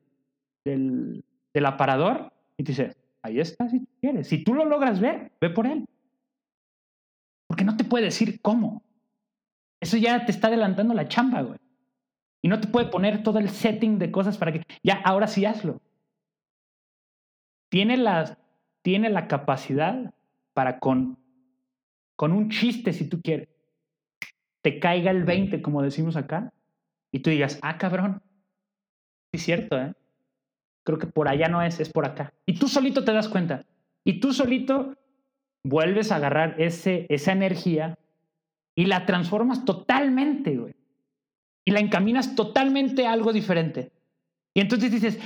del, 0.65 1.23
del 1.53 1.65
aparador 1.65 2.33
y 2.57 2.63
te 2.63 2.71
dice, 2.73 2.97
ahí 3.21 3.39
está 3.39 3.69
si 3.69 3.87
quieres. 4.01 4.27
Si 4.27 4.43
tú 4.43 4.53
lo 4.53 4.65
logras 4.65 4.99
ver, 4.99 5.31
ve 5.39 5.49
por 5.49 5.67
él. 5.67 5.85
Porque 7.47 7.63
no 7.63 7.77
te 7.77 7.83
puede 7.83 8.05
decir 8.05 8.41
cómo. 8.41 8.83
Eso 9.81 9.97
ya 9.97 10.25
te 10.25 10.31
está 10.31 10.47
adelantando 10.47 10.93
la 10.93 11.07
chamba, 11.07 11.41
güey. 11.41 11.59
Y 12.41 12.47
no 12.47 12.59
te 12.59 12.67
puede 12.67 12.87
poner 12.87 13.23
todo 13.23 13.39
el 13.39 13.49
setting 13.49 13.99
de 13.99 14.11
cosas 14.11 14.37
para 14.37 14.53
que, 14.53 14.63
ya, 14.83 15.01
ahora 15.03 15.27
sí 15.27 15.45
hazlo. 15.45 15.81
Tiene 17.69 17.97
la, 17.97 18.37
tiene 18.81 19.09
la 19.09 19.27
capacidad 19.27 20.13
para 20.59 20.77
con, 20.77 21.17
con 22.17 22.33
un 22.33 22.49
chiste, 22.49 22.91
si 22.91 23.07
tú 23.07 23.21
quieres, 23.21 23.47
te 24.61 24.77
caiga 24.77 25.09
el 25.09 25.23
20, 25.23 25.61
como 25.61 25.81
decimos 25.81 26.17
acá, 26.17 26.51
y 27.13 27.19
tú 27.19 27.29
digas, 27.29 27.59
ah, 27.61 27.77
cabrón, 27.77 28.21
sí 29.31 29.37
es 29.37 29.43
cierto, 29.43 29.79
¿eh? 29.79 29.93
Creo 30.83 30.99
que 30.99 31.07
por 31.07 31.29
allá 31.29 31.47
no 31.47 31.61
es, 31.61 31.79
es 31.79 31.89
por 31.89 32.05
acá. 32.05 32.33
Y 32.45 32.59
tú 32.59 32.67
solito 32.67 33.05
te 33.05 33.13
das 33.13 33.29
cuenta. 33.29 33.65
Y 34.03 34.19
tú 34.19 34.33
solito 34.33 34.97
vuelves 35.63 36.11
a 36.11 36.17
agarrar 36.17 36.59
ese, 36.59 37.05
esa 37.07 37.31
energía 37.31 37.97
y 38.75 38.87
la 38.87 39.05
transformas 39.05 39.63
totalmente, 39.63 40.57
güey. 40.57 40.75
Y 41.63 41.71
la 41.71 41.79
encaminas 41.79 42.35
totalmente 42.35 43.07
a 43.07 43.13
algo 43.13 43.31
diferente. 43.31 43.93
Y 44.53 44.59
entonces 44.59 44.91
dices, 44.91 45.21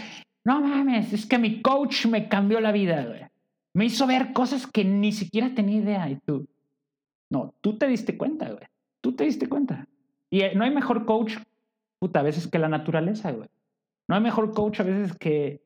no 0.45 0.61
mames, 0.61 1.11
es 1.11 1.25
que 1.25 1.39
mi 1.39 1.59
coach 1.63 2.05
me 2.05 2.29
cambió 2.29 2.59
la 2.59 2.71
vida, 2.71 3.03
güey. 3.03 3.32
Me 3.73 3.85
hizo 3.85 4.05
ver 4.07 4.33
cosas 4.33 4.67
que 4.67 4.85
ni 4.85 5.11
siquiera 5.11 5.53
tenía 5.53 5.79
idea. 5.79 6.09
Y 6.09 6.17
tú, 6.17 6.47
no, 7.29 7.53
tú 7.61 7.77
te 7.77 7.87
diste 7.87 8.17
cuenta, 8.17 8.51
güey. 8.51 8.67
Tú 9.01 9.15
te 9.15 9.23
diste 9.23 9.49
cuenta. 9.49 9.87
Y 10.29 10.41
eh, 10.41 10.53
no 10.55 10.63
hay 10.63 10.71
mejor 10.71 11.05
coach, 11.05 11.35
puta, 11.99 12.19
a 12.19 12.23
veces 12.23 12.47
que 12.47 12.59
la 12.59 12.69
naturaleza, 12.69 13.31
güey. 13.31 13.49
No 14.07 14.15
hay 14.15 14.21
mejor 14.21 14.53
coach 14.53 14.79
a 14.79 14.83
veces 14.83 15.17
que 15.17 15.61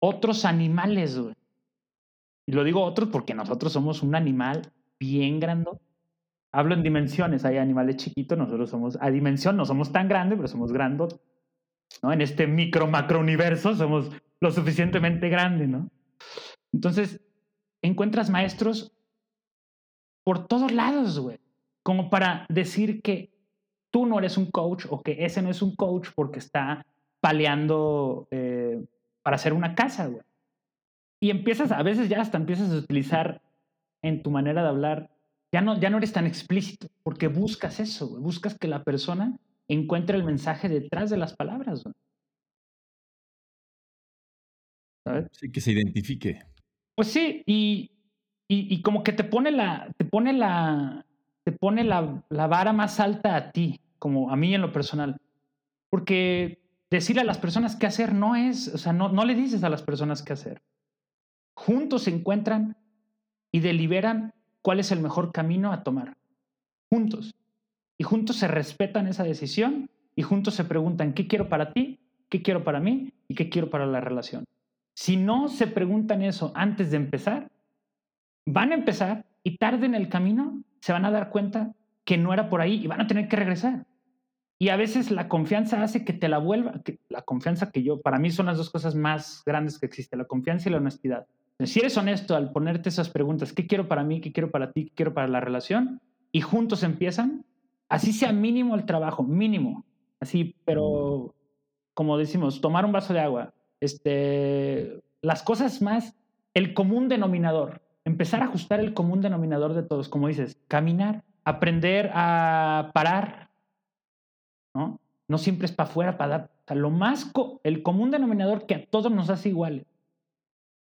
otros 0.00 0.44
animales, 0.44 1.18
güey. 1.18 1.34
Y 2.46 2.52
lo 2.52 2.64
digo 2.64 2.82
otros 2.82 3.10
porque 3.10 3.34
nosotros 3.34 3.72
somos 3.72 4.02
un 4.02 4.14
animal 4.14 4.72
bien 4.98 5.38
grande. 5.38 5.70
Hablo 6.50 6.74
en 6.74 6.82
dimensiones, 6.82 7.44
hay 7.44 7.58
animales 7.58 7.96
chiquitos, 7.96 8.38
nosotros 8.38 8.70
somos 8.70 8.96
a 9.00 9.10
dimensión, 9.10 9.56
no 9.56 9.66
somos 9.66 9.92
tan 9.92 10.08
grandes, 10.08 10.38
pero 10.38 10.48
somos 10.48 10.72
grandes. 10.72 11.20
¿no? 12.02 12.12
En 12.12 12.22
este 12.22 12.46
micro 12.46 12.86
macro 12.86 13.20
universo 13.20 13.74
somos 13.74 14.10
lo 14.40 14.50
suficientemente 14.50 15.28
grandes, 15.28 15.68
¿no? 15.68 15.90
Entonces, 16.72 17.20
encuentras 17.82 18.30
maestros 18.30 18.92
por 20.24 20.46
todos 20.46 20.72
lados, 20.72 21.18
güey, 21.18 21.40
como 21.82 22.10
para 22.10 22.46
decir 22.48 23.00
que 23.02 23.32
tú 23.90 24.06
no 24.06 24.18
eres 24.18 24.36
un 24.36 24.50
coach 24.50 24.86
o 24.90 25.02
que 25.02 25.24
ese 25.24 25.42
no 25.42 25.50
es 25.50 25.62
un 25.62 25.74
coach 25.74 26.08
porque 26.14 26.38
está 26.38 26.84
paleando 27.20 28.28
eh, 28.30 28.84
para 29.22 29.36
hacer 29.36 29.52
una 29.52 29.74
casa, 29.74 30.06
güey. 30.06 30.22
Y 31.20 31.30
empiezas, 31.30 31.72
a 31.72 31.82
veces 31.82 32.08
ya 32.08 32.20
hasta 32.20 32.36
empiezas 32.36 32.70
a 32.70 32.76
utilizar 32.76 33.42
en 34.02 34.22
tu 34.22 34.30
manera 34.30 34.62
de 34.62 34.68
hablar, 34.68 35.10
ya 35.52 35.62
no, 35.62 35.80
ya 35.80 35.90
no 35.90 35.96
eres 35.96 36.12
tan 36.12 36.26
explícito, 36.26 36.88
porque 37.02 37.28
buscas 37.28 37.80
eso, 37.80 38.08
güey. 38.08 38.22
buscas 38.22 38.56
que 38.58 38.68
la 38.68 38.84
persona 38.84 39.38
encuentre 39.66 40.16
el 40.16 40.24
mensaje 40.24 40.68
detrás 40.68 41.10
de 41.10 41.16
las 41.16 41.34
palabras. 41.34 41.82
Güey. 41.84 41.94
¿Sabes? 45.04 45.28
Sí, 45.32 45.50
que 45.50 45.60
se 45.60 45.72
identifique. 45.72 46.42
Pues 46.98 47.12
sí, 47.12 47.44
y, 47.46 47.92
y, 48.48 48.82
como 48.82 49.04
que 49.04 49.12
te 49.12 49.22
pone 49.22 49.52
la, 49.52 49.88
te 49.96 50.04
pone 50.04 50.32
la, 50.32 51.06
te 51.44 51.52
pone 51.52 51.84
la, 51.84 52.24
la, 52.28 52.48
vara 52.48 52.72
más 52.72 52.98
alta 52.98 53.36
a 53.36 53.52
ti, 53.52 53.80
como 54.00 54.32
a 54.32 54.36
mí 54.36 54.52
en 54.52 54.62
lo 54.62 54.72
personal. 54.72 55.16
Porque 55.90 56.60
decirle 56.90 57.22
a 57.22 57.24
las 57.24 57.38
personas 57.38 57.76
qué 57.76 57.86
hacer 57.86 58.14
no 58.14 58.34
es, 58.34 58.74
o 58.74 58.78
sea, 58.78 58.92
no, 58.92 59.10
no 59.10 59.24
le 59.24 59.36
dices 59.36 59.62
a 59.62 59.68
las 59.68 59.84
personas 59.84 60.24
qué 60.24 60.32
hacer. 60.32 60.60
Juntos 61.54 62.02
se 62.02 62.10
encuentran 62.10 62.76
y 63.52 63.60
deliberan 63.60 64.34
cuál 64.60 64.80
es 64.80 64.90
el 64.90 64.98
mejor 64.98 65.30
camino 65.30 65.72
a 65.72 65.84
tomar. 65.84 66.16
Juntos. 66.90 67.32
Y 67.96 68.02
juntos 68.02 68.34
se 68.34 68.48
respetan 68.48 69.06
esa 69.06 69.22
decisión 69.22 69.88
y 70.16 70.22
juntos 70.22 70.56
se 70.56 70.64
preguntan, 70.64 71.12
¿qué 71.12 71.28
quiero 71.28 71.48
para 71.48 71.72
ti? 71.72 72.00
¿Qué 72.28 72.42
quiero 72.42 72.64
para 72.64 72.80
mí? 72.80 73.12
¿Y 73.28 73.36
qué 73.36 73.48
quiero 73.48 73.70
para 73.70 73.86
la 73.86 74.00
relación? 74.00 74.46
Si 74.98 75.16
no 75.16 75.46
se 75.46 75.68
preguntan 75.68 76.22
eso 76.22 76.50
antes 76.56 76.90
de 76.90 76.96
empezar, 76.96 77.52
van 78.44 78.72
a 78.72 78.74
empezar 78.74 79.26
y 79.44 79.56
tarde 79.56 79.86
en 79.86 79.94
el 79.94 80.08
camino 80.08 80.60
se 80.80 80.92
van 80.92 81.04
a 81.04 81.12
dar 81.12 81.30
cuenta 81.30 81.72
que 82.04 82.18
no 82.18 82.32
era 82.32 82.50
por 82.50 82.60
ahí 82.60 82.82
y 82.82 82.88
van 82.88 83.02
a 83.02 83.06
tener 83.06 83.28
que 83.28 83.36
regresar. 83.36 83.86
Y 84.58 84.70
a 84.70 84.76
veces 84.76 85.12
la 85.12 85.28
confianza 85.28 85.80
hace 85.84 86.04
que 86.04 86.14
te 86.14 86.28
la 86.28 86.38
vuelva, 86.38 86.82
que 86.82 86.98
la 87.08 87.22
confianza 87.22 87.70
que 87.70 87.84
yo, 87.84 88.00
para 88.00 88.18
mí 88.18 88.32
son 88.32 88.46
las 88.46 88.58
dos 88.58 88.70
cosas 88.70 88.96
más 88.96 89.44
grandes 89.46 89.78
que 89.78 89.86
existen, 89.86 90.18
la 90.18 90.24
confianza 90.24 90.68
y 90.68 90.72
la 90.72 90.78
honestidad. 90.78 91.28
Si 91.64 91.78
eres 91.78 91.96
honesto 91.96 92.34
al 92.34 92.50
ponerte 92.50 92.88
esas 92.88 93.08
preguntas, 93.08 93.52
¿qué 93.52 93.68
quiero 93.68 93.86
para 93.86 94.02
mí? 94.02 94.20
¿Qué 94.20 94.32
quiero 94.32 94.50
para 94.50 94.72
ti? 94.72 94.86
¿Qué 94.86 94.94
quiero 94.96 95.14
para 95.14 95.28
la 95.28 95.38
relación? 95.38 96.00
Y 96.32 96.40
juntos 96.40 96.82
empiezan, 96.82 97.44
así 97.88 98.12
sea 98.12 98.32
mínimo 98.32 98.74
el 98.74 98.84
trabajo, 98.84 99.22
mínimo. 99.22 99.84
Así, 100.18 100.56
pero 100.64 101.36
como 101.94 102.18
decimos, 102.18 102.60
tomar 102.60 102.84
un 102.84 102.90
vaso 102.90 103.14
de 103.14 103.20
agua, 103.20 103.54
este, 103.80 105.02
las 105.22 105.42
cosas 105.42 105.82
más, 105.82 106.14
el 106.54 106.74
común 106.74 107.08
denominador, 107.08 107.82
empezar 108.04 108.42
a 108.42 108.46
ajustar 108.46 108.80
el 108.80 108.94
común 108.94 109.20
denominador 109.20 109.74
de 109.74 109.82
todos, 109.82 110.08
como 110.08 110.28
dices, 110.28 110.58
caminar, 110.68 111.24
aprender 111.44 112.10
a 112.14 112.90
parar, 112.94 113.50
¿no? 114.74 115.00
No 115.28 115.38
siempre 115.38 115.66
es 115.66 115.72
para 115.72 115.90
afuera, 115.90 116.16
para 116.16 116.30
dar, 116.30 116.50
o 116.64 116.66
sea, 116.66 116.76
lo 116.76 116.90
más, 116.90 117.30
el 117.64 117.82
común 117.82 118.10
denominador 118.10 118.66
que 118.66 118.74
a 118.74 118.86
todos 118.86 119.12
nos 119.12 119.28
hace 119.30 119.50
iguales. 119.50 119.86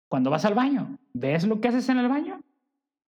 Cuando 0.08 0.30
vas 0.30 0.44
al 0.44 0.54
baño, 0.54 0.98
¿ves 1.12 1.46
lo 1.46 1.60
que 1.60 1.68
haces 1.68 1.88
en 1.88 1.98
el 1.98 2.08
baño? 2.08 2.42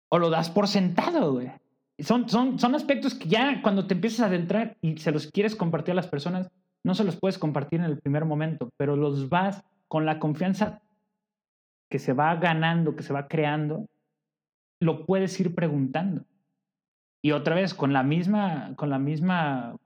¿O 0.09 0.19
lo 0.19 0.31
das 0.31 0.51
por 0.51 0.69
sentado, 0.69 1.33
güey? 1.33 1.51
Son, 1.99 2.29
son, 2.29 2.59
son 2.59 2.75
aspectos 2.75 3.15
que 3.15 3.29
ya 3.29 3.63
cuando 3.63 3.87
te 3.87 3.95
empiezas 3.95 4.21
a 4.21 4.27
adentrar 4.27 4.77
y 4.81 4.97
se 4.99 5.13
los 5.13 5.29
quieres 5.29 5.55
compartir 5.55 5.93
a 5.93 5.97
las 5.97 6.09
personas, 6.09 6.51
no 6.85 6.95
se 6.95 7.05
los 7.05 7.17
puedes 7.17 7.39
compartir 7.39 7.81
en 7.81 7.87
el 7.87 7.99
primer 7.99 8.25
momento, 8.25 8.71
pero 8.77 8.95
los 8.95 9.29
vas 9.29 9.65
con 9.89 10.05
la 10.05 10.19
confianza 10.19 10.83
que 11.91 11.99
se 11.99 12.13
va 12.13 12.35
ganando, 12.37 12.95
que 12.95 13.03
se 13.03 13.13
va 13.13 13.27
creando, 13.27 13.89
lo 14.81 15.07
puedes 15.07 15.39
ir 15.41 15.55
preguntando. 15.55 16.25
Y 17.23 17.33
otra 17.33 17.55
vez, 17.55 17.73
con 17.73 17.93
la 17.93 18.03
misma, 18.03 18.75
con 18.77 18.91
la 18.91 18.99
misma 18.99 19.77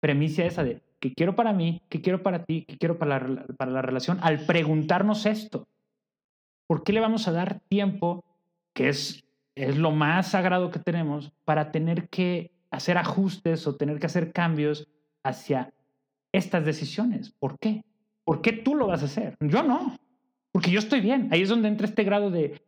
premisa 0.00 0.44
esa 0.44 0.64
de 0.64 0.82
qué 0.98 1.14
quiero 1.14 1.36
para 1.36 1.52
mí, 1.52 1.82
qué 1.88 2.02
quiero 2.02 2.22
para 2.22 2.44
ti, 2.44 2.64
qué 2.66 2.76
quiero 2.76 2.98
para 2.98 3.28
la, 3.28 3.44
para 3.56 3.70
la 3.70 3.82
relación, 3.82 4.18
al 4.22 4.40
preguntarnos 4.46 5.26
esto, 5.26 5.68
¿por 6.66 6.82
qué 6.82 6.92
le 6.92 7.00
vamos 7.00 7.28
a 7.28 7.32
dar 7.32 7.60
tiempo, 7.68 8.24
que 8.74 8.88
es, 8.88 9.24
es 9.54 9.76
lo 9.76 9.92
más 9.92 10.28
sagrado 10.28 10.70
que 10.72 10.80
tenemos, 10.80 11.32
para 11.44 11.70
tener 11.70 12.08
que 12.08 12.50
hacer 12.70 12.98
ajustes 12.98 13.66
o 13.66 13.76
tener 13.76 14.00
que 14.00 14.06
hacer 14.06 14.32
cambios 14.32 14.88
hacia 15.22 15.72
estas 16.36 16.64
decisiones? 16.64 17.30
¿Por 17.30 17.58
qué? 17.58 17.84
¿Por 18.24 18.42
qué 18.42 18.52
tú 18.52 18.74
lo 18.74 18.86
vas 18.86 19.02
a 19.02 19.06
hacer? 19.06 19.36
Yo 19.40 19.62
no, 19.62 19.96
porque 20.52 20.70
yo 20.70 20.78
estoy 20.78 21.00
bien. 21.00 21.28
Ahí 21.30 21.42
es 21.42 21.48
donde 21.48 21.68
entra 21.68 21.86
este 21.86 22.04
grado 22.04 22.30
de 22.30 22.62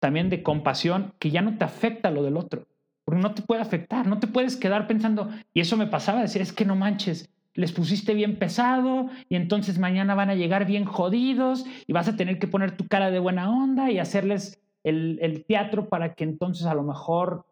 también 0.00 0.28
de 0.30 0.42
compasión 0.42 1.14
que 1.18 1.30
ya 1.30 1.42
no 1.42 1.56
te 1.56 1.64
afecta 1.64 2.10
lo 2.10 2.24
del 2.24 2.36
otro, 2.36 2.66
porque 3.04 3.20
no 3.20 3.34
te 3.34 3.42
puede 3.42 3.62
afectar, 3.62 4.06
no 4.06 4.18
te 4.18 4.26
puedes 4.26 4.56
quedar 4.56 4.88
pensando, 4.88 5.30
y 5.54 5.60
eso 5.60 5.76
me 5.76 5.86
pasaba, 5.86 6.22
decir, 6.22 6.42
es 6.42 6.52
que 6.52 6.64
no 6.64 6.74
manches, 6.74 7.30
les 7.54 7.72
pusiste 7.72 8.14
bien 8.14 8.36
pesado 8.36 9.08
y 9.28 9.36
entonces 9.36 9.78
mañana 9.78 10.14
van 10.14 10.30
a 10.30 10.34
llegar 10.34 10.66
bien 10.66 10.84
jodidos 10.84 11.64
y 11.86 11.92
vas 11.92 12.08
a 12.08 12.16
tener 12.16 12.38
que 12.38 12.48
poner 12.48 12.76
tu 12.76 12.88
cara 12.88 13.10
de 13.10 13.18
buena 13.18 13.50
onda 13.50 13.90
y 13.90 13.98
hacerles 13.98 14.60
el, 14.84 15.18
el 15.22 15.44
teatro 15.44 15.88
para 15.88 16.14
que 16.14 16.24
entonces 16.24 16.66
a 16.66 16.74
lo 16.74 16.82
mejor 16.82 17.46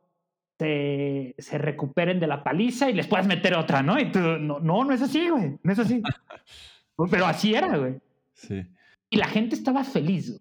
se, 0.61 1.35
se, 1.39 1.57
recuperen 1.57 2.21
de 2.21 2.27
la 2.27 2.45
paliza 2.45 2.91
y 2.91 2.93
les 2.93 3.07
puedas 3.07 3.27
meter 3.27 3.55
otra, 3.55 3.83
¿no? 3.83 3.99
Y 3.99 4.13
tú, 4.13 4.19
no, 4.19 4.61
no, 4.61 4.85
no 4.85 4.93
es 4.93 5.01
así, 5.01 5.31
güey, 5.31 5.59
no 5.63 5.73
es 5.73 5.79
así. 5.79 6.03
Pero 7.11 7.25
así 7.25 7.55
era, 7.55 7.79
güey. 7.79 7.99
Sí. 8.35 8.67
Y 9.09 9.17
la 9.17 9.27
gente 9.27 9.55
estaba 9.55 9.85
feliz. 9.85 10.39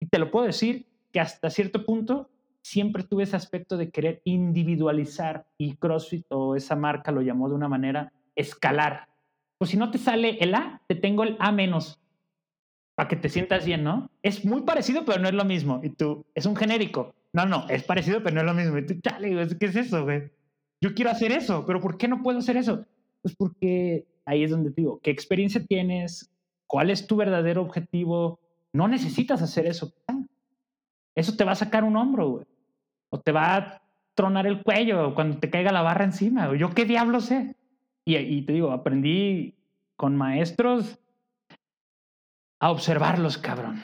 Y 0.00 0.06
te 0.06 0.18
lo 0.18 0.30
puedo 0.30 0.44
decir 0.44 0.86
que 1.12 1.20
hasta 1.20 1.48
cierto 1.48 1.86
punto 1.86 2.28
siempre 2.60 3.04
tuve 3.04 3.22
ese 3.22 3.36
aspecto 3.36 3.78
de 3.78 3.90
querer 3.90 4.20
individualizar 4.24 5.46
y 5.56 5.76
CrossFit 5.76 6.26
o 6.28 6.54
esa 6.54 6.76
marca 6.76 7.10
lo 7.10 7.22
llamó 7.22 7.48
de 7.48 7.54
una 7.54 7.68
manera 7.68 8.12
escalar. 8.36 9.08
Pues 9.56 9.70
si 9.70 9.78
no 9.78 9.90
te 9.90 9.96
sale 9.96 10.36
el 10.40 10.54
A, 10.54 10.82
te 10.88 10.94
tengo 10.94 11.22
el 11.22 11.38
A 11.40 11.52
menos 11.52 12.02
para 12.94 13.08
que 13.08 13.16
te 13.16 13.30
sientas 13.30 13.64
bien, 13.64 13.82
¿no? 13.82 14.10
Es 14.22 14.44
muy 14.44 14.60
parecido, 14.62 15.06
pero 15.06 15.18
no 15.22 15.28
es 15.28 15.34
lo 15.34 15.46
mismo. 15.46 15.80
Y 15.82 15.88
tú, 15.88 16.26
es 16.34 16.44
un 16.44 16.54
genérico. 16.54 17.14
No, 17.32 17.46
no, 17.46 17.68
es 17.68 17.82
parecido, 17.84 18.22
pero 18.22 18.34
no 18.34 18.40
es 18.40 18.46
lo 18.46 18.54
mismo. 18.54 18.98
¿qué 19.58 19.66
es 19.66 19.76
eso, 19.76 20.04
güey? 20.04 20.30
Yo 20.82 20.94
quiero 20.94 21.10
hacer 21.10 21.32
eso, 21.32 21.64
pero 21.66 21.80
¿por 21.80 21.96
qué 21.96 22.08
no 22.08 22.22
puedo 22.22 22.38
hacer 22.38 22.56
eso? 22.56 22.84
Pues 23.22 23.34
porque 23.36 24.06
ahí 24.26 24.42
es 24.42 24.50
donde 24.50 24.70
te 24.70 24.82
digo, 24.82 25.00
¿qué 25.00 25.10
experiencia 25.10 25.64
tienes? 25.64 26.30
¿Cuál 26.66 26.90
es 26.90 27.06
tu 27.06 27.16
verdadero 27.16 27.62
objetivo? 27.62 28.40
No 28.72 28.88
necesitas 28.88 29.40
hacer 29.42 29.66
eso. 29.66 29.92
Eso 31.14 31.36
te 31.36 31.44
va 31.44 31.52
a 31.52 31.56
sacar 31.56 31.84
un 31.84 31.96
hombro, 31.96 32.28
güey. 32.30 32.46
O 33.10 33.20
te 33.20 33.32
va 33.32 33.56
a 33.56 33.82
tronar 34.14 34.46
el 34.46 34.62
cuello 34.62 35.14
cuando 35.14 35.38
te 35.38 35.50
caiga 35.50 35.72
la 35.72 35.82
barra 35.82 36.04
encima. 36.04 36.54
Yo 36.56 36.70
qué 36.70 36.84
diablo 36.84 37.20
sé. 37.20 37.56
Y, 38.04 38.16
y 38.16 38.42
te 38.42 38.52
digo, 38.52 38.72
aprendí 38.72 39.54
con 39.96 40.16
maestros 40.16 40.98
a 42.58 42.70
observarlos, 42.70 43.38
cabrón. 43.38 43.82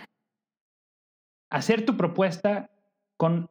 Hacer 1.51 1.85
tu 1.85 1.97
propuesta 1.97 2.71
con, 3.19 3.51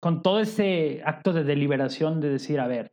con 0.00 0.22
todo 0.22 0.40
ese 0.40 1.02
acto 1.04 1.34
de 1.34 1.44
deliberación 1.44 2.20
de 2.20 2.30
decir, 2.30 2.60
a 2.60 2.66
ver, 2.66 2.92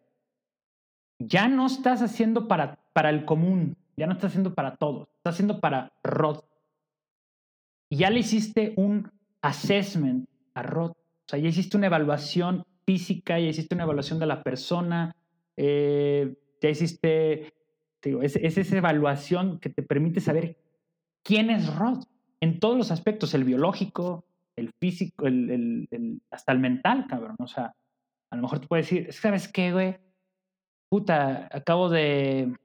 ya 1.19 1.47
no 1.47 1.67
estás 1.67 2.01
haciendo 2.01 2.49
para, 2.49 2.79
para 2.91 3.09
el 3.09 3.23
común, 3.23 3.77
ya 3.95 4.07
no 4.07 4.13
estás 4.13 4.31
haciendo 4.31 4.53
para 4.53 4.75
todos, 4.75 5.07
estás 5.15 5.35
haciendo 5.35 5.61
para 5.61 5.93
Rod. 6.03 6.43
Y 7.89 7.97
ya 7.97 8.09
le 8.09 8.19
hiciste 8.19 8.73
un 8.75 9.11
assessment 9.41 10.27
a 10.55 10.63
Rod. 10.63 10.91
O 10.91 11.27
sea, 11.29 11.39
ya 11.39 11.47
hiciste 11.47 11.77
una 11.77 11.87
evaluación 11.87 12.65
física, 12.85 13.39
ya 13.39 13.47
hiciste 13.47 13.75
una 13.75 13.83
evaluación 13.83 14.19
de 14.19 14.25
la 14.25 14.43
persona, 14.43 15.15
eh, 15.55 16.35
ya 16.61 16.69
hiciste, 16.69 17.53
digo, 18.01 18.21
es, 18.23 18.35
es, 18.35 18.57
esa 18.57 18.77
evaluación 18.77 19.59
que 19.59 19.69
te 19.69 19.83
permite 19.83 20.19
saber 20.19 20.57
quién 21.23 21.49
es 21.49 21.73
Rod 21.75 22.03
en 22.41 22.59
todos 22.59 22.77
los 22.77 22.91
aspectos, 22.91 23.33
el 23.33 23.43
biológico, 23.43 24.25
el 24.56 24.72
físico, 24.80 25.28
el, 25.28 25.88
el, 25.91 26.22
hasta 26.32 26.51
el 26.51 26.60
mental, 26.60 27.06
cabrón. 27.08 27.36
O 27.39 27.47
sea, 27.47 27.74
a 28.32 28.36
lo 28.36 28.41
mejor 28.41 28.60
te 28.60 28.68
puedes 28.68 28.89
decir, 28.89 29.14
¿sabes 29.14 29.47
qué, 29.47 29.72
güey? 29.72 29.97
puta, 30.89 31.49
acabo 31.51 31.89
de, 31.89 32.56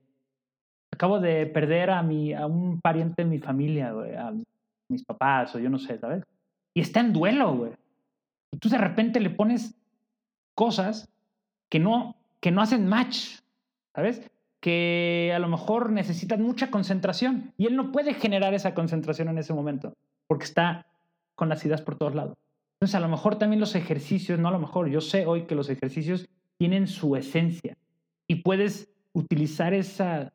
acabo 0.93 1.21
de 1.21 1.47
perder 1.47 1.91
a, 1.91 2.03
mi, 2.03 2.33
a 2.33 2.47
un 2.47 2.81
pariente 2.81 3.25
de 3.25 3.29
mi 3.29 3.39
familia, 3.39 3.93
güey, 3.93 4.15
a 4.15 4.33
mis 4.89 5.05
papás 5.05 5.55
o 5.55 5.59
yo 5.59 5.71
no 5.71 5.79
sé, 5.79 5.99
¿sabes? 5.99 6.23
Y 6.75 6.81
está 6.81 7.01
en 7.01 7.13
duelo, 7.13 7.57
güey. 7.57 7.73
Y 8.53 8.59
tú 8.59 8.69
de 8.69 8.79
repente 8.79 9.21
le 9.21 9.31
pones 9.31 9.75
cosas 10.55 11.09
que 11.69 11.79
no, 11.79 12.17
que 12.41 12.51
no 12.51 12.63
hacen 12.63 12.87
match, 12.87 13.41
¿sabes? 13.95 14.31
Que 14.61 15.33
a 15.35 15.39
lo 15.39 15.49
mejor 15.49 15.91
necesitan 15.91 16.43
mucha 16.43 16.71
concentración 16.71 17.53
y 17.57 17.67
él 17.67 17.77
no 17.77 17.93
puede 17.93 18.15
generar 18.15 18.55
esa 18.55 18.75
concentración 18.75 19.29
en 19.29 19.39
ese 19.39 19.55
momento 19.55 19.95
porque 20.29 20.45
está 20.45 20.87
con 21.41 21.49
las 21.49 21.65
ideas 21.65 21.81
por 21.81 21.97
todos 21.97 22.15
lados. 22.15 22.37
Entonces, 22.75 22.95
a 22.95 23.01
lo 23.01 23.09
mejor 23.09 23.39
también 23.39 23.61
los 23.61 23.75
ejercicios, 23.75 24.39
no 24.39 24.49
a 24.49 24.51
lo 24.51 24.59
mejor, 24.59 24.91
yo 24.91 25.01
sé 25.01 25.25
hoy 25.25 25.47
que 25.47 25.55
los 25.55 25.71
ejercicios 25.71 26.29
tienen 26.59 26.87
su 26.87 27.17
esencia 27.17 27.79
y 28.29 28.43
puedes 28.43 28.93
utilizar 29.15 29.73
esa, 29.73 30.35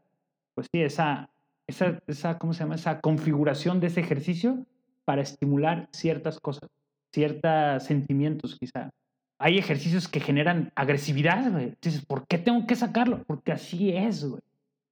pues 0.55 0.65
sí, 0.71 0.81
esa, 0.81 1.29
esa, 1.67 2.01
esa, 2.07 2.39
¿cómo 2.39 2.53
se 2.53 2.61
llama? 2.61 2.73
Esa 2.73 3.01
configuración 3.01 3.79
de 3.79 3.87
ese 3.87 3.99
ejercicio 3.99 4.65
para 5.05 5.21
estimular 5.21 5.89
ciertas 5.91 6.39
cosas, 6.39 6.71
ciertos 7.13 7.83
sentimientos 7.83 8.57
quizá. 8.59 8.89
Hay 9.37 9.59
ejercicios 9.59 10.07
que 10.07 10.19
generan 10.19 10.71
agresividad, 10.73 11.51
güey. 11.51 11.75
Dices, 11.83 12.03
¿por 12.03 12.25
qué 12.25 12.39
tengo 12.39 12.65
que 12.65 12.75
sacarlo? 12.75 13.23
Porque 13.27 13.51
así 13.51 13.91
es, 13.91 14.25
güey. 14.25 14.41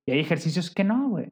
Y 0.05 0.11
hay 0.11 0.19
ejercicios 0.19 0.69
que 0.69 0.83
no, 0.83 1.09
güey. 1.09 1.31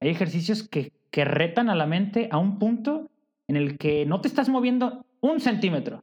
Hay 0.00 0.08
ejercicios 0.08 0.66
que, 0.66 0.90
que 1.10 1.26
retan 1.26 1.68
a 1.68 1.74
la 1.74 1.86
mente 1.86 2.28
a 2.30 2.38
un 2.38 2.58
punto 2.58 3.10
en 3.52 3.56
el 3.56 3.76
que 3.76 4.06
no 4.06 4.22
te 4.22 4.28
estás 4.28 4.48
moviendo 4.48 5.04
un 5.20 5.38
centímetro, 5.38 6.02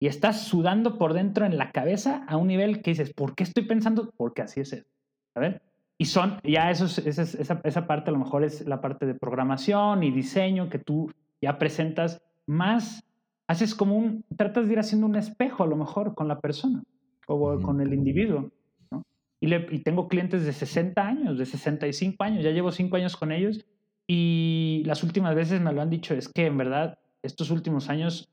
y 0.00 0.06
estás 0.06 0.40
sudando 0.40 0.96
por 0.96 1.12
dentro 1.12 1.44
en 1.44 1.58
la 1.58 1.70
cabeza 1.70 2.24
a 2.26 2.38
un 2.38 2.48
nivel 2.48 2.80
que 2.80 2.92
dices, 2.92 3.12
¿por 3.12 3.34
qué 3.34 3.44
estoy 3.44 3.66
pensando? 3.66 4.10
Porque 4.16 4.40
así 4.40 4.60
es 4.60 4.72
eso. 4.72 4.86
¿sabes? 5.34 5.60
Y 5.98 6.06
son, 6.06 6.38
ya 6.42 6.70
eso 6.70 6.86
esa, 6.86 7.60
esa 7.62 7.86
parte 7.86 8.08
a 8.08 8.12
lo 8.12 8.18
mejor 8.18 8.42
es 8.42 8.66
la 8.66 8.80
parte 8.80 9.04
de 9.04 9.14
programación 9.14 10.02
y 10.02 10.10
diseño 10.10 10.70
que 10.70 10.78
tú 10.78 11.12
ya 11.42 11.58
presentas 11.58 12.22
más, 12.46 13.04
haces 13.46 13.74
como 13.74 13.96
un, 13.96 14.24
tratas 14.34 14.66
de 14.66 14.72
ir 14.72 14.78
haciendo 14.78 15.06
un 15.06 15.16
espejo 15.16 15.62
a 15.62 15.66
lo 15.66 15.76
mejor 15.76 16.14
con 16.14 16.26
la 16.26 16.40
persona 16.40 16.82
o 17.26 17.60
con 17.60 17.82
el 17.82 17.92
individuo. 17.92 18.50
¿no? 18.90 19.04
Y, 19.40 19.48
le, 19.48 19.68
y 19.70 19.80
tengo 19.80 20.08
clientes 20.08 20.44
de 20.44 20.54
60 20.54 21.06
años, 21.06 21.38
de 21.38 21.44
65 21.44 22.24
años, 22.24 22.42
ya 22.42 22.50
llevo 22.50 22.72
5 22.72 22.96
años 22.96 23.14
con 23.14 23.30
ellos 23.30 23.64
y 24.06 24.82
las 24.84 25.02
últimas 25.02 25.34
veces 25.34 25.60
me 25.60 25.72
lo 25.72 25.82
han 25.82 25.90
dicho, 25.90 26.14
es 26.14 26.28
que 26.28 26.46
en 26.46 26.58
verdad 26.58 26.98
estos 27.22 27.50
últimos 27.50 27.88
años, 27.88 28.28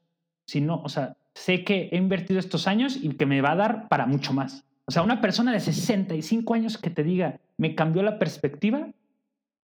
si 0.45 0.61
no, 0.61 0.81
o 0.83 0.89
sea, 0.89 1.15
sé 1.35 1.63
que 1.63 1.89
he 1.91 1.97
invertido 1.97 2.39
estos 2.39 2.67
años 2.67 2.97
y 3.01 3.09
que 3.09 3.25
me 3.25 3.41
va 3.41 3.51
a 3.51 3.55
dar 3.55 3.87
para 3.87 4.05
mucho 4.05 4.33
más. 4.33 4.65
O 4.85 4.91
sea, 4.91 5.03
una 5.03 5.21
persona 5.21 5.51
de 5.51 5.59
65 5.59 6.53
años 6.53 6.77
que 6.77 6.89
te 6.89 7.03
diga, 7.03 7.39
me 7.57 7.75
cambió 7.75 8.01
la 8.01 8.17
perspectiva, 8.17 8.89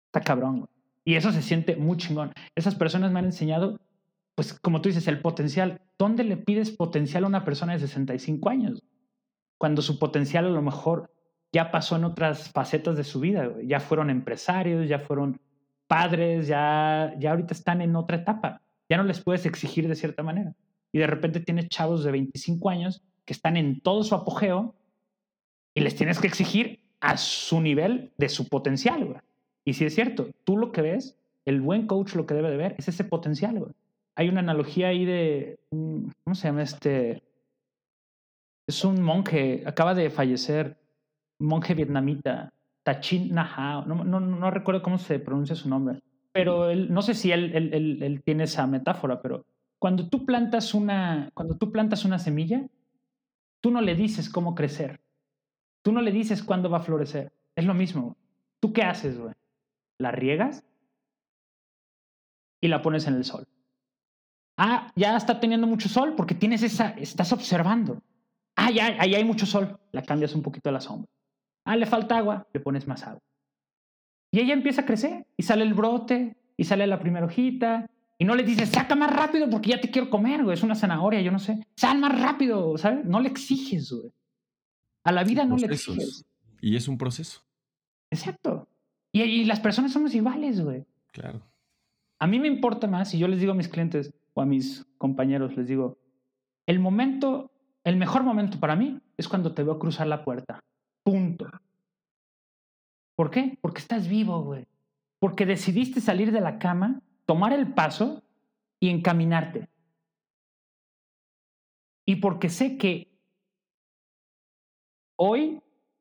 está 0.06 0.20
cabrón. 0.20 0.68
Y 1.04 1.16
eso 1.16 1.32
se 1.32 1.42
siente 1.42 1.76
muy 1.76 1.96
chingón. 1.96 2.32
Esas 2.54 2.76
personas 2.76 3.10
me 3.10 3.18
han 3.18 3.24
enseñado, 3.24 3.80
pues 4.36 4.54
como 4.54 4.80
tú 4.80 4.88
dices, 4.88 5.08
el 5.08 5.20
potencial. 5.20 5.80
¿Dónde 5.98 6.22
le 6.22 6.36
pides 6.36 6.70
potencial 6.70 7.24
a 7.24 7.26
una 7.26 7.44
persona 7.44 7.72
de 7.72 7.80
65 7.80 8.48
años? 8.48 8.82
Cuando 9.58 9.82
su 9.82 9.98
potencial 9.98 10.46
a 10.46 10.50
lo 10.50 10.62
mejor 10.62 11.12
ya 11.52 11.72
pasó 11.72 11.96
en 11.96 12.04
otras 12.04 12.50
facetas 12.50 12.96
de 12.96 13.04
su 13.04 13.18
vida. 13.18 13.50
Ya 13.64 13.80
fueron 13.80 14.10
empresarios, 14.10 14.88
ya 14.88 15.00
fueron 15.00 15.40
padres, 15.90 16.46
ya, 16.46 17.12
ya 17.18 17.32
ahorita 17.32 17.52
están 17.52 17.80
en 17.80 17.96
otra 17.96 18.18
etapa. 18.18 18.62
Ya 18.88 18.96
no 18.96 19.02
les 19.02 19.20
puedes 19.20 19.44
exigir 19.44 19.88
de 19.88 19.96
cierta 19.96 20.22
manera 20.22 20.54
y 20.92 20.98
de 20.98 21.06
repente 21.08 21.40
tienes 21.40 21.68
chavos 21.68 22.04
de 22.04 22.12
25 22.12 22.70
años 22.70 23.02
que 23.24 23.32
están 23.32 23.56
en 23.56 23.80
todo 23.80 24.04
su 24.04 24.14
apogeo 24.14 24.76
y 25.74 25.80
les 25.80 25.96
tienes 25.96 26.20
que 26.20 26.28
exigir 26.28 26.78
a 27.00 27.16
su 27.16 27.60
nivel 27.60 28.12
de 28.18 28.28
su 28.28 28.48
potencial. 28.48 29.20
Y 29.64 29.74
si 29.74 29.84
es 29.84 29.94
cierto, 29.94 30.28
tú 30.44 30.56
lo 30.56 30.70
que 30.70 30.82
ves, 30.82 31.16
el 31.44 31.60
buen 31.60 31.88
coach 31.88 32.14
lo 32.14 32.24
que 32.24 32.34
debe 32.34 32.50
de 32.50 32.56
ver 32.56 32.76
es 32.78 32.86
ese 32.86 33.02
potencial. 33.02 33.74
Hay 34.14 34.28
una 34.28 34.40
analogía 34.40 34.88
ahí 34.88 35.04
de, 35.04 35.58
¿cómo 35.70 36.34
se 36.34 36.46
llama 36.46 36.62
este? 36.62 37.22
Es 38.68 38.84
un 38.84 39.02
monje, 39.02 39.64
acaba 39.66 39.94
de 39.94 40.10
fallecer, 40.10 40.76
monje 41.40 41.74
vietnamita, 41.74 42.52
Tachin 42.82 43.34
Nahao, 43.34 43.84
no, 43.84 44.04
no, 44.04 44.20
no 44.20 44.50
recuerdo 44.50 44.82
cómo 44.82 44.98
se 44.98 45.18
pronuncia 45.18 45.54
su 45.54 45.68
nombre, 45.68 46.02
pero 46.32 46.70
él, 46.70 46.92
no 46.92 47.02
sé 47.02 47.14
si 47.14 47.32
él, 47.32 47.54
él, 47.54 48.02
él, 48.02 48.22
tiene 48.24 48.44
esa 48.44 48.66
metáfora, 48.66 49.20
pero 49.20 49.46
cuando 49.78 50.08
tú 50.08 50.24
plantas 50.24 50.74
una, 50.74 51.30
cuando 51.34 51.56
tú 51.56 51.70
plantas 51.72 52.04
una 52.04 52.18
semilla, 52.18 52.66
tú 53.60 53.70
no 53.70 53.80
le 53.80 53.94
dices 53.94 54.30
cómo 54.30 54.54
crecer, 54.54 55.00
tú 55.82 55.92
no 55.92 56.00
le 56.00 56.12
dices 56.12 56.42
cuándo 56.42 56.70
va 56.70 56.78
a 56.78 56.82
florecer, 56.82 57.32
es 57.54 57.64
lo 57.64 57.74
mismo. 57.74 58.16
¿Tú 58.60 58.72
qué 58.72 58.82
haces, 58.82 59.18
güey? 59.18 59.34
¿La 59.98 60.10
riegas? 60.12 60.64
Y 62.60 62.68
la 62.68 62.82
pones 62.82 63.06
en 63.06 63.14
el 63.14 63.24
sol. 63.24 63.48
Ah, 64.56 64.92
ya 64.94 65.16
está 65.16 65.40
teniendo 65.40 65.66
mucho 65.66 65.88
sol 65.88 66.14
porque 66.14 66.34
tienes 66.34 66.62
esa, 66.62 66.90
estás 66.90 67.32
observando. 67.32 68.02
Ah, 68.56 68.70
ya, 68.70 68.96
ahí 68.98 69.14
hay 69.14 69.24
mucho 69.24 69.46
sol, 69.46 69.80
la 69.90 70.02
cambias 70.02 70.34
un 70.34 70.42
poquito 70.42 70.68
a 70.68 70.72
la 70.72 70.80
sombra. 70.80 71.10
Ah, 71.64 71.76
le 71.76 71.86
falta 71.86 72.18
agua, 72.18 72.46
le 72.52 72.60
pones 72.60 72.86
más 72.86 73.02
agua. 73.06 73.20
Y 74.32 74.40
ella 74.40 74.54
empieza 74.54 74.82
a 74.82 74.86
crecer 74.86 75.26
y 75.36 75.42
sale 75.42 75.64
el 75.64 75.74
brote 75.74 76.36
y 76.56 76.64
sale 76.64 76.86
la 76.86 77.00
primera 77.00 77.26
hojita 77.26 77.90
y 78.18 78.24
no 78.24 78.34
le 78.34 78.42
dices, 78.42 78.68
saca 78.68 78.94
más 78.94 79.14
rápido 79.14 79.48
porque 79.48 79.70
ya 79.70 79.80
te 79.80 79.90
quiero 79.90 80.10
comer, 80.10 80.44
güey, 80.44 80.54
es 80.54 80.62
una 80.62 80.74
zanahoria, 80.74 81.20
yo 81.20 81.32
no 81.32 81.38
sé. 81.38 81.66
Sal 81.76 81.98
más 81.98 82.20
rápido, 82.20 82.76
¿sabes? 82.76 83.04
No 83.04 83.20
le 83.20 83.28
exiges, 83.28 83.90
güey. 83.90 84.12
A 85.04 85.12
la 85.12 85.24
vida 85.24 85.44
no 85.44 85.56
le 85.56 85.66
exiges. 85.66 86.26
Y 86.60 86.76
es 86.76 86.86
un 86.86 86.98
proceso. 86.98 87.40
Exacto. 88.10 88.68
Y, 89.12 89.22
y 89.22 89.44
las 89.44 89.60
personas 89.60 89.92
somos 89.92 90.14
iguales, 90.14 90.60
güey. 90.60 90.84
Claro. 91.12 91.40
A 92.18 92.26
mí 92.26 92.38
me 92.38 92.48
importa 92.48 92.86
más, 92.86 93.14
y 93.14 93.18
yo 93.18 93.26
les 93.26 93.40
digo 93.40 93.52
a 93.52 93.56
mis 93.56 93.68
clientes 93.68 94.12
o 94.34 94.42
a 94.42 94.46
mis 94.46 94.84
compañeros, 94.98 95.56
les 95.56 95.66
digo, 95.66 95.98
el 96.66 96.78
momento, 96.78 97.50
el 97.84 97.96
mejor 97.96 98.22
momento 98.22 98.60
para 98.60 98.76
mí 98.76 99.00
es 99.16 99.26
cuando 99.26 99.54
te 99.54 99.62
veo 99.64 99.78
cruzar 99.78 100.06
la 100.06 100.24
puerta. 100.24 100.60
Punto. 101.02 101.50
¿Por 103.16 103.30
qué? 103.30 103.58
Porque 103.60 103.80
estás 103.80 104.08
vivo, 104.08 104.42
güey. 104.42 104.66
Porque 105.18 105.46
decidiste 105.46 106.00
salir 106.00 106.32
de 106.32 106.40
la 106.40 106.58
cama, 106.58 107.02
tomar 107.26 107.52
el 107.52 107.74
paso 107.74 108.22
y 108.80 108.88
encaminarte. 108.88 109.68
Y 112.06 112.16
porque 112.16 112.48
sé 112.48 112.78
que 112.78 113.08
hoy, 115.16 115.60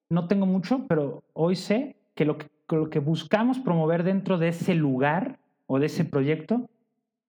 no 0.09 0.27
tengo 0.27 0.45
mucho, 0.45 0.87
pero 0.87 1.23
hoy 1.33 1.55
sé 1.55 1.97
que 2.15 2.25
lo 2.25 2.37
que, 2.37 2.49
lo 2.69 2.89
que 2.89 2.99
buscamos 2.99 3.59
promover 3.59 4.03
dentro 4.03 4.37
de 4.37 4.47
ese 4.47 4.73
lugar 4.73 5.39
o 5.67 5.77
de 5.77 5.87
ese 5.87 6.05
proyecto 6.05 6.69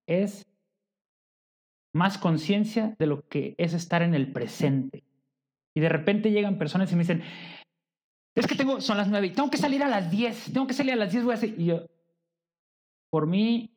es 0.07 0.47
más 1.93 2.17
conciencia 2.17 2.95
de 2.99 3.07
lo 3.07 3.27
que 3.29 3.55
es 3.59 3.75
estar 3.75 4.03
en 4.03 4.15
el 4.15 4.33
presente. 4.33 5.03
Y 5.75 5.81
de 5.81 5.89
repente 5.89 6.31
llegan 6.31 6.59
personas 6.59 6.91
y 6.93 6.95
me 6.97 7.03
dicen, 7.03 7.23
es 8.35 8.47
que 8.47 8.55
tengo, 8.55 8.81
son 8.81 8.97
las 8.97 9.09
nueve 9.09 9.29
y 9.29 9.33
tengo 9.33 9.51
que 9.51 9.59
salir 9.59 9.83
a 9.83 9.89
las 9.89 10.11
diez, 10.11 10.53
tengo 10.53 10.67
que 10.67 10.75
salir 10.75 10.93
a 10.93 10.97
las 10.97 11.13
diez, 11.13 11.25
voy 11.25 11.33
a 11.33 11.37
hacer. 11.37 11.59
Y 11.59 11.67
yo, 11.67 11.87
por 13.11 13.27
mí, 13.27 13.71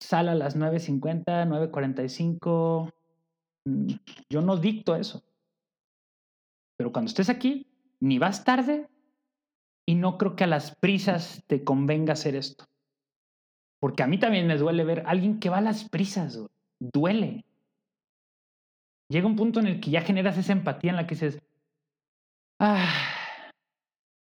sale 0.00 0.30
a 0.30 0.34
las 0.34 0.56
9.50, 0.56 1.24
9.45. 1.46 2.92
Mm, 3.66 3.92
yo 4.28 4.40
no 4.42 4.56
dicto 4.56 4.96
eso. 4.96 5.22
Pero 6.76 6.92
cuando 6.92 7.10
estés 7.10 7.28
aquí, 7.28 7.66
ni 8.00 8.18
vas 8.18 8.44
tarde 8.44 8.88
y 9.86 9.94
no 9.94 10.18
creo 10.18 10.36
que 10.36 10.44
a 10.44 10.46
las 10.46 10.74
prisas 10.76 11.44
te 11.46 11.62
convenga 11.62 12.14
hacer 12.14 12.34
esto. 12.34 12.64
Porque 13.80 14.02
a 14.02 14.06
mí 14.06 14.18
también 14.18 14.46
me 14.46 14.56
duele 14.56 14.84
ver 14.84 15.00
a 15.00 15.10
alguien 15.10 15.40
que 15.40 15.50
va 15.50 15.58
a 15.58 15.62
las 15.62 15.88
prisas, 15.88 16.38
duele. 16.78 17.44
Llega 19.08 19.26
un 19.26 19.36
punto 19.36 19.60
en 19.60 19.66
el 19.66 19.80
que 19.80 19.90
ya 19.90 20.02
generas 20.02 20.38
esa 20.38 20.52
empatía 20.52 20.90
en 20.90 20.96
la 20.96 21.06
que 21.06 21.14
dices, 21.14 21.42
ah, 22.60 22.88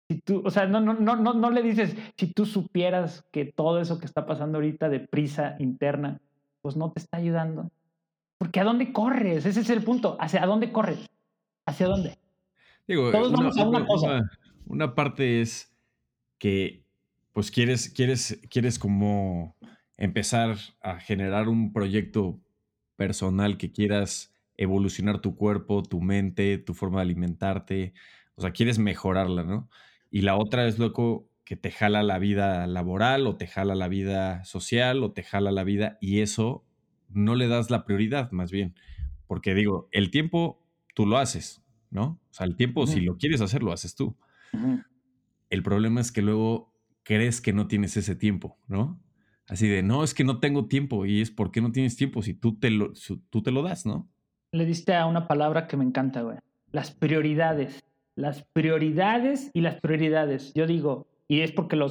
si 0.08 0.22
tú, 0.22 0.42
o 0.46 0.52
sea, 0.52 0.68
no, 0.68 0.80
no, 0.80 0.94
no, 0.94 1.16
no, 1.16 1.34
no 1.34 1.50
le 1.50 1.64
dices, 1.64 1.96
si 2.18 2.32
tú 2.32 2.46
supieras 2.46 3.26
que 3.32 3.46
todo 3.46 3.80
eso 3.80 4.00
que 4.00 4.06
está 4.06 4.26
pasando 4.26 4.58
ahorita 4.58 4.90
de 4.90 5.00
prisa 5.00 5.56
interna, 5.60 6.22
pues 6.62 6.76
no 6.76 6.92
te 6.92 7.00
está 7.00 7.18
ayudando. 7.18 7.72
Porque 8.38 8.60
¿a 8.60 8.64
dónde 8.64 8.92
corres? 8.92 9.46
Ese 9.46 9.62
es 9.62 9.70
el 9.70 9.84
punto. 9.84 10.18
¿Hacia 10.20 10.46
dónde 10.46 10.72
corres? 10.72 11.10
¿Hacia 11.66 11.88
dónde? 11.88 12.18
Digo, 12.88 13.12
Todos 13.12 13.30
una, 13.30 13.38
vamos 13.38 13.58
a 13.58 13.68
una 13.68 13.86
cosa. 13.86 14.32
Una, 14.68 14.94
parte 14.94 15.42
es 15.42 15.76
que, 16.38 16.84
pues 17.34 17.50
quieres, 17.50 17.90
quieres, 17.90 18.40
quieres 18.50 18.78
como 18.78 19.56
empezar 19.98 20.58
a 20.82 21.00
generar 21.00 21.48
un 21.48 21.74
proyecto 21.74 22.40
personal 22.96 23.58
que 23.58 23.72
quieras 23.72 24.34
evolucionar 24.58 25.20
tu 25.20 25.36
cuerpo, 25.36 25.82
tu 25.84 26.02
mente, 26.02 26.58
tu 26.58 26.74
forma 26.74 27.00
de 27.00 27.04
alimentarte, 27.04 27.94
o 28.36 28.42
sea, 28.42 28.52
quieres 28.52 28.80
mejorarla, 28.80 29.44
¿no? 29.44 29.70
Y 30.16 30.22
la 30.22 30.38
otra 30.38 30.66
es 30.66 30.80
loco 30.80 31.30
que 31.44 31.58
te 31.58 31.72
jala 31.72 32.02
la 32.02 32.20
vida 32.20 32.68
laboral 32.68 33.28
o 33.28 33.36
te 33.36 33.48
jala 33.48 33.76
la 33.76 33.90
vida 33.90 34.46
social 34.46 35.04
o 35.04 35.12
te 35.12 35.24
jala 35.24 35.52
la 35.52 35.66
vida 35.66 35.98
y 36.00 36.22
eso 36.22 36.64
no 37.10 37.36
le 37.36 37.50
das 37.50 37.70
la 37.70 37.84
prioridad 37.84 38.32
más 38.32 38.50
bien. 38.50 38.76
Porque 39.28 39.54
digo, 39.54 39.90
el 39.92 40.12
tiempo 40.12 40.66
tú 40.94 41.06
lo 41.06 41.18
haces, 41.18 41.66
¿no? 41.90 42.22
O 42.30 42.34
sea, 42.34 42.48
el 42.48 42.56
tiempo 42.56 42.88
si 42.88 43.02
lo 43.02 43.18
quieres 43.18 43.42
hacer 43.42 43.62
lo 43.62 43.74
haces 43.74 43.94
tú. 43.94 44.16
El 45.50 45.64
problema 45.64 46.00
es 46.00 46.14
que 46.14 46.22
luego 46.22 46.72
crees 47.04 47.42
que 47.42 47.52
no 47.52 47.68
tienes 47.68 47.98
ese 47.98 48.16
tiempo, 48.16 48.58
¿no? 48.70 48.98
Así 49.50 49.68
de, 49.68 49.84
no, 49.84 50.02
es 50.06 50.14
que 50.14 50.24
no 50.24 50.40
tengo 50.40 50.70
tiempo 50.70 51.06
y 51.06 51.20
es 51.20 51.30
porque 51.30 51.60
no 51.60 51.74
tienes 51.74 51.98
tiempo 51.98 52.22
si 52.22 52.34
tú 52.34 52.58
te 52.58 52.70
lo, 52.70 52.94
tú 53.30 53.44
te 53.44 53.52
lo 53.52 53.64
das, 53.64 53.86
¿no? 53.86 54.10
Le 54.54 54.66
diste 54.66 54.96
a 54.96 55.08
una 55.08 55.28
palabra 55.28 55.68
que 55.68 55.76
me 55.76 55.84
encanta, 55.84 56.22
güey. 56.22 56.38
Las 56.72 56.92
prioridades 56.92 57.84
las 58.16 58.44
prioridades 58.54 59.52
y 59.54 59.62
las 59.62 59.80
prioridades. 59.80 60.54
Yo 60.54 60.66
digo, 60.66 61.08
y 61.28 61.42
es 61.42 61.52
porque 61.52 61.76
lo, 61.76 61.90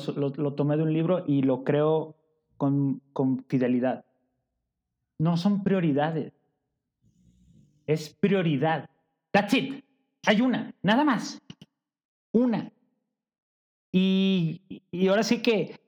tomé 0.55 0.77
de 0.77 0.83
un 0.83 0.93
libro 0.93 1.25
y 1.27 1.43
lo 1.43 1.65
creo 1.65 2.17
con, 2.57 3.01
con 3.13 3.45
fidelidad. 3.45 4.05
No 5.19 5.37
son 5.37 5.63
prioridades. 5.63 6.33
Es 7.87 8.15
prioridad. 8.15 8.89
That's 9.31 9.55
it. 9.55 9.85
Hay 10.27 10.41
una, 10.41 10.75
nada 10.83 11.05
más. 11.05 11.43
Una. 12.33 12.73
Y, 13.93 14.83
y 14.91 15.09
ahora 15.09 15.23
sí 15.23 15.43
que 15.43 15.79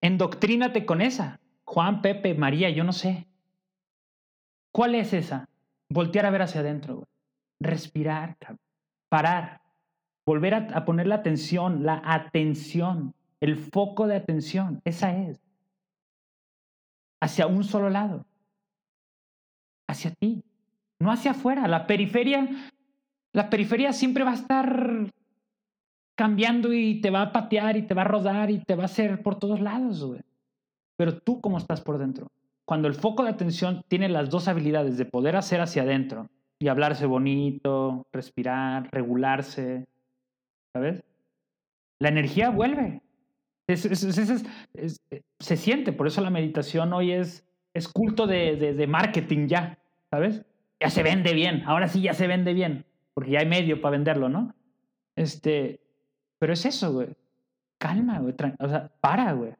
endoctrínate 0.00 0.86
con 0.86 1.00
esa. 1.00 1.40
Juan, 1.64 2.02
Pepe, 2.02 2.34
María, 2.34 2.70
yo 2.70 2.84
no 2.84 2.92
sé. 2.92 3.26
¿Cuál 4.70 4.94
es 4.94 5.12
esa? 5.12 5.48
Voltear 5.88 6.26
a 6.26 6.30
ver 6.30 6.42
hacia 6.42 6.60
adentro. 6.60 7.08
Respirar, 7.60 8.36
parar. 9.08 9.61
Volver 10.24 10.54
a, 10.54 10.84
poner 10.84 11.06
la 11.06 11.16
atención, 11.16 11.84
la 11.84 12.00
atención, 12.04 13.14
el 13.40 13.56
foco 13.56 14.06
de 14.06 14.16
atención, 14.16 14.80
esa 14.84 15.16
es. 15.16 15.40
Hacia 17.20 17.46
un 17.46 17.64
solo 17.64 17.90
lado. 17.90 18.24
Hacia 19.88 20.12
ti, 20.12 20.44
no 21.00 21.10
hacia 21.10 21.32
afuera. 21.32 21.66
La 21.66 21.86
periferia, 21.86 22.48
la 23.32 23.50
periferia 23.50 23.92
siempre 23.92 24.24
va 24.24 24.30
a 24.30 24.34
estar 24.34 25.12
cambiando 26.14 26.72
y 26.72 27.00
te 27.00 27.10
va 27.10 27.22
a 27.22 27.32
patear 27.32 27.76
y 27.76 27.82
te 27.82 27.94
va 27.94 28.02
a 28.02 28.06
rodar 28.06 28.50
y 28.50 28.58
te 28.58 28.76
va 28.76 28.82
a 28.82 28.86
hacer 28.86 29.22
por 29.22 29.38
todos 29.38 29.60
lados, 29.60 30.04
güey. 30.04 30.20
Pero 30.96 31.18
tú 31.18 31.40
cómo 31.40 31.58
estás 31.58 31.80
por 31.80 31.98
dentro. 31.98 32.28
Cuando 32.64 32.86
el 32.86 32.94
foco 32.94 33.24
de 33.24 33.30
atención 33.30 33.82
tiene 33.88 34.08
las 34.08 34.30
dos 34.30 34.46
habilidades 34.46 34.96
de 34.98 35.04
poder 35.04 35.34
hacer 35.34 35.60
hacia 35.60 35.82
adentro 35.82 36.28
y 36.60 36.68
hablarse 36.68 37.06
bonito, 37.06 38.06
respirar, 38.12 38.88
regularse, 38.92 39.88
¿sabes? 40.72 41.02
La 41.98 42.08
energía 42.08 42.50
vuelve. 42.50 43.02
se 43.68 45.56
siente, 45.56 45.92
por 45.92 46.06
eso 46.06 46.20
la 46.20 46.30
meditación 46.30 46.92
hoy 46.92 47.12
es, 47.12 47.46
es 47.74 47.88
culto 47.88 48.26
de, 48.26 48.56
de, 48.56 48.86
marketing 48.86 49.46
ya, 49.46 49.78
¿sabes? 50.10 50.44
Ya 50.80 50.90
se 50.90 51.02
vende 51.02 51.32
bien, 51.32 51.62
ahora 51.66 51.88
sí 51.88 52.02
ya 52.02 52.12
se 52.12 52.26
vende 52.26 52.54
bien, 52.54 52.84
porque 53.14 53.30
ya 53.30 53.40
hay 53.40 53.46
medio 53.46 53.80
para 53.80 53.92
venderlo, 53.92 54.28
¿no? 54.28 54.54
Este, 55.16 55.80
pero 56.38 56.54
es 56.54 56.66
eso, 56.66 56.92
güey. 56.92 57.08
Calma, 57.78 58.18
güey. 58.18 58.34
O 58.58 58.68
sea, 58.68 58.90
para, 59.00 59.32
güey. 59.32 59.54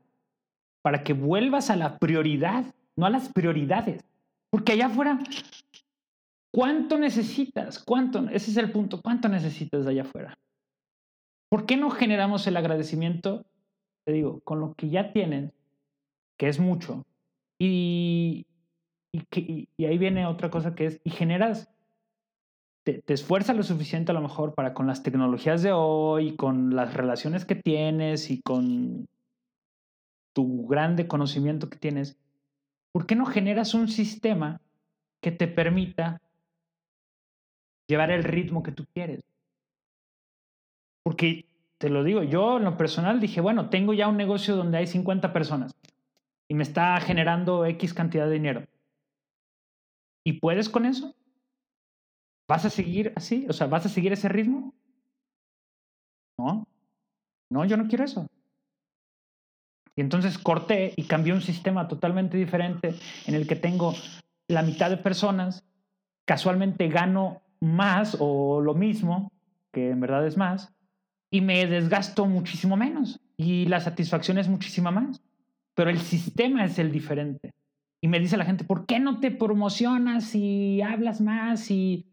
Para 0.83 1.05
que 1.05 1.13
vuelvas 1.13 1.71
a 1.71 1.77
la 1.77 1.99
prioridad, 1.99 2.65
no 2.97 3.07
a 3.07 3.11
las 3.11 3.29
prioridades. 3.29 4.05
Porque 4.51 4.73
allá 4.73 4.87
afuera, 4.87 5.19
¿cuánto 6.51 6.99
necesitas? 6.99 7.79
¿Cuánto? 7.83 8.29
Ese 8.31 8.51
es 8.51 8.57
el 8.57 8.73
punto. 8.73 9.01
¿Cuánto 9.01 9.29
necesitas 9.29 9.85
de 9.85 9.91
allá 9.93 10.03
afuera? 10.03 10.37
¿Por 11.53 11.67
qué 11.67 11.77
no 11.77 11.91
generamos 11.91 12.47
el 12.47 12.57
agradecimiento, 12.57 13.45
te 14.07 14.13
digo, 14.13 14.41
con 14.41 14.59
lo 14.59 14.73
que 14.73 14.89
ya 14.89 15.13
tienen, 15.13 15.53
que 16.39 16.49
es 16.49 16.59
mucho? 16.59 17.05
Y, 17.59 18.47
ahí 19.79 19.99
viene 19.99 20.25
otra 20.25 20.49
cosa 20.49 20.75
que 20.75 20.87
es, 20.87 21.01
y 21.05 21.11
generas 21.11 21.71
te, 22.85 23.03
te 23.03 23.13
esfuerzas 23.13 23.55
lo 23.55 23.65
suficiente 23.65 24.13
a 24.13 24.15
lo 24.15 24.23
mejor 24.23 24.55
para 24.55 24.73
con 24.73 24.87
las 24.87 25.03
tecnologías 25.03 25.63
de 25.63 25.73
hoy, 25.73 26.37
con 26.37 26.75
las 26.75 26.95
relaciones 26.95 27.45
que 27.45 27.55
tienes 27.55 28.31
y 28.31 28.41
con 28.41 29.07
tu 30.33 30.67
grande 30.67 31.07
conocimiento 31.07 31.69
que 31.69 31.77
tienes, 31.77 32.19
¿por 32.93 33.05
qué 33.05 33.15
no 33.15 33.27
generas 33.27 33.75
un 33.75 33.89
sistema 33.89 34.63
que 35.21 35.33
te 35.33 35.49
permita 35.49 36.23
llevar 37.89 38.11
el 38.11 38.25
ritmo 38.25 38.63
que 38.63 38.73
tú 38.73 38.87
quieres? 38.95 39.32
Porque 41.03 41.47
te 41.79 41.89
lo 41.89 42.05
digo, 42.05 42.23
yo 42.23 42.59
en 42.59 42.65
lo 42.65 42.77
personal 42.77 43.21
dije, 43.21 43.41
bueno, 43.41 43.69
tengo 43.69 43.93
ya 43.93 44.09
un 44.09 44.17
negocio 44.17 44.57
donde 44.57 44.79
hay 44.79 44.87
50 44.87 45.33
personas 45.33 45.75
y 46.49 46.55
me 46.55 46.63
está 46.63 47.01
generando 47.01 47.65
X 47.67 47.95
cantidad 47.95 48.27
de 48.27 48.33
dinero. 48.35 48.67
¿Y 50.25 50.35
puedes 50.35 50.69
con 50.69 50.87
eso? 50.87 51.15
¿Vas 52.49 52.65
a 52.65 52.71
seguir 52.71 53.13
así? 53.17 53.47
O 53.49 53.53
sea, 53.53 53.67
¿vas 53.67 53.87
a 53.87 53.89
seguir 53.89 54.13
ese 54.13 54.29
ritmo? 54.29 54.75
No, 56.39 56.67
no, 57.51 57.65
yo 57.65 57.77
no 57.77 57.89
quiero 57.89 58.05
eso. 58.05 58.29
Y 59.95 60.01
entonces 60.01 60.39
corté 60.39 60.95
y 60.97 61.05
cambié 61.05 61.33
un 61.33 61.43
sistema 61.43 61.89
totalmente 61.89 62.37
diferente 62.37 62.95
en 63.27 63.35
el 63.35 63.47
que 63.47 63.57
tengo 63.57 63.95
la 64.49 64.63
mitad 64.63 64.91
de 64.91 64.97
personas, 64.97 65.65
casualmente 66.25 66.89
gano 66.89 67.43
más 67.61 68.17
o 68.19 68.61
lo 68.61 68.75
mismo, 68.75 69.31
que 69.73 69.91
en 69.91 70.01
verdad 70.01 70.27
es 70.27 70.37
más, 70.37 70.73
y 71.33 71.41
me 71.41 71.67
desgasto 71.67 72.27
muchísimo 72.27 72.77
menos 72.77 73.19
y 73.37 73.67
la 73.67 73.81
satisfacción 73.81 74.39
es 74.39 74.49
muchísima 74.49 74.93
más. 74.93 75.21
Pero 75.75 75.91
el 75.91 75.99
sistema 75.99 76.65
es 76.65 76.79
el 76.79 76.93
diferente. 76.93 77.51
Y 78.01 78.07
me 78.07 78.21
dice 78.21 78.37
la 78.37 78.45
gente, 78.45 78.63
¿por 78.63 78.87
qué 78.87 79.01
no 79.01 79.19
te 79.19 79.31
promocionas 79.31 80.35
y 80.35 80.81
hablas 80.83 81.21
más? 81.21 81.71
Y 81.73 82.07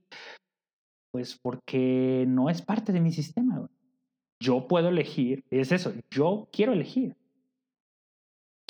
pues 1.12 1.38
porque 1.40 2.26
no 2.28 2.50
es 2.50 2.64
parte 2.64 2.92
de 2.94 3.02
mi 3.02 3.12
sistema. 3.12 3.70
Yo 4.42 4.68
puedo 4.68 4.90
elegir, 4.90 5.44
es 5.52 5.72
eso, 5.72 5.94
yo 6.10 6.48
quiero 6.52 6.74
elegir 6.74 7.16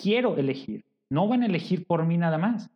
quiero 0.01 0.37
elegir. 0.37 0.85
No 1.09 1.27
van 1.27 1.43
a 1.43 1.47
elegir 1.47 1.85
por 1.85 2.05
mí 2.05 2.17
nada 2.17 2.37
más. 2.37 2.69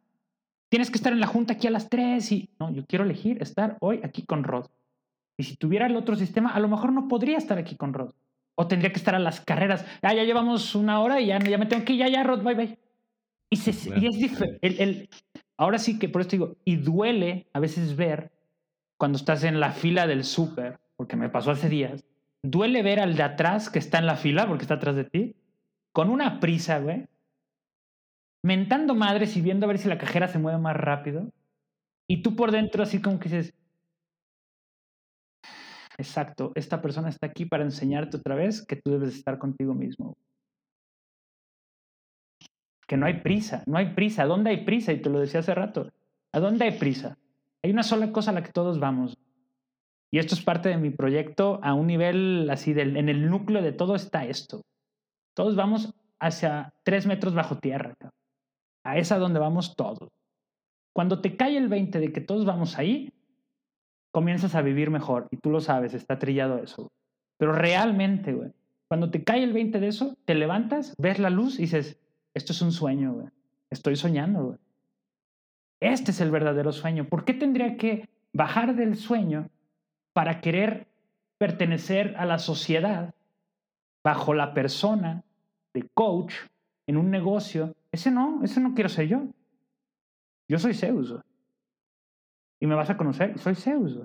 Tienes 0.70 0.90
que 0.90 0.98
estar 0.98 1.14
en 1.14 1.20
la 1.20 1.28
junta 1.28 1.54
aquí 1.54 1.68
a 1.68 1.72
las 1.72 1.90
3 1.90 2.32
y... 2.32 2.50
No, 2.60 2.74
yo 2.74 2.86
quiero 2.86 3.06
elegir 3.06 3.42
estar 3.42 3.78
hoy 3.80 4.02
aquí 4.04 4.24
con 4.24 4.44
Rod. 4.44 4.66
Y 5.38 5.44
si 5.44 5.56
tuviera 5.56 5.88
el 5.88 5.96
otro 5.96 6.16
sistema, 6.16 6.52
a 6.52 6.60
lo 6.60 6.68
mejor 6.68 6.92
no 6.92 7.08
podría 7.08 7.38
estar 7.38 7.58
aquí 7.58 7.76
con 7.76 7.94
Rod. 7.94 8.14
O 8.56 8.68
tendría 8.68 8.92
que 8.92 8.98
estar 8.98 9.16
a 9.16 9.20
las 9.20 9.42
carreras. 9.42 9.86
Ah, 10.02 10.14
ya 10.14 10.24
llevamos 10.24 10.76
una 10.76 11.02
hora 11.02 11.20
y 11.20 11.28
ya, 11.28 11.40
ya 11.40 11.58
me 11.58 11.66
tengo 11.66 11.84
que 11.84 11.94
ir, 11.94 12.00
ya, 12.00 12.08
ya, 12.08 12.24
Rod, 12.24 12.44
bye, 12.44 12.54
bye. 12.56 12.80
Y, 13.50 13.58
se, 13.58 13.72
y 14.00 14.06
es 14.08 14.18
diferente. 14.18 14.60
El, 14.62 14.80
el, 14.80 15.10
ahora 15.58 15.78
sí 15.78 16.00
que 16.00 16.10
por 16.10 16.22
esto 16.22 16.32
digo, 16.32 16.58
y 16.66 16.76
duele 16.76 17.48
a 17.54 17.60
veces 17.60 17.96
ver 17.96 18.32
cuando 18.98 19.18
estás 19.18 19.44
en 19.44 19.60
la 19.60 19.72
fila 19.72 20.08
del 20.08 20.24
súper, 20.24 20.80
porque 20.96 21.16
me 21.16 21.30
pasó 21.30 21.52
hace 21.52 21.70
días, 21.70 22.06
duele 22.44 22.84
ver 22.84 23.00
al 23.00 23.16
de 23.16 23.24
atrás 23.24 23.70
que 23.70 23.80
está 23.80 23.98
en 24.00 24.06
la 24.06 24.16
fila, 24.16 24.48
porque 24.48 24.64
está 24.64 24.76
atrás 24.76 24.96
de 24.96 25.06
ti, 25.06 25.36
con 25.92 26.10
una 26.10 26.40
prisa, 26.40 26.80
güey, 26.80 27.08
mentando 28.44 28.96
madres 28.96 29.36
y 29.38 29.42
viendo 29.42 29.66
a 29.66 29.70
ver 29.70 29.78
si 29.78 29.88
la 29.88 29.98
cajera 29.98 30.28
se 30.28 30.40
mueve 30.40 30.60
más 30.60 30.76
rápido. 30.76 31.32
Y 32.08 32.22
tú 32.22 32.36
por 32.36 32.52
dentro 32.52 32.84
así 32.84 33.02
como 33.02 33.20
que 33.20 33.30
dices, 33.30 33.54
exacto, 35.98 36.52
esta 36.56 36.82
persona 36.82 37.10
está 37.10 37.28
aquí 37.28 37.46
para 37.46 37.64
enseñarte 37.64 38.18
otra 38.18 38.36
vez 38.36 38.66
que 38.66 38.76
tú 38.76 38.92
debes 38.92 39.16
estar 39.16 39.38
contigo 39.38 39.74
mismo. 39.74 40.16
Que 42.88 42.98
no 42.98 43.06
hay 43.06 43.22
prisa, 43.22 43.64
no 43.66 43.78
hay 43.78 43.94
prisa. 43.94 44.24
¿A 44.24 44.28
dónde 44.28 44.50
hay 44.50 44.66
prisa? 44.66 44.92
Y 44.92 45.02
te 45.02 45.10
lo 45.10 45.20
decía 45.20 45.40
hace 45.40 45.56
rato. 45.56 45.90
¿A 46.32 46.40
dónde 46.40 46.66
hay 46.66 46.78
prisa? 46.78 47.18
Hay 47.64 47.72
una 47.72 47.84
sola 47.84 48.12
cosa 48.12 48.32
a 48.32 48.34
la 48.34 48.44
que 48.44 48.52
todos 48.52 48.80
vamos. 48.80 49.18
Y 50.12 50.20
esto 50.20 50.36
es 50.36 50.44
parte 50.44 50.70
de 50.70 50.78
mi 50.78 50.92
proyecto 50.92 51.60
a 51.64 51.74
un 51.74 51.88
nivel 51.88 52.48
así, 52.52 52.72
en 52.72 53.10
el 53.10 53.30
núcleo 53.30 53.64
de 53.64 53.72
todo 53.72 53.96
está 53.96 54.26
esto. 54.26 54.62
Todos 55.34 55.56
vamos 55.56 55.94
hacia 56.20 56.74
tres 56.84 57.08
metros 57.08 57.34
bajo 57.34 57.58
tierra. 57.58 57.96
A 58.84 58.98
esa 58.98 59.18
donde 59.18 59.40
vamos 59.40 59.76
todos. 59.76 60.10
Cuando 60.94 61.20
te 61.22 61.36
cae 61.36 61.58
el 61.58 61.68
20 61.68 62.00
de 62.00 62.12
que 62.14 62.22
todos 62.22 62.46
vamos 62.46 62.78
ahí, 62.78 63.12
comienzas 64.14 64.56
a 64.56 64.62
vivir 64.62 64.90
mejor. 64.90 65.28
Y 65.32 65.38
tú 65.38 65.50
lo 65.50 65.60
sabes, 65.60 65.94
está 65.94 66.20
trillado 66.20 66.60
eso. 66.60 66.92
Pero 67.38 67.52
realmente, 67.52 68.34
güey, 68.34 68.52
cuando 68.88 69.10
te 69.10 69.24
cae 69.24 69.44
el 69.44 69.54
20 69.54 69.80
de 69.80 69.88
eso, 69.88 70.16
te 70.26 70.36
levantas, 70.36 70.94
ves 70.98 71.20
la 71.20 71.30
luz 71.30 71.60
y 71.60 71.64
dices, 71.64 72.00
esto 72.34 72.54
es 72.54 72.62
un 72.62 72.72
sueño, 72.72 73.14
güey. 73.14 73.28
Estoy 73.70 73.96
soñando, 73.96 74.46
güey. 74.46 74.58
Este 75.80 76.12
es 76.12 76.22
el 76.22 76.32
verdadero 76.32 76.72
sueño. 76.72 77.06
¿Por 77.10 77.26
qué 77.26 77.34
tendría 77.34 77.76
que 77.76 78.08
bajar 78.32 78.76
del 78.76 78.96
sueño 78.96 79.50
para 80.14 80.40
querer 80.42 80.88
pertenecer 81.38 82.16
a 82.18 82.26
la 82.26 82.40
sociedad 82.40 83.14
bajo 84.04 84.34
la 84.34 84.54
persona 84.54 85.24
de 85.74 85.90
coach 85.94 86.34
en 86.88 86.98
un 86.98 87.10
negocio 87.10 87.76
ese 87.94 88.10
no, 88.10 88.44
ese 88.44 88.60
no 88.60 88.74
quiero 88.74 88.90
ser 88.90 89.08
yo. 89.08 89.22
Yo 90.50 90.58
soy 90.58 90.74
Zeus. 90.74 91.14
Y 92.64 92.66
me 92.66 92.76
vas 92.76 92.90
a 92.90 92.96
conocer, 92.96 93.38
soy 93.40 93.56
Zeus. 93.56 94.00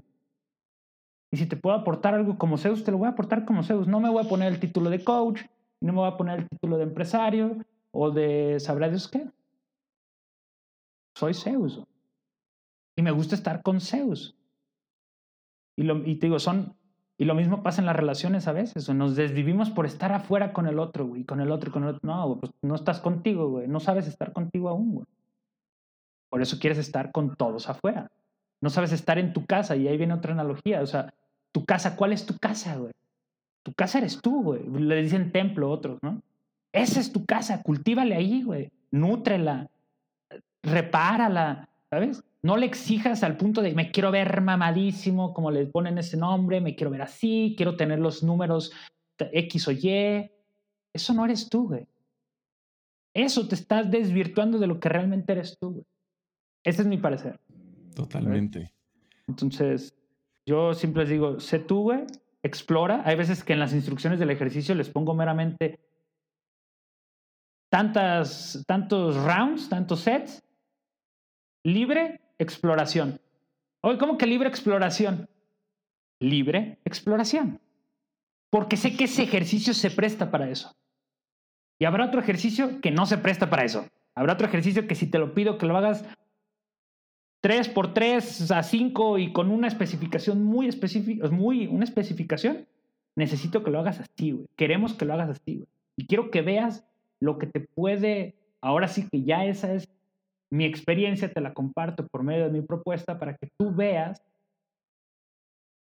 Y 1.30 1.36
si 1.36 1.46
te 1.46 1.56
puedo 1.56 1.76
aportar 1.76 2.14
algo 2.14 2.38
como 2.38 2.59
Zeus, 2.59 2.82
te 2.82 2.90
lo 2.90 2.98
voy 2.98 3.06
a 3.06 3.11
aportar 3.11 3.44
como 3.44 3.62
Zeus. 3.62 3.86
No 3.86 4.00
me 4.00 4.11
voy 4.11 4.26
a 4.26 4.28
poner 4.28 4.52
el 4.52 4.59
título 4.59 4.90
de 4.90 5.04
coach, 5.04 5.42
no 5.80 5.92
me 5.92 6.00
voy 6.00 6.09
a 6.09 6.16
poner 6.16 6.40
el 6.40 6.48
título 6.48 6.76
de 6.76 6.82
empresario 6.82 7.64
o 7.92 8.11
de 8.11 8.59
sabrá 8.59 8.88
Dios 8.88 9.06
qué. 9.06 9.30
Soy 11.14 11.34
Zeus. 11.34 11.84
Y 12.96 13.02
me 13.02 13.12
gusta 13.12 13.36
estar 13.36 13.62
con 13.62 13.80
Zeus. 13.80 14.36
Y, 15.76 15.84
lo, 15.84 16.04
y 16.04 16.16
te 16.16 16.26
digo, 16.26 16.40
son 16.40 16.74
y 17.16 17.26
lo 17.26 17.36
mismo 17.36 17.62
pasa 17.62 17.80
en 17.80 17.86
las 17.86 17.94
relaciones 17.94 18.48
a 18.48 18.52
veces, 18.52 18.88
nos 18.88 19.14
desvivimos 19.14 19.70
por 19.70 19.86
estar 19.86 20.11
afuera 20.11 20.52
con 20.52 20.66
el 20.66 20.80
otro, 20.80 21.06
güey, 21.06 21.22
con 21.22 21.40
el 21.40 21.52
otro, 21.52 21.70
con 21.70 21.84
el 21.84 21.90
otro. 21.90 22.00
No, 22.02 22.40
pues 22.40 22.50
no 22.62 22.74
estás 22.74 22.98
contigo, 22.98 23.50
güey, 23.50 23.68
no 23.68 23.78
sabes 23.78 24.09
estar 24.09 24.32
contigo 24.32 24.68
aún, 24.68 24.94
güey. 24.94 25.06
Por 26.28 26.42
eso 26.42 26.59
quieres 26.59 26.78
estar 26.78 27.12
con 27.12 27.36
todos 27.36 27.68
afuera. 27.68 28.11
No 28.61 28.70
sabes 28.70 28.92
estar 28.92 29.18
en 29.18 29.32
tu 29.32 29.46
casa, 29.46 29.76
y 29.76 29.88
ahí 29.88 29.96
viene 29.96 30.14
otra 30.14 30.32
analogía, 30.32 30.82
o 30.82 30.86
sea, 30.86 31.12
tu 31.52 31.64
casa, 31.64 31.96
¿cuál 31.96 32.12
es 32.12 32.26
tu 32.26 32.36
casa, 32.38 32.76
güey? 32.76 32.92
Tu 33.62 33.72
casa 33.72 33.98
eres 33.98 34.20
tú, 34.20 34.42
güey. 34.42 34.62
Le 34.68 35.02
dicen 35.02 35.32
templo 35.32 35.70
otros, 35.70 35.98
¿no? 36.02 36.22
Esa 36.72 37.00
es 37.00 37.12
tu 37.12 37.24
casa, 37.24 37.62
cultívale 37.62 38.14
ahí, 38.14 38.42
güey. 38.42 38.70
Nútrela, 38.90 39.70
repárala, 40.62 41.68
¿sabes? 41.90 42.22
No 42.42 42.56
le 42.56 42.66
exijas 42.66 43.24
al 43.24 43.36
punto 43.36 43.62
de 43.62 43.74
me 43.74 43.90
quiero 43.90 44.11
ver 44.11 44.40
mamadísimo, 44.40 45.34
como 45.34 45.50
le 45.50 45.66
ponen 45.66 45.98
ese 45.98 46.16
nombre, 46.16 46.61
me 46.61 46.76
quiero 46.76 46.90
ver 46.90 47.02
así, 47.02 47.54
quiero 47.56 47.76
tener 47.76 47.98
los 47.98 48.22
números 48.22 48.72
X 49.18 49.68
o 49.68 49.72
Y. 49.72 50.30
Eso 50.92 51.14
no 51.14 51.24
eres 51.24 51.48
tú, 51.48 51.68
güey. 51.68 51.86
Eso 53.14 53.48
te 53.48 53.54
estás 53.54 53.90
desvirtuando 53.90 54.59
de 54.59 54.66
lo 54.66 54.78
que 54.78 54.88
realmente 54.88 55.32
eres 55.32 55.59
tú, 55.59 55.72
güey. 55.72 55.84
Ese 56.64 56.82
es 56.82 56.88
mi 56.88 56.98
parecer. 56.98 57.40
Totalmente. 57.99 58.72
Entonces, 59.26 59.92
yo 60.46 60.72
siempre 60.72 61.03
les 61.03 61.11
digo, 61.11 61.40
sé 61.40 61.59
tú, 61.59 61.82
güey, 61.82 62.05
explora. 62.44 63.03
Hay 63.05 63.16
veces 63.16 63.42
que 63.42 63.55
en 63.55 63.59
las 63.59 63.74
instrucciones 63.74 64.20
del 64.20 64.30
ejercicio 64.30 64.72
les 64.76 64.88
pongo 64.88 65.14
meramente 65.14 65.80
tantas, 67.68 68.62
tantos 68.68 69.16
rounds, 69.16 69.68
tantos 69.68 69.99
sets, 69.99 70.44
libre 71.64 72.20
exploración. 72.38 73.20
Oye, 73.82 73.99
¿cómo 73.99 74.16
que 74.16 74.26
libre 74.26 74.49
exploración? 74.49 75.28
Libre 76.20 76.78
exploración. 76.84 77.61
Porque 78.49 78.76
sé 78.76 78.96
que 78.96 79.05
ese 79.05 79.24
ejercicio 79.24 79.74
se 79.74 79.90
presta 79.90 80.30
para 80.30 80.49
eso. 80.49 80.76
Y 81.80 81.84
habrá 81.84 82.07
otro 82.07 82.20
ejercicio 82.20 82.80
que 82.80 82.92
no 82.92 83.07
se 83.07 83.18
presta 83.18 83.51
para 83.51 83.64
eso. 83.64 83.88
Habrá 84.14 84.34
otro 84.34 84.46
ejercicio 84.46 84.86
que 84.86 84.94
si 84.94 85.11
te 85.11 85.18
lo 85.18 85.34
pido 85.34 85.59
que 85.59 85.66
lo 85.66 85.76
hagas 85.76 86.05
3 87.41 87.68
por 87.68 87.95
3 87.95 88.51
a 88.51 88.62
5 88.62 89.18
y 89.18 89.32
con 89.32 89.51
una 89.51 89.68
especificación 89.68 90.45
muy 90.45 90.66
específica, 90.66 91.28
muy 91.28 91.66
una 91.66 91.84
especificación, 91.84 92.66
necesito 93.16 93.62
que 93.62 93.70
lo 93.70 93.78
hagas 93.78 94.01
así, 94.01 94.32
güey. 94.32 94.47
Queremos 94.57 94.95
que 94.95 95.05
lo 95.05 95.14
hagas 95.14 95.30
así, 95.30 95.57
güey. 95.57 95.68
Y 95.97 96.07
quiero 96.07 96.30
que 96.30 96.43
veas 96.43 96.86
lo 97.20 97.39
que 97.39 97.47
te 97.47 97.61
puede, 97.61 98.36
ahora 98.61 98.89
sí 98.89 99.09
que 99.11 99.22
ya 99.22 99.45
esa 99.45 99.72
es 99.72 99.89
mi 100.51 100.64
experiencia 100.64 101.32
te 101.32 101.41
la 101.41 101.53
comparto 101.53 102.07
por 102.07 102.22
medio 102.22 102.45
de 102.45 102.51
mi 102.51 102.62
propuesta 102.62 103.18
para 103.18 103.36
que 103.36 103.49
tú 103.59 103.74
veas 103.74 104.22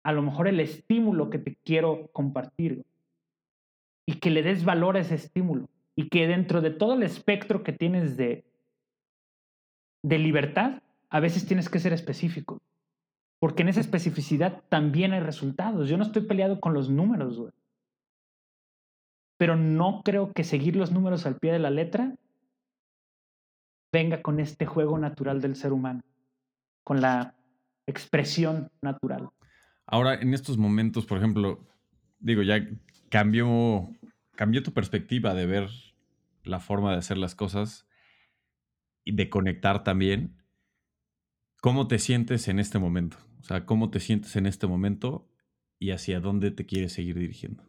a 0.03 0.11
lo 0.11 0.21
mejor 0.21 0.47
el 0.47 0.59
estímulo 0.59 1.29
que 1.29 1.39
te 1.39 1.55
quiero 1.63 2.09
compartir 2.11 2.83
y 4.05 4.15
que 4.19 4.29
le 4.29 4.43
des 4.43 4.65
valor 4.65 4.97
a 4.97 5.01
ese 5.01 5.15
estímulo 5.15 5.69
y 5.95 6.09
que 6.09 6.27
dentro 6.27 6.61
de 6.61 6.71
todo 6.71 6.95
el 6.95 7.03
espectro 7.03 7.63
que 7.63 7.71
tienes 7.71 8.17
de, 8.17 8.43
de 10.03 10.17
libertad, 10.17 10.81
a 11.11 11.19
veces 11.19 11.45
tienes 11.45 11.69
que 11.69 11.79
ser 11.79 11.93
específico. 11.93 12.61
Porque 13.39 13.63
en 13.63 13.69
esa 13.69 13.81
especificidad 13.81 14.63
también 14.69 15.13
hay 15.13 15.19
resultados. 15.19 15.89
Yo 15.89 15.97
no 15.97 16.03
estoy 16.03 16.23
peleado 16.23 16.59
con 16.59 16.73
los 16.73 16.89
números, 16.89 17.37
güey. 17.37 17.51
Pero 19.37 19.55
no 19.55 20.01
creo 20.03 20.31
que 20.33 20.43
seguir 20.43 20.75
los 20.75 20.91
números 20.91 21.25
al 21.25 21.37
pie 21.37 21.51
de 21.51 21.59
la 21.59 21.69
letra 21.69 22.15
venga 23.91 24.21
con 24.21 24.39
este 24.39 24.65
juego 24.65 24.97
natural 24.97 25.41
del 25.41 25.55
ser 25.55 25.73
humano, 25.73 26.01
con 26.83 27.01
la 27.01 27.35
expresión 27.87 28.71
natural. 28.81 29.29
Ahora, 29.85 30.13
en 30.15 30.33
estos 30.33 30.57
momentos, 30.57 31.05
por 31.05 31.17
ejemplo, 31.17 31.67
digo, 32.19 32.43
ya 32.43 32.65
cambió, 33.09 33.89
cambió 34.35 34.63
tu 34.63 34.71
perspectiva 34.71 35.33
de 35.33 35.45
ver 35.45 35.69
la 36.43 36.59
forma 36.59 36.91
de 36.91 36.99
hacer 36.99 37.17
las 37.17 37.35
cosas 37.35 37.85
y 39.03 39.15
de 39.15 39.29
conectar 39.29 39.83
también. 39.83 40.40
¿Cómo 41.61 41.87
te 41.87 41.99
sientes 41.99 42.47
en 42.47 42.57
este 42.57 42.79
momento? 42.79 43.17
O 43.39 43.43
sea, 43.43 43.67
¿cómo 43.67 43.91
te 43.91 43.99
sientes 43.99 44.35
en 44.35 44.47
este 44.47 44.65
momento 44.65 45.27
y 45.77 45.91
hacia 45.91 46.19
dónde 46.19 46.49
te 46.49 46.65
quieres 46.65 46.91
seguir 46.93 47.19
dirigiendo? 47.19 47.63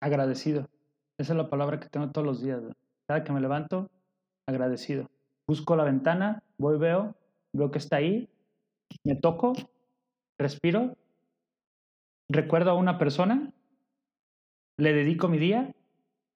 Agradecido. 0.00 0.68
Esa 1.16 1.34
es 1.34 1.36
la 1.36 1.48
palabra 1.48 1.78
que 1.78 1.88
tengo 1.88 2.10
todos 2.10 2.26
los 2.26 2.42
días. 2.42 2.60
Cada 3.06 3.22
que 3.22 3.32
me 3.32 3.40
levanto, 3.40 3.88
agradecido. 4.44 5.08
Busco 5.46 5.76
la 5.76 5.84
ventana, 5.84 6.42
voy, 6.58 6.78
veo, 6.78 7.14
veo 7.52 7.70
que 7.70 7.78
está 7.78 7.98
ahí, 7.98 8.28
me 9.04 9.14
toco, 9.14 9.52
respiro, 10.36 10.96
recuerdo 12.28 12.72
a 12.72 12.74
una 12.74 12.98
persona, 12.98 13.52
le 14.78 14.92
dedico 14.92 15.28
mi 15.28 15.38
día, 15.38 15.76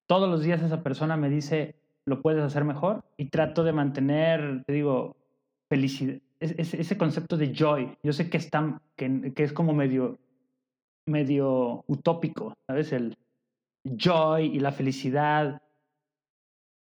todos 0.07 0.29
los 0.29 0.43
días 0.43 0.63
esa 0.63 0.85
persona 0.85 1.17
me 1.17 1.31
dice, 1.31 1.75
lo 2.07 2.23
puedes 2.23 2.45
hacer 2.45 2.65
mejor 2.65 3.05
y 3.17 3.31
trato 3.31 3.65
de 3.65 3.73
mantener, 3.73 4.63
te 4.65 4.73
digo, 4.73 5.17
felicidad, 5.69 6.21
ese, 6.41 6.99
concepto 6.99 7.37
de 7.37 7.55
joy. 7.55 7.97
Yo 8.03 8.13
sé 8.13 8.29
que, 8.29 8.37
está, 8.37 8.81
que, 8.97 9.33
que 9.35 9.43
es 9.45 9.53
como 9.53 9.73
medio, 9.73 10.19
medio 11.07 11.85
utópico, 11.87 12.55
¿sabes? 12.67 12.93
El 12.93 13.17
joy 13.85 14.47
y 14.47 14.61
la 14.61 14.73
felicidad, 14.73 15.63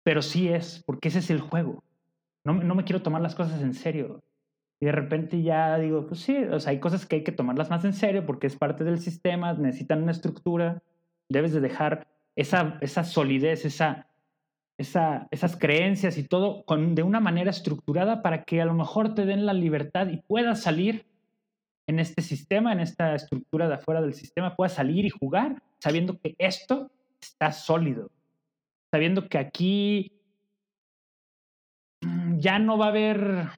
pero 0.04 0.22
sí 0.22 0.50
es, 0.50 0.84
porque 0.86 1.10
ese 1.10 1.20
es 1.20 1.30
el 1.30 1.42
juego. 1.42 1.84
No, 2.44 2.54
no 2.54 2.76
me 2.76 2.84
quiero 2.84 3.02
tomar 3.02 3.22
las 3.22 3.36
cosas 3.36 3.62
en 3.62 3.74
serio. 3.74 4.22
Y 4.80 4.86
de 4.86 4.92
repente 4.92 5.42
ya 5.42 5.78
digo, 5.78 6.08
pues 6.08 6.20
sí, 6.20 6.36
o 6.36 6.60
sea, 6.60 6.72
hay 6.72 6.80
cosas 6.80 7.06
que 7.06 7.18
hay 7.18 7.24
que 7.24 7.32
tomarlas 7.32 7.70
más 7.70 7.86
en 7.86 7.94
serio 7.94 8.26
porque 8.26 8.48
es 8.48 8.58
parte 8.58 8.84
del 8.84 9.00
sistema, 9.00 9.54
necesitan 9.54 10.04
una 10.04 10.12
estructura, 10.12 10.84
debes 11.30 11.54
de 11.54 11.62
dejar 11.62 12.08
esa, 12.36 12.78
esa 12.82 13.06
solidez, 13.06 13.64
esa, 13.64 14.08
esa, 14.78 15.28
esas 15.32 15.56
creencias 15.56 16.18
y 16.18 16.24
todo 16.24 16.64
con, 16.66 16.96
de 16.96 17.04
una 17.04 17.20
manera 17.20 17.52
estructurada 17.52 18.22
para 18.22 18.44
que 18.44 18.62
a 18.62 18.66
lo 18.66 18.74
mejor 18.74 19.14
te 19.14 19.26
den 19.26 19.46
la 19.46 19.54
libertad 19.54 20.08
y 20.08 20.18
puedas 20.18 20.62
salir 20.62 21.06
en 21.88 22.00
este 22.00 22.22
sistema, 22.22 22.72
en 22.72 22.80
esta 22.80 23.14
estructura 23.14 23.68
de 23.68 23.76
afuera 23.76 24.02
del 24.02 24.14
sistema, 24.14 24.56
puedas 24.56 24.74
salir 24.74 25.06
y 25.06 25.10
jugar 25.10 25.62
sabiendo 25.80 26.18
que 26.18 26.36
esto 26.38 26.92
está 27.22 27.52
sólido, 27.52 28.10
sabiendo 28.92 29.28
que 29.28 29.38
aquí 29.38 30.14
mm, 32.02 32.40
ya 32.40 32.60
no 32.60 32.78
va 32.78 32.86
a 32.86 32.90
haber, 32.90 33.50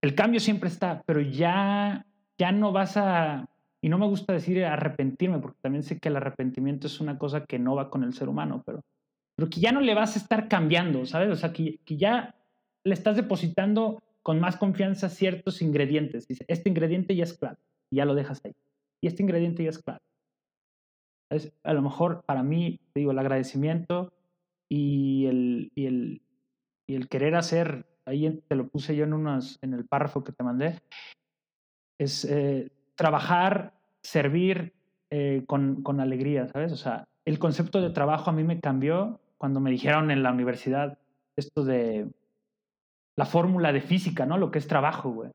el 0.00 0.14
cambio 0.14 0.40
siempre 0.40 0.68
está, 0.68 1.02
pero 1.06 1.20
ya, 1.20 2.06
ya 2.38 2.52
no 2.52 2.72
vas 2.72 2.96
a, 2.96 3.48
y 3.82 3.88
no 3.88 3.98
me 3.98 4.06
gusta 4.06 4.32
decir 4.32 4.64
arrepentirme, 4.64 5.38
porque 5.38 5.60
también 5.60 5.82
sé 5.82 5.98
que 5.98 6.08
el 6.08 6.16
arrepentimiento 6.16 6.86
es 6.86 7.00
una 7.00 7.18
cosa 7.18 7.44
que 7.44 7.58
no 7.58 7.74
va 7.74 7.90
con 7.90 8.02
el 8.02 8.14
ser 8.14 8.28
humano, 8.28 8.62
pero, 8.64 8.82
pero 9.38 9.50
que 9.50 9.60
ya 9.60 9.70
no 9.70 9.80
le 9.80 9.94
vas 9.94 10.16
a 10.16 10.18
estar 10.18 10.48
cambiando, 10.48 11.06
¿sabes? 11.06 11.30
O 11.30 11.36
sea, 11.36 11.52
que, 11.52 11.78
que 11.84 11.96
ya 11.96 12.34
le 12.82 12.92
estás 12.92 13.14
depositando 13.14 14.02
con 14.20 14.40
más 14.40 14.56
confianza 14.56 15.08
ciertos 15.08 15.62
ingredientes. 15.62 16.26
Dice, 16.26 16.44
este 16.48 16.68
ingrediente 16.68 17.14
ya 17.14 17.22
es 17.22 17.38
claro, 17.38 17.56
y 17.88 17.96
ya 17.98 18.04
lo 18.04 18.16
dejas 18.16 18.44
ahí. 18.44 18.56
Y 19.00 19.06
este 19.06 19.22
ingrediente 19.22 19.62
ya 19.62 19.70
es 19.70 19.78
claro. 19.78 20.00
Es, 21.30 21.52
a 21.62 21.72
lo 21.72 21.82
mejor 21.82 22.24
para 22.26 22.42
mí, 22.42 22.80
digo, 22.96 23.12
el 23.12 23.18
agradecimiento 23.20 24.12
y 24.68 25.26
el, 25.26 25.70
y 25.76 25.86
el, 25.86 26.22
y 26.88 26.96
el 26.96 27.08
querer 27.08 27.36
hacer, 27.36 27.86
ahí 28.06 28.42
te 28.48 28.56
lo 28.56 28.66
puse 28.66 28.96
yo 28.96 29.04
en, 29.04 29.12
unos, 29.12 29.60
en 29.62 29.72
el 29.72 29.86
párrafo 29.86 30.24
que 30.24 30.32
te 30.32 30.42
mandé, 30.42 30.80
es 31.96 32.24
eh, 32.24 32.72
trabajar, 32.96 33.78
servir 34.02 34.74
eh, 35.10 35.44
con, 35.46 35.84
con 35.84 36.00
alegría, 36.00 36.48
¿sabes? 36.48 36.72
O 36.72 36.76
sea, 36.76 37.06
el 37.24 37.38
concepto 37.38 37.80
de 37.80 37.90
trabajo 37.90 38.30
a 38.30 38.32
mí 38.32 38.42
me 38.42 38.58
cambió 38.58 39.20
cuando 39.38 39.60
me 39.60 39.70
dijeron 39.70 40.10
en 40.10 40.22
la 40.22 40.32
universidad 40.32 40.98
esto 41.36 41.64
de 41.64 42.08
la 43.16 43.24
fórmula 43.24 43.72
de 43.72 43.80
física, 43.80 44.26
¿no? 44.26 44.36
Lo 44.36 44.50
que 44.50 44.58
es 44.58 44.68
trabajo, 44.68 45.10
güey. 45.10 45.30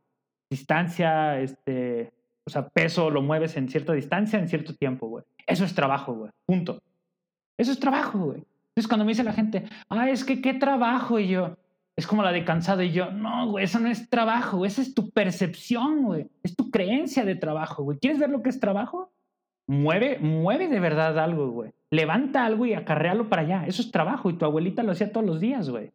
Distancia, 0.51 1.39
este, 1.39 2.13
o 2.45 2.49
sea, 2.49 2.67
peso 2.69 3.09
lo 3.09 3.21
mueves 3.21 3.57
en 3.57 3.69
cierta 3.69 3.93
distancia, 3.93 4.37
en 4.39 4.47
cierto 4.47 4.75
tiempo, 4.75 5.07
güey. 5.07 5.23
Eso 5.47 5.65
es 5.65 5.73
trabajo, 5.73 6.13
güey. 6.13 6.31
Punto. 6.45 6.81
Eso 7.57 7.71
es 7.71 7.79
trabajo, 7.79 8.19
güey. 8.19 8.43
Entonces 8.69 8.87
cuando 8.87 9.05
me 9.05 9.11
dice 9.11 9.23
la 9.23 9.33
gente, 9.33 9.65
ah, 9.89 10.09
es 10.09 10.23
que 10.23 10.41
qué 10.41 10.53
trabajo, 10.53 11.19
y 11.19 11.27
yo, 11.27 11.57
es 11.95 12.07
como 12.07 12.23
la 12.23 12.31
de 12.31 12.43
cansado, 12.43 12.81
y 12.81 12.91
yo, 12.91 13.11
no, 13.11 13.51
güey, 13.51 13.65
eso 13.65 13.79
no 13.79 13.87
es 13.87 14.09
trabajo, 14.09 14.65
esa 14.65 14.81
es 14.81 14.93
tu 14.93 15.11
percepción, 15.11 16.03
güey. 16.03 16.27
Es 16.41 16.55
tu 16.55 16.71
creencia 16.71 17.23
de 17.23 17.35
trabajo, 17.35 17.83
güey. 17.83 17.99
¿Quieres 17.99 18.19
ver 18.19 18.29
lo 18.29 18.41
que 18.41 18.49
es 18.49 18.59
trabajo? 18.59 19.11
Mueve, 19.67 20.19
mueve 20.19 20.67
de 20.67 20.79
verdad 20.79 21.17
algo, 21.19 21.49
güey. 21.49 21.71
Levanta 21.89 22.45
algo 22.45 22.65
y 22.65 22.73
acarrealo 22.73 23.29
para 23.29 23.43
allá. 23.43 23.65
Eso 23.67 23.81
es 23.81 23.91
trabajo, 23.91 24.29
y 24.29 24.37
tu 24.37 24.45
abuelita 24.45 24.83
lo 24.83 24.91
hacía 24.91 25.11
todos 25.11 25.25
los 25.25 25.39
días, 25.39 25.69
güey. 25.69 25.91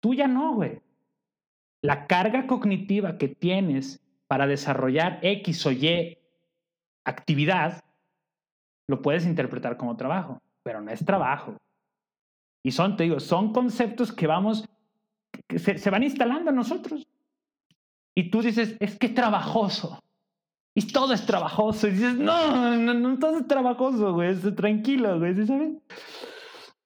Tú 0.00 0.14
ya 0.14 0.28
no, 0.28 0.54
güey. 0.54 0.80
La 1.82 2.06
carga 2.06 2.46
cognitiva 2.46 3.18
que 3.18 3.28
tienes 3.28 4.00
para 4.26 4.46
desarrollar 4.46 5.18
X 5.22 5.66
o 5.66 5.72
Y 5.72 6.18
actividad, 7.04 7.82
lo 8.86 9.02
puedes 9.02 9.26
interpretar 9.26 9.76
como 9.76 9.96
trabajo, 9.96 10.40
pero 10.62 10.80
no 10.80 10.90
es 10.90 11.04
trabajo. 11.04 11.56
Y 12.62 12.72
son, 12.72 12.96
te 12.96 13.04
digo, 13.04 13.20
son 13.20 13.52
conceptos 13.52 14.12
que 14.12 14.26
vamos, 14.26 14.68
que 15.46 15.58
se, 15.58 15.90
van 15.90 16.02
instalando 16.02 16.50
en 16.50 16.56
nosotros. 16.56 17.06
Y 18.14 18.30
tú 18.30 18.42
dices, 18.42 18.76
es 18.80 18.98
que 18.98 19.08
trabajoso. 19.08 20.02
Y 20.78 20.86
todo 20.92 21.12
es 21.12 21.26
trabajoso. 21.26 21.88
Y 21.88 21.90
dices, 21.90 22.14
no, 22.14 22.76
no, 22.76 22.94
no 22.94 23.18
todo 23.18 23.38
es 23.38 23.48
trabajoso, 23.48 24.12
güey. 24.12 24.30
Es 24.30 24.54
tranquilo, 24.54 25.18
güey, 25.18 25.34
¿sabes? 25.44 25.72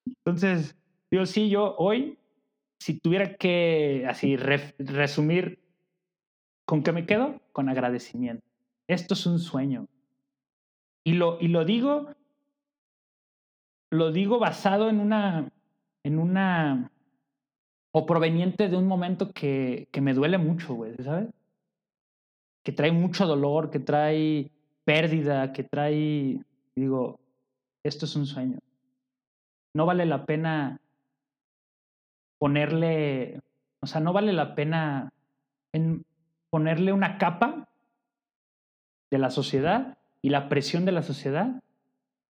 Entonces, 0.07 0.75
digo, 1.11 1.27
sí, 1.27 1.51
yo 1.51 1.75
hoy, 1.77 2.17
si 2.81 2.99
tuviera 2.99 3.35
que 3.35 4.07
así 4.09 4.37
resumir 4.37 5.63
¿Con 6.65 6.83
qué 6.83 6.93
me 6.93 7.05
quedo? 7.05 7.39
Con 7.53 7.69
agradecimiento. 7.69 8.47
Esto 8.89 9.13
es 9.13 9.27
un 9.27 9.39
sueño. 9.39 9.89
Y 11.05 11.13
lo, 11.13 11.39
y 11.39 11.49
lo 11.49 11.67
digo, 11.67 12.15
lo 13.91 14.11
digo 14.11 14.39
basado 14.39 14.89
en 14.89 15.01
una, 15.01 15.53
en 16.03 16.19
una, 16.19 16.91
o 17.93 18.07
proveniente 18.07 18.71
de 18.71 18.77
un 18.77 18.87
momento 18.87 19.33
que, 19.33 19.87
que 19.93 20.01
me 20.01 20.15
duele 20.15 20.39
mucho, 20.39 20.73
güey, 20.73 20.95
¿sabes? 21.03 21.29
Que 22.63 22.73
trae 22.73 22.93
mucho 22.93 23.27
dolor, 23.27 23.71
que 23.71 23.81
trae 23.81 24.51
pérdida, 24.85 25.53
que 25.53 25.65
trae, 25.65 26.45
digo, 26.77 27.21
esto 27.83 28.07
es 28.07 28.17
un 28.17 28.27
sueño. 28.27 28.59
No 29.75 29.87
vale 29.87 30.07
la 30.07 30.27
pena 30.27 30.81
ponerle, 32.39 33.41
o 33.81 33.87
sea, 33.87 34.01
no 34.01 34.13
vale 34.13 34.33
la 34.33 34.55
pena 34.55 35.13
en, 35.73 36.05
ponerle 36.51 36.93
una 36.93 37.17
capa 37.17 37.69
de 39.11 39.19
la 39.19 39.31
sociedad 39.31 39.97
y 40.21 40.31
la 40.31 40.49
presión 40.49 40.85
de 40.85 40.93
la 40.93 41.03
sociedad 41.03 41.63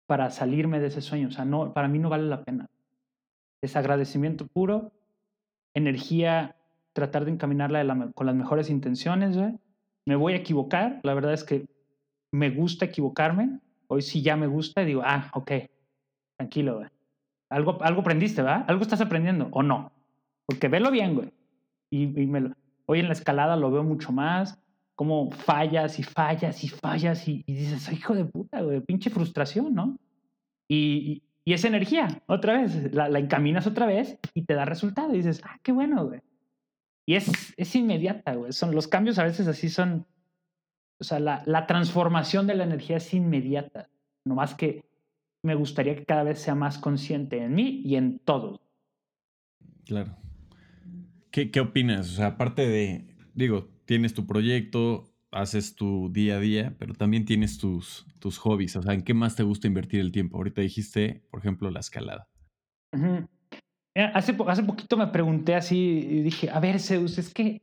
para 0.05 0.29
salirme 0.29 0.79
de 0.79 0.87
ese 0.87 1.01
sueño. 1.01 1.29
O 1.29 1.31
sea, 1.31 1.45
no, 1.45 1.73
para 1.73 1.87
mí 1.87 1.97
no 1.97 2.09
vale 2.09 2.27
la 2.27 2.43
pena. 2.43 2.69
Es 3.61 3.75
agradecimiento 3.75 4.47
puro, 4.47 4.91
energía, 5.73 6.55
tratar 6.93 7.25
de 7.25 7.31
encaminarla 7.31 8.11
con 8.13 8.25
las 8.25 8.35
mejores 8.35 8.69
intenciones. 8.69 9.37
Me 10.05 10.15
voy 10.15 10.33
a 10.33 10.37
equivocar, 10.37 10.99
la 11.03 11.13
verdad 11.13 11.33
es 11.33 11.43
que 11.43 11.65
me 12.31 12.49
gusta 12.49 12.85
equivocarme. 12.85 13.59
Hoy 13.87 14.01
sí 14.01 14.21
ya 14.21 14.35
me 14.35 14.47
gusta 14.47 14.83
y 14.83 14.85
digo, 14.85 15.01
ah, 15.05 15.29
ok, 15.33 15.51
tranquilo. 16.37 16.83
Algo, 17.49 17.81
algo 17.83 18.01
aprendiste, 18.01 18.41
¿verdad? 18.41 18.65
Algo 18.67 18.81
estás 18.81 19.01
aprendiendo 19.01 19.49
o 19.51 19.61
no. 19.61 19.91
Porque 20.45 20.69
velo 20.69 20.91
bien, 20.91 21.15
güey. 21.15 21.31
Y, 21.89 22.21
y 22.21 22.31
Hoy 22.85 22.99
en 22.99 23.07
la 23.07 23.13
escalada 23.13 23.55
lo 23.55 23.71
veo 23.71 23.83
mucho 23.83 24.11
más, 24.11 24.59
como 24.95 25.31
fallas 25.31 25.97
y 25.99 26.03
fallas 26.03 26.63
y 26.63 26.67
fallas 26.67 27.27
y, 27.27 27.43
dices, 27.47 27.91
hijo 27.91 28.13
de 28.13 28.25
puta, 28.25 28.61
güey, 28.61 28.81
pinche 28.81 29.09
frustración, 29.09 29.73
¿no? 29.73 29.97
Y, 30.67 31.23
y, 31.45 31.53
esa 31.53 31.67
energía, 31.67 32.21
otra 32.27 32.61
vez, 32.61 32.93
la, 32.93 33.07
encaminas 33.17 33.65
otra 33.67 33.85
vez 33.85 34.17
y 34.33 34.43
te 34.43 34.53
da 34.53 34.65
resultado 34.65 35.13
y 35.13 35.17
dices, 35.17 35.41
ah, 35.43 35.57
qué 35.63 35.71
bueno, 35.71 36.05
güey. 36.05 36.21
Y 37.11 37.15
es, 37.15 37.53
es 37.57 37.75
inmediata, 37.75 38.35
güey. 38.35 38.53
Son, 38.53 38.73
los 38.73 38.87
cambios 38.87 39.19
a 39.19 39.25
veces 39.25 39.45
así 39.45 39.67
son, 39.67 40.07
o 40.97 41.03
sea, 41.03 41.19
la, 41.19 41.43
la 41.45 41.67
transformación 41.67 42.47
de 42.47 42.55
la 42.55 42.63
energía 42.63 42.95
es 42.95 43.13
inmediata. 43.13 43.89
No 44.23 44.35
más 44.35 44.55
que 44.55 44.85
me 45.43 45.55
gustaría 45.55 45.93
que 45.93 46.05
cada 46.05 46.23
vez 46.23 46.39
sea 46.39 46.55
más 46.55 46.77
consciente 46.77 47.43
en 47.43 47.53
mí 47.53 47.81
y 47.83 47.97
en 47.97 48.19
todos. 48.19 48.61
Claro. 49.83 50.15
¿Qué, 51.31 51.51
¿Qué 51.51 51.59
opinas? 51.59 52.09
O 52.11 52.13
sea, 52.13 52.27
aparte 52.27 52.65
de, 52.65 53.13
digo, 53.33 53.67
tienes 53.83 54.13
tu 54.13 54.25
proyecto, 54.25 55.13
haces 55.31 55.75
tu 55.75 56.13
día 56.13 56.37
a 56.37 56.39
día, 56.39 56.75
pero 56.79 56.93
también 56.93 57.25
tienes 57.25 57.57
tus, 57.57 58.05
tus 58.19 58.37
hobbies. 58.37 58.77
O 58.77 58.83
sea, 58.83 58.93
¿en 58.93 59.03
qué 59.03 59.13
más 59.13 59.35
te 59.35 59.43
gusta 59.43 59.67
invertir 59.67 59.99
el 59.99 60.13
tiempo? 60.13 60.37
Ahorita 60.37 60.61
dijiste, 60.61 61.25
por 61.29 61.41
ejemplo, 61.41 61.69
la 61.71 61.81
escalada. 61.81 62.29
Hace, 63.95 64.35
hace 64.47 64.63
poquito 64.63 64.97
me 64.97 65.07
pregunté 65.07 65.55
así 65.55 65.77
y 65.77 66.21
dije, 66.21 66.49
a 66.49 66.59
ver, 66.59 66.79
Zeus, 66.79 67.17
es 67.17 67.33
que... 67.33 67.61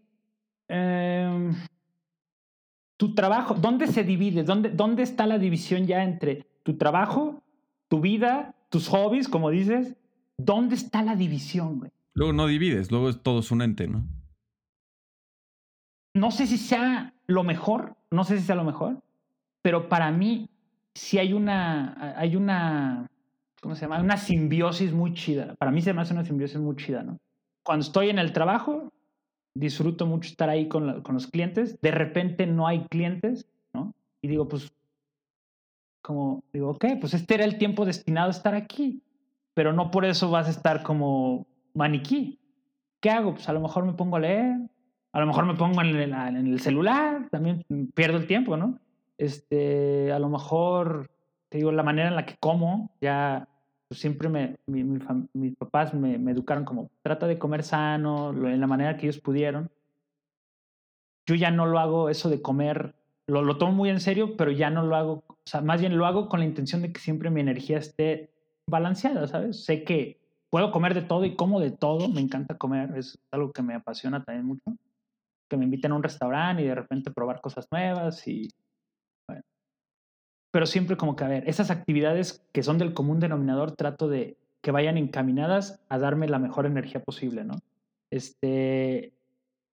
Em, 0.68 1.54
tu 2.98 3.14
trabajo, 3.14 3.54
¿dónde 3.54 3.86
se 3.86 4.02
divide? 4.02 4.42
¿Dónde, 4.42 4.70
¿Dónde 4.70 5.04
está 5.04 5.26
la 5.26 5.38
división 5.38 5.86
ya 5.86 6.02
entre 6.02 6.46
tu 6.64 6.76
trabajo, 6.76 7.42
tu 7.88 8.00
vida, 8.00 8.54
tus 8.68 8.88
hobbies, 8.88 9.28
como 9.28 9.50
dices? 9.50 9.96
¿Dónde 10.36 10.74
está 10.74 11.02
la 11.02 11.14
división, 11.14 11.78
güey? 11.78 11.92
Luego 12.14 12.32
no 12.32 12.46
divides, 12.48 12.90
luego 12.90 13.08
es 13.08 13.22
todo 13.22 13.38
es 13.38 13.50
un 13.52 13.62
ente, 13.62 13.86
¿no? 13.86 14.04
No 16.14 16.32
sé 16.32 16.48
si 16.48 16.58
sea 16.58 17.14
lo 17.28 17.44
mejor, 17.44 17.96
no 18.10 18.24
sé 18.24 18.38
si 18.38 18.44
sea 18.44 18.56
lo 18.56 18.64
mejor, 18.64 19.00
pero 19.62 19.88
para 19.88 20.10
mí 20.10 20.50
sí 20.94 21.18
hay 21.18 21.32
una, 21.32 22.18
hay 22.18 22.34
una, 22.34 23.06
¿cómo 23.60 23.74
se 23.74 23.82
llama? 23.82 24.00
Una 24.00 24.16
simbiosis 24.16 24.92
muy 24.92 25.14
chida. 25.14 25.54
Para 25.56 25.70
mí 25.70 25.82
se 25.82 25.92
me 25.92 26.02
hace 26.02 26.12
una 26.12 26.24
simbiosis 26.24 26.58
muy 26.58 26.76
chida, 26.76 27.02
¿no? 27.02 27.18
Cuando 27.62 27.84
estoy 27.84 28.10
en 28.10 28.18
el 28.18 28.32
trabajo, 28.32 28.92
disfruto 29.54 30.06
mucho 30.06 30.28
estar 30.28 30.48
ahí 30.48 30.68
con, 30.68 31.02
con 31.02 31.14
los 31.14 31.26
clientes. 31.26 31.80
De 31.80 31.90
repente 31.90 32.46
no 32.46 32.66
hay 32.66 32.84
clientes, 32.86 33.48
¿no? 33.72 33.94
Y 34.22 34.28
digo, 34.28 34.48
pues, 34.48 34.72
como, 36.02 36.42
digo, 36.52 36.70
ok, 36.70 36.84
pues 37.00 37.14
este 37.14 37.34
era 37.34 37.44
el 37.44 37.58
tiempo 37.58 37.84
destinado 37.84 38.28
a 38.28 38.30
estar 38.30 38.54
aquí, 38.54 39.02
pero 39.54 39.72
no 39.72 39.90
por 39.90 40.04
eso 40.04 40.30
vas 40.30 40.46
a 40.46 40.50
estar 40.50 40.82
como 40.82 41.46
maniquí. 41.74 42.38
¿Qué 43.00 43.10
hago? 43.10 43.34
Pues 43.34 43.48
a 43.48 43.52
lo 43.52 43.60
mejor 43.60 43.84
me 43.84 43.92
pongo 43.92 44.16
a 44.16 44.20
leer, 44.20 44.56
a 45.12 45.20
lo 45.20 45.26
mejor 45.26 45.46
me 45.46 45.54
pongo 45.54 45.80
en 45.82 45.88
el, 45.88 46.12
en 46.12 46.36
el 46.36 46.60
celular, 46.60 47.28
también 47.30 47.64
pierdo 47.94 48.16
el 48.16 48.26
tiempo, 48.26 48.56
¿no? 48.56 48.78
Este, 49.16 50.12
a 50.12 50.18
lo 50.18 50.28
mejor, 50.28 51.10
te 51.48 51.58
digo, 51.58 51.72
la 51.72 51.82
manera 51.82 52.08
en 52.08 52.14
la 52.14 52.24
que 52.24 52.36
como, 52.38 52.92
ya 53.00 53.47
siempre 53.90 54.28
me, 54.28 54.56
mi, 54.66 54.84
mis 54.84 55.56
papás 55.56 55.94
me, 55.94 56.14
educaron 56.30 56.64
como, 56.64 56.90
trata 57.02 57.26
de 57.26 57.38
comer 57.38 57.62
sano, 57.62 58.30
en 58.30 58.60
la 58.60 58.66
manera 58.66 58.96
que 58.96 59.06
ellos 59.06 59.20
pudieron. 59.20 59.70
Yo 61.26 61.34
ya 61.34 61.50
no 61.50 61.66
lo 61.66 61.78
hago 61.78 62.08
eso 62.08 62.28
de 62.28 62.42
comer, 62.42 62.94
lo, 63.26 63.42
lo 63.42 63.58
tomo 63.58 63.72
muy 63.72 63.90
en 63.90 64.00
serio, 64.00 64.36
pero 64.36 64.50
ya 64.50 64.70
no 64.70 64.82
lo 64.82 64.96
hago, 64.96 65.12
o 65.28 65.36
sea, 65.44 65.60
más 65.60 65.80
bien 65.80 65.96
lo 65.96 66.06
hago 66.06 66.28
con 66.28 66.40
la 66.40 66.46
intención 66.46 66.82
de 66.82 66.92
que 66.92 67.00
siempre 67.00 67.30
mi 67.30 67.40
energía 67.40 67.78
esté 67.78 68.30
balanceada, 68.66 69.26
¿sabes? 69.26 69.64
Sé 69.64 69.84
que 69.84 70.18
puedo 70.50 70.70
comer 70.70 70.94
de 70.94 71.02
todo 71.02 71.24
y 71.24 71.36
como 71.36 71.60
de 71.60 71.70
todo, 71.70 72.08
me 72.08 72.20
encanta 72.20 72.56
comer, 72.56 72.96
es 72.96 73.18
algo 73.30 73.52
que 73.52 73.62
me 73.62 73.74
apasiona 73.74 74.24
también 74.24 74.46
mucho. 74.46 74.76
Que 75.48 75.56
me 75.56 75.64
inviten 75.64 75.92
a 75.92 75.94
un 75.94 76.02
restaurante 76.02 76.62
y 76.62 76.66
de 76.66 76.74
repente 76.74 77.10
probar 77.10 77.40
cosas 77.40 77.66
nuevas 77.70 78.26
y 78.28 78.48
pero 80.50 80.66
siempre 80.66 80.96
como 80.96 81.16
que, 81.16 81.24
a 81.24 81.28
ver, 81.28 81.48
esas 81.48 81.70
actividades 81.70 82.44
que 82.52 82.62
son 82.62 82.78
del 82.78 82.94
común 82.94 83.20
denominador, 83.20 83.72
trato 83.72 84.08
de 84.08 84.36
que 84.62 84.70
vayan 84.70 84.96
encaminadas 84.96 85.80
a 85.88 85.98
darme 85.98 86.28
la 86.28 86.38
mejor 86.38 86.66
energía 86.66 87.02
posible, 87.02 87.44
¿no? 87.44 87.54
Este, 88.10 89.12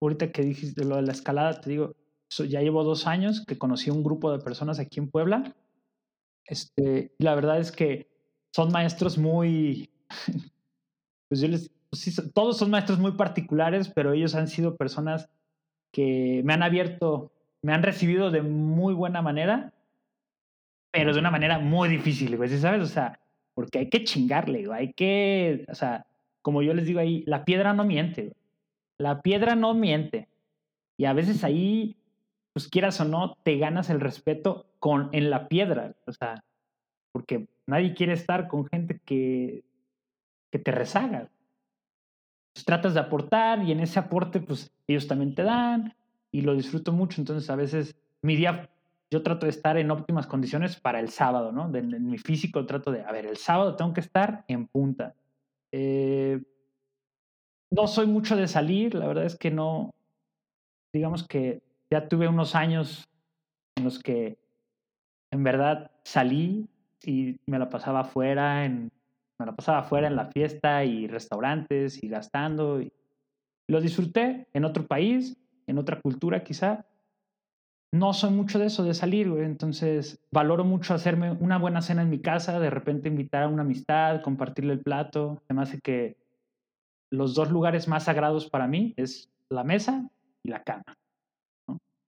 ahorita 0.01 0.31
que 0.31 0.43
dijiste 0.43 0.83
lo 0.83 0.97
de 0.97 1.03
la 1.03 1.13
escalada, 1.13 1.59
te 1.61 1.69
digo, 1.69 1.95
ya 2.29 2.61
llevo 2.61 2.83
dos 2.83 3.07
años 3.07 3.43
que 3.45 3.57
conocí 3.57 3.89
un 3.89 4.03
grupo 4.03 4.31
de 4.31 4.43
personas 4.43 4.79
aquí 4.79 4.99
en 4.99 5.09
Puebla. 5.09 5.55
Este, 6.45 7.13
la 7.17 7.33
verdad 7.35 7.59
es 7.59 7.71
que 7.71 8.07
son 8.53 8.71
maestros 8.71 9.17
muy, 9.17 9.89
pues 11.29 11.41
yo 11.41 11.47
les, 11.47 11.71
pues 11.89 12.21
todos 12.33 12.57
son 12.57 12.69
maestros 12.69 12.99
muy 12.99 13.13
particulares, 13.13 13.89
pero 13.89 14.13
ellos 14.13 14.35
han 14.35 14.47
sido 14.47 14.75
personas 14.75 15.29
que 15.91 16.41
me 16.43 16.53
han 16.53 16.63
abierto, 16.63 17.31
me 17.61 17.73
han 17.73 17.83
recibido 17.83 18.31
de 18.31 18.41
muy 18.41 18.93
buena 18.93 19.21
manera 19.21 19.73
pero 20.95 21.13
de 21.13 21.19
una 21.19 21.29
manera 21.29 21.59
muy 21.59 21.89
difícil, 21.89 22.37
güey, 22.37 22.49
¿sabes? 22.57 22.81
O 22.81 22.85
sea, 22.85 23.19
porque 23.53 23.79
hay 23.79 23.89
que 23.89 24.05
chingarle, 24.05 24.65
güey, 24.65 24.79
hay 24.79 24.93
que, 24.93 25.65
o 25.67 25.75
sea, 25.75 26.07
como 26.41 26.61
yo 26.61 26.73
les 26.73 26.85
digo 26.85 27.01
ahí, 27.01 27.21
la 27.27 27.43
piedra 27.43 27.73
no 27.73 27.83
miente, 27.83 28.21
güey. 28.21 28.35
La 28.97 29.21
piedra 29.21 29.55
no 29.55 29.73
miente. 29.73 30.29
Y 30.97 31.03
a 31.03 31.11
veces 31.11 31.43
ahí, 31.43 31.97
pues 32.53 32.69
quieras 32.69 33.01
o 33.01 33.03
no, 33.03 33.35
te 33.43 33.57
ganas 33.57 33.89
el 33.89 33.99
respeto 33.99 34.67
con, 34.79 35.09
en 35.11 35.29
la 35.29 35.49
piedra, 35.49 35.95
o 36.07 36.13
sea, 36.13 36.45
porque 37.11 37.49
nadie 37.67 37.93
quiere 37.93 38.13
estar 38.13 38.47
con 38.47 38.65
gente 38.65 39.01
que, 39.03 39.65
que 40.49 40.59
te 40.59 40.71
rezaga. 40.71 41.29
Pues 42.53 42.63
tratas 42.63 42.93
de 42.93 43.01
aportar 43.01 43.63
y 43.63 43.73
en 43.73 43.81
ese 43.81 43.99
aporte, 43.99 44.39
pues 44.39 44.71
ellos 44.87 45.07
también 45.09 45.35
te 45.35 45.43
dan 45.43 45.93
y 46.31 46.39
lo 46.39 46.55
disfruto 46.55 46.93
mucho. 46.93 47.19
Entonces, 47.19 47.49
a 47.49 47.57
veces 47.57 47.97
mi 48.21 48.37
día 48.37 48.69
yo 49.11 49.21
trato 49.23 49.45
de 49.45 49.51
estar 49.51 49.77
en 49.77 49.91
óptimas 49.91 50.27
condiciones 50.27 50.79
para 50.79 50.99
el 50.99 51.09
sábado, 51.09 51.51
¿no? 51.51 51.73
en 51.75 52.09
mi 52.09 52.17
físico 52.17 52.65
trato 52.65 52.91
de, 52.91 53.03
a 53.03 53.11
ver, 53.11 53.25
el 53.25 53.37
sábado 53.37 53.75
tengo 53.75 53.93
que 53.93 54.01
estar 54.01 54.43
en 54.47 54.67
punta. 54.67 55.15
Eh, 55.71 56.41
no 57.71 57.87
soy 57.87 58.07
mucho 58.07 58.35
de 58.35 58.47
salir, 58.47 58.95
la 58.95 59.07
verdad 59.07 59.25
es 59.25 59.37
que 59.37 59.51
no, 59.51 59.93
digamos 60.93 61.27
que 61.27 61.61
ya 61.91 62.07
tuve 62.07 62.27
unos 62.27 62.55
años 62.55 63.07
en 63.75 63.83
los 63.83 63.99
que 63.99 64.37
en 65.31 65.43
verdad 65.43 65.91
salí 66.03 66.67
y 67.03 67.37
me 67.45 67.59
la 67.59 67.69
pasaba 67.69 68.01
afuera, 68.01 68.65
en, 68.65 68.91
me 69.37 69.45
la 69.45 69.55
pasaba 69.55 69.79
afuera 69.79 70.07
en 70.07 70.15
la 70.15 70.27
fiesta 70.27 70.83
y 70.85 71.07
restaurantes 71.07 72.01
y 72.01 72.07
gastando. 72.07 72.81
Y 72.81 72.91
lo 73.67 73.81
disfruté 73.81 74.47
en 74.53 74.65
otro 74.65 74.87
país, 74.87 75.37
en 75.67 75.77
otra 75.77 75.99
cultura 76.01 76.43
quizá, 76.43 76.85
no 77.99 78.13
soy 78.13 78.31
mucho 78.31 78.59
de 78.59 78.65
eso, 78.65 78.83
de 78.83 78.93
salir, 78.93 79.29
güey. 79.29 79.45
Entonces, 79.45 80.19
valoro 80.31 80.63
mucho 80.63 80.93
hacerme 80.93 81.31
una 81.31 81.57
buena 81.57 81.81
cena 81.81 82.01
en 82.01 82.09
mi 82.09 82.19
casa, 82.19 82.59
de 82.59 82.69
repente 82.69 83.07
invitar 83.07 83.43
a 83.43 83.47
una 83.47 83.61
amistad, 83.61 84.21
compartirle 84.21 84.73
el 84.73 84.81
plato. 84.81 85.41
Además 85.45 85.71
de 85.71 85.79
que 85.79 86.17
los 87.11 87.35
dos 87.35 87.51
lugares 87.51 87.87
más 87.87 88.03
sagrados 88.03 88.49
para 88.49 88.67
mí 88.67 88.93
es 88.97 89.31
la 89.49 89.63
mesa 89.63 90.09
y 90.43 90.49
la 90.49 90.63
cama. 90.63 90.83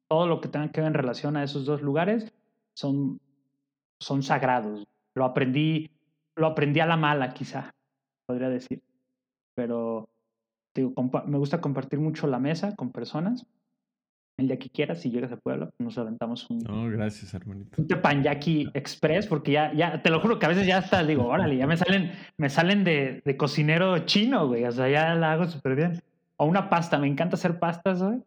Todo 0.10 0.28
lo 0.28 0.42
que 0.42 0.50
tenga 0.50 0.72
que 0.72 0.82
ver 0.82 0.90
en 0.90 0.94
relación 0.94 1.38
a 1.38 1.44
esos 1.44 1.66
dos 1.66 1.82
lugares 1.82 2.34
son, 2.76 3.20
son 4.00 4.24
sagrados. 4.24 4.86
Lo 5.16 5.26
aprendí, 5.26 5.90
lo 6.36 6.48
aprendí 6.48 6.80
a 6.82 6.86
la 6.86 6.98
mala, 6.98 7.34
quizá, 7.34 7.74
podría 8.26 8.50
decir. 8.50 8.82
Pero 9.56 10.10
digo, 10.76 10.94
me 11.26 11.38
gusta 11.38 11.62
compartir 11.62 12.00
mucho 12.00 12.28
la 12.28 12.40
mesa 12.40 12.76
con 12.76 12.92
personas 12.92 13.46
el 14.38 14.48
día 14.48 14.60
que 14.60 14.70
quieras, 14.70 15.02
si 15.02 15.10
llegas 15.10 15.32
a 15.32 15.38
Puebla, 15.38 15.72
nos 15.80 15.98
aventamos 15.98 16.48
un. 16.50 16.60
No, 16.60 16.88
gracias, 16.90 17.34
hermanito. 17.34 17.82
Un 17.82 17.88
Tepanyaki 17.88 18.70
Express, 18.74 19.26
porque 19.26 19.52
ya, 19.52 19.74
ya, 19.74 20.02
te 20.04 20.12
lo 20.12 20.20
juro 20.22 20.38
que 20.38 20.46
a 20.46 20.50
veces 20.50 20.68
ya 20.68 20.78
hasta 20.78 21.04
digo, 21.04 21.26
órale, 21.26 21.58
ya 21.58 21.66
me 21.66 21.76
salen, 21.76 22.12
me 22.38 22.50
salen 22.50 22.84
de, 22.84 23.22
de 23.26 23.38
cocinero 23.38 23.98
chino, 24.06 24.48
güey. 24.48 24.64
O 24.66 24.72
sea, 24.72 24.88
ya 24.90 25.16
la 25.16 25.34
hago 25.34 25.48
súper 25.48 25.76
bien. 25.76 26.04
O 26.38 26.46
una 26.46 26.70
pasta, 26.70 27.00
me 27.00 27.08
encanta 27.08 27.36
hacer 27.36 27.58
pastas, 27.58 28.02
güey. 28.04 28.22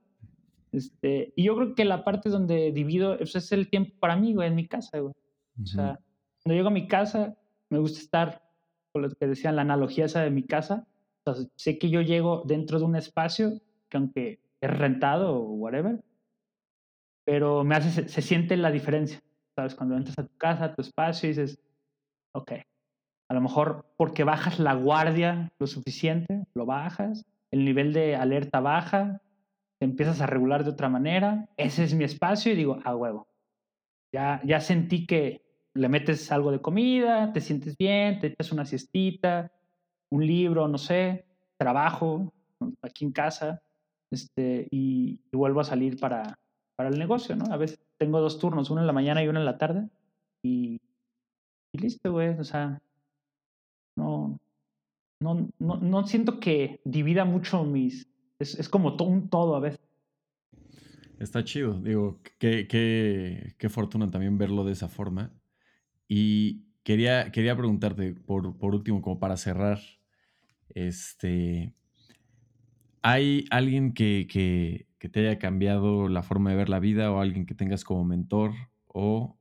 Este, 0.73 1.33
y 1.37 1.45
yo 1.45 1.55
creo 1.55 1.75
que 1.75 1.85
la 1.85 2.05
parte 2.05 2.29
donde 2.29 2.73
divido, 2.73 3.19
eso 3.19 3.39
es 3.39 3.53
el 3.53 3.69
tiempo 3.69 3.95
para 4.01 4.17
mí, 4.17 4.35
güey, 4.35 4.49
en 4.49 4.57
mi 4.57 4.67
casa, 4.67 4.99
güey. 4.99 5.15
O 5.63 5.67
sea, 5.67 6.01
cuando 6.43 6.57
llego 6.57 6.69
a 6.69 6.73
mi 6.73 6.89
casa, 6.89 7.37
me 7.69 7.79
gusta 7.79 8.01
estar, 8.01 8.43
con 8.93 9.03
lo 9.03 9.11
que 9.11 9.27
decían, 9.27 9.57
la 9.57 9.63
analogía 9.63 10.07
esa 10.07 10.23
de 10.23 10.31
mi 10.31 10.43
casa. 10.43 10.89
O 11.25 11.35
sea, 11.35 11.47
sé 11.55 11.79
que 11.79 11.89
yo 11.89 12.01
llego 12.01 12.43
dentro 12.47 12.81
de 12.81 12.85
un 12.85 12.97
espacio 12.97 13.61
que 13.89 13.97
aunque 13.97 14.41
es 14.61 14.71
rentado 14.71 15.35
o 15.35 15.53
whatever, 15.55 16.03
pero 17.25 17.65
me 17.65 17.77
hace, 17.77 18.09
se, 18.09 18.23
siente 18.23 18.57
la 18.57 18.71
diferencia, 18.71 19.21
¿sabes? 19.55 19.75
Cuando 19.75 19.97
entras 19.97 20.19
a 20.19 20.27
tu 20.27 20.37
casa, 20.37 20.65
a 20.65 20.75
tu 20.75 20.83
espacio 20.83 21.29
dices, 21.29 21.61
ok, 22.33 22.53
a 23.29 23.35
lo 23.35 23.41
mejor 23.41 23.93
porque 23.97 24.25
bajas 24.25 24.59
la 24.59 24.75
guardia 24.75 25.53
lo 25.59 25.67
suficiente, 25.67 26.45
lo 26.55 26.67
bajas, 26.67 27.25
el 27.51 27.65
nivel 27.65 27.93
de 27.93 28.17
alerta 28.17 28.61
baja, 28.61 29.23
te 29.79 29.87
empiezas 29.87 30.21
a 30.21 30.27
regular 30.27 30.65
de 30.65 30.71
otra 30.71 30.89
manera, 30.89 31.49
ese 31.57 31.85
es 31.85 31.95
mi 31.95 32.05
espacio 32.05 32.53
y 32.53 32.57
digo, 32.57 32.79
a 32.85 32.95
huevo. 32.95 33.29
Ya, 34.13 34.41
ya 34.45 34.61
sentí 34.61 35.07
que 35.07 35.43
le 35.75 35.89
metes 35.89 36.31
algo 36.33 36.51
de 36.51 36.61
comida, 36.61 37.33
te 37.33 37.41
sientes 37.41 37.77
bien, 37.77 38.19
te 38.19 38.29
echas 38.29 38.53
una 38.53 38.65
siestita, 38.65 39.53
un 40.11 40.27
libro, 40.27 40.67
no 40.69 40.79
sé, 40.79 41.27
trabajo 41.57 42.33
aquí 42.83 43.05
en 43.05 43.13
casa, 43.13 43.63
este, 44.11 44.69
y, 44.71 45.21
vuelvo 45.33 45.61
a 45.61 45.65
salir 45.65 45.99
para, 45.99 46.39
para 46.77 46.89
el 46.89 46.99
negocio, 46.99 47.37
¿no? 47.37 47.53
A 47.53 47.57
veces 47.57 47.81
tengo 47.99 48.21
dos 48.21 48.39
turnos, 48.39 48.71
uno 48.71 48.81
en 48.81 48.87
la 48.87 48.93
mañana 48.93 49.23
y 49.23 49.29
uno 49.29 49.39
en 49.39 49.47
la 49.47 49.59
tarde, 49.59 49.89
y, 50.43 50.81
listo, 51.73 52.13
güey, 52.13 52.39
o 52.39 52.45
sea, 52.45 52.81
no, 53.97 54.39
no, 55.21 55.49
no, 55.59 55.77
no 55.77 56.07
siento 56.07 56.41
que 56.41 56.81
divida 56.85 57.25
mucho 57.25 57.65
mis, 57.65 58.09
es, 58.39 58.59
es 58.59 58.69
como 58.69 58.97
un 58.97 59.29
todo 59.29 59.55
a 59.55 59.61
veces. 59.61 59.81
Está 61.19 61.45
chido, 61.45 61.79
digo, 61.81 62.19
qué, 62.39 62.67
qué, 62.67 63.55
qué 63.59 63.69
fortuna 63.69 64.11
también 64.11 64.39
verlo 64.39 64.65
de 64.65 64.73
esa 64.73 64.89
forma. 64.89 65.31
Y 66.09 66.65
quería, 66.83 67.31
quería 67.31 67.55
preguntarte, 67.55 68.15
por, 68.15 68.57
por 68.57 68.75
último, 68.75 69.03
como 69.03 69.21
para 69.21 69.37
cerrar, 69.37 69.79
este, 70.71 71.75
¿Hay 73.03 73.47
alguien 73.51 73.95
que, 73.95 74.27
que, 74.31 74.87
que, 74.99 75.09
te 75.09 75.21
haya 75.21 75.39
cambiado 75.39 76.09
la 76.09 76.23
forma 76.23 76.51
de 76.51 76.57
ver 76.57 76.69
la 76.69 76.81
vida 76.81 77.11
o 77.11 77.21
alguien 77.21 77.47
que 77.47 77.55
tengas 77.55 77.83
como 77.85 78.05
mentor 78.05 78.53
o 78.87 79.39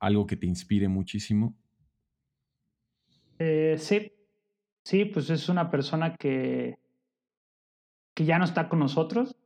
algo 0.00 0.26
que 0.26 0.36
te 0.36 0.46
inspire 0.46 0.88
muchísimo? 0.88 1.54
Eh, 3.38 3.76
sí, 3.78 4.12
sí, 4.84 5.04
pues 5.04 5.30
es 5.30 5.48
una 5.48 5.70
persona 5.70 6.16
que, 6.16 6.78
que 8.14 8.24
ya 8.24 8.38
no 8.38 8.44
está 8.44 8.68
con 8.68 8.80
nosotros 8.80 9.36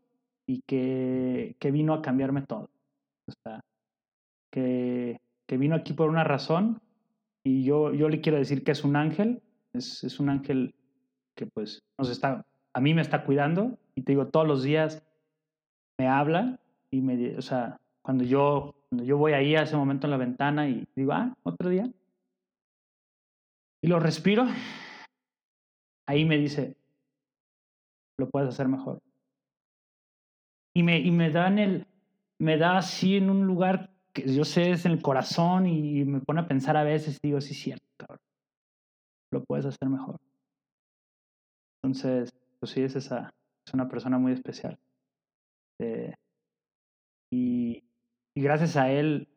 y 0.46 0.62
que, 0.66 1.56
que 1.58 1.70
vino 1.70 1.92
a 1.92 2.02
cambiarme 2.02 2.42
todo. 2.42 2.70
O 3.26 3.32
sea, 3.42 3.60
que, 4.50 5.20
que 5.46 5.58
vino 5.58 5.76
aquí 5.76 5.92
por 5.92 6.08
una 6.08 6.24
razón 6.24 6.80
y 7.44 7.64
yo, 7.64 7.92
yo 7.92 8.08
le 8.08 8.20
quiero 8.20 8.38
decir 8.38 8.64
que 8.64 8.72
es 8.72 8.84
un 8.84 8.96
ángel, 8.96 9.42
es, 9.74 10.04
es 10.04 10.20
un 10.20 10.30
ángel 10.30 10.74
que 11.34 11.46
pues 11.46 11.82
nos 11.98 12.10
está, 12.10 12.46
a 12.74 12.80
mí 12.80 12.94
me 12.94 13.02
está 13.02 13.24
cuidando 13.24 13.78
y 13.94 14.02
te 14.02 14.12
digo, 14.12 14.28
todos 14.28 14.46
los 14.46 14.62
días 14.62 15.02
me 15.98 16.08
habla 16.08 16.58
y 16.90 17.00
me, 17.00 17.36
o 17.36 17.42
sea, 17.42 17.78
cuando 18.02 18.24
yo, 18.24 18.74
cuando 18.88 19.04
yo 19.04 19.18
voy 19.18 19.32
ahí 19.32 19.54
a 19.56 19.62
ese 19.62 19.76
momento 19.76 20.06
en 20.06 20.10
la 20.10 20.16
ventana 20.16 20.68
y 20.68 20.86
digo, 20.94 21.12
ah, 21.12 21.34
otro 21.42 21.68
día, 21.68 21.90
y 23.82 23.88
lo 23.88 23.98
respiro, 23.98 24.46
ahí 26.06 26.24
me 26.24 26.38
dice, 26.38 26.76
lo 28.18 28.28
puedes 28.30 28.48
hacer 28.48 28.68
mejor. 28.68 29.00
Y 30.74 30.82
me, 30.82 30.98
y 30.98 31.10
me 31.10 31.26
el, 31.26 31.86
me 32.38 32.56
da 32.56 32.78
así 32.78 33.16
en 33.16 33.28
un 33.28 33.46
lugar 33.46 33.90
que 34.12 34.32
yo 34.32 34.44
sé 34.44 34.70
es 34.70 34.86
en 34.86 34.92
el 34.92 35.02
corazón 35.02 35.66
y 35.66 36.04
me 36.04 36.20
pone 36.20 36.40
a 36.40 36.46
pensar 36.46 36.76
a 36.76 36.84
veces 36.84 37.18
y 37.22 37.28
digo, 37.28 37.40
sí, 37.40 37.54
cierto. 37.54 37.84
Lo 39.30 39.42
puedes 39.44 39.66
hacer 39.66 39.88
mejor. 39.88 40.18
Entonces, 41.82 42.32
sí, 42.66 42.82
es 42.82 42.96
esa, 42.96 43.30
es 43.66 43.74
una 43.74 43.88
persona 43.88 44.18
muy 44.18 44.32
especial. 44.32 44.78
Eh, 45.80 46.14
y, 47.30 47.84
y, 48.34 48.42
gracias 48.42 48.76
a 48.76 48.90
él, 48.90 49.28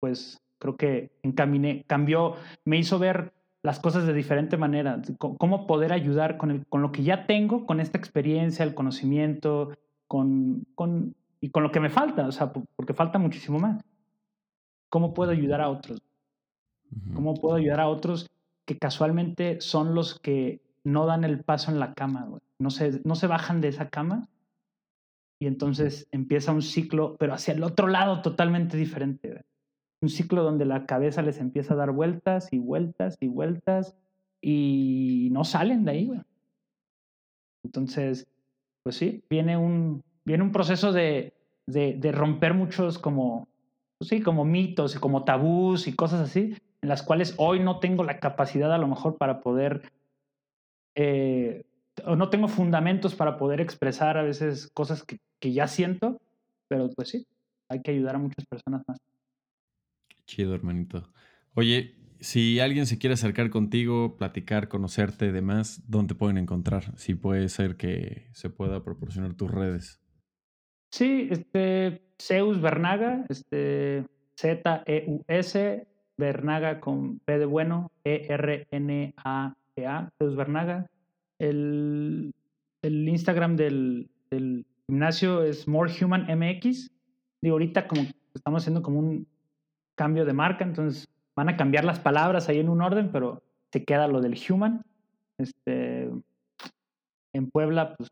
pues 0.00 0.38
creo 0.58 0.76
que 0.76 1.10
encaminé, 1.22 1.84
cambió, 1.86 2.34
me 2.64 2.78
hizo 2.78 2.98
ver 2.98 3.32
las 3.62 3.80
cosas 3.80 4.06
de 4.06 4.12
diferente 4.12 4.56
manera, 4.56 5.02
cómo 5.18 5.66
poder 5.66 5.92
ayudar 5.92 6.36
con, 6.36 6.50
el, 6.50 6.66
con 6.66 6.82
lo 6.82 6.92
que 6.92 7.02
ya 7.02 7.26
tengo, 7.26 7.66
con 7.66 7.80
esta 7.80 7.98
experiencia, 7.98 8.64
el 8.64 8.74
conocimiento, 8.74 9.72
con, 10.06 10.66
con 10.74 11.16
y 11.40 11.50
con 11.50 11.62
lo 11.62 11.72
que 11.72 11.80
me 11.80 11.90
falta, 11.90 12.26
o 12.26 12.32
sea, 12.32 12.52
porque 12.52 12.94
falta 12.94 13.18
muchísimo 13.18 13.58
más. 13.58 13.82
¿Cómo 14.88 15.14
puedo 15.14 15.32
ayudar 15.32 15.60
a 15.60 15.68
otros? 15.68 16.00
¿Cómo 17.14 17.34
puedo 17.34 17.56
ayudar 17.56 17.80
a 17.80 17.88
otros 17.88 18.30
que 18.64 18.78
casualmente 18.78 19.60
son 19.60 19.94
los 19.94 20.18
que 20.20 20.60
no 20.86 21.06
dan 21.06 21.24
el 21.24 21.42
paso 21.42 21.70
en 21.70 21.80
la 21.80 21.94
cama, 21.94 22.28
No 22.58 22.70
se, 22.70 23.00
no 23.04 23.16
se 23.16 23.26
bajan 23.26 23.60
de 23.60 23.68
esa 23.68 23.88
cama 23.90 24.28
y 25.40 25.46
entonces 25.46 26.08
empieza 26.12 26.52
un 26.52 26.62
ciclo, 26.62 27.16
pero 27.18 27.34
hacia 27.34 27.54
el 27.54 27.62
otro 27.64 27.88
lado 27.88 28.22
totalmente 28.22 28.76
diferente. 28.76 29.44
Un 30.00 30.08
ciclo 30.08 30.44
donde 30.44 30.64
la 30.64 30.86
cabeza 30.86 31.22
les 31.22 31.40
empieza 31.40 31.74
a 31.74 31.76
dar 31.76 31.90
vueltas 31.90 32.52
y 32.52 32.58
vueltas 32.58 33.16
y 33.20 33.26
vueltas 33.26 33.96
y 34.40 35.28
no 35.32 35.44
salen 35.44 35.84
de 35.84 35.90
ahí. 35.90 36.22
Entonces, 37.64 38.28
pues 38.84 38.96
sí, 38.96 39.24
viene 39.28 39.56
un, 39.56 40.04
viene 40.24 40.44
un 40.44 40.52
proceso 40.52 40.92
de, 40.92 41.34
de, 41.66 42.12
romper 42.12 42.54
muchos 42.54 42.98
como, 42.98 43.48
pues 43.98 44.08
sí, 44.08 44.22
como 44.22 44.44
mitos 44.44 44.94
y 44.94 45.00
como 45.00 45.24
tabús 45.24 45.88
y 45.88 45.96
cosas 45.96 46.20
así, 46.20 46.54
en 46.80 46.88
las 46.88 47.02
cuales 47.02 47.34
hoy 47.38 47.58
no 47.58 47.80
tengo 47.80 48.04
la 48.04 48.20
capacidad 48.20 48.72
a 48.72 48.78
lo 48.78 48.86
mejor 48.86 49.16
para 49.16 49.40
poder, 49.40 49.90
eh, 50.96 51.64
o 52.04 52.16
no 52.16 52.28
tengo 52.28 52.48
fundamentos 52.48 53.14
para 53.14 53.36
poder 53.36 53.60
expresar 53.60 54.18
a 54.18 54.22
veces 54.22 54.68
cosas 54.74 55.04
que, 55.04 55.18
que 55.38 55.52
ya 55.52 55.68
siento, 55.68 56.20
pero 56.68 56.90
pues 56.90 57.10
sí, 57.10 57.26
hay 57.68 57.82
que 57.82 57.92
ayudar 57.92 58.16
a 58.16 58.18
muchas 58.18 58.44
personas 58.46 58.82
más. 58.88 58.98
Qué 60.08 60.16
chido, 60.26 60.54
hermanito. 60.54 61.10
Oye, 61.54 61.94
si 62.20 62.60
alguien 62.60 62.86
se 62.86 62.98
quiere 62.98 63.14
acercar 63.14 63.50
contigo, 63.50 64.16
platicar, 64.16 64.68
conocerte 64.68 65.26
y 65.26 65.32
demás, 65.32 65.82
¿dónde 65.86 66.14
pueden 66.14 66.38
encontrar? 66.38 66.96
Si 66.98 67.14
puede 67.14 67.48
ser 67.48 67.76
que 67.76 68.28
se 68.32 68.50
pueda 68.50 68.82
proporcionar 68.82 69.34
tus 69.34 69.50
redes. 69.50 70.00
Sí, 70.90 71.28
este, 71.30 72.02
Zeus 72.20 72.60
Bernaga, 72.60 73.26
este, 73.28 74.06
Z-E-U-S, 74.38 75.86
Bernaga 76.16 76.80
con 76.80 77.18
P 77.18 77.38
de 77.38 77.44
bueno, 77.44 77.90
E-R-N-A-G-A, 78.04 79.56
Zeus 80.18 80.36
Bernaga. 80.36 80.86
El, 81.38 82.32
el 82.82 83.08
Instagram 83.08 83.56
del, 83.56 84.10
gimnasio 84.88 85.42
es 85.42 85.68
More 85.68 85.92
Human 86.00 86.26
MX. 86.28 86.90
Digo, 87.42 87.54
ahorita 87.54 87.86
como 87.86 88.02
estamos 88.34 88.62
haciendo 88.62 88.82
como 88.82 88.98
un 88.98 89.26
cambio 89.96 90.24
de 90.24 90.32
marca, 90.32 90.64
entonces 90.64 91.08
van 91.34 91.48
a 91.48 91.56
cambiar 91.56 91.84
las 91.84 92.00
palabras 92.00 92.48
ahí 92.48 92.58
en 92.58 92.68
un 92.68 92.82
orden, 92.82 93.10
pero 93.12 93.42
se 93.72 93.84
queda 93.84 94.08
lo 94.08 94.20
del 94.20 94.38
Human. 94.48 94.82
Este, 95.38 96.10
en 97.34 97.50
Puebla, 97.50 97.94
pues 97.96 98.08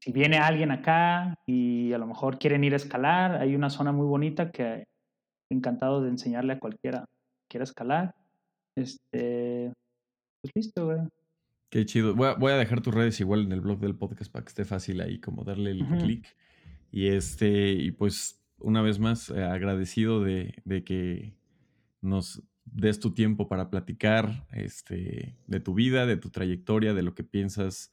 si 0.00 0.12
viene 0.12 0.38
alguien 0.38 0.70
acá 0.70 1.38
y 1.46 1.92
a 1.92 1.98
lo 1.98 2.06
mejor 2.06 2.38
quieren 2.38 2.64
ir 2.64 2.74
a 2.74 2.76
escalar, 2.76 3.36
hay 3.36 3.54
una 3.54 3.70
zona 3.70 3.92
muy 3.92 4.06
bonita 4.06 4.50
que 4.50 4.84
encantado 5.50 6.02
de 6.02 6.10
enseñarle 6.10 6.54
a 6.54 6.58
cualquiera 6.58 7.00
que 7.00 7.48
quiera 7.48 7.64
escalar. 7.64 8.14
Este, 8.76 9.72
pues 10.40 10.54
listo, 10.54 10.86
güey. 10.86 10.98
Qué 11.70 11.84
chido. 11.84 12.14
Voy 12.14 12.52
a, 12.52 12.56
dejar 12.56 12.80
tus 12.80 12.94
redes 12.94 13.20
igual 13.20 13.42
en 13.42 13.52
el 13.52 13.60
blog 13.60 13.78
del 13.80 13.94
podcast 13.94 14.32
para 14.32 14.44
que 14.44 14.48
esté 14.48 14.64
fácil 14.64 15.00
ahí 15.00 15.20
como 15.20 15.44
darle 15.44 15.72
el 15.72 15.86
clic. 15.86 16.26
Y 16.90 17.08
este, 17.08 17.72
y 17.72 17.90
pues 17.90 18.42
una 18.58 18.80
vez 18.80 18.98
más 18.98 19.28
eh, 19.28 19.44
agradecido 19.44 20.22
de, 20.22 20.54
de, 20.64 20.82
que 20.82 21.36
nos 22.00 22.42
des 22.64 23.00
tu 23.00 23.12
tiempo 23.12 23.48
para 23.48 23.68
platicar 23.68 24.46
este, 24.52 25.36
de 25.46 25.60
tu 25.60 25.74
vida, 25.74 26.06
de 26.06 26.16
tu 26.16 26.30
trayectoria, 26.30 26.94
de 26.94 27.02
lo 27.02 27.14
que 27.14 27.24
piensas 27.24 27.90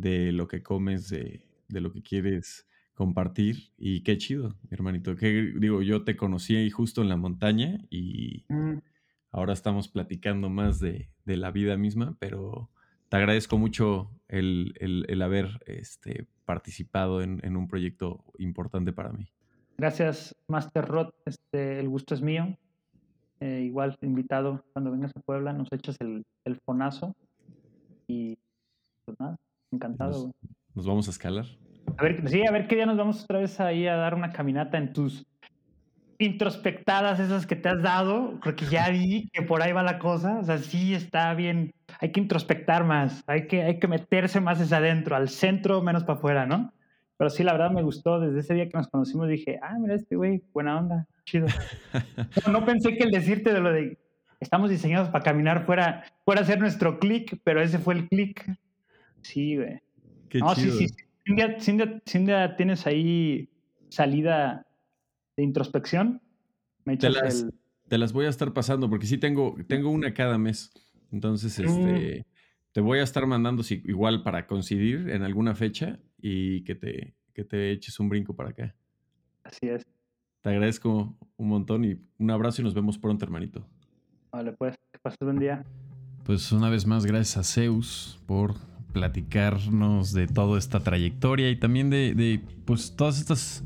de 0.00 0.32
lo 0.32 0.48
que 0.48 0.62
comes, 0.62 1.10
de, 1.10 1.44
lo 1.68 1.92
que 1.92 2.02
quieres 2.02 2.66
compartir. 2.94 3.72
Y 3.76 4.02
qué 4.02 4.16
chido, 4.16 4.56
hermanito. 4.70 5.14
Que 5.14 5.52
digo, 5.56 5.82
yo 5.82 6.04
te 6.04 6.16
conocí 6.16 6.56
ahí 6.56 6.70
justo 6.70 7.02
en 7.02 7.08
la 7.08 7.16
montaña 7.16 7.78
y 7.90 8.44
mm. 8.48 8.78
Ahora 9.30 9.52
estamos 9.52 9.88
platicando 9.88 10.48
más 10.48 10.80
de, 10.80 11.08
la 11.24 11.50
vida 11.50 11.76
misma, 11.76 12.16
pero 12.18 12.70
te 13.08 13.16
agradezco 13.16 13.58
mucho 13.58 14.10
el, 14.28 14.74
haber 15.22 15.60
este, 15.66 16.26
participado 16.44 17.22
en, 17.22 17.56
un 17.56 17.68
proyecto 17.68 18.24
importante 18.38 18.92
para 18.92 19.12
mí. 19.12 19.28
Gracias, 19.78 20.36
Master 20.48 20.84
Rod. 20.84 21.10
Este, 21.24 21.80
el 21.80 21.88
gusto 21.88 22.14
es 22.14 22.20
mío. 22.20 22.56
Eh, 23.40 23.62
igual, 23.64 23.96
invitado, 24.02 24.64
cuando 24.72 24.90
vengas 24.90 25.12
a 25.16 25.20
Puebla, 25.20 25.52
nos 25.52 25.72
echas 25.72 25.96
el, 26.00 26.24
el 26.44 26.56
fonazo. 26.66 27.16
Y 28.06 28.36
pues 29.06 29.18
nada, 29.18 29.36
Encantado. 29.72 30.32
Nos, 30.74 30.86
vamos 30.86 31.06
a 31.08 31.10
escalar. 31.10 31.46
A 31.96 32.02
ver, 32.02 32.28
sí, 32.28 32.44
a 32.46 32.50
ver 32.50 32.66
qué 32.66 32.76
día 32.76 32.86
nos 32.86 32.96
vamos 32.96 33.24
otra 33.24 33.38
vez 33.38 33.60
ahí 33.60 33.86
a 33.86 33.96
dar 33.96 34.14
una 34.14 34.32
caminata 34.32 34.78
en 34.78 34.92
tus 34.92 35.26
introspectadas 36.20 37.18
esas 37.18 37.46
que 37.46 37.56
te 37.56 37.68
has 37.68 37.82
dado, 37.82 38.38
creo 38.40 38.54
que 38.54 38.66
ya 38.66 38.88
vi 38.90 39.28
que 39.32 39.42
por 39.42 39.62
ahí 39.62 39.72
va 39.72 39.82
la 39.82 39.98
cosa, 39.98 40.38
o 40.38 40.44
sea, 40.44 40.58
sí 40.58 40.94
está 40.94 41.32
bien, 41.34 41.72
hay 41.98 42.12
que 42.12 42.20
introspectar 42.20 42.84
más, 42.84 43.24
hay 43.26 43.46
que, 43.46 43.62
hay 43.62 43.78
que 43.78 43.88
meterse 43.88 44.40
más 44.40 44.60
hacia 44.60 44.76
adentro, 44.76 45.16
al 45.16 45.28
centro, 45.28 45.82
menos 45.82 46.04
para 46.04 46.18
afuera, 46.18 46.46
¿no? 46.46 46.72
Pero 47.16 47.30
sí, 47.30 47.42
la 47.42 47.52
verdad 47.52 47.70
me 47.70 47.82
gustó, 47.82 48.20
desde 48.20 48.40
ese 48.40 48.54
día 48.54 48.68
que 48.68 48.76
nos 48.76 48.88
conocimos 48.88 49.28
dije, 49.28 49.58
ah, 49.62 49.76
mira 49.78 49.94
este 49.94 50.16
güey, 50.16 50.42
buena 50.52 50.78
onda, 50.78 51.06
chido. 51.24 51.46
no, 52.52 52.64
pensé 52.64 52.96
que 52.96 53.04
el 53.04 53.10
decirte 53.10 53.52
de 53.52 53.60
lo 53.60 53.72
de, 53.72 53.98
estamos 54.40 54.70
diseñados 54.70 55.08
para 55.08 55.24
caminar 55.24 55.64
fuera, 55.64 56.04
fuera 56.24 56.42
a 56.42 56.44
ser 56.44 56.60
nuestro 56.60 56.98
clic, 56.98 57.40
pero 57.44 57.62
ese 57.62 57.78
fue 57.78 57.94
el 57.94 58.08
clic. 58.08 58.58
Sí, 59.22 59.56
güey. 59.56 59.80
Qué 60.28 60.38
no, 60.38 60.54
sí, 60.54 60.70
sí. 60.70 60.86
Cindia, 62.06 62.56
¿tienes 62.56 62.86
ahí 62.86 63.48
salida 63.88 64.66
de 65.40 65.44
introspección? 65.44 66.20
Me 66.84 66.96
te, 66.96 67.10
las, 67.10 67.46
te 67.88 67.98
las 67.98 68.12
voy 68.12 68.26
a 68.26 68.28
estar 68.28 68.52
pasando 68.52 68.88
porque 68.88 69.06
sí 69.06 69.18
tengo, 69.18 69.56
tengo 69.66 69.90
una 69.90 70.14
cada 70.14 70.38
mes. 70.38 70.70
Entonces, 71.10 71.58
mm. 71.58 71.64
este, 71.64 72.26
te 72.72 72.80
voy 72.80 72.98
a 73.00 73.02
estar 73.02 73.26
mandando 73.26 73.62
igual 73.68 74.22
para 74.22 74.46
coincidir 74.46 75.10
en 75.10 75.22
alguna 75.22 75.54
fecha 75.54 75.98
y 76.18 76.62
que 76.64 76.74
te, 76.74 77.14
que 77.34 77.44
te 77.44 77.72
eches 77.72 77.98
un 77.98 78.08
brinco 78.08 78.34
para 78.34 78.50
acá. 78.50 78.74
Así 79.42 79.68
es. 79.68 79.86
Te 80.42 80.50
agradezco 80.50 81.16
un 81.36 81.48
montón 81.48 81.84
y 81.84 81.98
un 82.18 82.30
abrazo 82.30 82.62
y 82.62 82.64
nos 82.64 82.74
vemos 82.74 82.98
pronto, 82.98 83.24
hermanito. 83.24 83.66
Vale, 84.32 84.52
pues, 84.52 84.76
que 84.92 84.98
pases 84.98 85.18
buen 85.20 85.38
día. 85.38 85.64
Pues 86.24 86.52
una 86.52 86.70
vez 86.70 86.86
más, 86.86 87.04
gracias 87.04 87.36
a 87.36 87.42
Zeus 87.42 88.20
por 88.26 88.54
platicarnos 88.92 90.12
de 90.12 90.26
toda 90.26 90.58
esta 90.58 90.80
trayectoria 90.80 91.50
y 91.50 91.56
también 91.56 91.90
de, 91.90 92.40
pues 92.64 92.94
todas 92.96 93.18
estas 93.20 93.64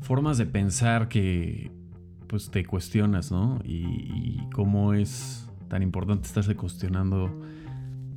formas 0.00 0.38
de 0.38 0.46
pensar 0.46 1.08
que 1.08 1.70
pues 2.26 2.50
te 2.50 2.64
cuestionas, 2.64 3.32
¿no? 3.32 3.58
Y, 3.64 4.38
cómo 4.52 4.92
es 4.92 5.48
tan 5.68 5.82
importante 5.82 6.26
estarse 6.26 6.56
cuestionando 6.56 7.30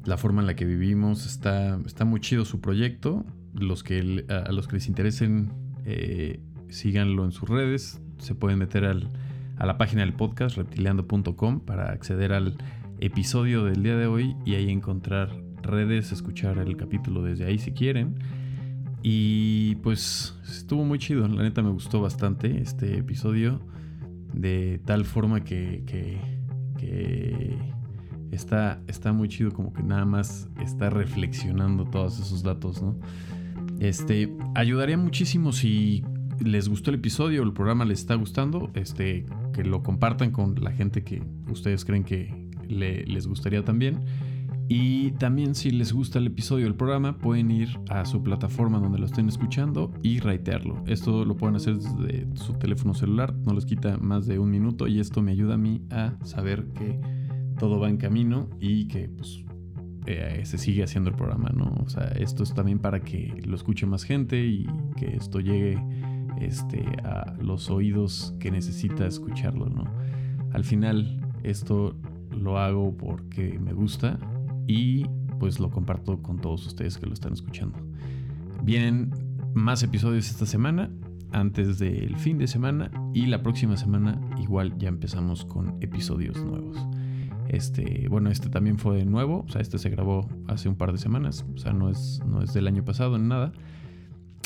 la 0.06 0.18
forma 0.18 0.41
en 0.41 0.48
la 0.48 0.56
que 0.56 0.66
vivimos. 0.66 1.26
Está, 1.26 1.80
está 1.86 2.06
muy 2.06 2.20
chido 2.20 2.45
su 2.45 2.62
proyecto. 2.62 3.26
Los 3.53 3.84
que, 3.84 4.26
a, 4.30 4.52
los 4.52 4.68
que 4.68 4.76
les 4.76 4.88
interesen, 4.88 5.52
eh, 5.86 6.40
síganlo 6.70 7.26
en 7.26 7.32
sus 7.32 7.48
redes. 7.48 8.02
Se 8.18 8.36
pueden 8.36 8.60
meter 8.60 8.86
al, 8.86 9.10
a 9.58 9.66
la 9.66 9.78
página 9.78 10.02
del 10.02 10.14
podcast 10.14 10.58
reptiliando.com 10.58 11.60
para 11.60 11.91
acceder 11.91 12.34
al 12.34 12.58
episodio 12.99 13.66
del 13.66 13.84
día 13.84 13.95
de 13.95 14.08
hoy 14.08 14.36
y 14.45 14.56
ahí 14.56 14.70
encontrar 14.70 15.30
redes, 15.62 16.12
escuchar 16.12 16.58
el 16.58 16.78
capítulo 16.78 17.24
desde 17.24 17.45
ahí 17.45 17.60
si 17.60 17.72
quieren. 17.72 18.16
Y 19.03 19.76
pues 19.76 20.36
estuvo 20.49 20.84
muy 20.86 20.99
chido, 20.99 21.28
la 21.28 21.44
neta 21.44 21.61
me 21.61 21.72
gustó 21.72 22.02
bastante 22.02 22.61
este 22.61 22.98
episodio. 22.98 23.60
De 24.34 24.80
tal 24.86 25.03
forma 25.06 25.44
que, 25.44 25.84
que, 25.86 27.57
está, 28.32 28.82
está 28.88 29.11
muy 29.11 29.28
chido 29.28 29.52
como 29.52 29.73
que 29.73 29.84
nada 29.84 30.06
más 30.06 30.49
está 30.61 30.90
reflexionando 30.90 31.86
todos 31.86 32.19
esos 32.19 32.44
datos, 32.44 32.82
¿no? 32.82 32.98
Este, 33.80 34.32
ayudaría 34.56 34.98
muchísimo 34.98 35.52
si 35.52 36.03
les 36.40 36.69
gustó 36.69 36.91
el 36.91 36.98
episodio 36.98 37.44
el 37.44 37.53
programa 37.53 37.84
les 37.84 37.99
está 37.99 38.15
gustando, 38.15 38.72
este, 38.73 39.26
que 39.53 39.64
lo 39.64 39.84
compartan 39.84 40.32
con 40.32 40.56
la 40.61 40.72
gente 40.72 41.03
que 41.03 41.22
ustedes 41.49 41.84
creen 41.84 42.03
que 42.03 42.34
les 42.68 43.28
gustaría 43.28 43.64
también. 43.64 43.99
Y 44.73 45.11
también 45.11 45.53
si 45.53 45.69
les 45.69 45.91
gusta 45.91 46.18
el 46.18 46.27
episodio 46.27 46.64
del 46.64 46.76
programa, 46.76 47.18
pueden 47.18 47.52
ir 47.52 47.77
a 47.89 48.06
su 48.06 48.23
plataforma 48.23 48.80
donde 48.80 48.99
lo 48.99 49.06
estén 49.06 49.27
escuchando 49.27 49.91
y 50.02 50.19
raitearlo. 50.22 50.81
Esto 50.88 51.26
lo 51.26 51.35
pueden 51.35 51.57
hacer 51.57 51.76
desde 51.76 52.26
su 52.38 52.53
teléfono 52.53 52.93
celular, 52.93 53.35
no 53.45 53.52
les 53.52 53.65
quita 53.65 53.98
más 53.98 54.27
de 54.27 54.39
un 54.39 54.49
minuto 54.49 54.88
y 54.88 55.02
esto 55.02 55.22
me 55.22 55.34
ayuda 55.34 55.56
a 55.56 55.57
mí 55.57 55.81
a 55.89 56.14
saber 56.23 56.68
que 56.69 56.98
todo 57.60 57.81
va 57.81 57.89
en 57.89 57.98
camino 57.98 58.48
y 58.61 58.88
que 58.88 59.10
pues, 59.10 59.43
eh, 60.06 60.39
se 60.45 60.57
sigue 60.57 60.84
haciendo 60.84 61.10
el 61.10 61.18
programa, 61.18 61.49
¿no? 61.53 61.73
O 61.84 61.89
sea, 61.89 62.06
esto 62.18 62.41
es 62.41 62.53
también 62.53 62.80
para 62.80 63.02
que 63.02 63.43
lo 63.45 63.57
escuche 63.57 63.85
más 63.85 64.06
gente 64.06 64.41
y 64.45 64.68
que 64.95 65.18
esto 65.18 65.41
llegue 65.41 65.84
este, 66.39 66.85
a 67.03 67.34
los 67.41 67.69
oídos 67.69 68.35
que 68.39 68.52
necesita 68.52 69.06
escucharlo, 69.06 69.65
¿no? 69.65 69.84
Al 70.53 70.64
final, 70.64 71.19
esto 71.43 71.93
lo 72.31 72.57
hago 72.57 72.95
porque 72.95 73.60
me 73.60 73.73
gusta 73.73 74.18
y 74.72 75.06
pues 75.38 75.60
lo 75.60 75.69
comparto 75.69 76.22
con 76.22 76.39
todos 76.39 76.65
ustedes 76.65 76.98
que 76.98 77.06
lo 77.06 77.14
están 77.14 77.34
escuchando. 77.34 77.77
Vienen 78.64 79.11
más 79.53 79.84
episodios 79.84 80.30
esta 80.30 80.45
semana, 80.45 80.89
antes 81.34 81.77
del 81.77 82.15
fin 82.18 82.38
de 82.38 82.48
semana 82.48 82.89
y 83.14 83.26
la 83.26 83.43
próxima 83.43 83.76
semana 83.76 84.19
igual 84.39 84.77
ya 84.77 84.88
empezamos 84.88 85.43
con 85.43 85.77
episodios 85.81 86.41
nuevos. 86.43 86.77
Este, 87.49 88.07
bueno, 88.07 88.30
este 88.30 88.49
también 88.49 88.77
fue 88.77 89.03
nuevo, 89.03 89.43
o 89.45 89.52
sea, 89.52 89.61
este 89.61 89.77
se 89.77 89.89
grabó 89.89 90.30
hace 90.48 90.69
un 90.69 90.76
par 90.76 90.93
de 90.93 90.98
semanas, 90.98 91.45
o 91.53 91.57
sea, 91.57 91.73
no 91.73 91.89
es, 91.89 92.22
no 92.26 92.41
es 92.41 92.53
del 92.53 92.68
año 92.68 92.85
pasado 92.85 93.18
ni 93.18 93.27
nada. 93.27 93.52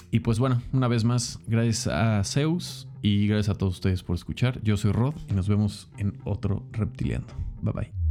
Y 0.09 0.21
pues 0.21 0.39
bueno, 0.39 0.61
una 0.73 0.87
vez 0.87 1.03
más, 1.03 1.39
gracias 1.45 1.87
a 1.87 2.23
Zeus 2.23 2.87
y 3.03 3.27
gracias 3.27 3.55
a 3.55 3.57
todos 3.59 3.75
ustedes 3.75 4.01
por 4.01 4.15
escuchar. 4.15 4.59
Yo 4.63 4.75
soy 4.75 4.91
Rod 4.91 5.13
y 5.29 5.33
nos 5.33 5.47
vemos 5.47 5.91
en 5.97 6.17
otro 6.23 6.63
Reptiliano. 6.71 7.27
Bye 7.61 7.73
bye. 7.73 8.04